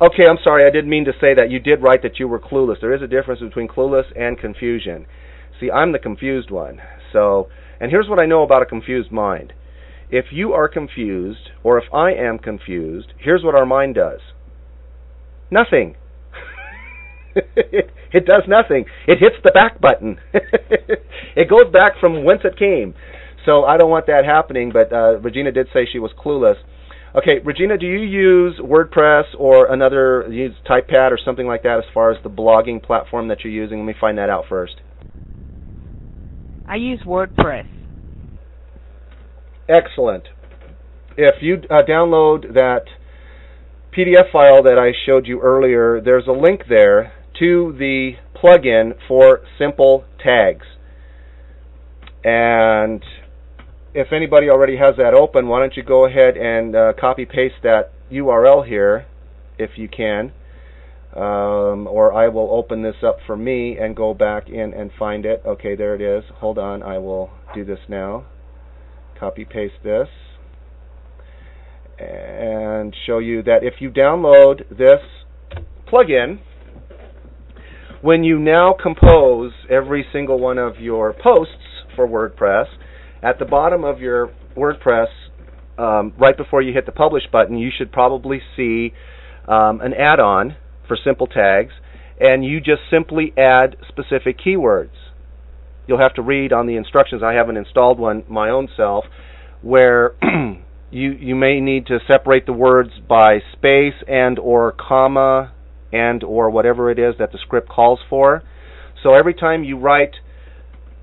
Okay, 0.00 0.26
I'm 0.28 0.38
sorry. 0.42 0.66
I 0.66 0.70
didn't 0.70 0.90
mean 0.90 1.04
to 1.04 1.12
say 1.20 1.34
that. 1.34 1.50
You 1.50 1.60
did 1.60 1.80
write 1.80 2.02
that 2.02 2.18
you 2.18 2.26
were 2.26 2.40
clueless. 2.40 2.80
There 2.80 2.94
is 2.94 3.02
a 3.02 3.06
difference 3.06 3.40
between 3.40 3.68
clueless 3.68 4.06
and 4.16 4.38
confusion. 4.38 5.06
See, 5.60 5.70
I'm 5.70 5.92
the 5.92 6.00
confused 6.00 6.50
one. 6.50 6.80
So, 7.12 7.48
and 7.80 7.92
here's 7.92 8.08
what 8.08 8.18
I 8.18 8.26
know 8.26 8.42
about 8.42 8.62
a 8.62 8.66
confused 8.66 9.12
mind. 9.12 9.52
If 10.10 10.26
you 10.32 10.52
are 10.52 10.68
confused, 10.68 11.50
or 11.62 11.78
if 11.78 11.84
I 11.92 12.12
am 12.12 12.38
confused, 12.38 13.12
here's 13.18 13.44
what 13.44 13.54
our 13.54 13.64
mind 13.64 13.94
does. 13.94 14.20
Nothing. 15.50 15.94
it, 17.36 17.90
it 18.12 18.26
does 18.26 18.42
nothing. 18.48 18.86
It 19.06 19.18
hits 19.20 19.36
the 19.44 19.52
back 19.52 19.80
button. 19.80 20.18
it 21.36 21.48
goes 21.48 21.72
back 21.72 21.92
from 22.00 22.24
whence 22.24 22.40
it 22.44 22.58
came. 22.58 22.94
So 23.46 23.64
I 23.64 23.76
don't 23.76 23.90
want 23.90 24.06
that 24.06 24.24
happening, 24.24 24.72
but 24.72 24.92
uh, 24.92 25.18
Regina 25.20 25.52
did 25.52 25.68
say 25.72 25.86
she 25.90 26.00
was 26.00 26.10
clueless. 26.18 26.56
Okay, 27.16 27.38
Regina, 27.44 27.78
do 27.78 27.86
you 27.86 28.00
use 28.00 28.58
WordPress 28.58 29.24
or 29.38 29.72
another, 29.72 30.26
use 30.32 30.52
TypePad 30.68 31.12
or 31.12 31.18
something 31.24 31.46
like 31.46 31.62
that 31.62 31.78
as 31.78 31.84
far 31.94 32.10
as 32.10 32.20
the 32.24 32.28
blogging 32.28 32.82
platform 32.82 33.28
that 33.28 33.44
you're 33.44 33.52
using? 33.52 33.78
Let 33.78 33.86
me 33.86 33.94
find 34.00 34.18
that 34.18 34.28
out 34.28 34.46
first. 34.48 34.74
I 36.68 36.74
use 36.74 37.00
WordPress. 37.06 37.68
Excellent. 39.68 40.24
If 41.16 41.36
you 41.40 41.62
uh, 41.70 41.82
download 41.88 42.54
that 42.54 42.82
PDF 43.96 44.32
file 44.32 44.64
that 44.64 44.76
I 44.76 44.90
showed 45.06 45.28
you 45.28 45.40
earlier, 45.40 46.00
there's 46.00 46.26
a 46.26 46.32
link 46.32 46.62
there 46.68 47.12
to 47.38 47.76
the 47.78 48.14
plugin 48.34 48.94
for 49.06 49.40
simple 49.56 50.04
tags. 50.20 50.66
And 52.24 53.04
if 53.94 54.12
anybody 54.12 54.50
already 54.50 54.76
has 54.76 54.96
that 54.96 55.14
open, 55.14 55.46
why 55.46 55.60
don't 55.60 55.76
you 55.76 55.82
go 55.84 56.06
ahead 56.06 56.36
and 56.36 56.74
uh, 56.74 56.92
copy 56.98 57.24
paste 57.24 57.54
that 57.62 57.92
URL 58.10 58.66
here 58.66 59.06
if 59.56 59.70
you 59.76 59.88
can. 59.88 60.32
Um, 61.14 61.86
or 61.86 62.12
I 62.12 62.26
will 62.26 62.50
open 62.50 62.82
this 62.82 62.96
up 63.06 63.18
for 63.24 63.36
me 63.36 63.78
and 63.78 63.94
go 63.94 64.14
back 64.14 64.48
in 64.48 64.74
and 64.74 64.90
find 64.98 65.24
it. 65.24 65.42
Okay, 65.46 65.76
there 65.76 65.94
it 65.94 66.00
is. 66.00 66.24
Hold 66.38 66.58
on, 66.58 66.82
I 66.82 66.98
will 66.98 67.30
do 67.54 67.64
this 67.64 67.78
now. 67.88 68.26
Copy 69.18 69.44
paste 69.44 69.74
this 69.84 70.08
and 71.96 72.94
show 73.06 73.18
you 73.18 73.44
that 73.44 73.62
if 73.62 73.74
you 73.78 73.90
download 73.90 74.68
this 74.76 74.98
plugin, 75.86 76.40
when 78.02 78.24
you 78.24 78.40
now 78.40 78.74
compose 78.80 79.52
every 79.70 80.04
single 80.12 80.40
one 80.40 80.58
of 80.58 80.80
your 80.80 81.12
posts 81.12 81.54
for 81.94 82.08
WordPress, 82.08 82.66
at 83.24 83.38
the 83.38 83.46
bottom 83.46 83.84
of 83.84 84.00
your 84.00 84.30
WordPress, 84.54 85.08
um, 85.78 86.12
right 86.18 86.36
before 86.36 86.60
you 86.60 86.72
hit 86.72 86.86
the 86.86 86.92
publish 86.92 87.24
button, 87.32 87.56
you 87.56 87.70
should 87.76 87.90
probably 87.90 88.40
see 88.54 88.92
um, 89.48 89.80
an 89.80 89.94
add-on 89.94 90.56
for 90.86 90.96
simple 91.02 91.26
tags, 91.26 91.72
and 92.20 92.44
you 92.44 92.60
just 92.60 92.82
simply 92.90 93.32
add 93.36 93.76
specific 93.88 94.38
keywords. 94.38 94.92
You'll 95.86 96.00
have 96.00 96.14
to 96.14 96.22
read 96.22 96.52
on 96.52 96.66
the 96.66 96.76
instructions. 96.76 97.22
I 97.22 97.32
haven't 97.32 97.56
installed 97.56 97.98
one 97.98 98.24
my 98.28 98.50
own 98.50 98.68
self, 98.76 99.04
where 99.62 100.14
you 100.90 101.10
you 101.12 101.34
may 101.34 101.60
need 101.60 101.86
to 101.86 101.98
separate 102.06 102.46
the 102.46 102.52
words 102.52 102.90
by 103.08 103.38
space 103.52 103.94
and 104.06 104.38
or 104.38 104.72
comma 104.72 105.52
and 105.92 106.22
or 106.22 106.50
whatever 106.50 106.90
it 106.90 106.98
is 106.98 107.14
that 107.18 107.32
the 107.32 107.38
script 107.38 107.68
calls 107.68 108.00
for. 108.08 108.42
So 109.02 109.14
every 109.14 109.34
time 109.34 109.64
you 109.64 109.78
write 109.78 110.14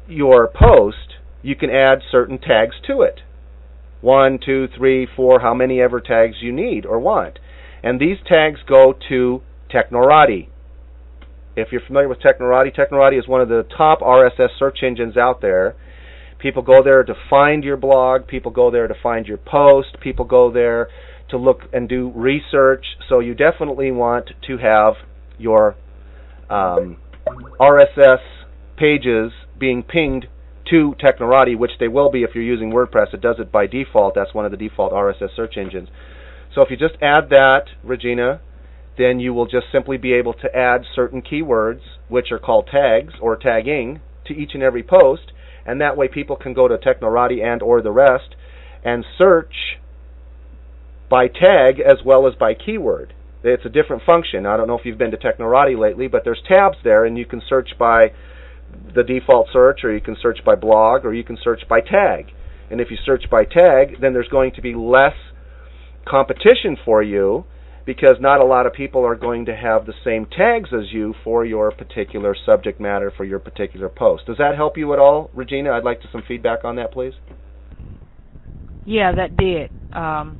your 0.08 0.48
post, 0.48 1.11
you 1.42 1.56
can 1.56 1.70
add 1.70 2.00
certain 2.12 2.38
tags 2.38 2.76
to 2.88 3.02
it. 3.02 3.22
One, 4.02 4.40
two, 4.44 4.68
three, 4.76 5.08
four, 5.16 5.40
how 5.42 5.54
many 5.54 5.80
ever 5.80 6.02
tags 6.02 6.38
you 6.42 6.52
need 6.52 6.86
or 6.86 7.00
want. 7.00 7.40
And 7.84 8.00
these 8.00 8.18
tags 8.28 8.60
go 8.68 8.94
to 9.10 9.42
Technorati. 9.74 10.50
If 11.56 11.72
you're 11.72 11.82
familiar 11.86 12.08
with 12.08 12.20
Technorati, 12.20 12.76
Technorati 12.76 13.20
is 13.20 13.28
one 13.28 13.42
of 13.42 13.50
the 13.50 13.66
top 13.78 14.00
RSS 14.00 14.50
search 14.58 14.80
engines 14.84 15.18
out 15.18 15.42
there. 15.42 15.76
People 16.40 16.64
go 16.64 16.82
there 16.84 17.04
to 17.04 17.14
find 17.30 17.64
your 17.64 17.78
blog, 17.78 18.28
people 18.28 18.52
go 18.52 18.72
there 18.72 18.88
to 18.88 18.96
find 19.04 19.28
your 19.28 19.38
post, 19.38 20.00
people 20.02 20.26
go 20.26 20.52
there 20.52 20.88
to 21.30 21.38
look 21.38 21.62
and 21.72 21.88
do 21.88 22.12
research. 22.16 22.86
So 23.10 23.20
you 23.20 23.36
definitely 23.36 23.92
want 23.92 24.30
to 24.48 24.58
have 24.58 24.94
your 25.38 25.76
um, 26.50 26.98
RSS 27.60 28.20
pages 28.78 29.32
being 29.60 29.84
pinged 29.84 30.28
to 30.72 30.96
Technorati, 31.00 31.58
which 31.58 31.72
they 31.80 31.88
will 31.88 32.10
be 32.10 32.24
if 32.24 32.32
you're 32.34 32.44
using 32.44 32.72
WordPress. 32.72 33.14
It 33.14 33.22
does 33.22 33.36
it 33.40 33.52
by 33.52 33.68
default. 33.68 34.16
That's 34.16 34.34
one 34.34 34.46
of 34.46 34.52
the 34.52 34.58
default 34.58 34.92
RSS 34.92 35.36
search 35.36 35.58
engines. 35.58 35.90
So 36.56 36.62
if 36.62 36.72
you 36.72 36.78
just 36.78 36.96
add 37.02 37.30
that, 37.30 37.66
Regina, 37.84 38.42
then 38.98 39.20
you 39.20 39.34
will 39.34 39.46
just 39.46 39.68
simply 39.72 39.98
be 39.98 40.14
able 40.14 40.34
to 40.34 40.56
add 40.56 40.84
certain 40.96 41.22
keywords, 41.22 41.82
which 42.10 42.32
are 42.32 42.40
called 42.40 42.68
tags 42.72 43.14
or 43.22 43.36
tagging, 43.36 44.02
to 44.26 44.34
each 44.34 44.52
and 44.54 44.64
every 44.64 44.84
post, 44.84 45.32
and 45.66 45.80
that 45.82 45.98
way 45.98 46.08
people 46.08 46.36
can 46.36 46.54
go 46.54 46.68
to 46.68 46.78
Technorati 46.78 47.44
and 47.44 47.62
or 47.62 47.82
the 47.82 47.92
rest 47.92 48.36
and 48.84 49.06
search 49.18 49.78
by 51.10 51.28
tag 51.28 51.80
as 51.80 51.98
well 52.06 52.28
as 52.28 52.36
by 52.36 52.54
keyword. 52.54 53.14
It's 53.44 53.66
a 53.66 53.70
different 53.70 54.04
function. 54.04 54.46
I 54.46 54.58
don't 54.58 54.68
know 54.68 54.78
if 54.78 54.86
you've 54.86 54.98
been 54.98 55.12
to 55.12 55.18
Technorati 55.18 55.78
lately, 55.78 56.08
but 56.08 56.24
there's 56.24 56.42
tabs 56.48 56.78
there, 56.84 57.06
and 57.06 57.18
you 57.18 57.26
can 57.26 57.42
search 57.48 57.72
by 57.78 58.12
the 58.94 59.04
default 59.04 59.48
search, 59.52 59.84
or 59.84 59.94
you 59.94 60.02
can 60.02 60.18
search 60.22 60.40
by 60.46 60.56
blog, 60.56 61.06
or 61.06 61.14
you 61.14 61.24
can 61.24 61.38
search 61.44 61.62
by 61.70 61.82
tag. 61.82 62.32
And 62.70 62.80
if 62.80 62.90
you 62.90 62.98
search 63.06 63.26
by 63.30 63.44
tag, 63.46 64.00
then 64.02 64.14
there's 64.14 64.28
going 64.30 64.54
to 64.54 64.62
be 64.62 64.74
less 64.74 65.16
competition 66.08 66.78
for 66.84 67.04
you 67.04 67.46
because 67.86 68.16
not 68.20 68.40
a 68.40 68.46
lot 68.46 68.66
of 68.66 68.74
people 68.74 69.06
are 69.06 69.16
going 69.16 69.46
to 69.46 69.56
have 69.56 69.86
the 69.86 69.94
same 70.06 70.26
tags 70.26 70.70
as 70.74 70.92
you 70.92 71.14
for 71.24 71.44
your 71.46 71.72
particular 71.72 72.36
subject 72.46 72.80
matter 72.80 73.12
for 73.16 73.26
your 73.26 73.40
particular 73.40 73.90
post. 73.90 74.26
Does 74.26 74.38
that 74.38 74.56
help 74.56 74.78
you 74.78 74.94
at 74.94 75.00
all, 75.00 75.30
Regina? 75.34 75.72
I'd 75.72 75.84
like 75.84 76.02
to 76.02 76.08
some 76.12 76.24
feedback 76.28 76.64
on 76.64 76.76
that, 76.76 76.92
please. 76.92 77.14
Yeah, 78.86 79.12
that 79.16 79.36
did. 79.38 79.72
Um, 79.94 80.38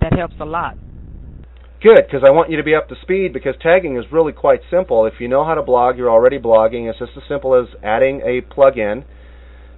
that 0.00 0.12
helps 0.12 0.34
a 0.40 0.44
lot. 0.44 0.76
Good, 1.84 2.06
because 2.06 2.24
I 2.26 2.30
want 2.30 2.50
you 2.50 2.56
to 2.56 2.62
be 2.62 2.74
up 2.74 2.88
to 2.88 2.96
speed 3.02 3.34
because 3.34 3.54
tagging 3.60 3.98
is 3.98 4.06
really 4.10 4.32
quite 4.32 4.60
simple. 4.70 5.04
If 5.04 5.20
you 5.20 5.28
know 5.28 5.44
how 5.44 5.54
to 5.54 5.62
blog, 5.62 5.98
you're 5.98 6.10
already 6.10 6.38
blogging. 6.38 6.88
It's 6.88 6.98
just 6.98 7.12
as 7.14 7.22
simple 7.28 7.54
as 7.54 7.66
adding 7.82 8.22
a 8.22 8.40
plugin. 8.40 9.04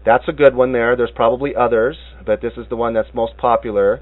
That's 0.05 0.29
a 0.29 0.33
good 0.33 0.55
one 0.55 0.71
there. 0.71 0.95
There's 0.95 1.11
probably 1.17 1.57
others, 1.57 1.97
but 2.25 2.41
this 2.41 2.53
is 2.57 2.67
the 2.71 2.77
one 2.77 2.95
that's 2.95 3.13
most 3.13 3.37
popular 3.37 4.01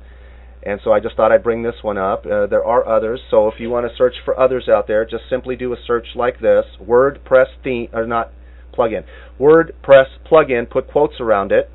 and 0.64 0.81
so 0.82 0.93
I 0.93 1.01
just 1.01 1.16
thought 1.16 1.31
I'd 1.31 1.43
bring 1.43 1.62
this 1.62 1.74
one 1.82 1.98
up. 1.98 2.24
Uh, 2.24 2.47
there 2.47 2.64
are 2.64 2.89
others, 2.89 3.20
so 3.31 3.48
if 3.48 3.60
you 3.60 3.68
want 3.68 3.89
to 3.89 3.97
search 3.97 4.14
for 4.24 4.39
others 4.39 4.68
out 4.68 4.86
there, 4.86 5.05
just 5.05 5.24
simply 5.28 5.56
do 5.56 5.72
a 5.72 5.76
search 5.86 6.06
like 6.14 6.40
this: 6.40 6.64
WordPress 6.82 7.48
theme, 7.62 7.89
or 7.93 8.06
not 8.06 8.32
plugin, 8.72 9.05
WordPress 9.39 10.06
plugin. 10.31 10.68
Put 10.68 10.89
quotes 10.90 11.20
around 11.20 11.52
it, 11.52 11.70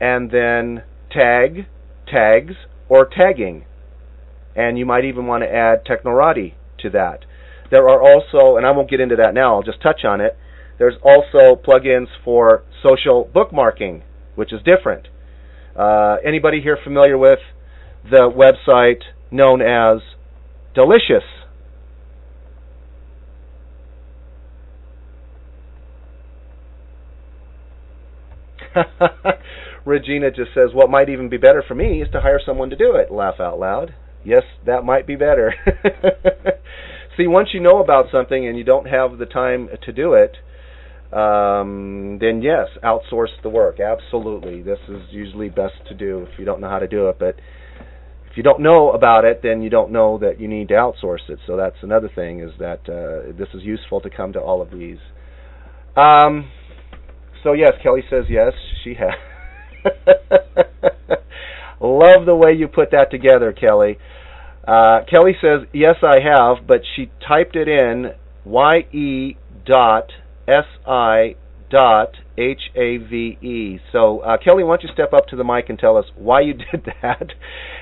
and 0.00 0.30
then 0.30 0.84
tag, 1.10 1.66
tags, 2.06 2.54
or 2.88 3.04
tagging, 3.04 3.64
and 4.56 4.78
you 4.78 4.86
might 4.86 5.04
even 5.04 5.26
want 5.26 5.42
to 5.42 5.52
add 5.52 5.84
Technorati 5.84 6.54
to 6.78 6.90
that. 6.90 7.24
There 7.70 7.88
are 7.88 8.00
also, 8.00 8.56
and 8.56 8.66
I 8.66 8.70
won't 8.70 8.90
get 8.90 9.00
into 9.00 9.16
that 9.16 9.34
now. 9.34 9.54
I'll 9.56 9.62
just 9.62 9.82
touch 9.82 10.04
on 10.04 10.20
it. 10.20 10.36
There's 10.78 10.94
also 11.02 11.56
plugins 11.56 12.08
for 12.24 12.62
social 12.82 13.30
bookmarking, 13.34 14.02
which 14.36 14.52
is 14.52 14.60
different. 14.62 15.08
Uh, 15.76 16.16
anybody 16.24 16.60
here 16.60 16.78
familiar 16.82 17.18
with 17.18 17.40
the 18.10 18.30
website 18.30 19.02
known 19.30 19.60
as 19.60 20.00
Delicious. 20.74 21.24
Regina 29.84 30.30
just 30.30 30.54
says, 30.54 30.72
What 30.72 30.88
might 30.88 31.08
even 31.08 31.28
be 31.28 31.36
better 31.36 31.64
for 31.66 31.74
me 31.74 32.00
is 32.00 32.08
to 32.12 32.20
hire 32.20 32.40
someone 32.44 32.70
to 32.70 32.76
do 32.76 32.94
it. 32.94 33.10
Laugh 33.10 33.40
out 33.40 33.58
loud. 33.58 33.94
Yes, 34.24 34.42
that 34.66 34.84
might 34.84 35.06
be 35.06 35.16
better. 35.16 35.54
See, 37.16 37.26
once 37.26 37.48
you 37.52 37.60
know 37.60 37.78
about 37.82 38.06
something 38.12 38.46
and 38.46 38.56
you 38.56 38.64
don't 38.64 38.86
have 38.86 39.18
the 39.18 39.26
time 39.26 39.68
to 39.84 39.92
do 39.92 40.14
it, 40.14 40.36
um, 41.12 42.18
then 42.20 42.42
yes, 42.42 42.68
outsource 42.84 43.30
the 43.42 43.48
work. 43.48 43.80
Absolutely. 43.80 44.62
This 44.62 44.78
is 44.88 45.02
usually 45.10 45.48
best 45.48 45.74
to 45.88 45.94
do 45.94 46.26
if 46.30 46.38
you 46.38 46.44
don't 46.44 46.60
know 46.60 46.68
how 46.68 46.78
to 46.78 46.86
do 46.88 47.08
it. 47.08 47.18
But 47.18 47.36
if 48.30 48.36
you 48.36 48.42
don't 48.42 48.60
know 48.60 48.92
about 48.92 49.24
it, 49.24 49.40
then 49.42 49.62
you 49.62 49.70
don't 49.70 49.90
know 49.90 50.18
that 50.18 50.38
you 50.40 50.48
need 50.48 50.68
to 50.68 50.74
outsource 50.74 51.28
it. 51.28 51.38
So 51.46 51.56
that's 51.56 51.76
another 51.82 52.10
thing 52.14 52.40
is 52.40 52.52
that 52.58 52.80
uh, 52.88 53.32
this 53.36 53.48
is 53.54 53.62
useful 53.62 54.00
to 54.02 54.10
come 54.10 54.32
to 54.34 54.40
all 54.40 54.60
of 54.60 54.70
these. 54.70 54.98
Um, 55.96 56.50
so 57.42 57.52
yes, 57.54 57.72
Kelly 57.82 58.02
says 58.10 58.24
yes, 58.28 58.52
she 58.84 58.94
has. 58.94 60.64
Love 61.80 62.26
the 62.26 62.34
way 62.34 62.52
you 62.52 62.68
put 62.68 62.90
that 62.90 63.10
together, 63.10 63.52
Kelly. 63.52 63.98
Uh, 64.66 65.00
Kelly 65.08 65.32
says, 65.40 65.66
yes, 65.72 65.96
I 66.02 66.20
have, 66.20 66.66
but 66.66 66.82
she 66.96 67.10
typed 67.26 67.56
it 67.56 67.68
in 67.68 68.12
Y-E 68.44 69.36
dot 69.64 70.10
S-I 70.46 71.36
dot 71.70 72.16
H-A-V-E. 72.36 73.80
So, 73.92 74.20
uh, 74.20 74.36
Kelly, 74.42 74.64
why 74.64 74.76
don't 74.76 74.82
you 74.82 74.90
step 74.92 75.12
up 75.12 75.26
to 75.28 75.36
the 75.36 75.44
mic 75.44 75.68
and 75.68 75.78
tell 75.78 75.96
us 75.96 76.06
why 76.16 76.40
you 76.40 76.54
did 76.72 76.86
that 77.02 77.32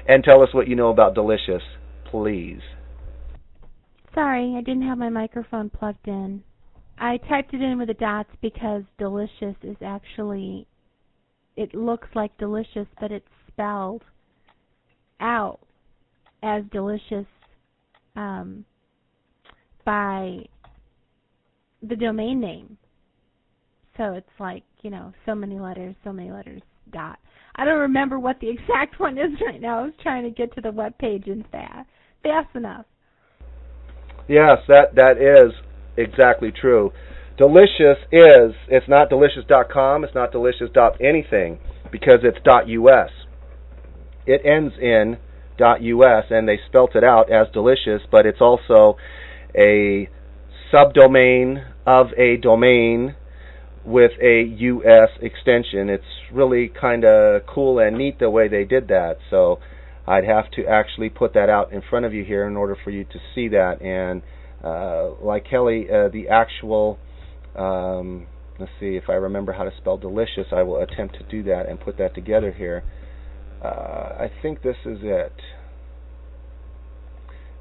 and 0.06 0.22
tell 0.22 0.42
us 0.42 0.50
what 0.52 0.68
you 0.68 0.76
know 0.76 0.90
about 0.90 1.14
Delicious, 1.14 1.62
please. 2.10 2.60
Sorry, 4.14 4.54
I 4.56 4.62
didn't 4.62 4.86
have 4.86 4.98
my 4.98 5.10
microphone 5.10 5.70
plugged 5.70 6.08
in. 6.08 6.42
I 6.98 7.18
typed 7.18 7.52
it 7.52 7.60
in 7.60 7.78
with 7.78 7.88
the 7.88 7.94
dots 7.94 8.30
because 8.40 8.82
delicious 8.98 9.56
is 9.62 9.76
actually 9.84 10.66
it 11.56 11.74
looks 11.74 12.08
like 12.14 12.36
delicious, 12.38 12.86
but 13.00 13.10
it's 13.10 13.26
spelled 13.56 14.02
out 15.20 15.58
as 16.42 16.62
delicious 16.72 17.26
um, 18.14 18.64
by 19.84 20.38
the 21.82 21.96
domain 21.96 22.40
name. 22.40 22.76
So 23.96 24.12
it's 24.12 24.26
like, 24.38 24.62
you 24.82 24.90
know, 24.90 25.12
so 25.24 25.34
many 25.34 25.58
letters, 25.58 25.94
so 26.04 26.12
many 26.12 26.30
letters, 26.30 26.60
dot. 26.92 27.18
I 27.56 27.64
don't 27.64 27.80
remember 27.80 28.18
what 28.18 28.38
the 28.40 28.50
exact 28.50 29.00
one 29.00 29.16
is 29.16 29.40
right 29.44 29.60
now. 29.60 29.80
I 29.80 29.84
was 29.84 29.94
trying 30.02 30.24
to 30.24 30.30
get 30.30 30.54
to 30.54 30.60
the 30.60 30.70
web 30.70 30.98
page 30.98 31.24
and 31.26 31.44
fast, 31.50 31.88
fast 32.22 32.54
enough. 32.54 32.84
Yes, 34.28 34.58
that 34.68 34.96
that 34.96 35.18
is 35.18 35.52
exactly 35.96 36.50
true. 36.52 36.90
Delicious 37.38 37.98
is 38.10 38.54
it's 38.68 38.88
not 38.88 39.08
delicious.com, 39.08 40.04
it's 40.04 40.14
not 40.14 40.32
delicious 40.32 40.68
dot 40.74 41.00
anything 41.00 41.58
because 41.92 42.20
it's 42.24 42.38
dot 42.44 42.64
.us. 42.68 43.10
It 44.26 44.42
ends 44.44 44.74
in 44.80 45.18
.us 45.58 46.24
and 46.30 46.48
they 46.48 46.58
spelt 46.68 46.94
it 46.94 47.04
out 47.04 47.30
as 47.30 47.46
delicious, 47.52 48.02
but 48.10 48.26
it's 48.26 48.40
also 48.40 48.96
a 49.56 50.08
subdomain 50.72 51.64
of 51.86 52.08
a 52.18 52.36
domain 52.36 53.14
with 53.84 54.12
a 54.20 54.42
US 54.42 55.10
extension. 55.22 55.88
It's 55.88 56.04
really 56.32 56.68
kind 56.68 57.04
of 57.04 57.42
cool 57.46 57.78
and 57.78 57.96
neat 57.96 58.18
the 58.18 58.28
way 58.28 58.48
they 58.48 58.64
did 58.64 58.88
that. 58.88 59.18
So 59.30 59.60
I'd 60.06 60.24
have 60.24 60.50
to 60.52 60.66
actually 60.66 61.08
put 61.08 61.34
that 61.34 61.48
out 61.48 61.72
in 61.72 61.82
front 61.88 62.04
of 62.04 62.12
you 62.12 62.24
here 62.24 62.46
in 62.46 62.56
order 62.56 62.76
for 62.82 62.90
you 62.90 63.04
to 63.04 63.18
see 63.34 63.48
that. 63.48 63.80
And 63.80 64.22
uh, 64.62 65.14
like 65.24 65.44
Kelly, 65.48 65.86
uh, 65.88 66.08
the 66.08 66.28
actual 66.28 66.98
um, 67.54 68.26
let's 68.58 68.72
see 68.80 68.96
if 68.96 69.04
I 69.08 69.14
remember 69.14 69.52
how 69.52 69.64
to 69.64 69.72
spell 69.78 69.96
delicious. 69.96 70.46
I 70.52 70.62
will 70.62 70.82
attempt 70.82 71.16
to 71.18 71.24
do 71.24 71.42
that 71.44 71.68
and 71.68 71.80
put 71.80 71.98
that 71.98 72.14
together 72.14 72.52
here. 72.52 72.84
Uh, 73.66 74.24
I 74.24 74.30
think 74.42 74.62
this 74.62 74.76
is 74.84 74.98
it. 75.02 75.32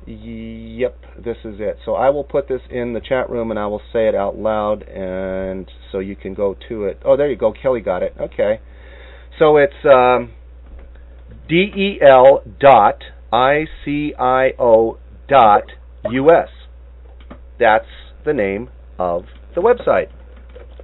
Yep, 0.07 0.97
this 1.23 1.37
is 1.43 1.55
it. 1.59 1.79
So 1.83 1.95
I 1.95 2.09
will 2.09 2.23
put 2.23 2.47
this 2.47 2.61
in 2.69 2.93
the 2.93 2.99
chat 2.99 3.29
room 3.29 3.49
and 3.49 3.59
I 3.59 3.65
will 3.65 3.81
say 3.91 4.07
it 4.07 4.13
out 4.13 4.37
loud 4.37 4.83
and 4.83 5.69
so 5.91 5.97
you 5.97 6.15
can 6.15 6.35
go 6.35 6.55
to 6.69 6.83
it. 6.83 7.01
Oh, 7.03 7.17
there 7.17 7.29
you 7.29 7.35
go. 7.35 7.51
Kelly 7.51 7.81
got 7.81 8.03
it. 8.03 8.13
Okay. 8.19 8.59
So 9.39 9.57
it's 9.57 9.73
um, 9.83 10.33
del 11.49 12.43
dot 12.59 13.03
icio 13.33 14.99
dot 15.27 15.63
us. 16.03 16.49
That's 17.59 17.85
the 18.23 18.33
name 18.33 18.69
of 18.99 19.23
the 19.55 19.61
website. 19.61 20.09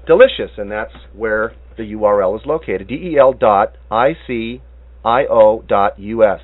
Delicious, 0.07 0.57
and 0.57 0.71
that's 0.71 0.93
where 1.13 1.53
the 1.77 1.83
URL 1.93 2.39
is 2.39 2.45
located. 2.47 2.87
del 2.87 3.33
dot 3.33 3.75
dot 5.03 5.99
us. 5.99 6.41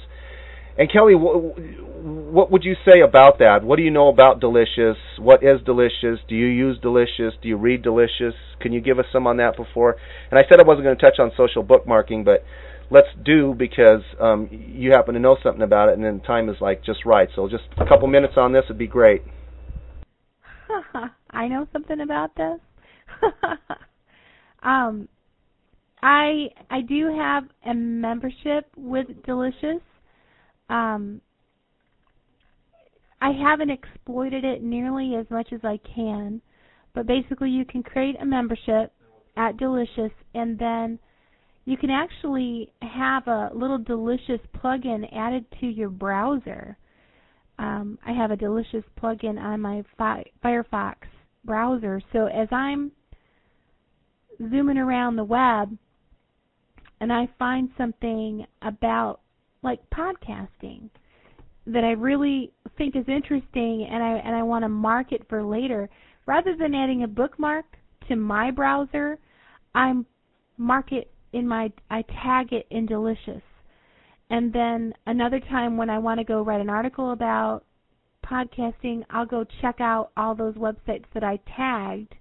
And 0.77 0.91
Kelly, 0.91 1.15
what 1.15 2.51
would 2.51 2.63
you 2.63 2.75
say 2.85 3.01
about 3.01 3.39
that? 3.39 3.63
What 3.63 3.77
do 3.77 3.81
you 3.81 3.89
know 3.89 4.09
about 4.09 4.39
Delicious? 4.39 4.97
What 5.17 5.43
is 5.43 5.59
Delicious? 5.65 6.19
Do 6.27 6.35
you 6.35 6.45
use 6.45 6.77
Delicious? 6.79 7.33
Do 7.41 7.47
you 7.47 7.57
read 7.57 7.81
Delicious? 7.81 8.35
Can 8.59 8.73
you 8.73 8.81
give 8.81 8.99
us 8.99 9.05
some 9.11 9.25
on 9.25 9.37
that 9.37 9.55
before? 9.57 9.95
And 10.29 10.37
I 10.37 10.43
said 10.47 10.59
I 10.59 10.63
wasn't 10.63 10.85
going 10.85 10.97
to 10.97 11.01
touch 11.01 11.19
on 11.19 11.31
social 11.35 11.63
bookmarking, 11.63 12.25
but 12.25 12.43
let's 12.91 13.07
do 13.25 13.55
because 13.57 14.01
um, 14.19 14.49
you 14.51 14.91
happen 14.91 15.15
to 15.15 15.19
know 15.19 15.37
something 15.41 15.63
about 15.63 15.89
it, 15.89 15.95
and 15.95 16.03
then 16.03 16.19
time 16.21 16.47
is 16.49 16.57
like 16.61 16.83
just 16.83 17.05
right. 17.05 17.29
So 17.35 17.49
just 17.49 17.63
a 17.77 17.85
couple 17.85 18.07
minutes 18.07 18.33
on 18.37 18.53
this 18.53 18.65
would 18.69 18.77
be 18.77 18.87
great. 18.87 19.23
I 21.31 21.47
know 21.47 21.67
something 21.73 21.99
about 22.01 22.35
this. 22.35 22.59
um, 24.63 25.07
I 26.01 26.49
I 26.69 26.81
do 26.81 27.07
have 27.15 27.45
a 27.65 27.73
membership 27.73 28.67
with 28.75 29.07
Delicious. 29.25 29.81
Um, 30.69 31.21
I 33.19 33.31
haven't 33.31 33.71
exploited 33.71 34.43
it 34.43 34.61
nearly 34.61 35.15
as 35.15 35.25
much 35.29 35.51
as 35.51 35.61
I 35.63 35.79
can, 35.95 36.41
but 36.93 37.07
basically 37.07 37.49
you 37.49 37.65
can 37.65 37.81
create 37.81 38.15
a 38.21 38.25
membership 38.25 38.93
at 39.35 39.57
Delicious 39.57 40.11
and 40.33 40.57
then 40.57 40.99
you 41.65 41.77
can 41.77 41.89
actually 41.89 42.71
have 42.81 43.27
a 43.27 43.49
little 43.53 43.77
Delicious 43.77 44.39
plugin 44.55 45.07
added 45.13 45.45
to 45.59 45.65
your 45.65 45.89
browser. 45.89 46.77
Um, 47.59 47.97
I 48.05 48.13
have 48.13 48.29
a 48.31 48.37
Delicious 48.37 48.83
plugin 49.01 49.39
on 49.39 49.61
my 49.61 49.83
fi- 49.97 50.31
Firefox 50.43 50.95
browser, 51.43 52.01
so 52.13 52.27
as 52.27 52.47
I'm 52.51 52.91
zooming 54.49 54.77
around 54.77 55.15
the 55.15 55.23
web 55.23 55.75
and 56.99 57.11
I 57.11 57.27
find 57.37 57.69
something 57.77 58.45
about 58.61 59.19
like 59.63 59.79
podcasting 59.89 60.89
that 61.65 61.83
I 61.83 61.91
really 61.91 62.53
think 62.77 62.95
is 62.95 63.05
interesting 63.07 63.87
and 63.89 64.01
I 64.01 64.17
and 64.17 64.35
I 64.35 64.43
want 64.43 64.63
to 64.63 64.69
mark 64.69 65.11
it 65.11 65.27
for 65.29 65.43
later, 65.43 65.89
rather 66.25 66.55
than 66.55 66.73
adding 66.73 67.03
a 67.03 67.07
bookmark 67.07 67.65
to 68.07 68.15
my 68.15 68.51
browser, 68.51 69.19
I 69.75 69.93
mark 70.57 70.91
it 70.91 71.11
in 71.33 71.47
my 71.47 71.71
I 71.89 72.03
tag 72.23 72.53
it 72.53 72.67
in 72.69 72.85
Delicious. 72.85 73.43
And 74.29 74.51
then 74.51 74.93
another 75.05 75.39
time 75.39 75.77
when 75.77 75.89
I 75.89 75.99
want 75.99 76.19
to 76.19 76.23
go 76.23 76.41
write 76.41 76.61
an 76.61 76.69
article 76.69 77.11
about 77.11 77.63
podcasting, 78.25 79.03
I'll 79.09 79.25
go 79.25 79.45
check 79.61 79.79
out 79.79 80.11
all 80.17 80.35
those 80.35 80.55
websites 80.55 81.05
that 81.13 81.23
I 81.23 81.39
tagged 81.55 82.13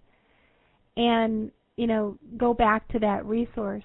and, 0.96 1.50
you 1.76 1.86
know, 1.86 2.16
go 2.36 2.54
back 2.54 2.86
to 2.88 2.98
that 3.00 3.26
resource. 3.26 3.82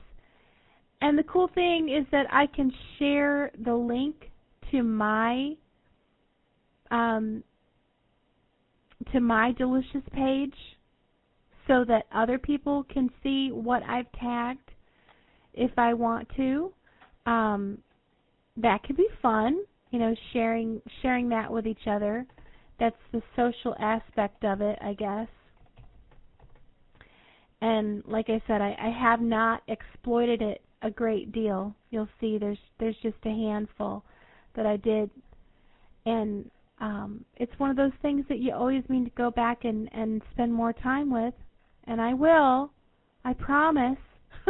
And 1.01 1.17
the 1.17 1.23
cool 1.23 1.49
thing 1.53 1.89
is 1.89 2.05
that 2.11 2.27
I 2.31 2.45
can 2.47 2.71
share 2.99 3.51
the 3.63 3.73
link 3.73 4.29
to 4.71 4.83
my 4.83 5.55
um, 6.91 7.43
to 9.11 9.19
my 9.19 9.51
delicious 9.53 10.03
page 10.13 10.53
so 11.67 11.83
that 11.85 12.05
other 12.13 12.37
people 12.37 12.85
can 12.91 13.09
see 13.23 13.49
what 13.51 13.81
I've 13.83 14.11
tagged 14.19 14.71
if 15.53 15.71
I 15.77 15.93
want 15.93 16.27
to. 16.35 16.71
Um, 17.25 17.79
that 18.57 18.83
could 18.83 18.97
be 18.97 19.07
fun, 19.21 19.57
you 19.89 19.99
know, 19.99 20.15
sharing 20.33 20.81
sharing 21.01 21.29
that 21.29 21.51
with 21.51 21.65
each 21.65 21.87
other. 21.87 22.25
That's 22.79 22.95
the 23.11 23.21
social 23.35 23.75
aspect 23.79 24.43
of 24.43 24.61
it, 24.61 24.77
I 24.81 24.93
guess. 24.93 25.27
And 27.61 28.03
like 28.07 28.29
I 28.29 28.41
said, 28.47 28.61
I, 28.61 28.75
I 28.79 28.89
have 28.89 29.21
not 29.21 29.61
exploited 29.67 30.41
it 30.41 30.61
a 30.81 30.89
great 30.89 31.31
deal. 31.31 31.75
You'll 31.89 32.09
see 32.19 32.37
there's 32.37 32.57
there's 32.79 32.95
just 33.01 33.17
a 33.25 33.29
handful 33.29 34.03
that 34.55 34.65
I 34.65 34.77
did 34.77 35.09
and 36.05 36.49
um 36.79 37.23
it's 37.37 37.51
one 37.57 37.69
of 37.69 37.77
those 37.77 37.91
things 38.01 38.25
that 38.29 38.39
you 38.39 38.53
always 38.53 38.83
mean 38.89 39.05
to 39.05 39.11
go 39.11 39.31
back 39.31 39.63
and 39.63 39.89
and 39.93 40.21
spend 40.33 40.53
more 40.53 40.73
time 40.73 41.11
with 41.11 41.33
and 41.85 42.01
I 42.01 42.13
will. 42.13 42.71
I 43.23 43.33
promise. 43.33 43.97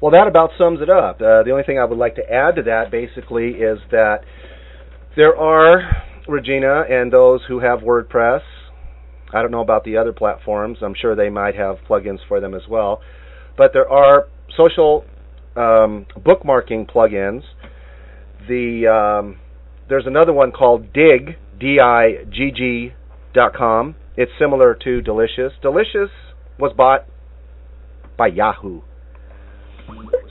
well, 0.00 0.12
that 0.12 0.26
about 0.28 0.50
sums 0.56 0.80
it 0.80 0.88
up. 0.88 1.16
Uh, 1.16 1.42
the 1.42 1.50
only 1.50 1.64
thing 1.64 1.78
I 1.78 1.84
would 1.84 1.98
like 1.98 2.14
to 2.16 2.32
add 2.32 2.56
to 2.56 2.62
that 2.62 2.90
basically 2.90 3.50
is 3.50 3.78
that 3.90 4.20
there 5.16 5.36
are 5.36 5.82
Regina 6.28 6.84
and 6.88 7.12
those 7.12 7.40
who 7.48 7.60
have 7.60 7.80
WordPress. 7.80 8.40
I 9.32 9.42
don't 9.42 9.50
know 9.50 9.62
about 9.62 9.84
the 9.84 9.96
other 9.96 10.12
platforms. 10.12 10.78
I'm 10.80 10.94
sure 10.94 11.16
they 11.16 11.30
might 11.30 11.56
have 11.56 11.78
plugins 11.88 12.20
for 12.28 12.40
them 12.40 12.54
as 12.54 12.62
well. 12.68 13.00
But 13.56 13.72
there 13.72 13.88
are 13.88 14.26
social 14.56 15.04
um, 15.56 16.06
bookmarking 16.18 16.90
plugins. 16.90 17.42
The 18.48 18.86
um, 18.88 19.38
there's 19.88 20.06
another 20.06 20.32
one 20.32 20.52
called 20.52 20.92
Digg 20.92 21.36
D-I-G-G 21.58 22.92
dot 23.32 23.54
com. 23.54 23.96
It's 24.16 24.32
similar 24.38 24.76
to 24.84 25.00
Delicious. 25.00 25.52
Delicious 25.62 26.10
was 26.58 26.72
bought 26.76 27.06
by 28.16 28.28
Yahoo. 28.28 28.82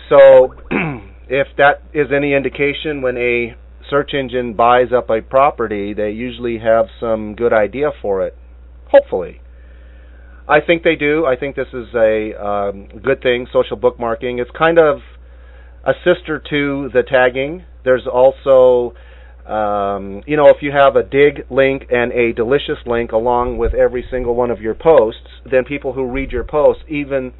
So 0.10 0.56
if 1.30 1.48
that 1.58 1.84
is 1.94 2.08
any 2.16 2.34
indication 2.34 3.02
when 3.02 3.18
a 3.18 3.56
search 3.90 4.14
engine 4.14 4.54
buys 4.54 4.88
up 4.96 5.10
a 5.10 5.22
property, 5.22 5.94
they 5.94 6.12
usually 6.12 6.60
have 6.60 6.86
some 7.00 7.36
good 7.36 7.54
idea 7.54 7.92
for 8.02 8.26
it. 8.26 8.36
Hopefully. 8.90 9.42
I 10.48 10.60
think 10.60 10.84
they 10.84 10.96
do. 10.96 11.26
I 11.26 11.36
think 11.36 11.56
this 11.56 11.68
is 11.74 11.88
a 11.96 12.34
um, 12.36 12.88
good 13.02 13.22
thing, 13.22 13.48
social 13.54 13.78
bookmarking. 13.78 14.42
It's 14.42 14.52
kind 14.58 14.78
of 14.78 15.00
a 15.86 15.94
sister 16.04 16.42
to 16.50 16.90
the 16.94 17.04
tagging. 17.04 17.64
There's 17.84 18.08
also 18.08 18.94
um, 19.46 20.24
you 20.26 20.38
know, 20.38 20.48
if 20.48 20.62
you 20.62 20.72
have 20.72 20.96
a 20.96 21.04
Digg 21.04 21.46
link 21.50 21.88
and 21.92 22.14
a 22.14 22.32
delicious 22.32 22.78
link 22.86 23.12
along 23.12 23.58
with 23.58 23.74
every 23.74 24.06
single 24.10 24.36
one 24.36 24.50
of 24.50 24.62
your 24.62 24.74
posts, 24.74 25.28
then 25.50 25.66
people 25.66 25.92
who 25.92 26.10
read 26.10 26.32
your 26.32 26.46
posts, 26.46 26.84
even 26.88 27.34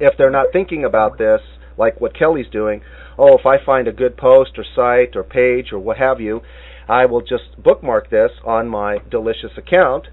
if 0.00 0.14
they're 0.18 0.30
not 0.30 0.46
thinking 0.52 0.84
about 0.84 1.16
this, 1.18 1.40
like 1.78 2.00
what 2.00 2.18
Kelly's 2.18 2.50
doing, 2.50 2.80
oh, 3.16 3.38
if 3.38 3.46
I 3.46 3.64
find 3.64 3.86
a 3.86 3.92
good 3.92 4.16
post 4.16 4.58
or 4.58 4.64
site 4.74 5.14
or 5.14 5.22
page 5.22 5.72
or 5.72 5.78
what 5.78 5.98
have 5.98 6.20
you, 6.20 6.40
I 6.88 7.06
will 7.06 7.20
just 7.20 7.62
bookmark 7.62 8.10
this 8.10 8.32
on 8.44 8.68
my 8.68 8.98
delicious 9.08 9.52
account 9.56 10.08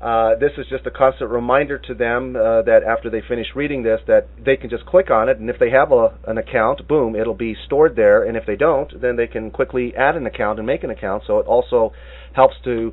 uh, 0.00 0.36
this 0.36 0.52
is 0.56 0.66
just 0.70 0.86
a 0.86 0.90
constant 0.92 1.30
reminder 1.30 1.76
to 1.76 1.94
them 1.94 2.36
uh, 2.36 2.62
that 2.62 2.82
after 2.86 3.10
they 3.10 3.20
finish 3.20 3.48
reading 3.56 3.82
this, 3.82 4.00
that 4.06 4.28
they 4.44 4.56
can 4.56 4.70
just 4.70 4.86
click 4.86 5.10
on 5.10 5.28
it, 5.28 5.38
and 5.38 5.50
if 5.50 5.58
they 5.58 5.70
have 5.70 5.90
a, 5.90 6.16
an 6.26 6.38
account, 6.38 6.86
boom, 6.86 7.16
it'll 7.16 7.34
be 7.34 7.56
stored 7.66 7.96
there. 7.96 8.22
And 8.22 8.36
if 8.36 8.46
they 8.46 8.54
don't, 8.54 9.00
then 9.00 9.16
they 9.16 9.26
can 9.26 9.50
quickly 9.50 9.92
add 9.96 10.14
an 10.14 10.24
account 10.26 10.58
and 10.58 10.66
make 10.66 10.84
an 10.84 10.90
account. 10.90 11.24
So 11.26 11.38
it 11.38 11.46
also 11.46 11.92
helps 12.34 12.54
to 12.64 12.92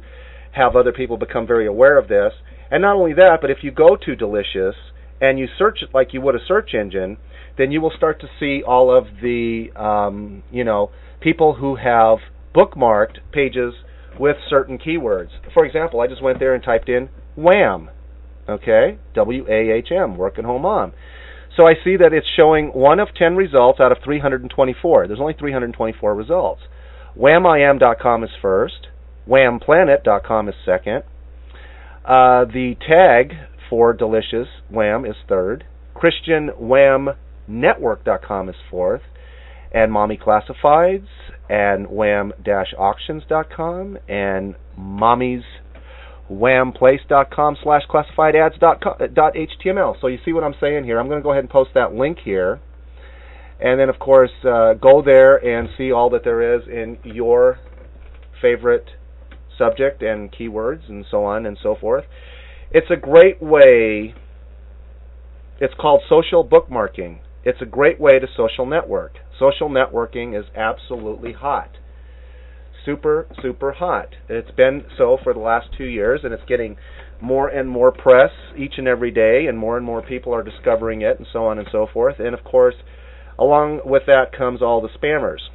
have 0.53 0.75
other 0.75 0.91
people 0.91 1.17
become 1.17 1.45
very 1.45 1.67
aware 1.67 1.99
of 1.99 2.07
this. 2.07 2.33
And 2.71 2.81
not 2.81 2.95
only 2.95 3.13
that, 3.13 3.37
but 3.39 3.51
if 3.51 3.59
you 3.61 3.71
go 3.71 3.95
to 4.03 4.15
Delicious 4.15 4.75
and 5.21 5.37
you 5.37 5.47
search 5.59 5.79
it 5.83 5.93
like 5.93 6.13
you 6.13 6.21
would 6.21 6.35
a 6.35 6.39
search 6.47 6.73
engine, 6.73 7.17
then 7.57 7.71
you 7.71 7.81
will 7.81 7.93
start 7.95 8.19
to 8.21 8.27
see 8.39 8.63
all 8.65 8.95
of 8.95 9.05
the, 9.21 9.67
um, 9.75 10.41
you 10.51 10.63
know, 10.63 10.89
people 11.21 11.55
who 11.55 11.75
have 11.75 12.17
bookmarked 12.53 13.17
pages 13.31 13.73
with 14.19 14.35
certain 14.49 14.77
keywords. 14.77 15.29
For 15.53 15.65
example, 15.65 16.01
I 16.01 16.07
just 16.07 16.21
went 16.21 16.39
there 16.39 16.53
and 16.53 16.61
typed 16.63 16.89
in 16.89 17.09
WAHM, 17.37 17.89
okay, 18.47 18.97
W-A-H-M, 19.13 20.17
work 20.17 20.37
and 20.37 20.45
home 20.45 20.61
mom. 20.63 20.93
So 21.55 21.67
I 21.67 21.75
see 21.83 21.97
that 21.97 22.13
it's 22.13 22.27
showing 22.35 22.69
one 22.69 22.99
of 22.99 23.09
10 23.15 23.35
results 23.35 23.79
out 23.79 23.91
of 23.91 23.99
324. 24.03 25.07
There's 25.07 25.19
only 25.19 25.33
324 25.33 26.13
results. 26.13 26.61
WhamIam.com 27.17 28.23
is 28.23 28.29
first. 28.41 28.87
WhamPlanet.com 29.27 30.49
is 30.49 30.55
second. 30.65 31.03
Uh, 32.03 32.45
the 32.45 32.75
tag 32.87 33.33
for 33.69 33.93
Delicious 33.93 34.47
WAHM 34.71 35.07
is 35.09 35.15
third. 35.27 35.65
ChristianWhamNetwork.com 35.95 38.49
is 38.49 38.55
fourth. 38.69 39.01
And 39.71 39.91
Mommy 39.91 40.17
Classifieds 40.17 41.07
and 41.49 41.87
wham-auctions.com 41.87 43.97
and 44.07 44.55
mommy's 44.77 45.43
whamplace.com 46.29 47.57
slash 47.61 47.83
classified 47.87 48.35
ads 48.35 48.57
dot 48.57 48.81
html. 48.81 50.01
So 50.01 50.07
you 50.07 50.17
see 50.25 50.33
what 50.33 50.43
I'm 50.43 50.55
saying 50.59 50.85
here. 50.85 50.99
I'm 50.99 51.07
going 51.07 51.19
to 51.19 51.23
go 51.23 51.31
ahead 51.31 51.43
and 51.43 51.49
post 51.49 51.71
that 51.75 51.93
link 51.93 52.17
here. 52.23 52.59
And 53.59 53.79
then, 53.79 53.89
of 53.89 53.99
course, 53.99 54.31
uh, 54.43 54.73
go 54.73 55.01
there 55.01 55.37
and 55.37 55.69
see 55.77 55.91
all 55.91 56.09
that 56.09 56.23
there 56.23 56.55
is 56.55 56.67
in 56.67 56.97
your 57.03 57.59
favorite 58.41 58.89
subject 59.57 60.01
and 60.01 60.31
keywords 60.31 60.89
and 60.89 61.05
so 61.09 61.23
on 61.23 61.45
and 61.45 61.57
so 61.61 61.75
forth. 61.79 62.05
It's 62.71 62.89
a 62.89 62.97
great 62.97 63.41
way. 63.41 64.15
It's 65.61 65.73
called 65.79 66.01
social 66.09 66.45
bookmarking. 66.45 67.19
It's 67.45 67.61
a 67.61 67.65
great 67.65 67.99
way 67.99 68.17
to 68.17 68.25
social 68.35 68.65
network. 68.65 69.17
Social 69.37 69.69
networking 69.69 70.37
is 70.37 70.45
absolutely 70.55 71.33
hot. 71.33 71.69
Super, 72.83 73.27
super 73.39 73.73
hot. 73.73 74.09
It's 74.27 74.49
been 74.51 74.83
so 74.97 75.17
for 75.23 75.31
the 75.31 75.39
last 75.39 75.67
two 75.77 75.85
years, 75.85 76.21
and 76.23 76.33
it's 76.33 76.43
getting 76.47 76.75
more 77.21 77.47
and 77.47 77.69
more 77.69 77.91
press 77.91 78.31
each 78.57 78.73
and 78.77 78.87
every 78.87 79.11
day, 79.11 79.45
and 79.47 79.59
more 79.59 79.77
and 79.77 79.85
more 79.85 80.01
people 80.01 80.33
are 80.33 80.41
discovering 80.41 81.01
it, 81.01 81.19
and 81.19 81.27
so 81.31 81.45
on 81.45 81.59
and 81.59 81.67
so 81.71 81.87
forth. 81.91 82.15
And 82.19 82.33
of 82.33 82.43
course, 82.43 82.75
along 83.37 83.81
with 83.85 84.03
that 84.07 84.35
comes 84.35 84.63
all 84.63 84.81
the 84.81 84.89
spammers. 84.89 85.49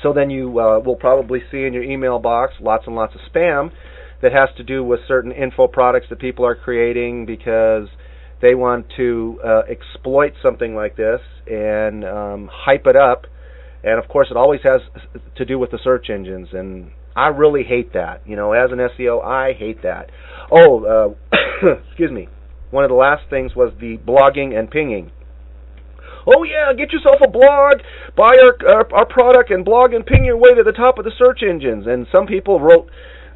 So 0.00 0.12
then 0.12 0.30
you 0.30 0.60
uh, 0.60 0.78
will 0.78 0.96
probably 0.96 1.40
see 1.50 1.64
in 1.64 1.72
your 1.72 1.82
email 1.82 2.20
box 2.20 2.54
lots 2.60 2.84
and 2.86 2.94
lots 2.94 3.14
of 3.14 3.20
spam 3.32 3.70
that 4.22 4.32
has 4.32 4.48
to 4.56 4.62
do 4.62 4.84
with 4.84 5.00
certain 5.08 5.32
info 5.32 5.66
products 5.66 6.06
that 6.10 6.20
people 6.20 6.46
are 6.46 6.54
creating 6.54 7.26
because 7.26 7.88
they 8.40 8.54
want 8.54 8.86
to 8.96 9.40
uh, 9.44 9.62
exploit 9.70 10.32
something 10.42 10.74
like 10.74 10.96
this 10.96 11.20
and 11.46 12.04
um, 12.04 12.50
hype 12.52 12.86
it 12.86 12.96
up. 12.96 13.26
And 13.82 14.02
of 14.02 14.08
course, 14.08 14.28
it 14.30 14.36
always 14.36 14.60
has 14.64 14.80
to 15.36 15.44
do 15.44 15.58
with 15.58 15.70
the 15.70 15.78
search 15.82 16.08
engines, 16.08 16.48
and 16.52 16.90
I 17.14 17.28
really 17.28 17.64
hate 17.64 17.92
that. 17.92 18.22
You 18.26 18.36
know, 18.36 18.52
as 18.52 18.70
an 18.72 18.78
SEO, 18.78 19.22
I 19.22 19.52
hate 19.52 19.82
that. 19.82 20.10
Oh, 20.50 21.16
uh, 21.32 21.68
excuse 21.88 22.10
me. 22.10 22.28
One 22.70 22.82
of 22.82 22.90
the 22.90 22.96
last 22.96 23.28
things 23.30 23.54
was 23.54 23.72
the 23.78 23.98
blogging 23.98 24.58
and 24.58 24.70
pinging. 24.70 25.12
Oh 26.26 26.42
yeah, 26.42 26.72
get 26.72 26.90
yourself 26.92 27.20
a 27.22 27.30
blog, 27.30 27.82
buy 28.16 28.36
our, 28.40 28.56
our 28.66 28.94
our 28.94 29.06
product, 29.06 29.50
and 29.50 29.64
blog 29.64 29.92
and 29.92 30.04
ping 30.04 30.24
your 30.24 30.38
way 30.38 30.54
to 30.54 30.62
the 30.62 30.72
top 30.72 30.98
of 30.98 31.04
the 31.04 31.12
search 31.18 31.42
engines. 31.42 31.86
And 31.86 32.06
some 32.10 32.26
people 32.26 32.60
wrote 32.60 32.90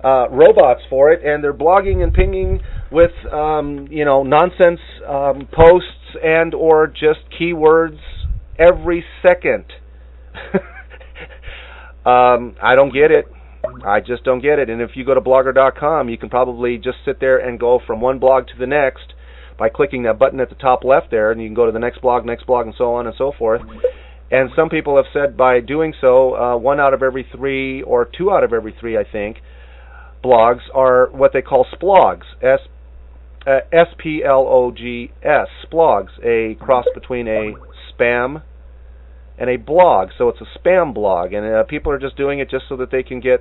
uh, 0.05 0.29
robots 0.31 0.83
for 0.89 1.13
it, 1.13 1.25
and 1.25 1.43
they're 1.43 1.55
blogging 1.55 2.03
and 2.03 2.13
pinging 2.13 2.61
with 2.91 3.13
um, 3.33 3.89
you 3.91 4.05
know 4.05 4.23
nonsense 4.23 4.81
um, 5.07 5.49
posts 5.53 6.17
and 6.23 6.55
or 6.55 6.87
just 6.87 7.21
keywords 7.39 7.99
every 8.59 9.05
second. 9.23 9.65
um, 12.07 12.57
I 12.63 12.75
don't 12.75 12.93
get 12.93 13.11
it. 13.11 13.27
I 13.85 14.01
just 14.01 14.25
don't 14.25 14.41
get 14.41 14.59
it. 14.59 14.71
And 14.71 14.81
if 14.81 14.91
you 14.95 15.05
go 15.05 15.15
to 15.15 15.21
blogger.com, 15.21 16.09
you 16.09 16.17
can 16.17 16.31
probably 16.31 16.79
just 16.79 16.99
sit 17.05 17.21
there 17.21 17.39
and 17.39 17.59
go 17.59 17.81
from 17.87 18.01
one 18.01 18.19
blog 18.19 18.47
to 18.49 18.53
the 18.59 18.67
next 18.67 19.15
by 19.59 19.69
clicking 19.69 20.05
that 20.05 20.19
button 20.19 20.39
at 20.41 20.49
the 20.49 20.55
top 20.55 20.85
left 20.85 21.11
there, 21.11 21.33
and 21.33 21.43
you 21.43 21.49
can 21.49 21.55
go 21.55 21.67
to 21.67 21.73
the 21.73 21.81
next 21.81 22.01
blog, 22.01 22.25
next 22.25 22.47
blog, 22.47 22.67
and 22.67 22.75
so 22.79 22.95
on 22.95 23.07
and 23.07 23.15
so 23.19 23.33
forth. 23.37 23.61
And 24.31 24.51
some 24.55 24.69
people 24.69 24.97
have 24.97 25.07
said 25.13 25.37
by 25.37 25.61
doing 25.61 25.95
so, 26.01 26.35
uh, 26.35 26.57
one 26.57 26.79
out 26.79 26.95
of 26.95 27.03
every 27.03 27.27
three 27.35 27.83
or 27.83 28.05
two 28.05 28.31
out 28.31 28.45
of 28.45 28.53
every 28.53 28.75
three, 28.79 28.97
I 28.97 29.05
think, 29.11 29.39
blogs 30.23 30.63
are 30.75 31.09
what 31.11 31.33
they 31.33 31.43
call 31.43 31.67
splogs. 31.73 32.25
S 32.43 32.61
uh, 33.47 33.61
S 33.73 33.89
P 33.97 34.23
L 34.25 34.47
O 34.49 34.71
G 34.71 35.11
S 35.23 35.49
splogs, 35.67 36.11
a 36.23 36.55
cross 36.63 36.85
between 36.95 37.29
a 37.29 37.55
spam 37.93 38.43
and 39.39 39.49
a 39.49 39.57
blog. 39.57 40.09
So 40.19 40.29
it's 40.29 40.41
a 40.41 40.59
spam 40.59 40.93
blog, 40.93 41.33
and 41.33 41.47
uh, 41.47 41.63
people 41.65 41.93
are 41.93 41.99
just 41.99 42.17
doing 42.17 42.41
it 42.41 42.51
just 42.51 42.65
so 42.69 42.77
that 42.77 42.91
they 42.91 43.03
can 43.03 43.21
get, 43.21 43.41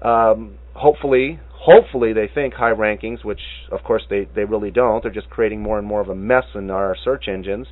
um, 0.00 0.58
hopefully, 0.74 1.40
hopefully 1.50 2.12
they 2.12 2.30
think 2.32 2.54
high 2.54 2.72
rankings, 2.72 3.24
which 3.24 3.40
of 3.70 3.82
course 3.82 4.02
they 4.08 4.28
they 4.34 4.44
really 4.44 4.70
don't. 4.70 5.02
They're 5.02 5.12
just 5.12 5.30
creating 5.30 5.60
more 5.60 5.78
and 5.78 5.86
more 5.86 6.00
of 6.00 6.08
a 6.08 6.14
mess 6.14 6.44
in 6.54 6.70
our 6.70 6.96
search 7.04 7.24
engines, 7.28 7.66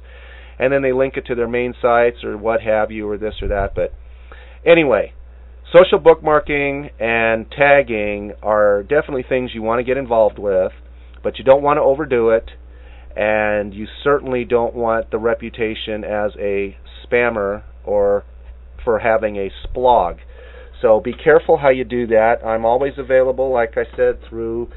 and 0.58 0.72
then 0.72 0.82
they 0.82 0.92
link 0.92 1.16
it 1.16 1.26
to 1.26 1.34
their 1.34 1.48
main 1.48 1.74
sites 1.80 2.24
or 2.24 2.36
what 2.36 2.60
have 2.62 2.90
you, 2.90 3.08
or 3.08 3.16
this 3.16 3.34
or 3.40 3.48
that. 3.48 3.74
But 3.74 3.94
anyway, 4.66 5.12
social 5.74 5.98
bookmarking 5.98 6.90
and 7.00 7.46
tagging 7.50 8.32
are 8.42 8.82
definitely 8.82 9.24
things 9.28 9.50
you 9.52 9.62
want 9.62 9.80
to 9.80 9.84
get 9.84 9.96
involved 9.96 10.38
with, 10.38 10.70
but 11.22 11.36
you 11.38 11.44
don't 11.44 11.62
want 11.62 11.78
to 11.78 11.80
overdo 11.80 12.30
it, 12.30 12.48
and 13.16 13.74
you 13.74 13.86
certainly 14.04 14.44
don't 14.44 14.74
want 14.74 15.10
the 15.10 15.18
reputation 15.18 16.04
as 16.04 16.30
a 16.38 16.76
spammer 17.04 17.64
or 17.84 18.24
for 18.84 19.00
having 19.00 19.36
a 19.36 19.50
splog. 19.66 20.18
So 20.80 21.00
be 21.00 21.12
careful 21.12 21.56
how 21.56 21.70
you 21.70 21.84
do 21.84 22.06
that. 22.08 22.36
I'm 22.44 22.64
always 22.64 22.92
available, 22.98 23.52
like 23.52 23.76
I 23.76 23.84
said, 23.96 24.20
through 24.28 24.68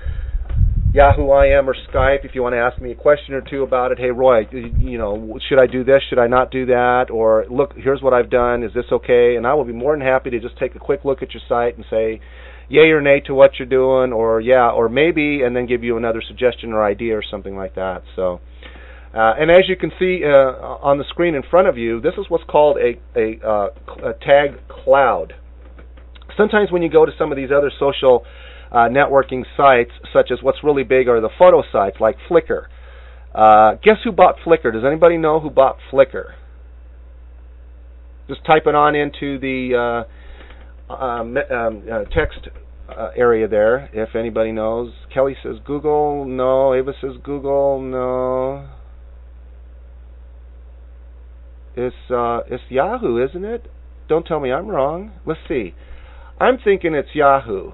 Yahoo 0.93 1.23
IM 1.23 1.69
or 1.69 1.75
Skype 1.91 2.25
if 2.25 2.33
you 2.33 2.41
want 2.41 2.53
to 2.53 2.59
ask 2.59 2.81
me 2.81 2.91
a 2.91 2.95
question 2.95 3.33
or 3.33 3.41
two 3.41 3.63
about 3.63 3.91
it. 3.91 3.99
Hey, 3.99 4.09
Roy, 4.09 4.47
you 4.51 4.97
know, 4.97 5.37
should 5.47 5.59
I 5.59 5.67
do 5.67 5.83
this? 5.83 6.01
Should 6.09 6.17
I 6.17 6.27
not 6.27 6.49
do 6.49 6.65
that? 6.67 7.07
Or 7.11 7.45
look, 7.49 7.73
here's 7.75 8.01
what 8.01 8.13
I've 8.13 8.29
done. 8.29 8.63
Is 8.63 8.73
this 8.73 8.85
okay? 8.91 9.35
And 9.35 9.45
I 9.45 9.53
will 9.53 9.65
be 9.65 9.73
more 9.73 9.95
than 9.97 10.05
happy 10.05 10.29
to 10.29 10.39
just 10.39 10.57
take 10.57 10.75
a 10.75 10.79
quick 10.79 11.01
look 11.03 11.21
at 11.21 11.33
your 11.33 11.41
site 11.47 11.75
and 11.75 11.85
say, 11.89 12.21
yay 12.69 12.89
or 12.89 13.01
nay 13.01 13.19
to 13.27 13.33
what 13.33 13.51
you're 13.59 13.67
doing, 13.67 14.13
or 14.13 14.39
yeah, 14.41 14.69
or 14.69 14.89
maybe, 14.89 15.41
and 15.43 15.55
then 15.55 15.65
give 15.65 15.83
you 15.83 15.97
another 15.97 16.21
suggestion 16.25 16.73
or 16.73 16.83
idea 16.83 17.17
or 17.17 17.23
something 17.29 17.55
like 17.55 17.75
that. 17.75 18.03
So. 18.15 18.39
Uh, 19.13 19.33
and 19.39 19.49
as 19.49 19.63
you 19.67 19.75
can 19.75 19.89
see 19.97 20.21
uh, 20.23 20.27
on 20.83 20.97
the 20.97 21.05
screen 21.09 21.33
in 21.33 21.41
front 21.49 21.67
of 21.67 21.77
you, 21.77 21.99
this 22.01 22.13
is 22.19 22.25
what's 22.27 22.43
called 22.43 22.77
a, 22.77 22.99
a, 23.17 23.39
uh, 23.43 23.69
a 24.09 24.13
tag 24.13 24.59
cloud. 24.67 25.33
Sometimes 26.35 26.71
when 26.71 26.81
you 26.83 26.89
go 26.89 27.05
to 27.05 27.11
some 27.17 27.31
of 27.31 27.35
these 27.35 27.49
other 27.49 27.71
social 27.79 28.25
uh, 28.71 28.87
networking 28.89 29.43
sites, 29.55 29.91
such 30.13 30.31
as 30.31 30.39
what's 30.41 30.63
really 30.63 30.83
big 30.83 31.07
are 31.07 31.21
the 31.21 31.29
photo 31.37 31.63
sites 31.71 31.97
like 31.99 32.17
Flickr. 32.29 32.65
Uh, 33.33 33.75
guess 33.83 33.97
who 34.03 34.11
bought 34.11 34.35
Flickr? 34.45 34.73
Does 34.73 34.83
anybody 34.85 35.17
know 35.17 35.39
who 35.39 35.49
bought 35.49 35.77
Flickr? 35.91 36.33
Just 38.27 38.45
type 38.45 38.63
it 38.65 38.75
on 38.75 38.95
into 38.95 39.39
the 39.39 40.05
uh, 40.89 40.93
um, 40.93 41.37
um, 41.37 41.83
uh, 41.91 42.03
text 42.13 42.49
uh, 42.89 43.09
area 43.15 43.47
there 43.47 43.89
if 43.93 44.15
anybody 44.15 44.51
knows. 44.51 44.91
Kelly 45.13 45.35
says 45.43 45.55
Google. 45.65 46.25
No. 46.25 46.73
Ava 46.73 46.93
says 46.99 47.11
Google. 47.23 47.81
No. 47.81 48.67
It's 51.75 51.95
uh, 52.09 52.39
it's 52.49 52.63
Yahoo, 52.69 53.23
isn't 53.23 53.45
it? 53.45 53.69
Don't 54.09 54.25
tell 54.25 54.39
me 54.39 54.51
I'm 54.51 54.67
wrong. 54.67 55.11
Let's 55.25 55.41
see. 55.47 55.75
I'm 56.39 56.57
thinking 56.63 56.95
it's 56.95 57.13
Yahoo. 57.13 57.71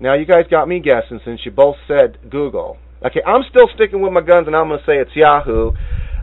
Now 0.00 0.14
you 0.14 0.24
guys 0.24 0.44
got 0.50 0.66
me 0.68 0.80
guessing 0.80 1.20
since 1.24 1.40
you 1.44 1.50
both 1.50 1.76
said 1.86 2.18
Google. 2.30 2.78
Okay, 3.04 3.20
I'm 3.26 3.42
still 3.50 3.68
sticking 3.74 4.00
with 4.02 4.12
my 4.12 4.20
guns 4.22 4.46
and 4.46 4.56
I'm 4.56 4.68
going 4.68 4.80
to 4.80 4.86
say 4.86 4.96
it's 4.98 5.14
Yahoo. 5.14 5.72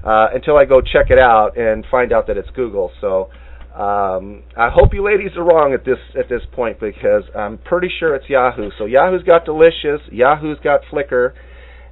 uh, 0.03 0.27
until 0.33 0.57
I 0.57 0.65
go 0.65 0.81
check 0.81 1.09
it 1.09 1.19
out 1.19 1.57
and 1.57 1.85
find 1.91 2.13
out 2.13 2.27
that 2.27 2.37
it's 2.37 2.49
Google. 2.55 2.91
So 3.01 3.29
um, 3.75 4.43
I 4.55 4.69
hope 4.69 4.93
you 4.93 5.03
ladies 5.03 5.31
are 5.35 5.43
wrong 5.43 5.73
at 5.73 5.83
this 5.85 5.97
at 6.17 6.29
this 6.29 6.41
point 6.53 6.79
because 6.79 7.23
I'm 7.35 7.57
pretty 7.57 7.89
sure 7.99 8.15
it's 8.15 8.29
Yahoo. 8.29 8.69
So 8.77 8.85
Yahoo's 8.85 9.23
got 9.23 9.45
Delicious, 9.45 10.01
Yahoo's 10.11 10.59
got 10.63 10.81
Flickr, 10.91 11.33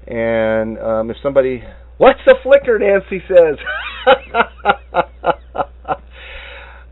and 0.08 0.80
um, 0.80 1.12
if 1.12 1.18
somebody, 1.22 1.64
what's 1.98 2.20
a 2.28 2.36
Flickr? 2.48 2.80
Nancy 2.80 3.22
says. 3.28 3.58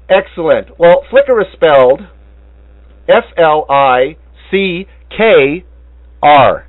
Excellent. 0.10 0.78
Well, 0.78 1.04
Flickr 1.12 1.42
is 1.42 1.48
spelled 1.54 2.02
F 3.08 3.24
L 3.38 3.66
I 3.70 4.18
C 4.54 4.86
K 5.10 5.66
R. 6.22 6.68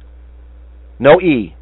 No 0.99 1.21
E. 1.21 1.55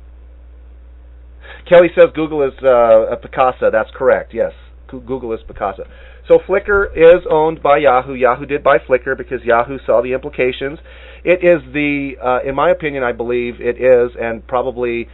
Kelly 1.69 1.89
says 1.97 2.11
Google 2.15 2.43
is 2.43 2.53
uh, 2.63 3.13
a 3.13 3.17
Picasa. 3.17 3.73
That's 3.73 3.91
correct. 3.95 4.33
Yes, 4.33 4.53
Google 4.89 5.33
is 5.33 5.41
Picasa. 5.49 5.89
So 6.29 6.39
Flickr 6.39 6.87
is 6.95 7.27
owned 7.29 7.63
by 7.63 7.79
Yahoo. 7.79 8.15
Yahoo 8.15 8.47
did 8.47 8.63
buy 8.63 8.79
Flickr 8.79 9.17
because 9.19 9.41
Yahoo 9.43 9.79
saw 9.85 10.01
the 10.03 10.13
implications. 10.13 10.79
It 11.25 11.43
is 11.43 11.63
the, 11.73 12.13
uh, 12.23 12.49
in 12.49 12.55
my 12.55 12.71
opinion, 12.71 13.03
I 13.03 13.13
believe 13.13 13.55
it 13.61 13.81
is, 13.81 14.17
and 14.21 14.47
probably 14.47 15.09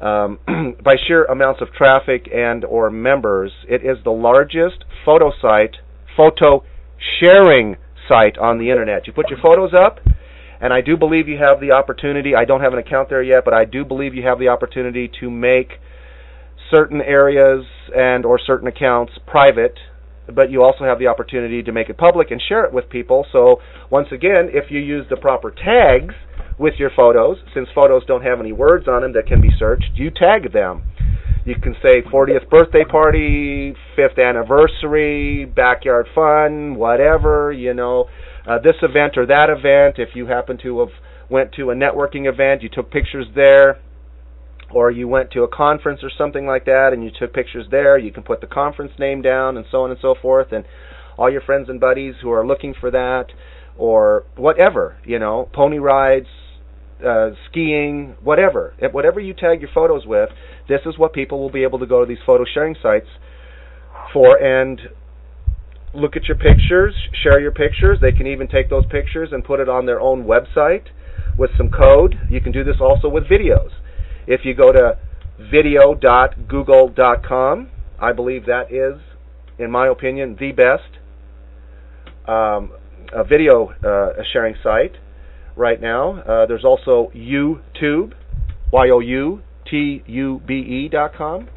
um, 0.00 0.38
by 0.82 0.96
sheer 1.06 1.24
amounts 1.24 1.60
of 1.60 1.72
traffic 1.72 2.28
and 2.34 2.64
or 2.64 2.90
members, 2.90 3.52
it 3.68 3.82
is 3.84 4.02
the 4.02 4.10
largest 4.10 4.84
photo 5.04 5.32
site, 5.40 5.76
photo 6.16 6.64
sharing 7.20 7.76
site 8.08 8.38
on 8.38 8.58
the 8.58 8.70
internet. 8.70 9.06
You 9.06 9.12
put 9.12 9.30
your 9.30 9.38
photos 9.40 9.72
up, 9.74 10.00
and 10.60 10.72
I 10.72 10.80
do 10.80 10.96
believe 10.96 11.28
you 11.28 11.38
have 11.38 11.60
the 11.60 11.72
opportunity. 11.72 12.34
I 12.34 12.44
don't 12.44 12.60
have 12.60 12.72
an 12.72 12.78
account 12.78 13.08
there 13.08 13.22
yet, 13.22 13.44
but 13.44 13.54
I 13.54 13.64
do 13.64 13.84
believe 13.84 14.14
you 14.14 14.26
have 14.26 14.38
the 14.38 14.48
opportunity 14.48 15.10
to 15.20 15.30
make 15.30 15.72
certain 16.70 17.00
areas 17.00 17.64
and 17.94 18.24
or 18.24 18.38
certain 18.38 18.68
accounts 18.68 19.12
private 19.26 19.74
but 20.34 20.50
you 20.50 20.62
also 20.62 20.84
have 20.84 20.98
the 20.98 21.06
opportunity 21.06 21.62
to 21.62 21.72
make 21.72 21.88
it 21.88 21.96
public 21.96 22.30
and 22.30 22.40
share 22.48 22.64
it 22.64 22.72
with 22.72 22.88
people. 22.90 23.26
So 23.32 23.60
once 23.90 24.08
again, 24.12 24.50
if 24.52 24.70
you 24.70 24.80
use 24.80 25.06
the 25.08 25.16
proper 25.16 25.50
tags 25.50 26.14
with 26.58 26.74
your 26.78 26.90
photos, 26.94 27.38
since 27.54 27.68
photos 27.74 28.04
don't 28.06 28.22
have 28.22 28.40
any 28.40 28.52
words 28.52 28.88
on 28.88 29.02
them 29.02 29.12
that 29.14 29.26
can 29.26 29.40
be 29.40 29.50
searched, 29.58 29.90
you 29.94 30.10
tag 30.10 30.52
them. 30.52 30.82
You 31.44 31.54
can 31.54 31.74
say 31.82 32.02
40th 32.02 32.48
birthday 32.50 32.84
party, 32.84 33.74
5th 33.96 34.22
anniversary, 34.22 35.46
backyard 35.46 36.06
fun, 36.14 36.74
whatever, 36.74 37.52
you 37.52 37.72
know, 37.72 38.06
uh, 38.46 38.58
this 38.58 38.76
event 38.82 39.16
or 39.16 39.26
that 39.26 39.48
event. 39.50 39.98
If 39.98 40.14
you 40.14 40.26
happen 40.26 40.58
to 40.62 40.80
have 40.80 40.90
went 41.28 41.52
to 41.52 41.70
a 41.70 41.74
networking 41.74 42.28
event, 42.28 42.62
you 42.62 42.68
took 42.68 42.90
pictures 42.90 43.26
there 43.34 43.80
or 44.70 44.90
you 44.90 45.08
went 45.08 45.30
to 45.32 45.42
a 45.42 45.48
conference 45.48 46.00
or 46.02 46.10
something 46.16 46.46
like 46.46 46.64
that 46.66 46.90
and 46.92 47.02
you 47.02 47.10
took 47.18 47.32
pictures 47.32 47.66
there, 47.70 47.98
you 47.98 48.12
can 48.12 48.22
put 48.22 48.40
the 48.40 48.46
conference 48.46 48.92
name 48.98 49.22
down 49.22 49.56
and 49.56 49.66
so 49.70 49.82
on 49.82 49.90
and 49.90 49.98
so 50.00 50.14
forth 50.20 50.52
and 50.52 50.64
all 51.16 51.30
your 51.30 51.40
friends 51.40 51.68
and 51.68 51.80
buddies 51.80 52.14
who 52.22 52.30
are 52.30 52.46
looking 52.46 52.74
for 52.78 52.90
that 52.90 53.26
or 53.76 54.24
whatever, 54.36 54.98
you 55.04 55.18
know, 55.18 55.48
pony 55.52 55.78
rides, 55.78 56.26
uh, 57.06 57.30
skiing, 57.48 58.16
whatever. 58.22 58.74
Whatever 58.92 59.20
you 59.20 59.32
tag 59.32 59.60
your 59.60 59.70
photos 59.72 60.04
with, 60.04 60.30
this 60.68 60.80
is 60.84 60.98
what 60.98 61.12
people 61.12 61.38
will 61.38 61.50
be 61.50 61.62
able 61.62 61.78
to 61.78 61.86
go 61.86 62.00
to 62.00 62.06
these 62.06 62.22
photo 62.26 62.44
sharing 62.52 62.76
sites 62.82 63.06
for 64.12 64.36
and 64.36 64.80
look 65.94 66.16
at 66.16 66.24
your 66.24 66.36
pictures, 66.36 66.94
share 67.22 67.40
your 67.40 67.52
pictures. 67.52 67.98
They 68.00 68.12
can 68.12 68.26
even 68.26 68.48
take 68.48 68.70
those 68.70 68.86
pictures 68.86 69.28
and 69.32 69.44
put 69.44 69.60
it 69.60 69.68
on 69.68 69.84
their 69.86 70.00
own 70.00 70.24
website 70.24 70.86
with 71.38 71.50
some 71.56 71.70
code. 71.70 72.16
You 72.30 72.40
can 72.40 72.50
do 72.52 72.64
this 72.64 72.76
also 72.80 73.08
with 73.08 73.24
videos. 73.24 73.70
If 74.26 74.44
you 74.44 74.54
go 74.54 74.72
to 74.72 74.98
video.google.com, 75.38 77.70
I 78.00 78.12
believe 78.12 78.46
that 78.46 78.72
is, 78.72 79.00
in 79.58 79.70
my 79.70 79.88
opinion, 79.88 80.36
the 80.38 80.52
best 80.52 80.98
um, 82.28 82.70
video 83.28 83.72
uh, 83.84 84.22
sharing 84.32 84.54
site 84.62 84.92
right 85.56 85.80
now. 85.80 86.20
Uh, 86.20 86.46
there's 86.46 86.64
also 86.64 87.10
YouTube, 87.14 88.12
Y-O-U-T-U-B-E 88.72 89.28
dot 90.88 91.14
com, 91.16 91.48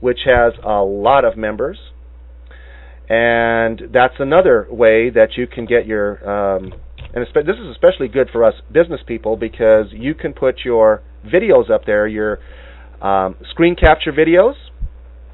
which 0.00 0.20
has 0.26 0.52
a 0.64 0.82
lot 0.82 1.24
of 1.24 1.36
members. 1.36 1.78
And 3.10 3.92
that's 3.92 4.14
another 4.20 4.68
way 4.70 5.10
that 5.10 5.30
you 5.36 5.48
can 5.48 5.66
get 5.66 5.84
your, 5.84 6.12
um, 6.30 6.72
and 7.12 7.26
this 7.26 7.56
is 7.56 7.66
especially 7.72 8.06
good 8.06 8.28
for 8.30 8.44
us 8.44 8.54
business 8.70 9.00
people 9.04 9.36
because 9.36 9.86
you 9.90 10.14
can 10.14 10.32
put 10.32 10.60
your 10.64 11.02
videos 11.26 11.72
up 11.72 11.84
there, 11.86 12.06
your 12.06 12.38
um, 13.02 13.34
screen 13.50 13.74
capture 13.74 14.12
videos 14.12 14.54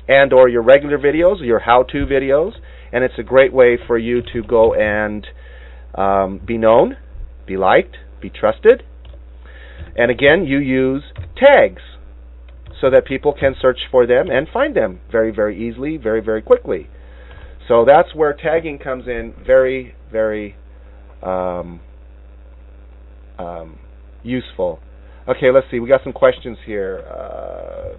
and 0.09 0.33
or 0.33 0.49
your 0.49 0.63
regular 0.63 0.97
videos, 0.97 1.45
your 1.45 1.59
how-to 1.59 2.07
videos, 2.07 2.53
and 2.93 3.05
it's 3.05 3.19
a 3.19 3.23
great 3.23 3.53
way 3.53 3.77
for 3.87 3.99
you 3.99 4.23
to 4.33 4.43
go 4.43 4.73
and 4.73 5.27
um, 5.97 6.41
be 6.47 6.57
known, 6.57 6.97
be 7.47 7.59
liked, 7.59 7.99
be 8.23 8.31
trusted. 8.31 8.85
And 9.97 10.11
again, 10.11 10.47
you 10.47 10.61
use 10.61 11.03
tags 11.37 11.83
so 12.81 12.89
that 12.89 13.05
people 13.05 13.35
can 13.39 13.55
search 13.61 13.81
for 13.91 14.07
them 14.07 14.31
and 14.31 14.49
find 14.51 14.75
them 14.75 15.01
very, 15.13 15.31
very 15.31 15.69
easily, 15.69 15.99
very, 15.99 16.23
very 16.23 16.41
quickly. 16.41 16.89
So 17.69 17.85
that's 17.85 18.15
where 18.15 18.33
tagging 18.33 18.79
comes 18.79 19.07
in 19.07 19.35
very, 19.45 19.95
very 20.11 20.57
um, 21.23 21.81
um, 23.39 23.79
useful. 24.23 24.79
Okay, 25.29 25.51
let's 25.53 25.67
see. 25.71 25.81
We 25.81 25.89
got 25.89 26.03
some 26.05 26.13
questions 26.13 26.59
here. 26.65 27.05
Uh, 27.11 27.99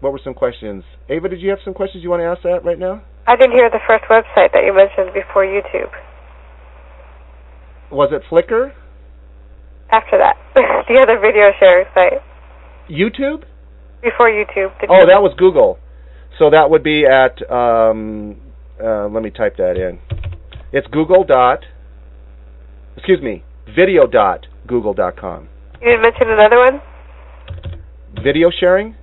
what 0.00 0.12
were 0.12 0.20
some 0.24 0.34
questions? 0.34 0.82
Ava, 1.08 1.28
did 1.28 1.40
you 1.40 1.50
have 1.50 1.58
some 1.64 1.74
questions 1.74 2.02
you 2.02 2.10
want 2.10 2.20
to 2.20 2.26
ask 2.26 2.42
that 2.42 2.64
right 2.64 2.78
now? 2.78 3.02
I 3.26 3.36
didn't 3.36 3.52
hear 3.52 3.70
the 3.70 3.78
first 3.86 4.04
website 4.10 4.52
that 4.52 4.64
you 4.64 4.74
mentioned 4.74 5.14
before 5.14 5.44
YouTube. 5.44 5.92
Was 7.90 8.10
it 8.10 8.22
Flickr? 8.30 8.72
After 9.90 10.16
that, 10.16 10.36
the 10.88 10.98
other 10.98 11.20
video 11.20 11.52
sharing 11.60 11.86
site. 11.94 12.24
YouTube? 12.88 13.44
Before 14.02 14.28
YouTube. 14.28 14.72
Oh, 14.88 15.06
that 15.06 15.22
was 15.22 15.34
Google. 15.38 15.78
So 16.38 16.50
that 16.50 16.70
would 16.70 16.82
be 16.82 17.06
at. 17.06 17.40
Um, 17.50 18.36
uh, 18.82 19.06
let 19.08 19.22
me 19.22 19.30
type 19.30 19.56
that 19.58 19.76
in. 19.76 20.00
It's 20.72 20.86
Google 20.88 21.24
dot. 21.24 21.64
Excuse 22.96 23.20
me. 23.22 23.44
Video 23.74 24.06
dot 24.06 24.46
Google 24.66 24.94
dot 24.94 25.16
com. 25.16 25.48
You 25.80 25.88
didn't 25.88 26.02
mention 26.02 26.30
another 26.30 26.58
one? 26.58 26.80
Video 28.22 28.50
sharing? 28.50 28.94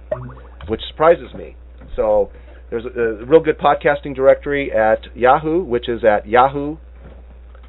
which 0.68 0.80
surprises 0.88 1.34
me. 1.34 1.56
So 1.96 2.30
there's 2.70 2.84
a, 2.84 3.00
a 3.00 3.24
real 3.24 3.40
good 3.40 3.58
podcasting 3.58 4.14
directory 4.14 4.72
at 4.72 5.14
Yahoo, 5.14 5.62
which 5.62 5.88
is 5.88 6.04
at 6.04 6.26
Yahoo, 6.26 6.76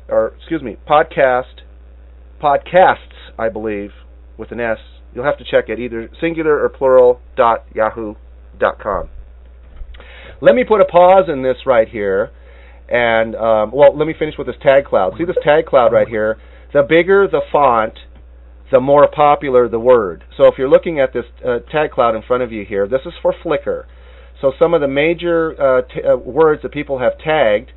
or 0.07 0.33
excuse 0.37 0.61
me, 0.61 0.77
podcast, 0.87 1.61
podcasts, 2.41 3.31
I 3.37 3.49
believe, 3.49 3.91
with 4.37 4.51
an 4.51 4.59
S. 4.59 4.77
You'll 5.13 5.25
have 5.25 5.37
to 5.37 5.43
check 5.43 5.69
it, 5.69 5.79
either 5.79 6.09
singular 6.19 6.63
or 6.63 6.69
plural, 6.69 7.21
dot 7.35 7.65
yahoo 7.73 8.15
dot 8.59 8.79
com. 8.79 9.09
Let 10.41 10.55
me 10.55 10.63
put 10.63 10.81
a 10.81 10.85
pause 10.85 11.25
in 11.29 11.43
this 11.43 11.57
right 11.65 11.87
here, 11.87 12.31
and, 12.89 13.35
um, 13.35 13.71
well, 13.71 13.97
let 13.97 14.07
me 14.07 14.13
finish 14.17 14.35
with 14.37 14.47
this 14.47 14.55
tag 14.61 14.85
cloud. 14.85 15.13
See 15.17 15.25
this 15.25 15.37
tag 15.43 15.65
cloud 15.65 15.93
right 15.93 16.07
here? 16.07 16.37
The 16.73 16.83
bigger 16.83 17.27
the 17.27 17.41
font, 17.51 17.93
the 18.71 18.79
more 18.79 19.07
popular 19.07 19.69
the 19.69 19.79
word. 19.79 20.23
So 20.37 20.47
if 20.47 20.55
you're 20.57 20.69
looking 20.69 20.99
at 20.99 21.13
this 21.13 21.25
uh, 21.45 21.59
tag 21.71 21.91
cloud 21.91 22.15
in 22.15 22.23
front 22.23 22.43
of 22.43 22.51
you 22.51 22.65
here, 22.65 22.87
this 22.87 23.01
is 23.05 23.13
for 23.21 23.33
Flickr. 23.43 23.85
So 24.41 24.51
some 24.59 24.73
of 24.73 24.81
the 24.81 24.87
major 24.87 25.53
uh, 25.61 25.81
t- 25.83 26.01
uh, 26.01 26.17
words 26.17 26.63
that 26.63 26.71
people 26.71 26.99
have 26.99 27.17
tagged 27.17 27.71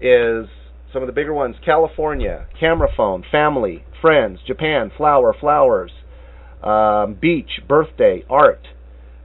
is 0.00 0.46
some 0.92 1.02
of 1.02 1.06
the 1.06 1.12
bigger 1.12 1.32
ones: 1.34 1.56
California, 1.64 2.46
camera 2.58 2.88
phone, 2.96 3.22
family, 3.30 3.84
friends, 4.00 4.40
Japan, 4.46 4.90
flower, 4.96 5.34
flowers, 5.38 5.92
um, 6.62 7.16
beach, 7.20 7.60
birthday, 7.68 8.24
art, 8.28 8.66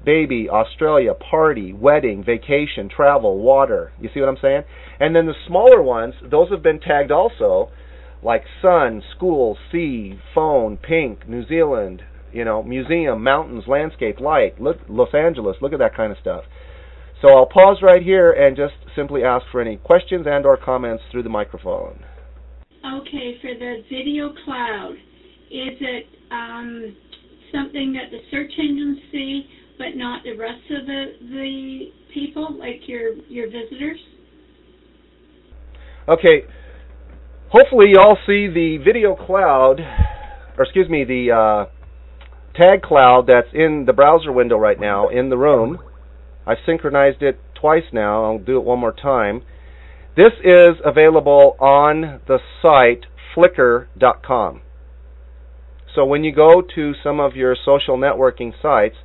baby, 0.06 0.48
Australia, 0.50 1.14
party, 1.14 1.74
wedding, 1.74 2.24
vacation, 2.24 2.90
travel, 2.90 3.40
water. 3.40 3.92
You 4.00 4.10
see 4.14 4.20
what 4.20 4.30
I'm 4.30 4.38
saying? 4.42 4.64
And 5.00 5.16
then 5.16 5.26
the 5.26 5.34
smaller 5.48 5.82
ones, 5.82 6.14
those 6.30 6.50
have 6.52 6.64
been 6.64 6.80
tagged 6.80 7.12
also, 7.12 7.72
like 8.24 8.44
sun, 8.62 9.02
school, 9.16 9.58
sea, 9.72 10.20
phone, 10.34 10.78
pink, 10.78 11.28
New 11.28 11.46
Zealand, 11.48 12.04
you 12.32 12.46
know, 12.46 12.64
museum, 12.64 13.24
mountains, 13.24 13.64
landscape, 13.68 14.20
light, 14.20 14.60
look, 14.62 14.78
Los 14.88 15.14
Angeles. 15.14 15.58
Look 15.62 15.74
at 15.74 15.80
that 15.80 15.96
kind 15.96 16.12
of 16.12 16.18
stuff. 16.20 16.44
So 17.22 17.30
I'll 17.30 17.46
pause 17.46 17.78
right 17.82 18.04
here 18.04 18.32
and 18.32 18.56
just 18.56 18.74
simply 18.96 19.24
ask 19.24 19.46
for 19.52 19.62
any 19.62 19.78
questions 19.78 20.26
and 20.30 20.46
or 20.46 20.58
comments 20.58 21.04
through 21.12 21.24
the 21.24 21.30
microphone. 21.30 22.04
Okay, 22.86 23.38
for 23.42 23.54
the 23.58 23.84
video 23.90 24.34
cloud, 24.44 24.94
is 25.50 25.78
it 25.80 26.06
um, 26.32 26.96
something 27.54 27.94
that 27.94 28.12
the 28.12 28.20
search 28.30 28.52
engines 28.60 29.00
see, 29.12 29.48
but 29.78 29.96
not 29.96 30.24
the 30.24 30.34
rest 30.34 30.62
of 30.72 30.86
the 30.86 31.06
the 31.22 31.92
people, 32.14 32.58
like 32.58 32.88
your 32.88 33.14
your 33.30 33.48
visitors? 33.48 34.00
Okay. 36.08 36.44
Hopefully, 37.50 37.88
you 37.90 38.00
all 38.00 38.18
see 38.26 38.48
the 38.48 38.78
video 38.84 39.16
cloud, 39.16 39.80
or 40.58 40.64
excuse 40.64 40.90
me, 40.90 41.04
the 41.06 41.32
uh, 41.32 41.66
tag 42.56 42.82
cloud 42.82 43.28
that's 43.28 43.48
in 43.54 43.86
the 43.86 43.94
browser 43.94 44.32
window 44.32 44.58
right 44.58 44.80
now 44.80 45.10
in 45.10 45.30
the 45.30 45.38
room. 45.38 45.80
I've 46.46 46.58
synchronized 46.66 47.22
it 47.22 47.40
twice 47.60 47.86
now. 47.92 48.26
I'll 48.26 48.40
do 48.40 48.58
it 48.58 48.64
one 48.64 48.80
more 48.80 48.94
time. 48.94 49.44
This 50.16 50.32
is 50.44 50.76
available 50.84 51.56
on 51.60 52.22
the 52.28 52.40
site 52.62 53.06
flickr.com. 53.36 54.62
So 55.94 56.06
when 56.06 56.24
you 56.24 56.34
go 56.34 56.62
to 56.76 56.94
some 57.04 57.20
of 57.20 57.36
your 57.36 57.56
social 57.66 57.98
networking 57.98 58.52
sites, 58.62 58.96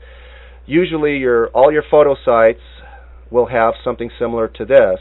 usually 0.71 1.19
your 1.19 1.49
all 1.49 1.73
your 1.73 1.83
photo 1.91 2.15
sites 2.25 2.61
will 3.31 3.47
have 3.47 3.75
something 3.85 4.11
similar 4.19 4.49
to 4.49 4.65
this. 4.65 4.99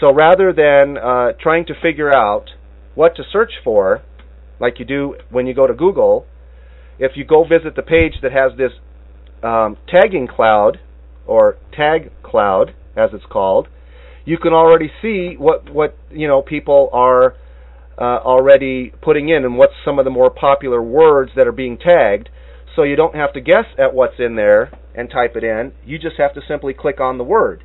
So 0.00 0.12
rather 0.12 0.52
than 0.52 0.96
uh, 0.96 1.32
trying 1.40 1.66
to 1.66 1.74
figure 1.80 2.14
out 2.14 2.50
what 2.94 3.16
to 3.16 3.22
search 3.30 3.52
for, 3.64 4.02
like 4.60 4.78
you 4.78 4.84
do 4.84 5.16
when 5.30 5.46
you 5.46 5.54
go 5.54 5.66
to 5.66 5.74
Google, 5.74 6.26
if 6.98 7.12
you 7.16 7.24
go 7.24 7.44
visit 7.44 7.74
the 7.74 7.82
page 7.82 8.14
that 8.22 8.32
has 8.32 8.52
this 8.56 8.72
um, 9.42 9.76
tagging 9.88 10.28
cloud 10.28 10.78
or 11.26 11.56
tag 11.76 12.12
cloud, 12.22 12.74
as 12.96 13.10
it's 13.12 13.24
called, 13.30 13.68
you 14.24 14.38
can 14.38 14.52
already 14.52 14.90
see 15.02 15.34
what 15.36 15.68
what 15.72 15.96
you 16.10 16.28
know 16.28 16.42
people 16.42 16.90
are 16.92 17.34
uh, 17.98 18.18
already 18.24 18.92
putting 19.02 19.28
in 19.28 19.44
and 19.44 19.58
what's 19.58 19.74
some 19.84 19.98
of 19.98 20.04
the 20.04 20.10
more 20.10 20.30
popular 20.30 20.80
words 20.80 21.32
that 21.36 21.46
are 21.48 21.52
being 21.52 21.76
tagged. 21.76 22.28
So 22.76 22.84
you 22.84 22.96
don't 22.96 23.14
have 23.14 23.32
to 23.34 23.40
guess 23.40 23.66
at 23.78 23.92
what's 23.92 24.18
in 24.18 24.36
there 24.36 24.70
and 24.94 25.10
type 25.10 25.36
it 25.36 25.44
in. 25.44 25.72
You 25.84 25.98
just 25.98 26.16
have 26.18 26.34
to 26.34 26.40
simply 26.46 26.74
click 26.74 27.00
on 27.00 27.18
the 27.18 27.24
word. 27.24 27.64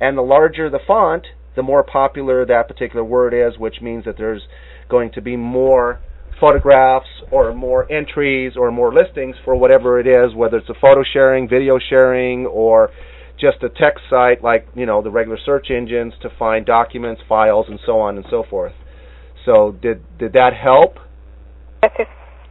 And 0.00 0.16
the 0.16 0.22
larger 0.22 0.70
the 0.70 0.80
font, 0.86 1.26
the 1.56 1.62
more 1.62 1.82
popular 1.82 2.44
that 2.46 2.68
particular 2.68 3.04
word 3.04 3.34
is, 3.34 3.58
which 3.58 3.80
means 3.80 4.04
that 4.04 4.16
there's 4.16 4.42
going 4.88 5.10
to 5.12 5.20
be 5.20 5.36
more 5.36 6.00
photographs 6.40 7.08
or 7.32 7.52
more 7.52 7.90
entries 7.90 8.52
or 8.56 8.70
more 8.70 8.92
listings 8.92 9.36
for 9.44 9.56
whatever 9.56 9.98
it 9.98 10.06
is, 10.06 10.34
whether 10.34 10.58
it's 10.58 10.68
a 10.68 10.80
photo 10.80 11.02
sharing, 11.12 11.48
video 11.48 11.78
sharing, 11.78 12.46
or 12.46 12.90
just 13.40 13.62
a 13.62 13.68
text 13.68 14.04
site 14.08 14.42
like, 14.42 14.68
you 14.74 14.86
know, 14.86 15.02
the 15.02 15.10
regular 15.10 15.38
search 15.44 15.68
engines 15.70 16.12
to 16.22 16.30
find 16.38 16.66
documents, 16.66 17.22
files, 17.28 17.66
and 17.68 17.78
so 17.84 17.98
on 17.98 18.16
and 18.16 18.26
so 18.30 18.44
forth. 18.48 18.72
So 19.44 19.72
did 19.80 20.02
did 20.18 20.32
that 20.34 20.52
help? 20.54 20.98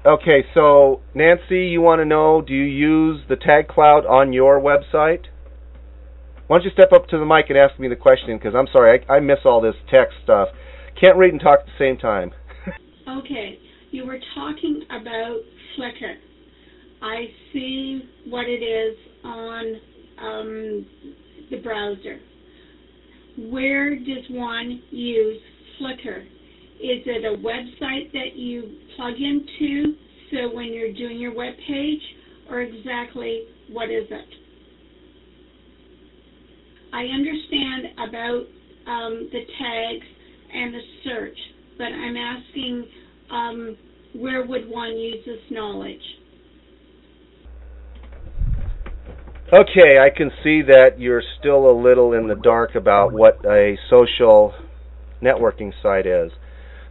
Okay, 0.08 0.46
so 0.54 1.02
Nancy, 1.14 1.66
you 1.66 1.82
want 1.82 2.00
to 2.00 2.06
know, 2.06 2.42
do 2.42 2.54
you 2.54 2.64
use 2.64 3.20
the 3.28 3.36
tag 3.36 3.68
cloud 3.68 4.06
on 4.06 4.32
your 4.32 4.58
website? 4.58 5.26
Why 6.48 6.58
don't 6.58 6.64
you 6.64 6.72
step 6.72 6.94
up 6.94 7.10
to 7.10 7.18
the 7.18 7.26
mic 7.26 7.48
and 7.50 7.58
ask 7.58 7.78
me 7.78 7.90
the 7.90 7.98
question? 7.98 8.38
Because 8.38 8.56
I'm 8.56 8.68
sorry, 8.72 9.02
I, 9.10 9.16
I 9.16 9.20
miss 9.20 9.40
all 9.44 9.60
this 9.60 9.76
text 9.92 10.16
stuff. 10.24 10.48
Can't 10.98 11.18
read 11.18 11.34
and 11.34 11.42
talk 11.42 11.60
at 11.60 11.66
the 11.66 11.72
same 11.78 11.98
time. 11.98 12.32
okay, 13.20 13.60
you 13.92 14.06
were 14.06 14.20
talking 14.34 14.84
about 14.90 15.42
Flickr. 15.78 16.14
I 17.02 17.26
see 17.52 18.02
what 18.28 18.46
it 18.48 18.64
is 18.64 18.98
on 19.26 19.76
um, 20.22 20.86
the 21.52 21.58
browser. 21.58 22.20
Where 23.38 23.94
does 23.94 24.24
one 24.30 24.82
use 24.90 25.42
Flickr? 25.82 26.22
Is 26.80 27.04
it 27.06 27.26
a 27.26 27.38
website 27.44 28.14
that 28.14 28.38
you 28.38 28.87
plug 28.98 29.14
into 29.16 29.96
so 30.32 30.54
when 30.54 30.74
you're 30.74 30.92
doing 30.92 31.20
your 31.20 31.34
web 31.34 31.54
page, 31.68 32.02
or 32.50 32.62
exactly 32.62 33.44
what 33.72 33.90
is 33.90 34.06
it? 34.10 34.28
I 36.94 37.04
understand 37.04 38.10
about 38.10 38.44
um, 38.88 39.30
the 39.32 39.42
tags 39.60 40.08
and 40.54 40.74
the 40.74 40.82
search, 41.04 41.38
but 41.78 41.86
I'm 41.86 42.18
asking 42.18 42.86
um, 43.32 43.78
where 44.16 44.46
would 44.46 44.70
one 44.70 44.98
use 44.98 45.24
this 45.26 45.40
knowledge? 45.52 46.02
Okay, 49.54 49.98
I 50.00 50.10
can 50.16 50.30
see 50.44 50.62
that 50.64 51.00
you're 51.00 51.24
still 51.40 51.70
a 51.70 51.76
little 51.80 52.14
in 52.14 52.28
the 52.28 52.36
dark 52.36 52.76
about 52.76 53.14
what 53.14 53.40
a 53.46 53.78
social 53.90 54.54
networking 55.22 55.72
site 55.82 56.06
is. 56.06 56.32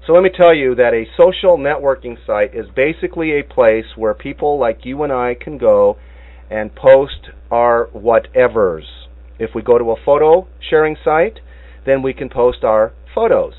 So 0.06 0.12
let 0.12 0.22
me 0.22 0.30
tell 0.30 0.54
you 0.54 0.76
that 0.76 0.94
a 0.94 1.04
social 1.16 1.58
networking 1.58 2.16
site 2.24 2.54
is 2.54 2.66
basically 2.76 3.32
a 3.32 3.42
place 3.42 3.86
where 3.96 4.14
people 4.14 4.56
like 4.56 4.84
you 4.84 5.02
and 5.02 5.12
I 5.12 5.34
can 5.34 5.58
go 5.58 5.96
and 6.48 6.72
post 6.72 7.30
our 7.50 7.88
whatevers. 7.88 8.84
If 9.40 9.50
we 9.52 9.62
go 9.62 9.78
to 9.78 9.90
a 9.90 10.04
photo 10.04 10.46
sharing 10.70 10.96
site, 11.04 11.40
then 11.86 12.02
we 12.02 12.14
can 12.14 12.28
post 12.28 12.62
our 12.62 12.92
photos, 13.16 13.54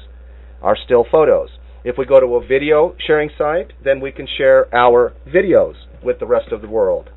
our 0.61 0.78
still 0.86 1.06
photos. 1.11 1.49
If 1.84 1.98
we 1.98 2.06
go 2.06 2.22
to 2.22 2.36
a 2.36 2.48
video 2.48 2.95
sharing 3.06 3.30
site, 3.38 3.74
then 3.84 3.99
we 3.99 4.14
can 4.14 4.28
share 4.38 4.74
our 4.74 5.14
videos 5.28 5.74
with 6.02 6.19
the 6.19 6.28
rest 6.28 6.53
of 6.53 6.61
the 6.61 6.69
world. 6.69 7.10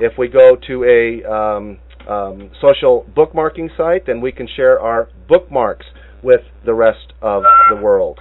If 0.00 0.18
we 0.18 0.26
go 0.26 0.56
to 0.66 0.84
a 0.84 1.32
um, 1.32 1.78
um, 2.08 2.50
social 2.60 3.06
bookmarking 3.16 3.76
site, 3.76 4.06
then 4.06 4.20
we 4.20 4.32
can 4.32 4.48
share 4.56 4.80
our 4.80 5.08
bookmarks 5.28 5.86
with 6.22 6.40
the 6.64 6.74
rest 6.74 7.12
of 7.22 7.42
the 7.70 7.76
world. 7.76 8.18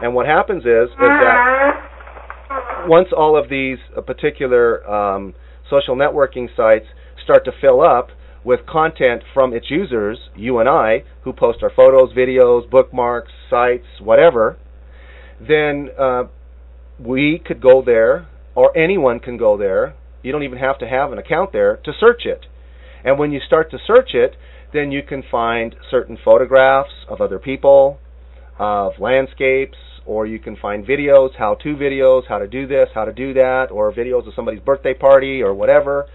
And 0.00 0.14
what 0.14 0.26
happens 0.26 0.64
is, 0.64 0.90
is 0.90 0.96
that 0.98 2.86
once 2.86 3.08
all 3.16 3.36
of 3.36 3.48
these 3.48 3.78
uh, 3.96 4.00
particular 4.00 4.86
um, 4.88 5.34
social 5.70 5.96
networking 5.96 6.48
sites 6.56 6.86
start 7.22 7.44
to 7.44 7.52
fill 7.60 7.80
up 7.80 8.08
with 8.44 8.60
content 8.66 9.22
from 9.32 9.54
its 9.54 9.70
users, 9.70 10.18
you 10.36 10.58
and 10.58 10.68
I, 10.68 11.04
who 11.22 11.32
post 11.32 11.62
our 11.62 11.70
photos, 11.74 12.14
videos, 12.14 12.68
bookmarks, 12.68 13.32
sites, 13.48 13.86
whatever, 14.00 14.58
then 15.40 15.88
uh, 15.98 16.24
we 16.98 17.40
could 17.44 17.62
go 17.62 17.82
there, 17.82 18.28
or 18.54 18.76
anyone 18.76 19.18
can 19.18 19.36
go 19.38 19.56
there. 19.56 19.94
You 20.22 20.32
don't 20.32 20.42
even 20.42 20.58
have 20.58 20.78
to 20.78 20.86
have 20.86 21.12
an 21.12 21.18
account 21.18 21.52
there 21.52 21.76
to 21.84 21.92
search 21.98 22.22
it. 22.26 22.46
And 23.02 23.18
when 23.18 23.32
you 23.32 23.40
start 23.46 23.70
to 23.70 23.78
search 23.86 24.10
it, 24.14 24.36
then 24.74 24.90
you 24.90 25.02
can 25.02 25.22
find 25.30 25.74
certain 25.90 26.18
photographs 26.22 26.90
of 27.08 27.20
other 27.20 27.38
people, 27.38 27.98
of 28.58 28.92
landscapes, 28.98 29.78
or 30.04 30.26
you 30.26 30.38
can 30.38 30.56
find 30.56 30.84
videos, 30.84 31.30
how-to 31.38 31.76
videos, 31.76 32.22
how 32.28 32.38
to 32.38 32.46
do 32.46 32.66
this, 32.66 32.88
how 32.92 33.04
to 33.04 33.12
do 33.12 33.32
that, 33.32 33.68
or 33.70 33.92
videos 33.92 34.26
of 34.26 34.34
somebody's 34.34 34.60
birthday 34.60 34.92
party 34.92 35.40
or 35.40 35.54
whatever, 35.54 36.06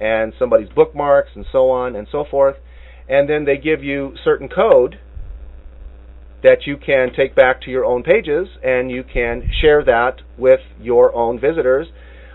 and 0.00 0.32
somebody's 0.38 0.68
bookmarks 0.68 1.30
and 1.34 1.46
so 1.50 1.70
on 1.70 1.96
and 1.96 2.06
so 2.12 2.24
forth. 2.30 2.56
And 3.08 3.28
then 3.28 3.46
they 3.46 3.56
give 3.56 3.82
you 3.82 4.14
certain 4.22 4.48
code 4.48 5.00
that 6.42 6.66
you 6.66 6.76
can 6.76 7.12
take 7.16 7.34
back 7.34 7.62
to 7.62 7.70
your 7.70 7.84
own 7.84 8.02
pages 8.02 8.48
and 8.62 8.90
you 8.90 9.02
can 9.04 9.48
share 9.60 9.82
that 9.84 10.16
with 10.36 10.60
your 10.80 11.14
own 11.14 11.40
visitors 11.40 11.88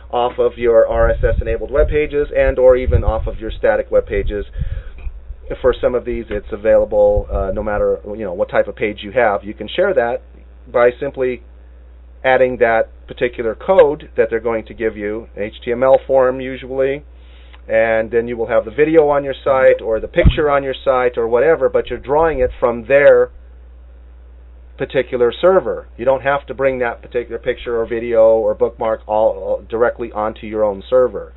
off 0.10 0.40
of 0.40 0.58
your 0.58 0.88
RSS 0.90 1.42
enabled 1.42 1.70
web 1.70 1.90
pages 1.90 2.30
and 2.36 2.58
or 2.58 2.78
even 2.78 3.04
off 3.04 3.28
of 3.28 3.40
your 3.40 3.52
static 3.52 3.92
web 3.92 4.06
pages. 4.06 4.46
For 5.62 5.74
some 5.80 5.96
of 5.96 6.06
these 6.06 6.26
it's 6.30 6.52
available 6.52 7.28
uh, 7.32 7.52
no 7.54 7.64
matter 7.64 8.00
you 8.06 8.26
know 8.26 8.34
what 8.34 8.50
type 8.50 8.68
of 8.68 8.76
page 8.76 9.00
you 9.02 9.12
have. 9.12 9.44
You 9.44 9.54
can 9.54 9.68
share 9.68 9.94
that 9.94 10.22
by 10.72 10.92
simply 11.00 11.44
adding 12.24 12.58
that 12.58 12.90
particular 13.08 13.56
code 13.56 14.10
that 14.18 14.30
they're 14.30 14.40
going 14.40 14.66
to 14.66 14.74
give 14.74 14.98
you, 14.98 15.30
HTML 15.38 16.06
form 16.06 16.42
usually, 16.42 17.06
and 17.68 18.12
then 18.12 18.28
you 18.28 18.38
will 18.38 18.48
have 18.48 18.66
the 18.66 18.72
video 18.72 19.10
on 19.10 19.24
your 19.24 19.36
site 19.44 19.82
or 19.82 20.00
the 20.00 20.08
picture 20.08 20.50
on 20.50 20.64
your 20.64 20.76
site 20.86 21.18
or 21.18 21.28
whatever, 21.28 21.70
but 21.70 21.90
you're 21.90 22.00
drawing 22.00 22.40
it 22.40 22.52
from 22.60 22.86
their 22.88 23.32
particular 24.78 25.32
server. 25.32 25.88
You 25.98 26.06
don't 26.06 26.22
have 26.22 26.46
to 26.48 26.54
bring 26.54 26.80
that 26.80 27.02
particular 27.02 27.40
picture 27.40 27.80
or 27.80 27.86
video 27.86 28.38
or 28.38 28.54
bookmark 28.54 29.02
all, 29.08 29.38
all 29.38 29.62
directly 29.68 30.12
onto 30.12 30.46
your 30.48 30.64
own 30.64 30.84
server. 30.88 31.34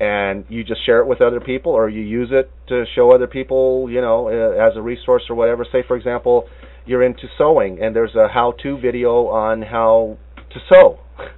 And 0.00 0.44
you 0.48 0.62
just 0.62 0.84
share 0.86 1.00
it 1.00 1.06
with 1.08 1.20
other 1.20 1.40
people 1.40 1.72
or 1.72 1.88
you 1.88 2.02
use 2.02 2.28
it 2.30 2.50
to 2.68 2.84
show 2.94 3.12
other 3.12 3.26
people, 3.26 3.88
you 3.90 4.00
know, 4.00 4.28
uh, 4.28 4.68
as 4.68 4.76
a 4.76 4.82
resource 4.82 5.24
or 5.28 5.34
whatever. 5.34 5.66
Say, 5.70 5.82
for 5.86 5.96
example, 5.96 6.48
you're 6.86 7.02
into 7.02 7.26
sewing 7.36 7.82
and 7.82 7.96
there's 7.96 8.14
a 8.14 8.28
how-to 8.28 8.78
video 8.78 9.26
on 9.26 9.62
how 9.62 10.18
to 10.50 10.60
sew. 10.68 11.00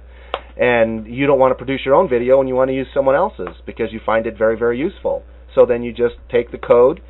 And 0.57 1.07
you 1.07 1.25
don't 1.25 1.39
want 1.39 1.51
to 1.51 1.55
produce 1.55 1.81
your 1.85 1.95
own 1.95 2.09
video 2.09 2.39
and 2.39 2.47
you 2.47 2.53
want 2.53 2.69
to 2.69 2.75
use 2.75 2.85
someone 2.93 3.15
else's 3.15 3.55
because 3.65 3.87
you 3.91 4.01
find 4.05 4.27
it 4.27 4.37
very, 4.37 4.59
very 4.59 4.77
useful. 4.77 5.23
So 5.55 5.65
then 5.65 5.81
you 5.81 5.91
just 5.91 6.15
take 6.29 6.51
the 6.51 6.57
code 6.57 7.01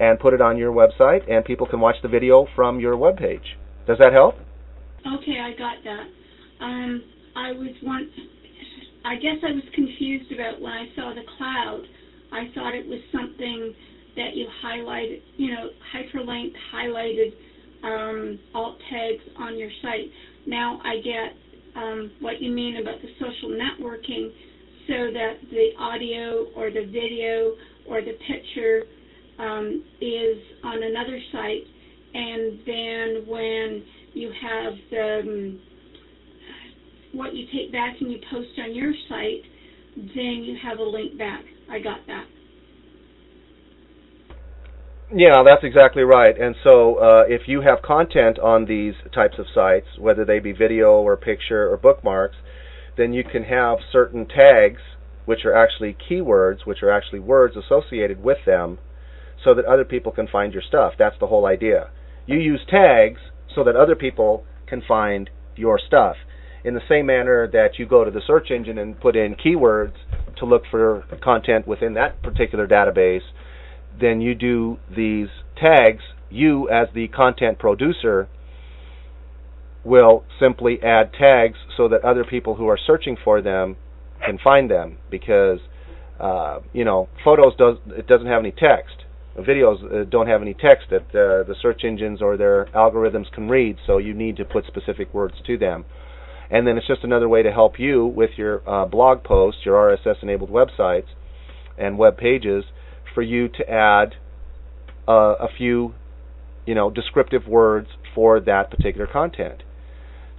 and 0.00 0.18
put 0.18 0.32
it 0.32 0.40
on 0.40 0.56
your 0.56 0.72
website, 0.72 1.30
and 1.30 1.44
people 1.44 1.66
can 1.66 1.78
watch 1.78 1.96
the 2.02 2.08
video 2.08 2.46
from 2.56 2.80
your 2.80 2.96
web 2.96 3.18
page. 3.18 3.58
Does 3.86 3.98
that 3.98 4.12
help? 4.12 4.34
Okay, 5.00 5.36
I 5.38 5.50
got 5.58 5.76
that. 5.84 6.64
Um, 6.64 7.02
I 7.36 7.52
was 7.52 7.74
once, 7.82 8.10
I 9.04 9.16
guess 9.16 9.36
I 9.42 9.52
was 9.52 9.64
confused 9.74 10.32
about 10.32 10.60
when 10.60 10.72
I 10.72 10.86
saw 10.94 11.14
the 11.14 11.24
cloud. 11.36 11.82
I 12.32 12.50
thought 12.54 12.74
it 12.74 12.86
was 12.86 13.00
something 13.12 13.74
that 14.16 14.34
you 14.34 14.46
highlighted, 14.64 15.22
you 15.36 15.54
know, 15.54 15.70
hyperlinked, 15.94 16.54
highlighted 16.74 17.32
um, 17.82 18.38
alt 18.54 18.76
tags 18.90 19.22
on 19.38 19.58
your 19.58 19.70
site. 19.82 20.10
Now 20.46 20.80
I 20.84 20.96
get 20.96 21.36
um, 21.76 22.10
what 22.20 22.40
you 22.42 22.50
mean 22.50 22.76
about 22.76 23.00
the 23.00 23.08
social 23.18 23.50
networking 23.50 24.30
so 24.86 25.12
that 25.12 25.34
the 25.50 25.70
audio 25.78 26.46
or 26.56 26.70
the 26.70 26.86
video 26.86 27.54
or 27.88 28.00
the 28.00 28.16
picture 28.26 28.82
um, 29.38 29.84
is 30.00 30.36
on 30.64 30.82
another 30.82 31.18
site, 31.32 31.64
and 32.12 32.60
then 32.66 33.24
when 33.26 33.84
you 34.12 34.30
have 34.42 34.72
the 34.90 35.20
um, 35.20 35.60
what 37.12 37.34
you 37.34 37.46
take 37.52 37.72
back 37.72 37.96
and 38.00 38.10
you 38.10 38.18
post 38.30 38.48
on 38.58 38.74
your 38.74 38.92
site, 39.08 39.42
then 39.96 40.44
you 40.44 40.56
have 40.62 40.78
a 40.78 40.82
link 40.82 41.18
back. 41.18 41.44
I 41.70 41.80
got 41.80 42.06
that. 42.06 42.26
Yeah, 45.12 45.42
that's 45.44 45.64
exactly 45.64 46.04
right. 46.04 46.38
And 46.40 46.54
so, 46.62 46.94
uh, 46.96 47.24
if 47.28 47.48
you 47.48 47.62
have 47.62 47.82
content 47.82 48.38
on 48.38 48.66
these 48.66 48.94
types 49.12 49.38
of 49.38 49.46
sites, 49.52 49.86
whether 49.98 50.24
they 50.24 50.38
be 50.38 50.52
video 50.52 51.00
or 51.00 51.16
picture 51.16 51.68
or 51.68 51.76
bookmarks, 51.76 52.36
then 52.96 53.12
you 53.12 53.24
can 53.24 53.42
have 53.42 53.78
certain 53.90 54.26
tags, 54.26 54.80
which 55.24 55.44
are 55.44 55.54
actually 55.54 55.96
keywords, 56.08 56.64
which 56.64 56.82
are 56.82 56.92
actually 56.92 57.18
words 57.18 57.56
associated 57.56 58.22
with 58.22 58.38
them, 58.46 58.78
so 59.42 59.52
that 59.54 59.64
other 59.64 59.84
people 59.84 60.12
can 60.12 60.28
find 60.28 60.52
your 60.52 60.62
stuff. 60.62 60.92
That's 60.96 61.18
the 61.18 61.26
whole 61.26 61.46
idea. 61.46 61.90
You 62.26 62.38
use 62.38 62.60
tags 62.68 63.20
so 63.52 63.64
that 63.64 63.74
other 63.74 63.96
people 63.96 64.44
can 64.68 64.80
find 64.86 65.28
your 65.56 65.78
stuff. 65.84 66.16
In 66.62 66.74
the 66.74 66.82
same 66.88 67.06
manner 67.06 67.48
that 67.48 67.78
you 67.78 67.86
go 67.86 68.04
to 68.04 68.10
the 68.10 68.20
search 68.26 68.50
engine 68.50 68.78
and 68.78 68.98
put 69.00 69.16
in 69.16 69.34
keywords 69.34 69.94
to 70.38 70.44
look 70.44 70.62
for 70.70 71.04
content 71.22 71.66
within 71.66 71.94
that 71.94 72.22
particular 72.22 72.66
database, 72.66 73.22
then 73.98 74.20
you 74.20 74.34
do 74.34 74.78
these 74.94 75.28
tags. 75.56 76.02
You, 76.30 76.68
as 76.68 76.88
the 76.94 77.08
content 77.08 77.58
producer, 77.58 78.28
will 79.84 80.24
simply 80.38 80.82
add 80.82 81.12
tags 81.12 81.58
so 81.76 81.88
that 81.88 82.04
other 82.04 82.24
people 82.24 82.56
who 82.56 82.68
are 82.68 82.78
searching 82.86 83.16
for 83.22 83.40
them 83.40 83.76
can 84.24 84.38
find 84.38 84.70
them 84.70 84.98
because 85.10 85.58
uh, 86.18 86.60
you 86.72 86.84
know 86.84 87.08
photos 87.24 87.56
does 87.56 87.76
it 87.96 88.06
doesn't 88.06 88.26
have 88.26 88.40
any 88.40 88.52
text 88.52 89.04
videos 89.38 89.82
uh, 89.84 90.04
don't 90.04 90.26
have 90.26 90.42
any 90.42 90.52
text 90.52 90.88
that 90.90 91.02
uh, 91.10 91.42
the 91.48 91.54
search 91.62 91.82
engines 91.84 92.20
or 92.20 92.36
their 92.36 92.66
algorithms 92.74 93.30
can 93.32 93.48
read 93.48 93.76
so 93.86 93.96
you 93.96 94.12
need 94.12 94.36
to 94.36 94.44
put 94.44 94.66
specific 94.66 95.12
words 95.14 95.34
to 95.46 95.56
them 95.56 95.84
and 96.50 96.66
then 96.66 96.76
it's 96.76 96.86
just 96.86 97.04
another 97.04 97.28
way 97.28 97.42
to 97.42 97.52
help 97.52 97.78
you 97.78 98.04
with 98.04 98.30
your 98.36 98.68
uh, 98.68 98.84
blog 98.86 99.22
posts 99.22 99.60
your 99.64 99.96
RSS 99.96 100.22
enabled 100.22 100.50
websites 100.50 101.06
and 101.78 101.96
web 101.96 102.16
pages 102.16 102.64
for 103.14 103.22
you 103.22 103.48
to 103.48 103.68
add 103.68 104.14
uh, 105.08 105.34
a 105.40 105.48
few, 105.56 105.94
you 106.66 106.74
know, 106.74 106.90
descriptive 106.90 107.46
words 107.46 107.88
for 108.14 108.40
that 108.40 108.70
particular 108.70 109.06
content, 109.06 109.62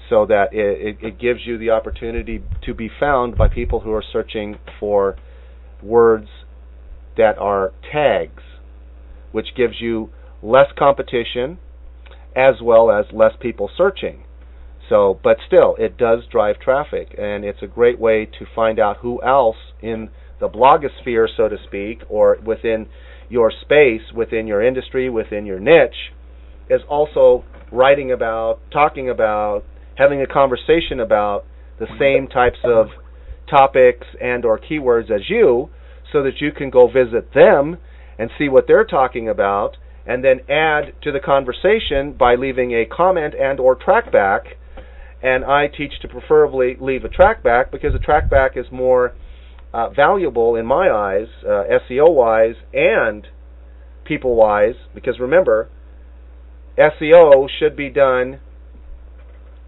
so 0.09 0.25
that 0.25 0.53
it, 0.53 0.97
it, 1.01 1.05
it 1.05 1.19
gives 1.19 1.41
you 1.45 1.57
the 1.57 1.69
opportunity 1.69 2.43
to 2.63 2.73
be 2.73 2.89
found 2.99 3.37
by 3.37 3.47
people 3.47 3.81
who 3.81 3.91
are 3.91 4.03
searching 4.13 4.57
for 4.79 5.17
words 5.81 6.27
that 7.17 7.37
are 7.37 7.73
tags, 7.91 8.43
which 9.31 9.47
gives 9.55 9.81
you 9.81 10.09
less 10.41 10.67
competition 10.77 11.57
as 12.35 12.55
well 12.61 12.89
as 12.89 13.05
less 13.11 13.33
people 13.39 13.69
searching. 13.75 14.23
So, 14.91 15.17
but 15.23 15.37
still, 15.47 15.77
it 15.79 15.97
does 15.97 16.23
drive 16.29 16.59
traffic, 16.59 17.15
and 17.17 17.45
it's 17.45 17.61
a 17.61 17.67
great 17.67 17.97
way 17.97 18.25
to 18.25 18.45
find 18.53 18.77
out 18.77 18.97
who 18.97 19.23
else 19.23 19.55
in 19.81 20.09
the 20.41 20.49
blogosphere, 20.49 21.27
so 21.37 21.47
to 21.47 21.55
speak, 21.65 22.01
or 22.09 22.37
within 22.43 22.87
your 23.29 23.53
space, 23.61 24.01
within 24.13 24.47
your 24.47 24.61
industry, 24.61 25.09
within 25.09 25.45
your 25.45 25.61
niche, 25.61 26.11
is 26.69 26.81
also 26.89 27.45
writing 27.71 28.11
about, 28.11 28.59
talking 28.69 29.09
about, 29.09 29.63
having 29.95 30.21
a 30.21 30.27
conversation 30.27 30.99
about 30.99 31.45
the 31.79 31.87
same 31.97 32.27
types 32.27 32.59
of 32.65 32.87
topics 33.49 34.07
and 34.21 34.43
or 34.43 34.59
keywords 34.59 35.09
as 35.09 35.29
you 35.29 35.69
so 36.11 36.21
that 36.21 36.41
you 36.41 36.51
can 36.51 36.69
go 36.69 36.87
visit 36.87 37.33
them 37.33 37.77
and 38.19 38.29
see 38.37 38.49
what 38.49 38.67
they're 38.67 38.83
talking 38.83 39.29
about 39.29 39.77
and 40.05 40.21
then 40.21 40.41
add 40.49 40.93
to 41.01 41.13
the 41.13 41.19
conversation 41.19 42.11
by 42.11 42.35
leaving 42.35 42.71
a 42.71 42.85
comment 42.85 43.33
and 43.39 43.57
or 43.57 43.73
trackback 43.73 44.41
and 45.23 45.45
I 45.45 45.67
teach 45.67 45.93
to 46.01 46.07
preferably 46.07 46.75
leave 46.79 47.03
a 47.05 47.09
trackback 47.09 47.71
because 47.71 47.93
a 47.95 47.99
trackback 47.99 48.57
is 48.57 48.65
more 48.71 49.13
uh, 49.73 49.89
valuable 49.89 50.55
in 50.55 50.65
my 50.65 50.89
eyes, 50.89 51.27
uh, 51.45 51.63
SEO 51.89 52.13
wise 52.13 52.55
and 52.73 53.27
people 54.05 54.35
wise, 54.35 54.75
because 54.93 55.19
remember, 55.19 55.69
SEO 56.77 57.47
should 57.59 57.75
be 57.75 57.89
done 57.89 58.39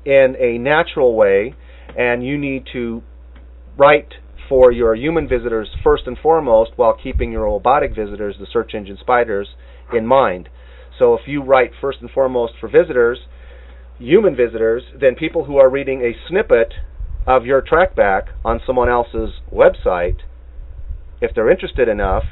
in 0.06 0.36
a 0.40 0.58
natural 0.58 1.16
way, 1.16 1.56
and 1.98 2.26
you 2.26 2.38
need 2.38 2.66
to 2.74 3.04
write 3.78 4.14
for 4.50 4.72
your 4.72 4.96
human 4.96 5.28
visitors 5.28 5.70
first 5.84 6.04
and 6.06 6.18
foremost 6.22 6.72
while 6.76 6.98
keeping 7.02 7.32
your 7.32 7.44
robotic 7.44 7.96
visitors, 7.96 8.36
the 8.40 8.48
search 8.52 8.74
engine 8.74 8.98
spiders, 9.00 9.48
in 9.94 10.06
mind. 10.06 10.50
So 11.00 11.14
if 11.14 11.22
you 11.28 11.42
write 11.42 11.72
first 11.80 12.00
and 12.02 12.10
foremost 12.10 12.54
for 12.60 12.68
visitors, 12.68 13.20
human 14.00 14.36
visitors, 14.36 14.84
than 15.00 15.16
people 15.16 15.46
who 15.46 15.58
are 15.58 15.70
reading 15.70 16.02
a 16.02 16.16
snippet 16.28 16.74
of 17.26 17.46
your 17.46 17.62
trackback 17.62 18.28
on 18.44 18.60
someone 18.66 18.90
else's 18.90 19.32
website, 19.52 20.18
if 21.22 21.34
they're 21.34 21.50
interested 21.50 21.88
enough, 21.88 22.24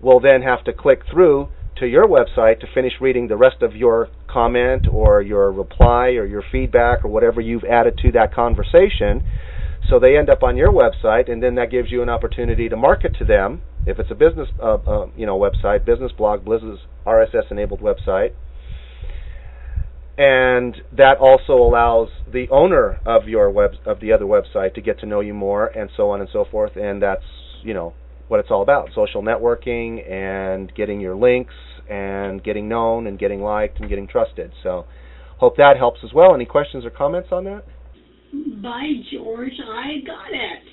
will 0.00 0.20
then 0.20 0.42
have 0.42 0.62
to 0.64 0.72
click 0.72 1.00
through 1.10 1.48
to 1.76 1.86
your 1.86 2.06
website 2.06 2.60
to 2.60 2.66
finish 2.74 2.94
reading 3.00 3.28
the 3.28 3.36
rest 3.36 3.62
of 3.62 3.74
your 3.74 4.08
comment 4.28 4.86
or 4.90 5.22
your 5.22 5.50
reply 5.52 6.08
or 6.10 6.26
your 6.26 6.42
feedback 6.52 7.04
or 7.04 7.08
whatever 7.08 7.40
you've 7.40 7.64
added 7.64 7.98
to 8.02 8.12
that 8.12 8.34
conversation. 8.34 9.24
So 9.88 9.98
they 9.98 10.16
end 10.18 10.28
up 10.28 10.42
on 10.42 10.56
your 10.56 10.72
website, 10.72 11.30
and 11.30 11.42
then 11.42 11.54
that 11.54 11.70
gives 11.70 11.90
you 11.90 12.02
an 12.02 12.08
opportunity 12.08 12.68
to 12.68 12.76
market 12.76 13.14
to 13.18 13.24
them. 13.24 13.62
If 13.86 13.98
it's 13.98 14.10
a 14.10 14.14
business, 14.14 14.48
uh, 14.60 14.74
uh, 14.74 15.06
you 15.16 15.24
know, 15.24 15.38
website, 15.38 15.86
business 15.86 16.12
blog, 16.12 16.44
business 16.44 16.80
RSS 17.06 17.50
enabled 17.50 17.80
website, 17.80 18.32
and 20.18 20.76
that 20.96 21.16
also 21.18 21.52
allows 21.52 22.08
the 22.30 22.48
owner 22.50 22.98
of 23.06 23.28
your 23.28 23.50
web 23.50 23.70
of 23.86 24.00
the 24.00 24.12
other 24.12 24.24
website 24.24 24.74
to 24.74 24.80
get 24.80 24.98
to 24.98 25.06
know 25.06 25.20
you 25.20 25.32
more 25.32 25.68
and 25.68 25.88
so 25.96 26.10
on 26.10 26.20
and 26.20 26.28
so 26.32 26.44
forth. 26.50 26.76
And 26.76 27.00
that's 27.00 27.22
you 27.62 27.72
know 27.72 27.94
what 28.26 28.40
it's 28.40 28.50
all 28.50 28.62
about 28.62 28.88
social 28.94 29.22
networking 29.22 30.10
and 30.10 30.74
getting 30.74 31.00
your 31.00 31.14
links 31.14 31.54
and 31.88 32.42
getting 32.42 32.68
known 32.68 33.06
and 33.06 33.18
getting 33.18 33.42
liked 33.42 33.78
and 33.78 33.88
getting 33.88 34.08
trusted. 34.08 34.52
So 34.64 34.86
hope 35.38 35.56
that 35.56 35.76
helps 35.78 36.00
as 36.04 36.12
well. 36.12 36.34
Any 36.34 36.46
questions 36.46 36.84
or 36.84 36.90
comments 36.90 37.28
on 37.30 37.44
that? 37.44 37.62
By 38.60 38.90
george 39.12 39.54
i 39.64 40.04
got 40.04 40.32
it. 40.32 40.62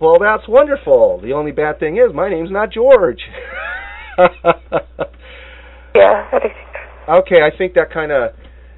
Well 0.00 0.18
that's 0.20 0.48
wonderful. 0.48 1.20
The 1.20 1.32
only 1.32 1.50
bad 1.50 1.80
thing 1.80 1.96
is 1.96 2.14
my 2.14 2.30
name's 2.30 2.52
not 2.52 2.72
george. 2.72 3.18
Yeah 5.94 6.28
I 6.30 6.38
think 6.38 6.52
Okay, 7.08 7.40
I 7.40 7.56
think 7.56 7.72
that 7.72 7.90
kind 7.90 8.12
of 8.12 8.32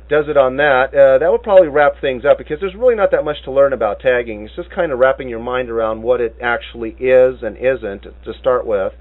does 0.08 0.26
it 0.28 0.36
on 0.36 0.56
that. 0.58 0.94
Uh, 0.94 1.18
that 1.18 1.32
would 1.32 1.42
probably 1.42 1.66
wrap 1.66 2.00
things 2.00 2.24
up 2.24 2.38
because 2.38 2.58
there's 2.60 2.76
really 2.76 2.94
not 2.94 3.10
that 3.10 3.24
much 3.24 3.42
to 3.44 3.50
learn 3.50 3.72
about 3.72 3.98
tagging. 3.98 4.44
It's 4.44 4.54
just 4.54 4.70
kind 4.70 4.92
of 4.92 5.00
wrapping 5.00 5.28
your 5.28 5.40
mind 5.40 5.68
around 5.68 6.02
what 6.02 6.20
it 6.20 6.36
actually 6.40 6.90
is 7.00 7.42
and 7.42 7.56
isn't 7.56 8.02
to 8.02 8.32
start 8.38 8.64
with. 8.64 8.92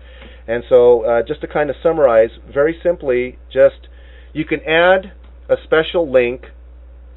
And 0.48 0.64
so, 0.68 1.04
uh, 1.06 1.22
just 1.22 1.42
to 1.42 1.48
kind 1.48 1.70
of 1.70 1.76
summarize, 1.84 2.32
very 2.52 2.80
simply, 2.82 3.38
just 3.54 3.88
you 4.34 4.46
can 4.46 4.62
add 4.62 5.14
a 5.48 5.58
special 5.64 6.12
link 6.12 6.46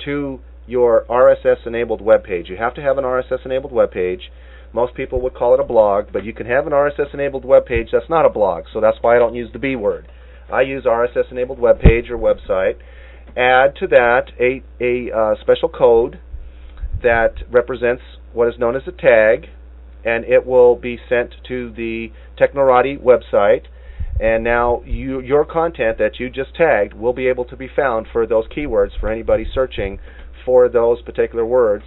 to 0.05 0.41
your 0.67 1.07
RSS 1.09 1.67
enabled 1.67 2.03
web 2.03 2.25
page. 2.25 2.51
You 2.51 2.59
have 2.59 2.75
to 2.75 2.83
have 2.83 2.99
an 2.99 3.05
RSS 3.05 3.47
enabled 3.47 3.73
web 3.73 3.91
page. 3.91 4.31
Most 4.75 4.95
people 4.95 5.23
would 5.23 5.35
call 5.35 5.55
it 5.55 5.61
a 5.61 5.65
blog, 5.65 6.13
but 6.13 6.25
you 6.25 6.35
can 6.35 6.47
have 6.47 6.67
an 6.67 6.75
RSS 6.75 7.15
enabled 7.15 7.47
web 7.47 7.65
page 7.65 7.89
that's 7.91 8.11
not 8.11 8.27
a 8.27 8.31
blog, 8.31 8.65
so 8.71 8.83
that's 8.83 8.99
why 9.01 9.17
I 9.17 9.19
don't 9.19 9.35
use 9.35 9.51
the 9.53 9.59
B 9.59 9.77
word. 9.77 10.09
I 10.51 10.63
use 10.63 10.85
RSS 10.85 11.31
enabled 11.31 11.59
web 11.59 11.81
page 11.81 12.11
or 12.11 12.19
website. 12.19 12.77
Add 13.37 13.77
to 13.77 13.87
that 13.89 14.33
a, 14.39 14.63
a 14.81 15.11
uh, 15.17 15.35
special 15.41 15.69
code 15.69 16.21
that 17.03 17.35
represents 17.51 18.03
what 18.33 18.49
is 18.49 18.59
known 18.59 18.77
as 18.77 18.83
a 18.87 18.93
tag, 18.93 19.49
and 20.05 20.25
it 20.25 20.47
will 20.47 20.77
be 20.77 20.99
sent 21.09 21.35
to 21.49 21.71
the 21.73 22.13
Technorati 22.39 23.01
website. 23.01 23.65
And 24.21 24.45
now 24.45 24.83
you, 24.85 25.21
your 25.21 25.45
content 25.45 25.99
that 25.99 26.21
you 26.21 26.29
just 26.29 26.55
tagged 26.55 26.95
will 26.95 27.13
be 27.13 27.29
able 27.29 27.45
to 27.47 27.57
be 27.57 27.69
found 27.75 28.07
for 28.13 28.27
those 28.27 28.45
keywords 28.47 28.91
for 29.01 29.11
anybody 29.11 29.47
searching 29.53 29.99
for 30.45 30.69
those 30.69 31.01
particular 31.03 31.47
words. 31.47 31.85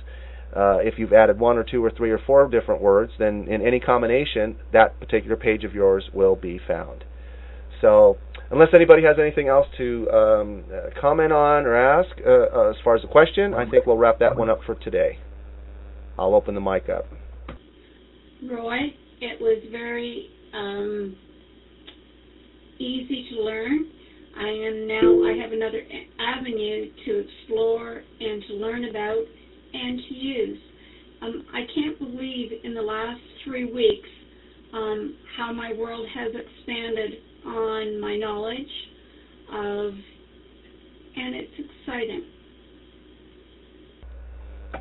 Uh, 0.56 0.78
if 0.78 0.98
you've 0.98 1.14
added 1.14 1.40
one 1.40 1.58
or 1.58 1.64
two 1.64 1.84
or 1.84 1.92
three 1.92 2.12
or 2.12 2.18
four 2.18 2.48
different 2.50 2.82
words, 2.82 3.12
then 3.20 3.46
in 3.50 3.62
any 3.62 3.80
combination, 3.80 4.56
that 4.72 5.00
particular 5.00 5.36
page 5.36 5.64
of 5.64 5.74
yours 5.74 6.10
will 6.14 6.36
be 6.36 6.60
found. 6.66 7.04
So 7.82 8.18
unless 8.52 8.70
anybody 8.74 9.04
has 9.04 9.18
anything 9.20 9.48
else 9.48 9.68
to 9.78 10.10
um, 10.12 10.64
uh, 10.72 11.00
comment 11.00 11.32
on 11.32 11.66
or 11.66 11.76
ask 11.76 12.10
uh, 12.26 12.30
uh, 12.30 12.70
as 12.70 12.76
far 12.84 12.96
as 12.96 13.02
the 13.02 13.08
question, 13.08 13.54
I 13.54 13.70
think 13.70 13.86
we'll 13.86 13.98
wrap 13.98 14.20
that 14.20 14.36
one 14.36 14.50
up 14.50 14.60
for 14.66 14.76
today. 14.76 15.20
I'll 16.18 16.36
open 16.36 16.56
the 16.56 16.62
mic 16.62 16.88
up. 16.90 17.06
Roy, 18.50 18.94
it 19.22 19.42
was 19.42 19.64
very 19.72 20.30
um, 20.54 21.16
easy 22.80 23.28
to 23.32 23.42
learn. 23.42 23.92
I 24.38 24.50
am 24.50 24.88
now, 24.88 25.24
I 25.24 25.38
have 25.42 25.54
another 25.54 25.82
avenue 26.20 26.92
to 27.06 27.26
explore 27.26 28.04
and 28.20 28.44
to 28.50 28.54
learn 28.56 28.86
about 28.90 29.24
and 29.74 30.00
to 30.10 30.14
use. 30.14 30.60
Um, 31.22 31.46
I 31.54 31.62
can't 31.74 31.98
believe 31.98 32.52
in 32.64 32.74
the 32.74 32.82
last 32.82 33.22
three 33.46 33.72
weeks 33.72 34.10
um, 34.74 35.16
how 35.38 35.54
my 35.54 35.74
world 35.74 36.06
has 36.14 36.32
expanded 36.36 37.22
on 37.46 38.00
my 38.00 38.18
knowledge 38.18 38.72
of, 39.52 39.94
and 41.16 41.36
it's 41.36 41.54
exciting. 41.54 42.26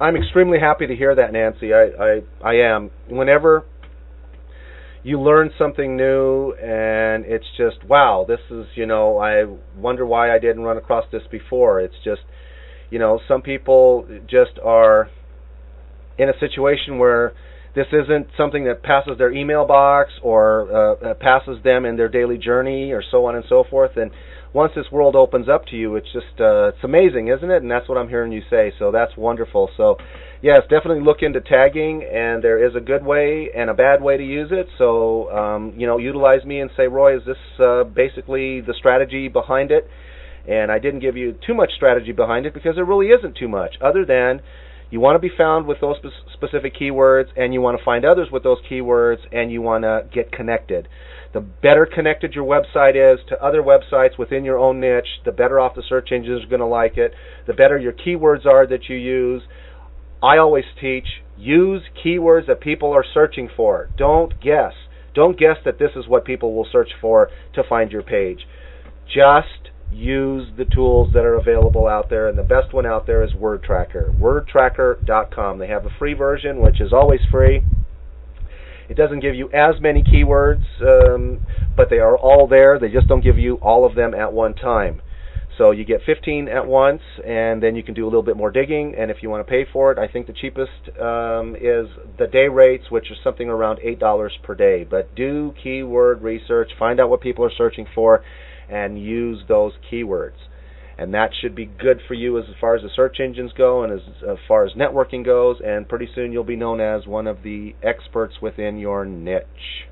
I'm 0.01 0.17
extremely 0.17 0.59
happy 0.59 0.87
to 0.87 0.97
hear 0.97 1.15
that, 1.15 1.33
Nancy. 1.33 1.73
I, 1.73 1.91
I, 2.01 2.21
I 2.43 2.55
am. 2.55 2.91
Whenever 3.09 3.65
you 5.05 5.21
learn 5.21 5.51
something 5.59 5.97
new 5.97 6.53
and 6.55 7.27
it's 7.27 7.45
just 7.59 7.77
wow 7.87 8.25
this 8.27 8.41
is 8.51 8.65
you 8.75 8.87
know 8.87 9.19
i 9.19 9.45
wonder 9.79 10.05
why 10.07 10.35
i 10.35 10.39
didn't 10.39 10.63
run 10.63 10.79
across 10.79 11.05
this 11.13 11.23
before 11.31 11.79
it's 11.79 11.95
just 12.03 12.23
you 12.91 12.99
know 12.99 13.21
some 13.29 13.43
people 13.43 14.09
just 14.27 14.59
are 14.65 15.11
in 16.17 16.31
a 16.31 16.33
situation 16.41 16.99
where 16.99 17.35
this 17.75 17.87
isn't 17.93 18.29
something 18.37 18.65
that 18.65 18.83
passes 18.83 19.19
their 19.19 19.33
email 19.33 19.67
box 19.67 20.13
or 20.23 20.71
uh, 20.73 21.15
passes 21.15 21.63
them 21.65 21.85
in 21.85 21.97
their 21.97 22.09
daily 22.09 22.39
journey 22.39 22.93
or 22.93 23.03
so 23.11 23.27
on 23.27 23.35
and 23.35 23.45
so 23.49 23.65
forth. 23.69 23.97
And 23.97 24.13
once 24.53 24.73
this 24.77 24.87
world 24.93 25.17
opens 25.17 25.49
up 25.49 25.67
to 25.67 25.77
you 25.77 25.97
it's 25.97 26.07
just 26.13 26.41
uh, 26.41 26.69
it's 26.69 26.85
amazing 26.85 27.29
isn't 27.29 27.51
it? 27.51 27.63
And 27.63 27.71
that's 27.71 27.89
what 27.89 27.99
i'm 27.99 28.09
hearing 28.09 28.31
you 28.31 28.43
say. 28.49 28.73
So 28.79 28.93
that's 28.93 29.17
wonderful. 29.17 29.71
So 29.77 29.97
yes 30.41 30.63
definitely 30.71 31.03
look 31.03 31.19
into 31.23 31.41
tagging 31.41 32.05
and 32.05 32.43
there 32.45 32.65
is 32.65 32.77
a 32.77 32.81
good 32.81 33.05
way 33.05 33.51
and 33.55 33.69
a 33.69 33.75
bad 33.75 34.01
way 34.01 34.17
to 34.17 34.25
use 34.25 34.51
it. 34.53 34.69
So 34.79 35.31
um, 35.31 35.75
you 35.77 35.87
know 35.87 35.99
utilize 35.99 36.45
me 36.45 36.61
and 36.61 36.71
say 36.77 36.87
roy 36.87 37.17
is 37.17 37.23
this 37.27 37.39
uh, 37.59 37.83
basically 37.85 38.61
the 38.61 38.75
strategy 38.79 39.27
behind 39.29 39.73
it? 39.73 39.89
And 40.47 40.71
i 40.71 40.79
didn't 40.79 41.01
give 41.01 41.17
you 41.17 41.37
too 41.45 41.55
much 41.55 41.73
strategy 41.75 42.13
behind 42.13 42.47
it 42.47 42.55
because 42.55 42.77
there 42.77 42.85
really 42.85 43.09
isn't 43.09 43.37
too 43.37 43.49
much 43.49 43.75
other 43.81 44.05
than 44.05 44.43
you 44.91 45.01
want 45.01 45.17
to 45.17 45.19
be 45.19 45.35
found 45.35 45.67
with 45.67 45.81
those 45.81 45.97
specific 46.33 46.75
keywords, 46.75 47.29
and 47.37 47.53
you 47.53 47.61
want 47.61 47.79
to 47.79 47.85
find 47.85 48.05
others 48.05 48.29
with 48.31 48.43
those 48.43 48.59
keywords, 48.71 49.19
and 49.33 49.51
you 49.51 49.63
want 49.63 49.85
to 49.85 50.07
get 50.13 50.31
connected. 50.31 50.89
The 51.33 51.41
better 51.41 51.85
connected 51.85 52.35
your 52.35 52.45
website 52.45 52.95
is 52.95 53.19
to 53.29 53.43
other 53.43 53.61
websites 53.61 54.17
within 54.19 54.45
your 54.45 54.57
own 54.57 54.79
niche, 54.79 55.21
the 55.25 55.33
better 55.33 55.59
off 55.59 55.75
the 55.75 55.83
search 55.89 56.11
engines 56.13 56.45
are 56.45 56.49
going 56.49 56.61
to 56.61 56.67
like 56.67 56.97
it, 56.97 57.13
the 57.47 57.55
better 57.55 57.77
your 57.77 57.93
keywords 57.93 58.47
are 58.47 58.67
that 58.69 58.89
you 58.89 58.97
use. 58.97 59.43
I 60.23 60.39
always 60.39 60.65
teach 60.81 61.07
use 61.37 61.83
keywords 62.05 62.47
that 62.47 62.61
people 62.61 62.93
are 62.93 63.05
searching 63.13 63.49
for. 63.57 63.91
Don't 63.99 64.41
guess. 64.41 64.73
Don't 65.13 65.39
guess 65.39 65.57
that 65.65 65.79
this 65.79 65.91
is 65.97 66.07
what 66.07 66.25
people 66.25 66.55
will 66.55 66.69
search 66.71 66.91
for 67.01 67.31
to 67.55 67.63
find 67.69 67.91
your 67.91 68.03
page. 68.03 68.47
Just 69.07 69.71
use 69.95 70.49
the 70.57 70.65
tools 70.65 71.13
that 71.15 71.25
are 71.25 71.37
available 71.37 71.87
out 71.87 72.11
there, 72.11 72.29
and 72.29 72.37
the 72.37 72.43
best 72.43 72.73
one 72.73 72.87
out 72.87 73.07
there 73.07 73.23
is 73.23 73.33
WordTracker. 73.33 74.19
WordTracker.com. 74.19 75.59
They 75.59 75.69
have 75.69 75.87
a 75.87 75.91
free 75.99 76.15
version, 76.15 76.61
which 76.61 76.81
is 76.81 76.93
always 76.93 77.21
free. 77.31 77.63
It 78.89 78.97
doesn't 78.97 79.21
give 79.21 79.35
you 79.35 79.51
as 79.53 79.81
many 79.81 80.03
keywords, 80.03 80.65
um, 80.83 81.41
but 81.77 81.89
they 81.89 81.99
are 81.99 82.19
all 82.19 82.47
there. 82.47 82.79
They 82.79 82.91
just 82.91 83.09
don't 83.09 83.23
give 83.23 83.39
you 83.39 83.55
all 83.57 83.87
of 83.87 83.95
them 83.95 84.15
at 84.15 84.33
one 84.33 84.55
time. 84.55 85.01
So 85.57 85.71
you 85.71 85.85
get 85.85 86.01
15 86.05 86.49
at 86.49 86.67
once, 86.67 87.01
and 87.25 87.63
then 87.63 87.77
you 87.77 87.85
can 87.85 87.95
do 87.95 88.05
a 88.05 88.11
little 88.11 88.25
bit 88.25 88.37
more 88.37 88.51
digging. 88.51 88.95
And 88.99 89.11
if 89.11 89.23
you 89.23 89.31
want 89.31 89.47
to 89.47 89.51
pay 89.51 89.65
for 89.73 89.93
it, 89.93 89.99
I 89.99 90.09
think 90.09 90.27
the 90.27 90.33
cheapest 90.33 90.89
um, 91.01 91.55
is 91.55 91.87
the 92.19 92.27
day 92.27 92.49
rates, 92.49 92.91
which 92.91 93.11
is 93.11 93.19
something 93.23 93.49
around 93.49 93.79
eight 93.83 94.01
dollars 94.01 94.33
per 94.43 94.55
day. 94.55 94.85
But 94.85 95.15
do 95.15 95.55
keyword 95.63 96.23
research, 96.23 96.73
find 96.79 96.99
out 96.99 97.09
what 97.09 97.21
people 97.21 97.45
are 97.45 97.53
searching 97.57 97.87
for, 97.95 98.25
and 98.69 99.03
use 99.03 99.43
those 99.49 99.73
keywords. 99.91 100.37
And 100.97 101.13
that 101.15 101.31
should 101.41 101.55
be 101.57 101.67
good 101.67 102.01
for 102.07 102.15
you 102.15 102.39
as 102.39 102.45
far 102.61 102.77
as 102.77 102.83
the 102.83 102.89
search 102.95 103.19
engines 103.21 103.53
go 103.57 103.83
and 103.83 103.93
as, 103.93 104.01
as 104.29 104.37
far 104.47 104.65
as 104.65 104.73
networking 104.75 105.25
goes. 105.25 105.57
And 105.65 105.89
pretty 105.89 106.09
soon 106.15 106.33
you'll 106.33 106.45
be 106.45 106.57
known 106.57 106.81
as 106.81 107.07
one 107.07 107.27
of 107.27 107.43
the 107.43 107.75
experts 107.83 108.35
within 108.41 108.79
your 108.79 109.05
niche. 109.05 109.89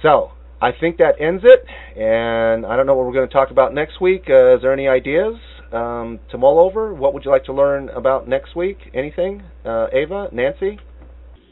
So, 0.00 0.32
I 0.60 0.70
think 0.72 0.98
that 0.98 1.20
ends 1.20 1.44
it. 1.44 1.64
And 2.00 2.64
I 2.64 2.76
don't 2.76 2.86
know 2.86 2.94
what 2.94 3.06
we're 3.06 3.12
going 3.12 3.28
to 3.28 3.32
talk 3.32 3.50
about 3.50 3.74
next 3.74 4.00
week. 4.00 4.24
Uh, 4.28 4.56
is 4.56 4.62
there 4.62 4.72
any 4.72 4.88
ideas 4.88 5.34
um, 5.70 6.18
to 6.30 6.38
mull 6.38 6.58
over? 6.58 6.94
What 6.94 7.12
would 7.12 7.24
you 7.24 7.30
like 7.30 7.44
to 7.44 7.52
learn 7.52 7.90
about 7.90 8.28
next 8.28 8.56
week? 8.56 8.78
Anything? 8.94 9.42
Uh, 9.66 9.88
Ava? 9.92 10.28
Nancy? 10.32 10.78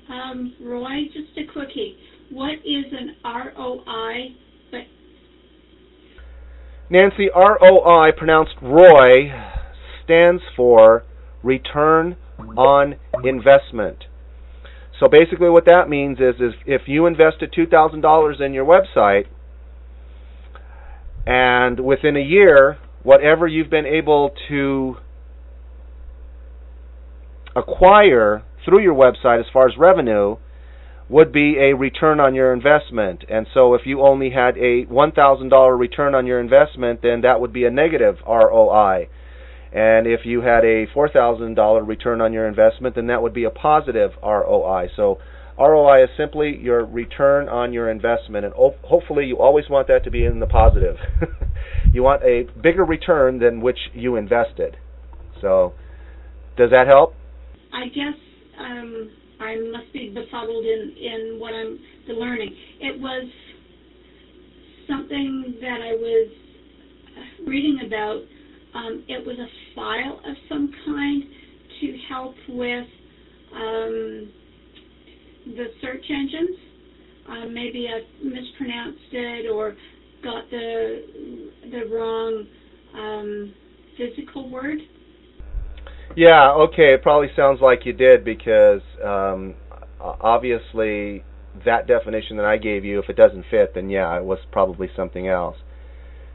Um, 0.09 0.55
Roy, 0.62 1.05
just 1.12 1.36
a 1.36 1.52
quickie. 1.52 1.97
What 2.30 2.55
is 2.64 2.84
an 2.92 3.16
ROI 3.24 4.36
Nancy, 6.93 7.29
ROI, 7.33 8.11
pronounced 8.19 8.57
Roy, 8.61 9.33
stands 10.03 10.43
for 10.57 11.05
Return 11.41 12.17
on 12.57 12.97
Investment. 13.23 14.07
So 14.99 15.07
basically 15.09 15.49
what 15.49 15.67
that 15.67 15.89
means 15.89 16.19
is, 16.19 16.35
is 16.41 16.53
if 16.67 16.83
you 16.87 17.07
invested 17.07 17.55
$2,000 17.57 18.41
in 18.41 18.53
your 18.53 18.67
website, 18.67 19.27
and 21.25 21.79
within 21.79 22.17
a 22.17 22.21
year, 22.21 22.79
whatever 23.05 23.47
you've 23.47 23.71
been 23.71 23.87
able 23.87 24.35
to 24.49 24.97
acquire 27.55 28.43
through 28.65 28.83
your 28.83 28.95
website 28.95 29.39
as 29.39 29.47
far 29.53 29.69
as 29.69 29.77
revenue 29.79 30.37
would 31.11 31.32
be 31.32 31.59
a 31.59 31.74
return 31.74 32.20
on 32.20 32.37
your 32.37 32.53
investment. 32.53 33.24
And 33.28 33.47
so 33.53 33.74
if 33.74 33.82
you 33.85 34.01
only 34.01 34.31
had 34.31 34.57
a 34.57 34.87
$1,000 34.87 35.78
return 35.78 36.15
on 36.15 36.24
your 36.24 36.39
investment, 36.39 37.03
then 37.03 37.23
that 37.23 37.41
would 37.41 37.53
be 37.53 37.65
a 37.65 37.70
negative 37.70 38.19
ROI. 38.24 39.09
And 39.73 40.07
if 40.07 40.20
you 40.24 40.41
had 40.41 40.65
a 40.65 40.87
$4,000 40.87 41.87
return 41.87 42.20
on 42.20 42.32
your 42.32 42.47
investment, 42.47 42.95
then 42.95 43.09
that 43.09 43.23
would 43.23 43.35
be 43.35 43.45
a 43.45 43.51
positive 43.51 44.12
ROI. 44.23 44.91
So 44.95 45.19
ROI 45.59 46.05
is 46.05 46.11
simply 46.16 46.57
your 46.57 46.85
return 46.87 47.49
on 47.49 47.73
your 47.73 47.91
investment, 47.91 48.47
and 48.47 48.55
hopefully 48.55 49.27
you 49.27 49.39
always 49.39 49.69
want 49.69 49.89
that 49.89 50.05
to 50.05 50.11
be 50.11 50.24
in 50.24 50.39
the 50.41 50.47
positive. 50.47 50.97
you 51.93 52.03
want 52.03 52.23
a 52.23 52.47
bigger 52.62 52.85
return 52.85 53.41
than 53.41 53.61
which 53.61 53.78
you 53.93 54.16
invested. 54.16 54.77
So, 55.41 55.74
does 56.57 56.70
that 56.70 56.87
help? 56.87 57.15
I 57.74 57.89
guess 57.89 58.15
um, 58.59 59.11
I 59.41 59.57
must 59.73 59.93
be 59.93 60.11
befuddled 60.11 60.65
in 60.65 60.95
in 60.97 61.37
what 61.41 61.55
I'm 61.55 61.79
the 62.07 62.12
learning. 62.15 62.55
It 62.81 63.01
was 63.01 63.29
something 64.87 65.55
that 65.61 65.81
I 65.81 65.93
was 65.93 66.31
reading 67.47 67.81
about. 67.87 68.21
Um, 68.75 69.05
it 69.09 69.27
was 69.27 69.37
a 69.39 69.75
file 69.75 70.21
of 70.25 70.37
some 70.49 70.73
kind 70.85 71.25
to 71.81 71.99
help 72.09 72.35
with 72.49 72.87
um, 73.55 74.33
the 75.47 75.67
search 75.81 76.05
engines. 76.09 76.57
Uh, 77.29 77.47
maybe 77.47 77.89
I 77.89 78.01
mispronounced 78.23 78.99
it 79.12 79.51
or 79.51 79.77
got 80.23 80.51
the 80.51 81.51
the 81.71 81.95
wrong 81.95 82.47
um, 82.95 83.55
physical 83.97 84.51
word. 84.51 84.79
Yeah, 86.16 86.51
okay. 86.53 86.95
It 86.95 87.03
probably 87.03 87.28
sounds 87.37 87.61
like 87.61 87.87
you 87.87 87.93
did 87.93 88.24
because 88.24 88.82
um, 89.05 89.55
obviously 90.01 91.24
that 91.65 91.87
definition 91.87 92.37
that 92.37 92.47
I 92.47 92.57
gave 92.57 92.85
you, 92.85 92.99
if 92.99 93.09
it 93.09 93.16
doesn't 93.16 93.45
fit, 93.51 93.74
then 93.74 93.91
yeah, 93.91 94.16
it 94.16 94.24
was 94.24 94.39
probably 94.51 94.89
something 94.97 95.28
else. 95.28 95.57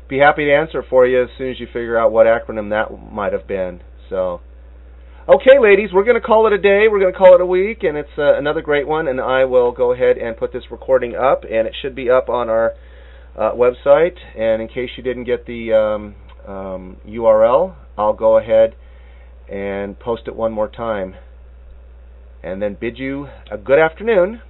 Be 0.07 0.19
happy 0.19 0.45
to 0.45 0.53
answer 0.53 0.83
for 0.87 1.05
you 1.07 1.23
as 1.23 1.29
soon 1.37 1.51
as 1.51 1.59
you 1.59 1.65
figure 1.65 1.97
out 1.97 2.11
what 2.11 2.27
acronym 2.27 2.69
that 2.69 3.11
might 3.11 3.33
have 3.33 3.47
been. 3.47 3.81
So, 4.09 4.41
okay, 5.27 5.57
ladies, 5.59 5.89
we're 5.91 6.03
going 6.03 6.19
to 6.19 6.25
call 6.25 6.45
it 6.47 6.53
a 6.53 6.59
day. 6.59 6.85
We're 6.89 6.99
going 6.99 7.11
to 7.11 7.17
call 7.17 7.33
it 7.33 7.41
a 7.41 7.45
week, 7.45 7.79
and 7.81 7.97
it's 7.97 8.15
uh, 8.17 8.37
another 8.37 8.61
great 8.61 8.87
one. 8.87 9.07
And 9.07 9.19
I 9.19 9.45
will 9.45 9.71
go 9.71 9.93
ahead 9.93 10.17
and 10.17 10.37
put 10.37 10.53
this 10.53 10.63
recording 10.69 11.15
up, 11.15 11.43
and 11.43 11.67
it 11.67 11.75
should 11.81 11.95
be 11.95 12.09
up 12.09 12.29
on 12.29 12.49
our 12.49 12.73
uh, 13.35 13.51
website. 13.53 14.17
And 14.37 14.61
in 14.61 14.67
case 14.67 14.91
you 14.95 15.01
didn't 15.01 15.23
get 15.23 15.47
the 15.47 15.73
um, 15.73 16.15
um, 16.47 16.97
URL, 17.07 17.75
I'll 17.97 18.13
go 18.13 18.37
ahead 18.37 18.75
and 19.49 19.99
post 19.99 20.23
it 20.27 20.35
one 20.35 20.51
more 20.51 20.69
time. 20.69 21.15
And 22.43 22.61
then 22.61 22.77
bid 22.79 22.97
you 22.97 23.27
a 23.51 23.57
good 23.57 23.79
afternoon 23.79 24.41